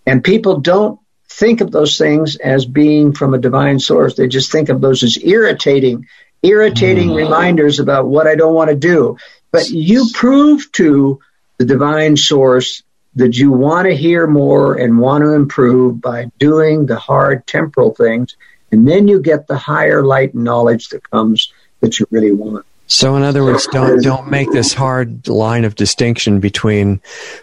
And 0.06 0.24
people 0.24 0.60
don't 0.60 1.00
think 1.28 1.60
of 1.60 1.70
those 1.70 1.98
things 1.98 2.36
as 2.36 2.64
being 2.64 3.12
from 3.12 3.34
a 3.34 3.38
divine 3.38 3.80
source. 3.80 4.14
They 4.14 4.28
just 4.28 4.52
think 4.52 4.68
of 4.68 4.80
those 4.80 5.02
as 5.02 5.18
irritating, 5.22 6.06
irritating 6.42 7.10
mm. 7.10 7.16
reminders 7.16 7.80
about 7.80 8.06
what 8.06 8.26
I 8.26 8.34
don't 8.34 8.54
want 8.54 8.70
to 8.70 8.76
do. 8.76 9.18
But 9.50 9.68
you 9.68 10.08
prove 10.12 10.70
to 10.72 11.20
the 11.58 11.64
divine 11.64 12.16
source 12.16 12.82
that 13.16 13.36
you 13.36 13.50
want 13.50 13.88
to 13.88 13.96
hear 13.96 14.26
more 14.26 14.74
and 14.74 14.98
want 14.98 15.22
to 15.22 15.32
improve 15.32 16.00
by 16.00 16.30
doing 16.38 16.86
the 16.86 16.96
hard 16.96 17.46
temporal 17.46 17.94
things. 17.94 18.36
And 18.70 18.86
then 18.86 19.08
you 19.08 19.20
get 19.20 19.46
the 19.46 19.56
higher 19.56 20.02
light 20.02 20.34
and 20.34 20.44
knowledge 20.44 20.88
that 20.90 21.10
comes 21.10 21.52
that 21.80 21.98
you 21.98 22.06
really 22.10 22.32
want. 22.32 22.66
So, 22.88 23.16
in 23.16 23.22
other 23.24 23.42
words, 23.42 23.66
don't 23.66 24.00
don't 24.02 24.30
make 24.30 24.52
this 24.52 24.72
hard 24.72 25.26
line 25.26 25.64
of 25.64 25.74
distinction 25.74 26.38
between 26.38 27.00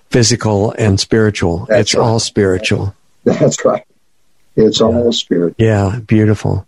physical 0.10 0.72
and 0.72 0.98
spiritual. 0.98 1.66
That's 1.66 1.82
it's 1.82 1.96
right. 1.96 2.04
all 2.04 2.20
spiritual. 2.20 2.96
That's 3.26 3.66
right. 3.66 3.86
It's 4.56 4.80
yeah. 4.80 4.86
all 4.86 5.12
spiritual. 5.12 5.56
Yeah, 5.58 6.00
beautiful. 6.00 6.66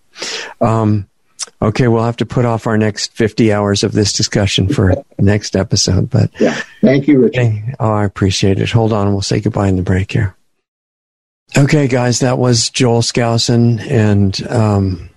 Um, 0.60 1.08
okay, 1.62 1.88
we'll 1.88 2.04
have 2.04 2.18
to 2.18 2.26
put 2.26 2.46
off 2.46 2.68
our 2.68 2.78
next 2.78 3.14
fifty 3.14 3.52
hours 3.52 3.84
of 3.84 3.92
this 3.92 4.14
discussion 4.14 4.68
for 4.68 4.94
next 5.20 5.56
episode. 5.56 6.10
But 6.10 6.32
yeah, 6.40 6.62
thank 6.82 7.08
you, 7.08 7.22
Richard. 7.24 7.76
oh, 7.80 7.92
I 7.92 8.06
appreciate 8.06 8.60
it. 8.60 8.70
Hold 8.72 8.94
on, 8.94 9.12
we'll 9.12 9.22
say 9.22 9.40
goodbye 9.40 9.68
in 9.68 9.76
the 9.76 9.82
break 9.82 10.12
here. 10.12 10.36
Okay, 11.58 11.88
guys, 11.88 12.20
that 12.20 12.38
was 12.38 12.70
Joel 12.70 13.02
Skousen, 13.02 13.80
and 13.90 14.46
um, 14.48 15.10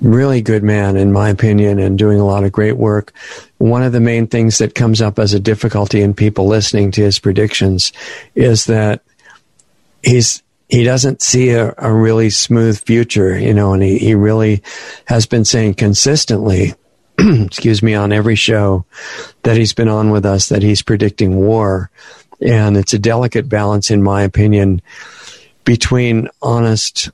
really 0.00 0.40
good 0.40 0.62
man, 0.62 0.96
in 0.96 1.12
my 1.12 1.28
opinion, 1.28 1.78
and 1.78 1.98
doing 1.98 2.18
a 2.20 2.24
lot 2.24 2.44
of 2.44 2.52
great 2.52 2.76
work. 2.76 3.12
One 3.58 3.82
of 3.82 3.92
the 3.92 4.00
main 4.00 4.26
things 4.26 4.58
that 4.58 4.74
comes 4.74 5.02
up 5.02 5.18
as 5.18 5.34
a 5.34 5.40
difficulty 5.40 6.02
in 6.02 6.14
people 6.14 6.46
listening 6.46 6.92
to 6.92 7.02
his 7.02 7.18
predictions 7.18 7.92
is 8.34 8.66
that 8.66 9.02
he's 10.02 10.43
he 10.68 10.84
doesn't 10.84 11.22
see 11.22 11.50
a, 11.50 11.74
a 11.78 11.92
really 11.92 12.30
smooth 12.30 12.80
future, 12.80 13.38
you 13.38 13.54
know, 13.54 13.72
and 13.72 13.82
he, 13.82 13.98
he 13.98 14.14
really 14.14 14.62
has 15.06 15.26
been 15.26 15.44
saying 15.44 15.74
consistently, 15.74 16.74
excuse 17.18 17.82
me, 17.82 17.94
on 17.94 18.12
every 18.12 18.36
show 18.36 18.84
that 19.42 19.56
he's 19.56 19.74
been 19.74 19.88
on 19.88 20.10
with 20.10 20.24
us 20.24 20.48
that 20.48 20.62
he's 20.62 20.82
predicting 20.82 21.36
war. 21.36 21.90
And 22.40 22.76
it's 22.76 22.94
a 22.94 22.98
delicate 22.98 23.48
balance, 23.48 23.90
in 23.90 24.02
my 24.02 24.22
opinion, 24.22 24.82
between 25.64 26.28
honest 26.42 27.10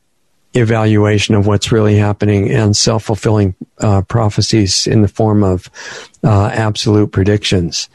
evaluation 0.54 1.34
of 1.34 1.46
what's 1.46 1.70
really 1.70 1.96
happening 1.96 2.50
and 2.50 2.76
self 2.76 3.04
fulfilling 3.04 3.54
uh, 3.78 4.02
prophecies 4.02 4.86
in 4.86 5.02
the 5.02 5.08
form 5.08 5.44
of 5.44 5.70
uh, 6.24 6.46
absolute 6.46 7.12
predictions. 7.12 7.88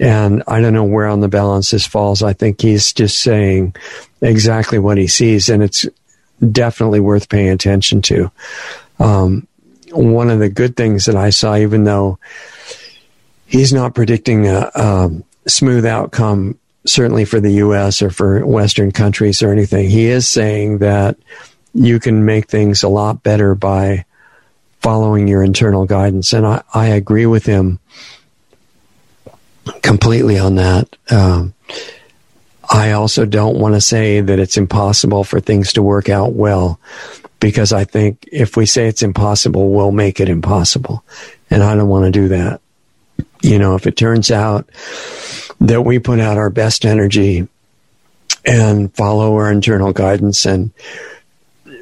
And 0.00 0.42
I 0.46 0.60
don't 0.60 0.72
know 0.72 0.84
where 0.84 1.06
on 1.06 1.20
the 1.20 1.28
balance 1.28 1.70
this 1.70 1.86
falls. 1.86 2.22
I 2.22 2.32
think 2.32 2.60
he's 2.60 2.92
just 2.92 3.18
saying 3.18 3.74
exactly 4.22 4.78
what 4.78 4.96
he 4.96 5.06
sees, 5.06 5.48
and 5.48 5.62
it's 5.62 5.86
definitely 6.50 7.00
worth 7.00 7.28
paying 7.28 7.50
attention 7.50 8.02
to. 8.02 8.30
Um, 8.98 9.46
one 9.90 10.30
of 10.30 10.38
the 10.38 10.48
good 10.48 10.76
things 10.76 11.04
that 11.06 11.16
I 11.16 11.30
saw, 11.30 11.56
even 11.56 11.84
though 11.84 12.18
he's 13.46 13.72
not 13.72 13.94
predicting 13.94 14.46
a, 14.46 14.70
a 14.74 15.10
smooth 15.46 15.84
outcome, 15.84 16.58
certainly 16.86 17.24
for 17.24 17.40
the 17.40 17.52
U.S. 17.54 18.00
or 18.00 18.10
for 18.10 18.44
Western 18.46 18.92
countries 18.92 19.42
or 19.42 19.52
anything, 19.52 19.90
he 19.90 20.06
is 20.06 20.28
saying 20.28 20.78
that 20.78 21.16
you 21.74 22.00
can 22.00 22.24
make 22.24 22.48
things 22.48 22.82
a 22.82 22.88
lot 22.88 23.22
better 23.22 23.54
by 23.54 24.04
following 24.80 25.28
your 25.28 25.42
internal 25.42 25.84
guidance. 25.84 26.32
And 26.32 26.46
I, 26.46 26.62
I 26.74 26.86
agree 26.88 27.26
with 27.26 27.46
him 27.46 27.78
completely 29.82 30.38
on 30.38 30.56
that. 30.56 30.96
Um, 31.10 31.54
I 32.72 32.92
also 32.92 33.26
don't 33.26 33.58
want 33.58 33.74
to 33.74 33.80
say 33.82 34.22
that 34.22 34.38
it's 34.38 34.56
impossible 34.56 35.24
for 35.24 35.40
things 35.40 35.74
to 35.74 35.82
work 35.82 36.08
out 36.08 36.32
well 36.32 36.80
because 37.38 37.72
I 37.72 37.84
think 37.84 38.26
if 38.32 38.56
we 38.56 38.64
say 38.64 38.86
it's 38.86 39.02
impossible, 39.02 39.70
we'll 39.70 39.92
make 39.92 40.20
it 40.20 40.30
impossible. 40.30 41.04
And 41.50 41.62
I 41.62 41.74
don't 41.74 41.88
want 41.88 42.06
to 42.06 42.10
do 42.10 42.28
that. 42.28 42.62
You 43.42 43.58
know, 43.58 43.74
if 43.74 43.86
it 43.86 43.96
turns 43.96 44.30
out 44.30 44.70
that 45.60 45.82
we 45.82 45.98
put 45.98 46.18
out 46.18 46.38
our 46.38 46.48
best 46.48 46.86
energy 46.86 47.46
and 48.44 48.94
follow 48.94 49.34
our 49.34 49.52
internal 49.52 49.92
guidance 49.92 50.46
and 50.46 50.72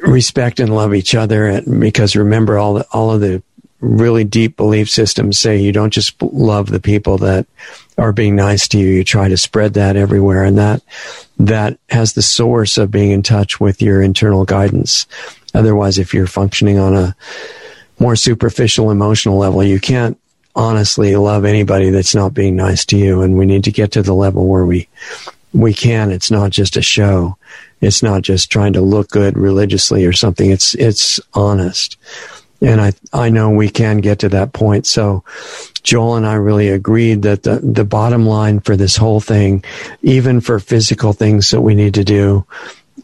respect 0.03 0.61
and 0.61 0.75
love 0.75 0.95
each 0.95 1.15
other. 1.15 1.47
And 1.47 1.81
because 1.81 2.17
remember, 2.17 2.59
all 2.59 2.75
the, 2.75 2.87
all 2.93 3.13
of 3.13 3.21
the 3.21 3.43
really 3.81 4.25
deep 4.25 4.57
belief 4.57 4.91
systems 4.91 5.39
say 5.39 5.59
you 5.59 5.73
don't 5.73 5.93
just 5.93 6.21
love 6.21 6.67
the 6.69 6.81
people 6.81 7.19
that 7.19 7.47
are 8.01 8.13
being 8.13 8.35
nice 8.35 8.67
to 8.69 8.79
you. 8.79 8.89
You 8.89 9.05
try 9.05 9.29
to 9.29 9.37
spread 9.37 9.75
that 9.75 9.95
everywhere, 9.95 10.43
and 10.43 10.57
that 10.59 10.83
that 11.39 11.79
has 11.91 12.15
the 12.15 12.23
source 12.23 12.79
of 12.79 12.91
being 12.91 13.11
in 13.11 13.23
touch 13.23 13.61
with 13.61 13.83
your 13.83 14.03
internal 14.03 14.45
guidance. 14.45 15.07
Otherwise, 15.55 15.99
if 15.99 16.15
you're 16.15 16.27
functioning 16.27 16.79
on 16.79 16.97
a 16.97 17.15
more 17.99 18.17
superficial 18.17 18.91
emotional 18.91 19.37
level, 19.37 19.63
you 19.63 19.79
can't 19.79 20.19
honestly 20.57 21.15
love 21.15 21.45
anybody 21.45 21.91
that's 21.91 22.15
not 22.15 22.35
being 22.35 22.57
nice 22.57 22.85
to 22.87 22.97
you. 22.97 23.21
And 23.21 23.37
we 23.37 23.47
need 23.47 23.65
to 23.65 23.73
get 23.73 23.93
to 23.93 24.03
the 24.03 24.15
level 24.15 24.49
where 24.49 24.65
we 24.65 24.89
we 25.53 25.75
can. 25.75 26.11
It's 26.11 26.31
not 26.31 26.51
just 26.51 26.77
a 26.77 26.83
show. 26.83 27.37
It's 27.81 28.03
not 28.03 28.23
just 28.23 28.51
trying 28.51 28.73
to 28.75 28.81
look 28.81 29.11
good 29.11 29.37
religiously 29.37 30.07
or 30.07 30.13
something. 30.13 30.51
It's 30.51 30.75
it's 30.75 31.21
honest. 31.35 31.99
And 32.63 32.81
I 32.81 32.93
I 33.13 33.29
know 33.29 33.51
we 33.51 33.69
can 33.69 33.99
get 33.99 34.19
to 34.21 34.31
that 34.31 34.55
point. 34.55 34.87
So 34.87 35.23
Joel 35.81 36.17
and 36.17 36.27
I 36.27 36.35
really 36.35 36.69
agreed 36.69 37.23
that 37.23 37.43
the, 37.43 37.57
the 37.57 37.85
bottom 37.85 38.27
line 38.27 38.61
for 38.61 38.77
this 38.77 38.97
whole 38.97 39.21
thing, 39.21 39.65
even 40.03 40.41
for 40.41 40.59
physical 40.59 41.13
things 41.13 41.51
that 41.51 41.61
we 41.61 41.75
need 41.75 41.95
to 41.95 42.05
do, 42.05 42.47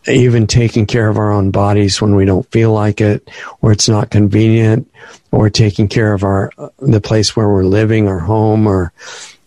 even 0.07 0.47
taking 0.47 0.86
care 0.86 1.09
of 1.09 1.19
our 1.19 1.32
own 1.32 1.51
bodies 1.51 2.01
when 2.01 2.15
we 2.15 2.24
don't 2.24 2.51
feel 2.51 2.73
like 2.73 3.01
it 3.01 3.28
or 3.61 3.73
it's 3.73 3.89
not 3.89 4.11
convenient 4.11 4.90
or 5.32 5.51
taking 5.51 5.89
care 5.89 6.12
of 6.12 6.23
our 6.23 6.53
the 6.78 7.01
place 7.01 7.35
where 7.35 7.48
we're 7.48 7.65
living 7.65 8.07
our 8.07 8.20
home 8.20 8.66
or 8.66 8.93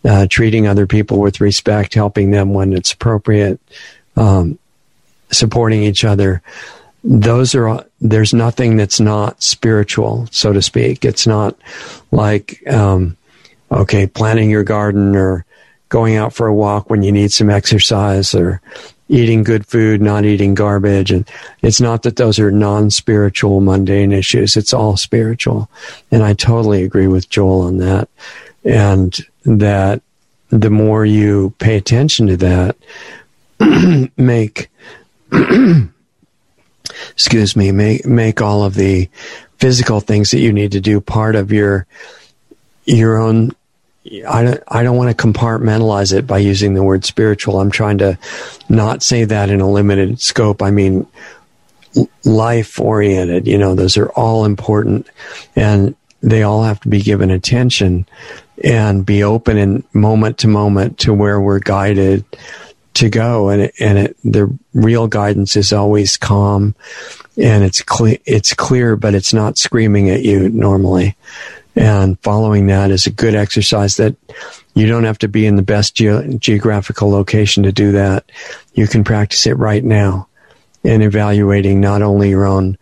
uh, 0.04 0.26
treating 0.28 0.66
other 0.66 0.86
people 0.86 1.18
with 1.18 1.40
respect 1.40 1.94
helping 1.94 2.30
them 2.30 2.52
when 2.52 2.72
it's 2.72 2.92
appropriate 2.92 3.58
um, 4.16 4.58
supporting 5.30 5.82
each 5.82 6.04
other 6.04 6.42
those 7.02 7.54
are 7.54 7.84
there's 8.00 8.34
nothing 8.34 8.76
that's 8.76 9.00
not 9.00 9.42
spiritual 9.42 10.28
so 10.30 10.52
to 10.52 10.62
speak. 10.62 11.04
It's 11.04 11.26
not 11.26 11.56
like 12.10 12.62
um, 12.66 13.16
okay 13.70 14.06
planting 14.06 14.50
your 14.50 14.64
garden 14.64 15.16
or 15.16 15.44
going 15.88 16.16
out 16.16 16.32
for 16.32 16.46
a 16.46 16.54
walk 16.54 16.88
when 16.88 17.02
you 17.02 17.12
need 17.12 17.32
some 17.32 17.50
exercise 17.50 18.34
or 18.34 18.60
eating 19.08 19.42
good 19.42 19.66
food 19.66 20.00
not 20.00 20.24
eating 20.24 20.54
garbage. 20.54 21.10
And 21.10 21.28
it's 21.62 21.80
not 21.80 22.02
that 22.02 22.16
those 22.16 22.38
are 22.38 22.50
non-spiritual 22.50 23.60
mundane 23.60 24.12
issues. 24.12 24.56
It's 24.56 24.72
all 24.72 24.96
spiritual. 24.96 25.68
And 26.10 26.22
i 26.22 26.32
totally 26.34 26.84
agree 26.84 27.08
with 27.08 27.28
joel 27.28 27.62
on 27.62 27.78
that. 27.78 28.08
And 28.64 29.16
that 29.44 30.02
the 30.50 30.70
more 30.70 31.04
you 31.04 31.54
pay 31.58 31.76
attention 31.76 32.26
to 32.28 32.36
that 32.38 32.76
make 34.16 34.68
excuse 37.10 37.56
me, 37.56 37.72
make 37.72 38.06
make 38.06 38.40
all 38.40 38.64
of 38.64 38.74
the 38.74 39.08
physical 39.58 40.00
things 40.00 40.30
that 40.30 40.40
you 40.40 40.52
need 40.52 40.72
to 40.72 40.80
do 40.80 41.00
part 41.00 41.36
of 41.36 41.52
your 41.52 41.86
your 42.84 43.18
own 43.18 43.52
I 44.28 44.42
don't, 44.42 44.62
I 44.66 44.82
don't 44.82 44.96
want 44.96 45.16
to 45.16 45.26
compartmentalize 45.26 46.16
it 46.16 46.26
by 46.26 46.38
using 46.38 46.74
the 46.74 46.82
word 46.82 47.04
spiritual. 47.04 47.60
I'm 47.60 47.70
trying 47.70 47.98
to 47.98 48.18
not 48.68 49.02
say 49.02 49.24
that 49.24 49.50
in 49.50 49.60
a 49.60 49.70
limited 49.70 50.20
scope. 50.20 50.62
I 50.62 50.70
mean, 50.70 51.06
life 52.24 52.80
oriented, 52.80 53.46
you 53.46 53.58
know, 53.58 53.74
those 53.74 53.96
are 53.96 54.10
all 54.10 54.44
important 54.44 55.08
and 55.54 55.94
they 56.22 56.42
all 56.42 56.62
have 56.62 56.80
to 56.80 56.88
be 56.88 57.00
given 57.00 57.30
attention 57.30 58.06
and 58.62 59.06
be 59.06 59.22
open 59.22 59.56
in 59.56 59.84
moment 59.92 60.38
to 60.38 60.48
moment 60.48 60.98
to 60.98 61.14
where 61.14 61.40
we're 61.40 61.60
guided 61.60 62.24
to 62.92 63.08
go 63.08 63.48
and 63.48 63.62
it, 63.62 63.74
and 63.80 63.98
it, 63.98 64.16
the 64.24 64.52
real 64.74 65.06
guidance 65.06 65.56
is 65.56 65.72
always 65.72 66.16
calm 66.16 66.74
and 67.36 67.64
it's 67.64 67.82
clear 67.82 68.18
it's 68.26 68.52
clear 68.52 68.96
but 68.96 69.14
it's 69.14 69.32
not 69.32 69.56
screaming 69.56 70.10
at 70.10 70.22
you 70.22 70.48
normally 70.48 71.16
and 71.76 72.18
following 72.22 72.66
that 72.66 72.90
is 72.90 73.06
a 73.06 73.10
good 73.10 73.34
exercise 73.34 73.96
that 73.96 74.16
you 74.74 74.86
don't 74.86 75.04
have 75.04 75.18
to 75.18 75.28
be 75.28 75.46
in 75.46 75.56
the 75.56 75.62
best 75.62 75.94
ge- 75.94 76.38
geographical 76.38 77.10
location 77.10 77.62
to 77.62 77.72
do 77.72 77.92
that 77.92 78.30
you 78.74 78.86
can 78.86 79.04
practice 79.04 79.46
it 79.46 79.54
right 79.54 79.84
now 79.84 80.26
in 80.82 81.02
evaluating 81.02 81.80
not 81.80 82.02
only 82.02 82.30
your 82.30 82.46
own 82.46 82.76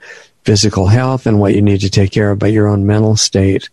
physical 0.45 0.87
health 0.87 1.27
and 1.27 1.39
what 1.39 1.55
you 1.55 1.61
need 1.61 1.81
to 1.81 1.91
take 1.91 2.13
care 2.13 2.31
of 2.31 2.39
but 2.39 2.53
your 2.53 2.69
own 2.69 2.87
mental 2.87 3.17
state 3.17 3.69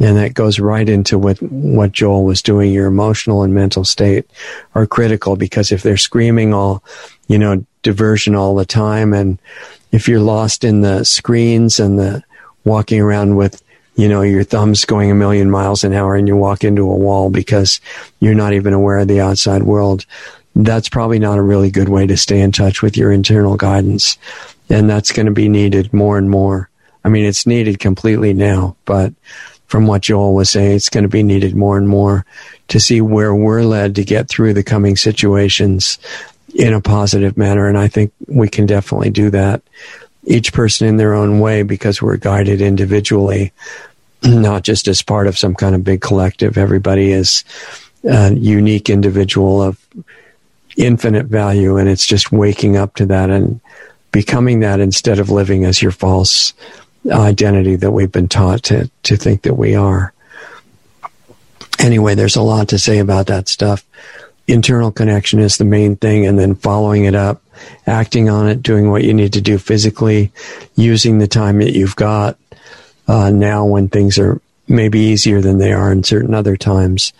and 0.00 0.16
that 0.16 0.34
goes 0.34 0.58
right 0.58 0.88
into 0.88 1.18
what, 1.18 1.40
what 1.40 1.92
Joel 1.92 2.24
was 2.24 2.42
doing. 2.42 2.72
Your 2.72 2.86
emotional 2.86 3.42
and 3.42 3.54
mental 3.54 3.84
state 3.84 4.28
are 4.74 4.86
critical 4.86 5.36
because 5.36 5.70
if 5.70 5.82
they're 5.82 5.96
screaming 5.96 6.52
all, 6.52 6.82
you 7.28 7.38
know, 7.38 7.64
diversion 7.82 8.34
all 8.34 8.56
the 8.56 8.66
time, 8.66 9.12
and 9.12 9.38
if 9.92 10.08
you're 10.08 10.20
lost 10.20 10.64
in 10.64 10.80
the 10.80 11.04
screens 11.04 11.78
and 11.78 11.98
the 11.98 12.24
walking 12.64 13.00
around 13.00 13.36
with, 13.36 13.62
you 13.96 14.08
know, 14.08 14.22
your 14.22 14.44
thumbs 14.44 14.84
going 14.84 15.10
a 15.10 15.14
million 15.14 15.50
miles 15.50 15.84
an 15.84 15.92
hour 15.92 16.16
and 16.16 16.26
you 16.26 16.36
walk 16.36 16.64
into 16.64 16.82
a 16.82 16.96
wall 16.96 17.30
because 17.30 17.80
you're 18.20 18.34
not 18.34 18.52
even 18.52 18.72
aware 18.72 18.98
of 18.98 19.08
the 19.08 19.20
outside 19.20 19.62
world, 19.62 20.04
that's 20.56 20.88
probably 20.88 21.18
not 21.18 21.38
a 21.38 21.42
really 21.42 21.70
good 21.70 21.88
way 21.88 22.06
to 22.06 22.16
stay 22.16 22.40
in 22.40 22.52
touch 22.52 22.82
with 22.82 22.96
your 22.96 23.12
internal 23.12 23.56
guidance. 23.56 24.18
And 24.70 24.88
that's 24.88 25.12
going 25.12 25.26
to 25.26 25.32
be 25.32 25.48
needed 25.48 25.92
more 25.92 26.18
and 26.18 26.30
more. 26.30 26.70
I 27.04 27.08
mean, 27.08 27.24
it's 27.24 27.46
needed 27.46 27.78
completely 27.78 28.32
now, 28.32 28.76
but 28.84 29.12
from 29.66 29.86
what 29.86 30.02
Joel 30.02 30.34
was 30.34 30.50
saying, 30.50 30.76
it's 30.76 30.88
going 30.88 31.02
to 31.02 31.08
be 31.08 31.22
needed 31.22 31.54
more 31.54 31.76
and 31.76 31.88
more 31.88 32.24
to 32.68 32.80
see 32.80 33.00
where 33.00 33.34
we're 33.34 33.62
led 33.62 33.96
to 33.96 34.04
get 34.04 34.28
through 34.28 34.54
the 34.54 34.62
coming 34.62 34.96
situations 34.96 35.98
in 36.54 36.72
a 36.72 36.80
positive 36.80 37.36
manner. 37.36 37.68
And 37.68 37.76
I 37.76 37.88
think 37.88 38.12
we 38.28 38.48
can 38.48 38.66
definitely 38.66 39.10
do 39.10 39.30
that. 39.30 39.62
Each 40.26 40.52
person 40.52 40.88
in 40.88 40.96
their 40.96 41.14
own 41.14 41.40
way 41.40 41.62
because 41.62 42.00
we're 42.00 42.16
guided 42.16 42.60
individually, 42.60 43.52
not 44.22 44.62
just 44.62 44.88
as 44.88 45.02
part 45.02 45.26
of 45.26 45.38
some 45.38 45.54
kind 45.54 45.74
of 45.74 45.84
big 45.84 46.00
collective. 46.00 46.56
Everybody 46.56 47.12
is 47.12 47.44
a 48.04 48.32
unique 48.32 48.90
individual 48.90 49.62
of 49.62 49.78
infinite 50.76 51.26
value. 51.26 51.76
And 51.76 51.88
it's 51.88 52.06
just 52.06 52.32
waking 52.32 52.76
up 52.76 52.94
to 52.96 53.06
that 53.06 53.30
and 53.30 53.60
becoming 54.12 54.60
that 54.60 54.80
instead 54.80 55.18
of 55.18 55.30
living 55.30 55.64
as 55.64 55.82
your 55.82 55.92
false 55.92 56.54
identity 57.10 57.76
that 57.76 57.90
we've 57.90 58.12
been 58.12 58.28
taught 58.28 58.62
to, 58.64 58.90
to 59.02 59.16
think 59.16 59.42
that 59.42 59.54
we 59.54 59.74
are. 59.74 60.12
Anyway, 61.78 62.14
there's 62.14 62.36
a 62.36 62.42
lot 62.42 62.68
to 62.68 62.78
say 62.78 62.98
about 62.98 63.26
that 63.26 63.48
stuff. 63.48 63.84
Internal 64.46 64.92
connection 64.92 65.38
is 65.40 65.56
the 65.56 65.64
main 65.64 65.96
thing, 65.96 66.26
and 66.26 66.38
then 66.38 66.54
following 66.54 67.04
it 67.04 67.14
up, 67.14 67.42
acting 67.86 68.28
on 68.28 68.48
it, 68.48 68.62
doing 68.62 68.90
what 68.90 69.04
you 69.04 69.14
need 69.14 69.32
to 69.34 69.40
do 69.40 69.58
physically, 69.58 70.32
using 70.76 71.18
the 71.18 71.28
time 71.28 71.58
that 71.58 71.72
you've 71.72 71.96
got 71.96 72.38
uh, 73.08 73.30
now 73.30 73.64
when 73.64 73.88
things 73.88 74.18
are 74.18 74.40
maybe 74.68 74.98
easier 74.98 75.40
than 75.40 75.58
they 75.58 75.72
are 75.72 75.92
in 75.92 76.02
certain 76.02 76.34
other 76.34 76.56
times, 76.56 77.12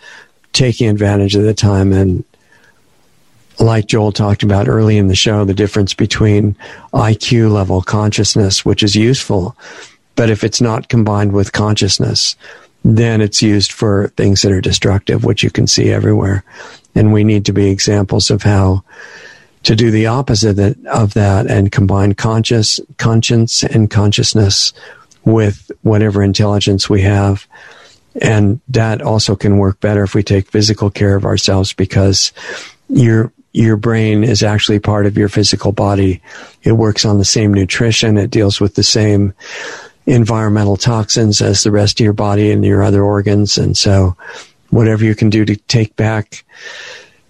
taking 0.53 0.89
advantage 0.89 1.35
of 1.35 1.43
the 1.43 1.53
time 1.53 1.93
and 1.93 2.23
like 3.59 3.87
Joel 3.87 4.11
talked 4.11 4.43
about 4.43 4.67
early 4.67 4.97
in 4.97 5.07
the 5.07 5.15
show, 5.15 5.45
the 5.45 5.53
difference 5.53 5.93
between 5.93 6.55
IQ 6.93 7.51
level 7.51 7.81
consciousness, 7.81 8.65
which 8.65 8.83
is 8.83 8.95
useful, 8.95 9.55
but 10.15 10.29
if 10.29 10.43
it's 10.43 10.61
not 10.61 10.89
combined 10.89 11.31
with 11.33 11.53
consciousness, 11.53 12.35
then 12.83 13.21
it's 13.21 13.41
used 13.41 13.71
for 13.71 14.09
things 14.09 14.41
that 14.41 14.51
are 14.51 14.61
destructive, 14.61 15.23
which 15.23 15.43
you 15.43 15.49
can 15.49 15.67
see 15.67 15.89
everywhere. 15.89 16.43
And 16.93 17.11
we 17.11 17.23
need 17.23 17.45
to 17.45 17.53
be 17.53 17.69
examples 17.69 18.29
of 18.29 18.43
how 18.43 18.83
to 19.65 19.75
do 19.75 19.89
the 19.89 20.05
opposite 20.05 20.77
of 20.87 21.15
that 21.15 21.47
and 21.47 21.71
combine 21.71 22.13
conscious, 22.13 22.79
conscience 22.97 23.63
and 23.63 23.89
consciousness 23.89 24.73
with 25.25 25.71
whatever 25.81 26.21
intelligence 26.21 26.87
we 26.87 27.01
have. 27.01 27.47
And 28.21 28.61
that 28.69 29.01
also 29.01 29.35
can 29.35 29.57
work 29.57 29.79
better 29.79 30.03
if 30.03 30.13
we 30.13 30.21
take 30.21 30.51
physical 30.51 30.91
care 30.91 31.15
of 31.15 31.25
ourselves 31.25 31.73
because 31.73 32.31
your 32.89 33.33
your 33.53 33.77
brain 33.77 34.23
is 34.23 34.43
actually 34.43 34.79
part 34.79 35.05
of 35.05 35.17
your 35.17 35.29
physical 35.29 35.71
body. 35.71 36.21
It 36.63 36.73
works 36.73 37.05
on 37.05 37.17
the 37.17 37.25
same 37.25 37.53
nutrition. 37.53 38.17
It 38.17 38.29
deals 38.29 38.59
with 38.59 38.75
the 38.75 38.83
same 38.83 39.33
environmental 40.05 40.77
toxins 40.77 41.41
as 41.41 41.63
the 41.63 41.71
rest 41.71 41.99
of 41.99 42.03
your 42.03 42.13
body 42.13 42.51
and 42.51 42.63
your 42.65 42.83
other 42.83 43.01
organs. 43.01 43.57
And 43.57 43.77
so 43.77 44.15
whatever 44.69 45.05
you 45.05 45.15
can 45.15 45.29
do 45.29 45.45
to 45.45 45.55
take 45.55 45.95
back 45.95 46.43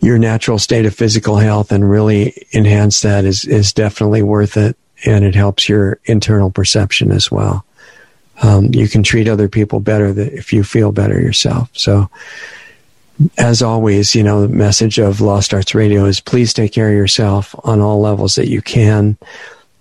your 0.06 0.20
natural 0.20 0.60
state 0.60 0.86
of 0.86 0.94
physical 0.94 1.38
health 1.38 1.72
and 1.72 1.90
really 1.90 2.46
enhance 2.54 3.02
that 3.02 3.26
is, 3.26 3.44
is 3.44 3.74
definitely 3.74 4.22
worth 4.22 4.56
it. 4.56 4.78
And 5.04 5.26
it 5.26 5.34
helps 5.34 5.68
your 5.68 6.00
internal 6.06 6.52
perception 6.52 7.12
as 7.12 7.32
well. 7.32 7.66
Um, 8.44 8.74
you 8.74 8.88
can 8.88 9.02
treat 9.02 9.28
other 9.28 9.50
people 9.50 9.80
better 9.80 10.08
if 10.18 10.54
you 10.54 10.64
feel 10.64 10.92
better 10.92 11.20
yourself. 11.20 11.70
So 11.74 12.10
as 13.38 13.64
always, 13.64 14.14
you 14.14 14.24
know, 14.24 14.42
the 14.42 14.48
message 14.48 15.00
of 15.00 15.22
Lost 15.22 15.54
Arts 15.54 15.74
Radio 15.74 16.06
is 16.06 16.20
please 16.20 16.54
take 16.54 16.74
care 16.74 16.90
of 16.90 16.96
yourself 16.96 17.56
on 17.64 17.82
all 17.82 18.00
levels 18.00 18.36
that 18.36 18.50
you 18.50 18.62
can, 18.62 19.18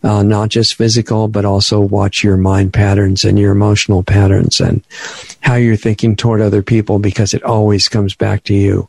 uh, 0.03 0.23
not 0.23 0.49
just 0.49 0.75
physical, 0.75 1.29
but 1.29 1.45
also 1.45 1.81
watch 1.81 2.25
your 2.25 2.37
mind 2.37 2.73
patterns 2.73 3.25
and 3.25 3.39
your 3.39 3.53
emotional 3.53 4.03
patterns 4.03 4.61
and 4.61 4.83
how 5.41 5.55
you're 5.57 5.77
thinking 5.77 6.17
toward 6.17 6.41
other 6.41 6.63
people 6.63 6.99
because 6.99 7.35
it 7.35 7.43
always 7.43 7.89
comes 7.89 8.15
back 8.15 8.45
to 8.45 8.55
you. 8.55 8.89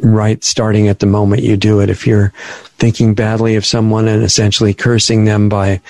Right, 0.00 0.42
starting 0.42 0.88
at 0.88 0.98
the 0.98 1.06
moment 1.06 1.42
you 1.42 1.56
do 1.56 1.80
it. 1.80 1.90
If 1.90 2.06
you're 2.06 2.32
thinking 2.78 3.14
badly 3.14 3.56
of 3.56 3.66
someone 3.66 4.08
and 4.08 4.22
essentially 4.22 4.74
cursing 4.74 5.24
them 5.24 5.48
by 5.48 5.80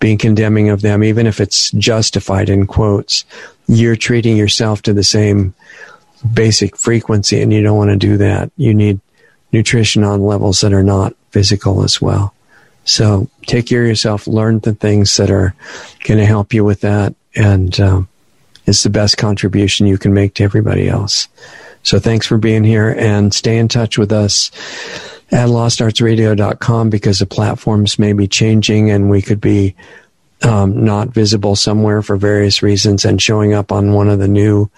being 0.00 0.18
condemning 0.18 0.68
of 0.68 0.82
them, 0.82 1.04
even 1.04 1.26
if 1.26 1.40
it's 1.40 1.70
justified 1.72 2.48
in 2.48 2.66
quotes, 2.66 3.24
you're 3.68 3.96
treating 3.96 4.36
yourself 4.36 4.82
to 4.82 4.92
the 4.92 5.04
same 5.04 5.54
basic 6.32 6.76
frequency, 6.76 7.40
and 7.40 7.52
you 7.52 7.62
don't 7.62 7.76
want 7.76 7.90
to 7.90 7.96
do 7.96 8.16
that. 8.16 8.50
You 8.56 8.74
need 8.74 9.00
nutrition 9.52 10.02
on 10.02 10.22
levels 10.24 10.60
that 10.60 10.72
are 10.72 10.82
not 10.82 11.14
physical 11.30 11.84
as 11.84 12.00
well. 12.00 12.34
So 12.84 13.28
take 13.46 13.66
care 13.66 13.82
of 13.82 13.88
yourself, 13.88 14.26
learn 14.26 14.60
the 14.60 14.74
things 14.74 15.16
that 15.16 15.30
are 15.30 15.54
going 16.04 16.18
to 16.18 16.26
help 16.26 16.52
you 16.52 16.64
with 16.64 16.80
that, 16.80 17.14
and 17.34 17.78
um, 17.80 18.08
it's 18.66 18.82
the 18.82 18.90
best 18.90 19.18
contribution 19.18 19.86
you 19.86 19.98
can 19.98 20.14
make 20.14 20.34
to 20.34 20.44
everybody 20.44 20.88
else. 20.88 21.28
So 21.86 22.00
thanks 22.00 22.26
for 22.26 22.36
being 22.36 22.64
here 22.64 22.88
and 22.98 23.32
stay 23.32 23.58
in 23.58 23.68
touch 23.68 23.96
with 23.96 24.10
us 24.10 24.50
at 25.30 25.48
lostartsradio.com 25.48 26.90
because 26.90 27.20
the 27.20 27.26
platforms 27.26 27.96
may 27.96 28.12
be 28.12 28.26
changing 28.26 28.90
and 28.90 29.08
we 29.08 29.22
could 29.22 29.40
be 29.40 29.76
um, 30.42 30.84
not 30.84 31.10
visible 31.10 31.54
somewhere 31.54 32.02
for 32.02 32.16
various 32.16 32.60
reasons 32.60 33.04
and 33.04 33.22
showing 33.22 33.54
up 33.54 33.70
on 33.70 33.92
one 33.92 34.08
of 34.08 34.18
the 34.18 34.26
new 34.26 34.68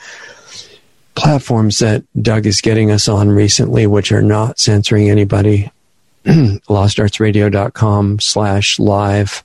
platforms 1.14 1.78
that 1.78 2.04
Doug 2.20 2.44
is 2.44 2.60
getting 2.60 2.90
us 2.90 3.08
on 3.08 3.30
recently, 3.30 3.86
which 3.86 4.12
are 4.12 4.20
not 4.20 4.58
censoring 4.58 5.08
anybody. 5.08 5.72
LostArtsRadio.com 6.26 8.20
slash 8.20 8.78
live 8.78 9.42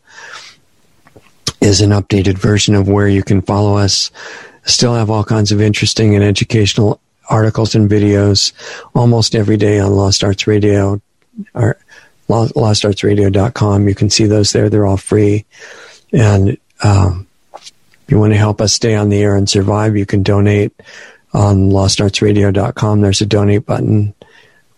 is 1.62 1.80
an 1.80 1.92
updated 1.92 2.38
version 2.38 2.76
of 2.76 2.90
where 2.90 3.08
you 3.08 3.24
can 3.24 3.42
follow 3.42 3.78
us. 3.78 4.12
Still 4.66 4.96
have 4.96 5.10
all 5.10 5.24
kinds 5.24 5.54
of 5.54 5.62
interesting 5.62 6.14
and 6.14 6.26
educational 6.26 7.00
articles 7.30 7.76
and 7.76 7.90
videos 7.90 8.54
almost 8.96 9.36
every 9.36 9.58
day 9.58 9.80
on 9.80 9.96
Lost 9.96 10.24
Arts 10.24 10.48
Radio 10.48 11.02
or 11.54 11.78
lostartsradio.com. 12.30 13.88
You 13.88 13.96
can 13.96 14.10
see 14.10 14.26
those 14.26 14.52
there. 14.52 14.70
They're 14.70 14.86
all 14.86 14.98
free. 14.98 15.46
And 16.12 16.58
um, 16.84 17.28
if 17.56 18.06
you 18.08 18.20
want 18.20 18.34
to 18.34 18.38
help 18.38 18.62
us 18.62 18.74
stay 18.74 18.96
on 18.96 19.10
the 19.10 19.22
air 19.22 19.36
and 19.36 19.50
survive, 19.50 19.96
you 19.96 20.06
can 20.06 20.24
donate 20.24 20.74
on 21.34 21.70
lostartsradio.com. 21.72 23.02
There's 23.02 23.22
a 23.22 23.26
donate 23.26 23.66
button 23.66 24.14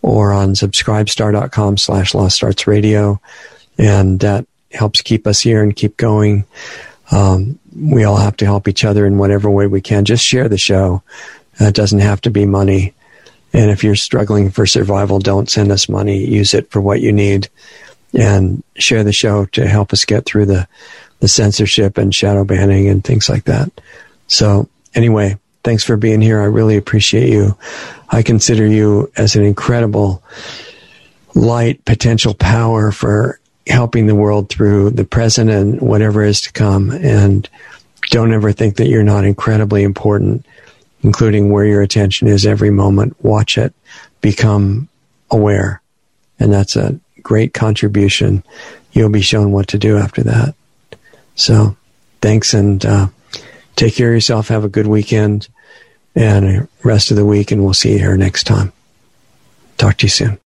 or 0.01 0.31
on 0.31 0.53
subscribestar.com 0.53 1.77
slash 1.77 2.13
lostartsradio. 2.13 3.19
And 3.77 4.19
that 4.21 4.45
helps 4.71 5.01
keep 5.01 5.27
us 5.27 5.41
here 5.41 5.63
and 5.63 5.75
keep 5.75 5.97
going. 5.97 6.45
Um, 7.11 7.59
we 7.75 8.03
all 8.03 8.17
have 8.17 8.37
to 8.37 8.45
help 8.45 8.67
each 8.67 8.85
other 8.85 9.05
in 9.05 9.17
whatever 9.17 9.49
way 9.49 9.67
we 9.67 9.81
can. 9.81 10.05
Just 10.05 10.25
share 10.25 10.47
the 10.47 10.57
show. 10.57 11.03
It 11.59 11.75
doesn't 11.75 11.99
have 11.99 12.21
to 12.21 12.29
be 12.29 12.45
money. 12.45 12.93
And 13.53 13.71
if 13.71 13.83
you're 13.83 13.95
struggling 13.95 14.51
for 14.51 14.65
survival, 14.65 15.19
don't 15.19 15.49
send 15.49 15.71
us 15.71 15.87
money. 15.87 16.25
Use 16.25 16.53
it 16.53 16.69
for 16.71 16.81
what 16.81 17.01
you 17.01 17.11
need 17.11 17.47
and 18.13 18.63
share 18.75 19.03
the 19.03 19.13
show 19.13 19.45
to 19.45 19.67
help 19.67 19.93
us 19.93 20.05
get 20.05 20.25
through 20.25 20.45
the, 20.45 20.67
the 21.19 21.27
censorship 21.27 21.97
and 21.97 22.13
shadow 22.13 22.43
banning 22.43 22.89
and 22.89 23.03
things 23.03 23.29
like 23.29 23.45
that. 23.45 23.71
So 24.27 24.67
anyway, 24.93 25.37
Thanks 25.65 25.83
for 25.83 25.97
being 25.97 26.21
here. 26.21 26.39
I 26.39 26.45
really 26.45 26.77
appreciate 26.77 27.27
you. 27.29 27.57
I 28.09 28.21
consider 28.21 28.67
you 28.67 29.11
as 29.17 29.35
an 29.35 29.43
incredible 29.43 30.21
light 31.33 31.83
potential 31.85 32.35
power 32.35 32.91
for 32.91 33.39
helping 33.65 34.05
the 34.05 34.13
world 34.13 34.47
through 34.47 34.91
the 34.91 35.05
present 35.05 35.49
and 35.49 35.81
whatever 35.81 36.23
is 36.23 36.41
to 36.41 36.51
come. 36.51 36.91
And 36.91 37.49
don't 38.11 38.31
ever 38.31 38.51
think 38.51 38.75
that 38.75 38.89
you're 38.89 39.03
not 39.03 39.25
incredibly 39.25 39.81
important, 39.81 40.45
including 41.05 41.51
where 41.51 41.65
your 41.65 41.83
attention 41.83 42.27
is 42.27 42.47
every 42.47 42.71
moment. 42.71 43.15
Watch 43.23 43.59
it. 43.59 43.73
Become 44.21 44.89
aware. 45.29 45.79
And 46.39 46.51
that's 46.51 46.75
a 46.75 46.99
great 47.21 47.53
contribution. 47.53 48.43
You'll 48.91 49.09
be 49.09 49.21
shown 49.21 49.51
what 49.51 49.67
to 49.67 49.77
do 49.77 49.97
after 49.97 50.23
that. 50.23 50.55
So 51.35 51.77
thanks 52.21 52.55
and 52.55 52.83
uh, 52.83 53.07
take 53.75 53.93
care 53.93 54.09
of 54.09 54.15
yourself. 54.15 54.47
Have 54.47 54.63
a 54.63 54.69
good 54.69 54.87
weekend 54.87 55.47
and 56.15 56.67
rest 56.83 57.11
of 57.11 57.17
the 57.17 57.25
week, 57.25 57.51
and 57.51 57.63
we'll 57.63 57.73
see 57.75 57.91
you 57.91 57.99
here 57.99 58.17
next 58.17 58.45
time. 58.45 58.73
Talk 59.77 59.97
to 59.97 60.05
you 60.05 60.09
soon. 60.09 60.39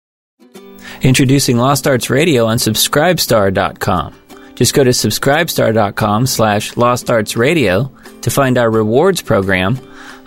Introducing 1.04 1.58
Lost 1.58 1.86
Arts 1.86 2.10
Radio 2.10 2.48
on 2.48 2.58
Subscribestar.com. 2.58 4.16
Just 4.56 4.74
go 4.74 4.84
to 4.84 4.90
subscribestar.com 4.90 6.26
slash 6.26 6.76
Lost 6.78 7.12
Arts 7.12 7.38
Radio 7.38 7.92
to 8.22 8.32
find 8.32 8.58
our 8.58 8.72
rewards 8.72 9.22
program 9.22 9.80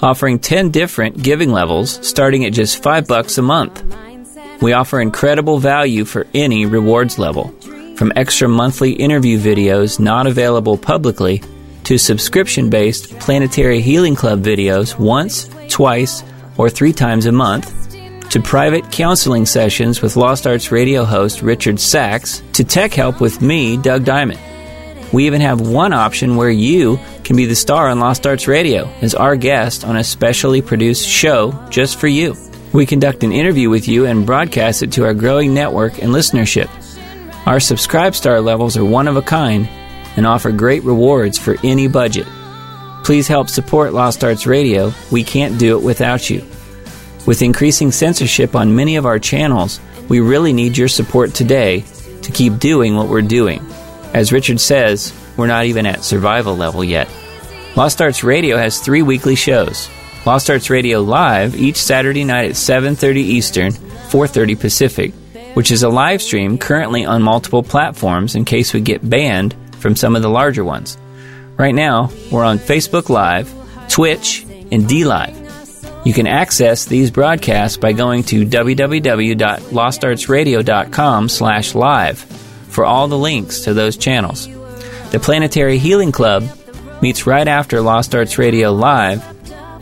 offering 0.03 0.39
10 0.39 0.71
different 0.71 1.23
giving 1.23 1.51
levels 1.51 2.07
starting 2.07 2.45
at 2.45 2.53
just 2.53 2.83
5 2.83 3.07
bucks 3.07 3.39
a 3.39 3.43
month. 3.43 3.83
We 4.61 4.73
offer 4.73 5.01
incredible 5.01 5.59
value 5.59 6.05
for 6.05 6.27
any 6.35 6.67
rewards 6.67 7.19
level, 7.19 7.49
from 7.97 8.13
extra 8.17 8.49
monthly 8.49 8.93
interview 8.93 9.39
videos 9.39 9.99
not 9.99 10.27
available 10.27 10.77
publicly 10.77 11.43
to 11.85 11.99
subscription 11.99 12.71
based 12.71 13.19
Planetary 13.19 13.81
Healing 13.81 14.15
Club 14.15 14.43
videos 14.43 14.99
once, 14.99 15.49
twice, 15.69 16.23
or 16.57 16.69
three 16.69 16.93
times 16.93 17.27
a 17.27 17.33
month, 17.33 17.75
to 18.31 18.41
private 18.41 18.93
counseling 18.93 19.45
sessions 19.47 20.03
with 20.03 20.17
Lost 20.17 20.47
Arts 20.47 20.71
radio 20.71 21.05
host 21.05 21.43
Richard 21.43 21.81
Sacks, 21.81 22.43
to 22.53 22.65
tech 22.65 22.93
help 22.93 23.21
with 23.21 23.43
me, 23.43 23.77
Doug 23.77 24.05
Diamond. 24.05 24.39
We 25.13 25.27
even 25.27 25.41
have 25.41 25.61
one 25.61 25.93
option 25.93 26.37
where 26.37 26.51
you 26.51 26.99
can 27.25 27.37
be 27.37 27.47
the 27.47 27.57
star 27.57 27.89
on 27.89 27.99
Lost 27.99 28.27
Arts 28.27 28.47
Radio 28.47 28.89
as 29.03 29.15
our 29.15 29.37
guest 29.37 29.85
on 29.85 29.97
a 29.97 30.05
specially 30.05 30.63
produced 30.63 31.09
show 31.09 31.53
just 31.71 31.99
for 31.99 32.07
you. 32.07 32.37
We 32.73 32.87
conduct 32.87 33.25
an 33.25 33.33
interview 33.33 33.69
with 33.69 33.89
you 33.89 34.07
and 34.07 34.25
broadcast 34.25 34.83
it 34.83 34.93
to 34.93 35.05
our 35.05 35.15
growing 35.15 35.53
network 35.53 36.01
and 36.01 36.13
listenership. 36.13 36.71
Our 37.47 37.59
subscribe 37.59 38.15
star 38.15 38.41
levels 38.41 38.77
are 38.77 38.85
one 38.85 39.09
of 39.09 39.17
a 39.17 39.23
kind 39.23 39.69
and 40.17 40.27
offer 40.27 40.53
great 40.53 40.85
rewards 40.85 41.39
for 41.39 41.57
any 41.65 41.89
budget. 41.89 42.29
Please 43.03 43.27
help 43.27 43.49
support 43.49 43.93
Lost 43.93 44.23
Arts 44.23 44.47
Radio. 44.47 44.93
We 45.11 45.25
can't 45.25 45.59
do 45.59 45.77
it 45.77 45.83
without 45.83 46.31
you. 46.31 46.47
With 47.27 47.43
increasing 47.43 47.91
censorship 47.91 48.55
on 48.55 48.77
many 48.77 48.97
of 48.97 49.07
our 49.07 49.19
channels, 49.19 49.81
we 50.09 50.21
really 50.21 50.53
need 50.53 50.77
your 50.77 50.89
support 50.89 51.35
today 51.35 51.85
to 52.23 52.33
keep 52.33 52.59
doing 52.59 52.95
what 52.95 53.09
we're 53.09 53.23
doing. 53.23 53.65
As 54.13 54.33
Richard 54.33 54.61
says, 54.61 55.13
we're 55.37 55.47
not 55.47 55.67
even 55.67 55.87
at 55.87 56.03
survival 56.03 56.57
level 56.57 56.83
yet. 56.83 57.09
Lost 57.77 58.03
Arts 58.03 58.25
Radio 58.25 58.57
has 58.57 58.81
three 58.81 59.03
weekly 59.03 59.37
shows. 59.37 59.89
Lost 60.27 60.51
Arts 60.51 60.69
Radio 60.69 61.01
Live 61.01 61.55
each 61.55 61.77
Saturday 61.77 62.25
night 62.25 62.51
at 62.51 62.57
7:30 62.57 63.23
Eastern, 63.23 63.71
4:30 64.11 64.57
Pacific, 64.57 65.13
which 65.55 65.71
is 65.71 65.85
a 65.85 65.89
live 65.89 66.21
stream 66.21 66.59
currently 66.59 67.07
on 67.07 67.23
multiple 67.23 67.63
platforms 67.63 68.35
in 68.35 68.45
case 68.45 68.75
we 68.75 68.81
get 68.81 69.09
banned 69.09 69.55
from 69.79 69.95
some 69.95 70.17
of 70.17 70.23
the 70.23 70.29
larger 70.29 70.65
ones. 70.65 70.99
Right 71.57 71.75
now, 71.75 72.11
we're 72.31 72.45
on 72.45 72.59
Facebook 72.59 73.09
Live, 73.09 73.51
Twitch, 73.89 74.45
and 74.73 74.87
DLive. 74.87 75.37
You 76.05 76.13
can 76.13 76.27
access 76.27 76.85
these 76.87 77.11
broadcasts 77.11 77.77
by 77.77 77.93
going 77.93 78.25
to 78.25 78.45
www.lostartsradio.com 78.45 81.29
slash 81.29 81.75
live 81.75 82.40
for 82.71 82.85
all 82.85 83.09
the 83.09 83.19
links 83.19 83.61
to 83.61 83.75
those 83.75 83.97
channels. 83.97 84.49
The 85.11 85.21
Planetary 85.21 85.79
Healing 85.79 86.13
Club 86.13 86.49
meets 87.03 87.27
right 87.27 87.49
after 87.49 87.81
Lost 87.81 88.15
Arts 88.15 88.39
Radio 88.39 88.73
Live 88.73 89.25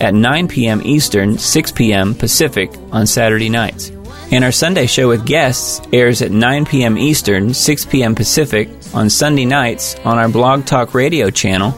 at 0.01 0.15
9 0.15 0.49
p.m. 0.49 0.81
Eastern, 0.85 1.39
6 1.39 1.73
p.m. 1.73 2.15
Pacific 2.15 2.71
on 2.93 3.07
Saturday 3.07 3.49
nights. 3.49 3.91
And 4.31 4.45
our 4.45 4.53
Sunday 4.53 4.87
show 4.87 5.09
with 5.09 5.27
guests 5.27 5.81
airs 5.93 6.21
at 6.23 6.31
9 6.31 6.67
p.m. 6.67 6.99
Eastern, 6.99 7.55
6 7.55 7.87
p.m. 7.87 8.15
Pacific 8.15 8.69
on 8.93 9.09
Sunday 9.11 9.47
nights 9.47 9.97
on 10.05 10.19
our 10.19 10.29
Blog 10.29 10.67
Talk 10.67 10.95
Radio 10.95 11.31
channel, 11.31 11.69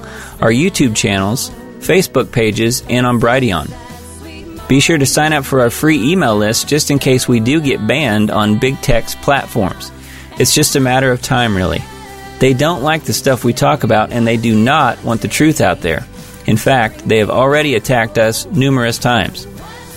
our 0.40 0.50
YouTube 0.50 0.96
channels, 0.96 1.50
Facebook 1.78 2.32
pages, 2.32 2.82
and 2.88 3.06
on 3.06 3.20
Brighteon. 3.20 3.70
Be 4.68 4.80
sure 4.80 4.98
to 4.98 5.06
sign 5.06 5.32
up 5.32 5.44
for 5.44 5.60
our 5.60 5.70
free 5.70 6.12
email 6.12 6.36
list 6.36 6.68
just 6.68 6.90
in 6.90 6.98
case 6.98 7.26
we 7.26 7.40
do 7.40 7.60
get 7.60 7.84
banned 7.86 8.30
on 8.30 8.58
big 8.58 8.80
tech's 8.80 9.14
platforms. 9.16 9.90
It's 10.40 10.54
just 10.54 10.74
a 10.74 10.80
matter 10.80 11.12
of 11.12 11.20
time, 11.20 11.54
really. 11.54 11.84
They 12.38 12.54
don't 12.54 12.82
like 12.82 13.04
the 13.04 13.12
stuff 13.12 13.44
we 13.44 13.52
talk 13.52 13.84
about, 13.84 14.10
and 14.10 14.26
they 14.26 14.38
do 14.38 14.58
not 14.58 15.04
want 15.04 15.20
the 15.20 15.28
truth 15.28 15.60
out 15.60 15.82
there. 15.82 16.06
In 16.46 16.56
fact, 16.56 17.06
they 17.06 17.18
have 17.18 17.28
already 17.28 17.74
attacked 17.74 18.16
us 18.16 18.46
numerous 18.46 18.96
times. 18.96 19.46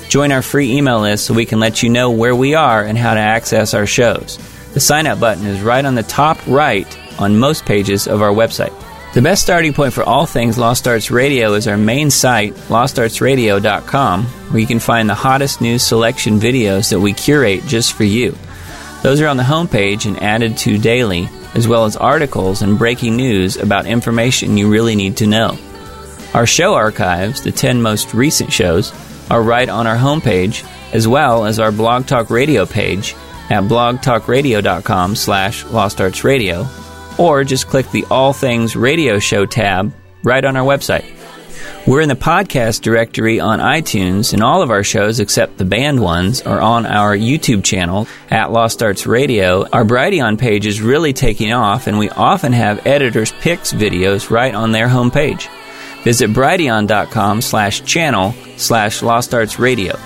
Join 0.10 0.34
our 0.34 0.42
free 0.42 0.74
email 0.74 1.00
list 1.00 1.26
so 1.26 1.34
we 1.34 1.46
can 1.46 1.62
let 1.62 1.82
you 1.82 1.88
know 1.88 2.12
where 2.12 2.36
we 2.36 2.56
are 2.56 2.84
and 2.84 2.98
how 2.98 3.14
to 3.14 3.22
access 3.22 3.74
our 3.74 3.86
shows. 3.86 4.38
The 4.74 4.82
sign 4.82 5.08
up 5.08 5.22
button 5.22 5.46
is 5.46 5.62
right 5.62 5.86
on 5.86 5.96
the 5.96 6.04
top 6.04 6.38
right 6.46 6.98
on 7.22 7.40
most 7.40 7.64
pages 7.64 8.06
of 8.06 8.22
our 8.22 8.34
website. 8.34 8.78
The 9.14 9.22
best 9.22 9.44
starting 9.44 9.72
point 9.72 9.94
for 9.94 10.04
all 10.04 10.26
things 10.26 10.58
Lost 10.58 10.90
Arts 10.90 11.10
Radio 11.10 11.54
is 11.54 11.70
our 11.70 11.78
main 11.78 12.12
site, 12.12 12.54
lostartsradio.com, 12.68 14.26
where 14.26 14.60
you 14.60 14.68
can 14.68 14.80
find 14.80 15.10
the 15.10 15.16
hottest 15.16 15.62
news 15.62 15.84
selection 15.84 16.38
videos 16.38 16.90
that 16.90 17.00
we 17.00 17.14
curate 17.14 17.64
just 17.66 17.94
for 17.94 18.04
you. 18.04 18.36
Those 19.04 19.20
are 19.20 19.28
on 19.28 19.36
the 19.36 19.44
homepage 19.44 20.06
and 20.06 20.24
added 20.24 20.58
to 20.60 20.78
daily, 20.78 21.28
as 21.56 21.68
well 21.68 21.84
as 21.84 21.98
articles 21.98 22.62
and 22.62 22.78
breaking 22.78 23.18
news 23.18 23.58
about 23.58 23.86
information 23.86 24.56
you 24.56 24.72
really 24.72 24.96
need 24.96 25.18
to 25.18 25.28
know. 25.28 25.58
Our 26.34 26.48
show 26.48 26.74
archives, 26.74 27.42
the 27.42 27.52
10 27.52 27.82
most 27.82 28.14
recent 28.14 28.52
shows, 28.52 28.94
are 29.30 29.44
right 29.44 29.68
on 29.68 29.88
our 29.88 29.98
homepage, 29.98 30.66
as 30.94 31.06
well 31.06 31.46
as 31.46 31.60
our 31.60 31.74
Blog 31.74 32.08
Talk 32.08 32.30
Radio 32.30 32.66
page 32.66 33.14
at 33.50 33.64
blogtalkradio.com 33.64 35.18
slash 35.18 35.66
lostartsradio, 35.66 37.20
or 37.20 37.44
just 37.44 37.68
click 37.68 37.92
the 37.92 38.06
All 38.10 38.32
Things 38.32 38.76
Radio 38.76 39.20
Show 39.20 39.46
tab 39.46 39.94
right 40.24 40.46
on 40.46 40.56
our 40.56 40.66
website. 40.66 41.06
We're 41.86 42.00
in 42.00 42.08
the 42.08 42.16
podcast 42.16 42.82
directory 42.82 43.42
on 43.42 43.60
iTunes, 43.60 44.32
and 44.32 44.42
all 44.42 44.62
of 44.62 44.72
our 44.72 44.86
shows, 44.86 45.20
except 45.20 45.58
the 45.58 45.66
banned 45.66 46.02
ones, 46.02 46.42
are 46.42 46.62
on 46.62 46.86
our 46.86 47.14
YouTube 47.14 47.62
channel 47.62 48.08
at 48.32 48.54
Lost 48.54 48.82
Arts 48.82 49.06
Radio. 49.06 49.68
Our 49.68 49.84
Brighteon 49.84 50.40
page 50.40 50.66
is 50.66 50.82
really 50.82 51.12
taking 51.12 51.52
off, 51.52 51.88
and 51.88 52.00
we 52.00 52.10
often 52.10 52.54
have 52.54 52.88
editors' 52.88 53.34
picks 53.42 53.74
videos 53.74 54.30
right 54.30 54.56
on 54.56 54.72
their 54.72 54.88
homepage. 54.88 55.50
Visit 56.04 56.30
brighteon.com 56.30 57.42
slash 57.42 57.84
channel 57.84 58.34
slash 58.56 59.02
Lost 59.02 59.34
Arts 59.34 59.60
Radio. 59.60 60.00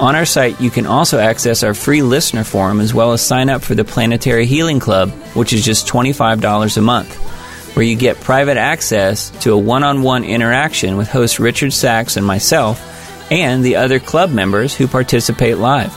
On 0.00 0.14
our 0.14 0.26
site, 0.26 0.60
you 0.60 0.68
can 0.68 0.84
also 0.84 1.18
access 1.18 1.62
our 1.62 1.72
free 1.72 2.02
listener 2.02 2.44
forum 2.44 2.78
as 2.78 2.92
well 2.92 3.12
as 3.12 3.22
sign 3.24 3.48
up 3.48 3.62
for 3.62 3.74
the 3.74 3.84
Planetary 3.84 4.44
Healing 4.44 4.80
Club, 4.80 5.08
which 5.34 5.54
is 5.54 5.64
just 5.64 5.86
$25 5.86 6.76
a 6.76 6.80
month, 6.82 7.14
where 7.74 7.84
you 7.84 7.96
get 7.96 8.20
private 8.20 8.56
access 8.56 9.30
to 9.42 9.52
a 9.52 9.58
one 9.58 9.82
on 9.82 10.02
one 10.02 10.24
interaction 10.24 10.96
with 10.96 11.08
host 11.08 11.38
Richard 11.38 11.72
Sacks 11.72 12.16
and 12.16 12.26
myself, 12.26 12.80
and 13.30 13.64
the 13.64 13.76
other 13.76 13.98
club 13.98 14.30
members 14.30 14.74
who 14.74 14.86
participate 14.86 15.58
live. 15.58 15.96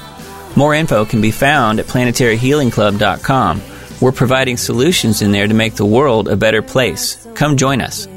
More 0.55 0.73
info 0.73 1.05
can 1.05 1.21
be 1.21 1.31
found 1.31 1.79
at 1.79 1.85
planetaryhealingclub.com. 1.85 3.61
We're 4.01 4.11
providing 4.11 4.57
solutions 4.57 5.21
in 5.21 5.31
there 5.31 5.47
to 5.47 5.53
make 5.53 5.75
the 5.75 5.85
world 5.85 6.27
a 6.27 6.35
better 6.35 6.61
place. 6.61 7.27
Come 7.35 7.57
join 7.57 7.81
us. 7.81 8.07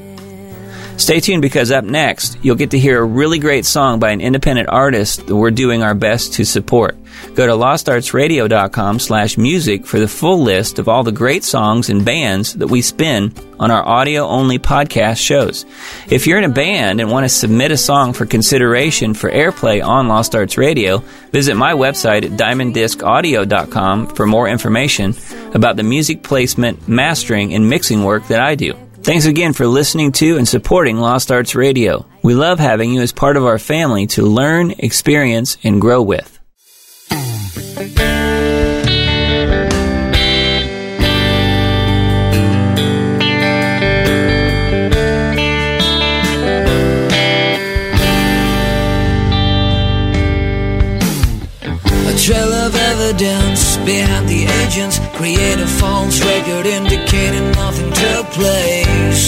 Stay 0.99 1.21
tuned 1.21 1.43
because 1.43 1.71
up 1.71 1.85
next, 1.85 2.39
you'll 2.43 2.57
get 2.57 2.73
to 2.73 2.79
hear 2.79 3.01
a 3.01 3.05
really 3.05 3.39
great 3.39 3.65
song 3.65 4.01
by 4.01 4.11
an 4.11 4.21
independent 4.21 4.69
artist 4.69 5.29
that 5.29 5.37
we're 5.37 5.53
doing 5.53 5.81
our 5.81 5.95
best 5.95 6.35
to 6.35 6.45
support. 6.45 6.97
Go 7.37 7.47
to 7.47 7.53
lostartsradio.com 7.53 8.99
slash 8.99 9.39
music 9.39 9.87
for 9.87 10.01
the 10.01 10.09
full 10.09 10.43
list 10.43 10.81
of 10.81 10.89
all 10.89 11.05
the 11.05 11.13
great 11.13 11.45
songs 11.45 11.89
and 11.89 12.05
bands 12.05 12.55
that 12.55 12.67
we 12.67 12.83
spin 12.83 13.33
on 13.61 13.71
our 13.71 13.87
audio-only 13.87 14.59
podcast 14.59 15.19
shows. 15.19 15.65
If 16.11 16.27
you're 16.27 16.39
in 16.39 16.51
a 16.51 16.53
band 16.53 17.01
and 17.01 17.13
want 17.13 17.25
to 17.25 17.29
submit 17.29 17.71
a 17.71 17.77
song 17.77 18.13
for 18.13 18.27
consideration 18.27 19.15
for 19.15 19.31
airplay 19.31 19.83
on 19.83 20.09
Lost 20.09 20.35
Arts 20.35 20.59
Radio, 20.59 20.99
visit 21.31 21.55
my 21.55 21.75
website 21.75 22.25
at 22.25 22.33
diamonddiscaudio.com 22.33 24.09
for 24.09 24.27
more 24.27 24.49
information 24.49 25.15
about 25.55 25.77
the 25.77 25.85
music 25.85 26.25
placement, 26.25 26.89
mastering, 26.89 27.55
and 27.55 27.71
mixing 27.71 28.03
work 28.03 28.27
that 28.27 28.41
I 28.41 28.57
do. 28.57 28.77
Thanks 29.03 29.25
again 29.25 29.53
for 29.55 29.67
listening 29.67 30.13
to 30.13 30.37
and 30.37 30.47
supporting 30.47 30.99
Lost 30.99 31.31
Arts 31.33 31.55
Radio. 31.55 32.05
We 32.23 32.35
love 32.35 32.59
having 32.59 32.93
you 32.93 33.01
as 33.01 33.13
part 33.13 33.37
of 33.37 33.45
our 33.45 33.59
family 33.59 34.07
to 34.09 34.23
learn, 34.23 34.73
experience, 34.73 35.57
and 35.65 35.81
grow 35.81 36.03
with. 36.03 36.39
A 52.07 52.15
trail 52.21 52.53
of 52.53 52.75
evidence 52.75 53.68
behind 53.89 54.29
the 54.29 54.45
agents 54.61 55.01
create 55.17 55.59
a 55.59 55.67
false 55.81 56.21
record 56.21 56.67
indicating 56.67 57.47
nothing 57.53 57.91
took 57.91 58.27
place. 58.39 59.25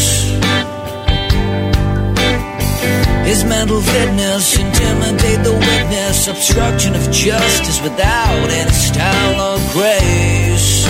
His 3.24 3.43
mental 3.45 3.81
fitness 3.81 4.59
intimidate 4.59 5.43
the 5.49 5.57
witness, 5.69 6.28
obstruction 6.28 6.95
of 6.95 7.05
justice 7.11 7.81
without 7.81 8.49
any 8.61 8.77
style 8.89 9.37
or 9.49 9.59
grace. 9.73 10.85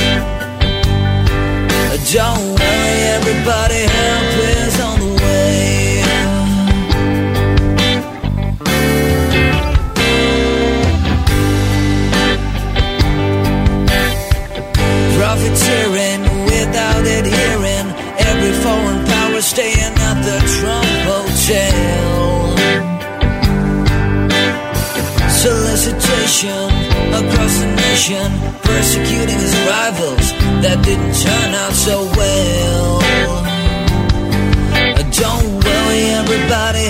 Don't 2.13 2.59
worry, 2.59 2.97
everybody, 3.19 3.85
Solicitation 25.41 26.69
across 27.17 27.55
the 27.61 27.73
nation, 27.75 28.29
persecuting 28.61 29.41
his 29.41 29.57
rivals 29.73 30.27
that 30.61 30.85
didn't 30.85 31.15
turn 31.17 31.55
out 31.55 31.73
so 31.73 32.05
well. 32.15 33.01
Don't 35.11 35.65
worry, 35.65 36.05
everybody, 36.21 36.89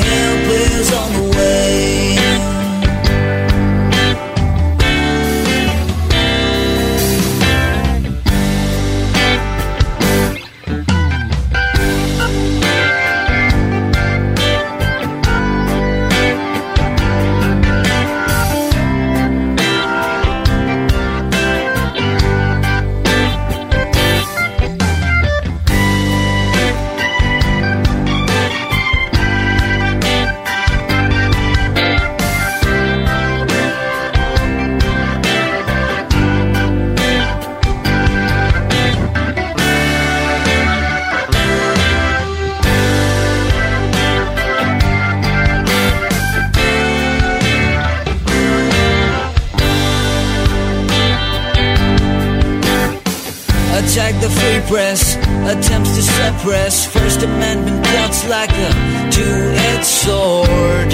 the 54.70 54.76
press, 54.76 55.16
attempts 55.16 55.96
to 55.96 56.02
suppress 56.02 56.86
First 56.86 57.22
Amendment 57.22 57.84
cuts 57.84 58.28
like 58.28 58.50
a 58.50 59.10
two-edged 59.10 59.84
sword. 59.84 60.90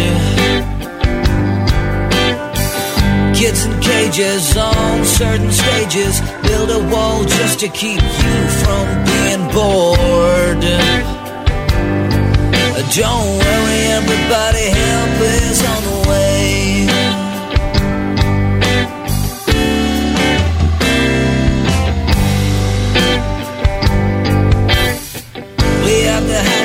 Kids 3.34 3.66
in 3.66 3.80
cages 3.80 4.56
on 4.56 5.04
certain 5.04 5.50
stages 5.52 6.20
build 6.42 6.70
a 6.70 6.88
wall 6.92 7.24
just 7.24 7.60
to 7.60 7.68
keep 7.68 8.02
you 8.02 8.48
from 8.62 9.04
being 9.04 9.48
bored. 9.52 10.64
Don't 12.94 13.28
worry, 13.44 13.80
everybody, 13.98 14.70
help 14.70 15.20
is 15.20 15.64
on 15.64 15.82
the 15.84 15.90
way. 16.00 16.05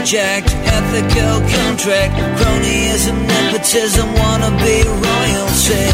Hijacked 0.01 0.51
ethical 0.65 1.39
contract, 1.55 2.13
cronyism, 2.39 3.17
nepotism, 3.27 4.07
wanna 4.15 4.49
be 4.57 4.81
royalty. 5.05 5.85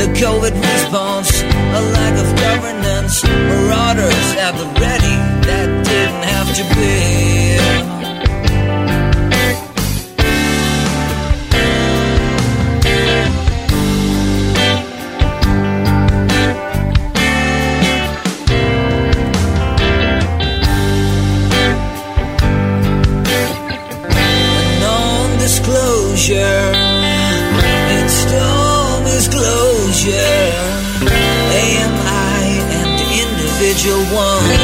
The 0.00 0.08
COVID 0.16 0.54
response, 0.72 1.42
a 1.42 1.82
lack 1.92 2.14
of 2.24 2.28
governance, 2.40 3.22
marauders 3.24 4.28
at 4.46 4.52
the 4.56 4.66
ready, 4.80 5.16
that 5.46 5.68
didn't 5.84 6.24
have 6.34 6.48
to 6.56 6.64
be. 6.74 7.49
One. 34.12 34.59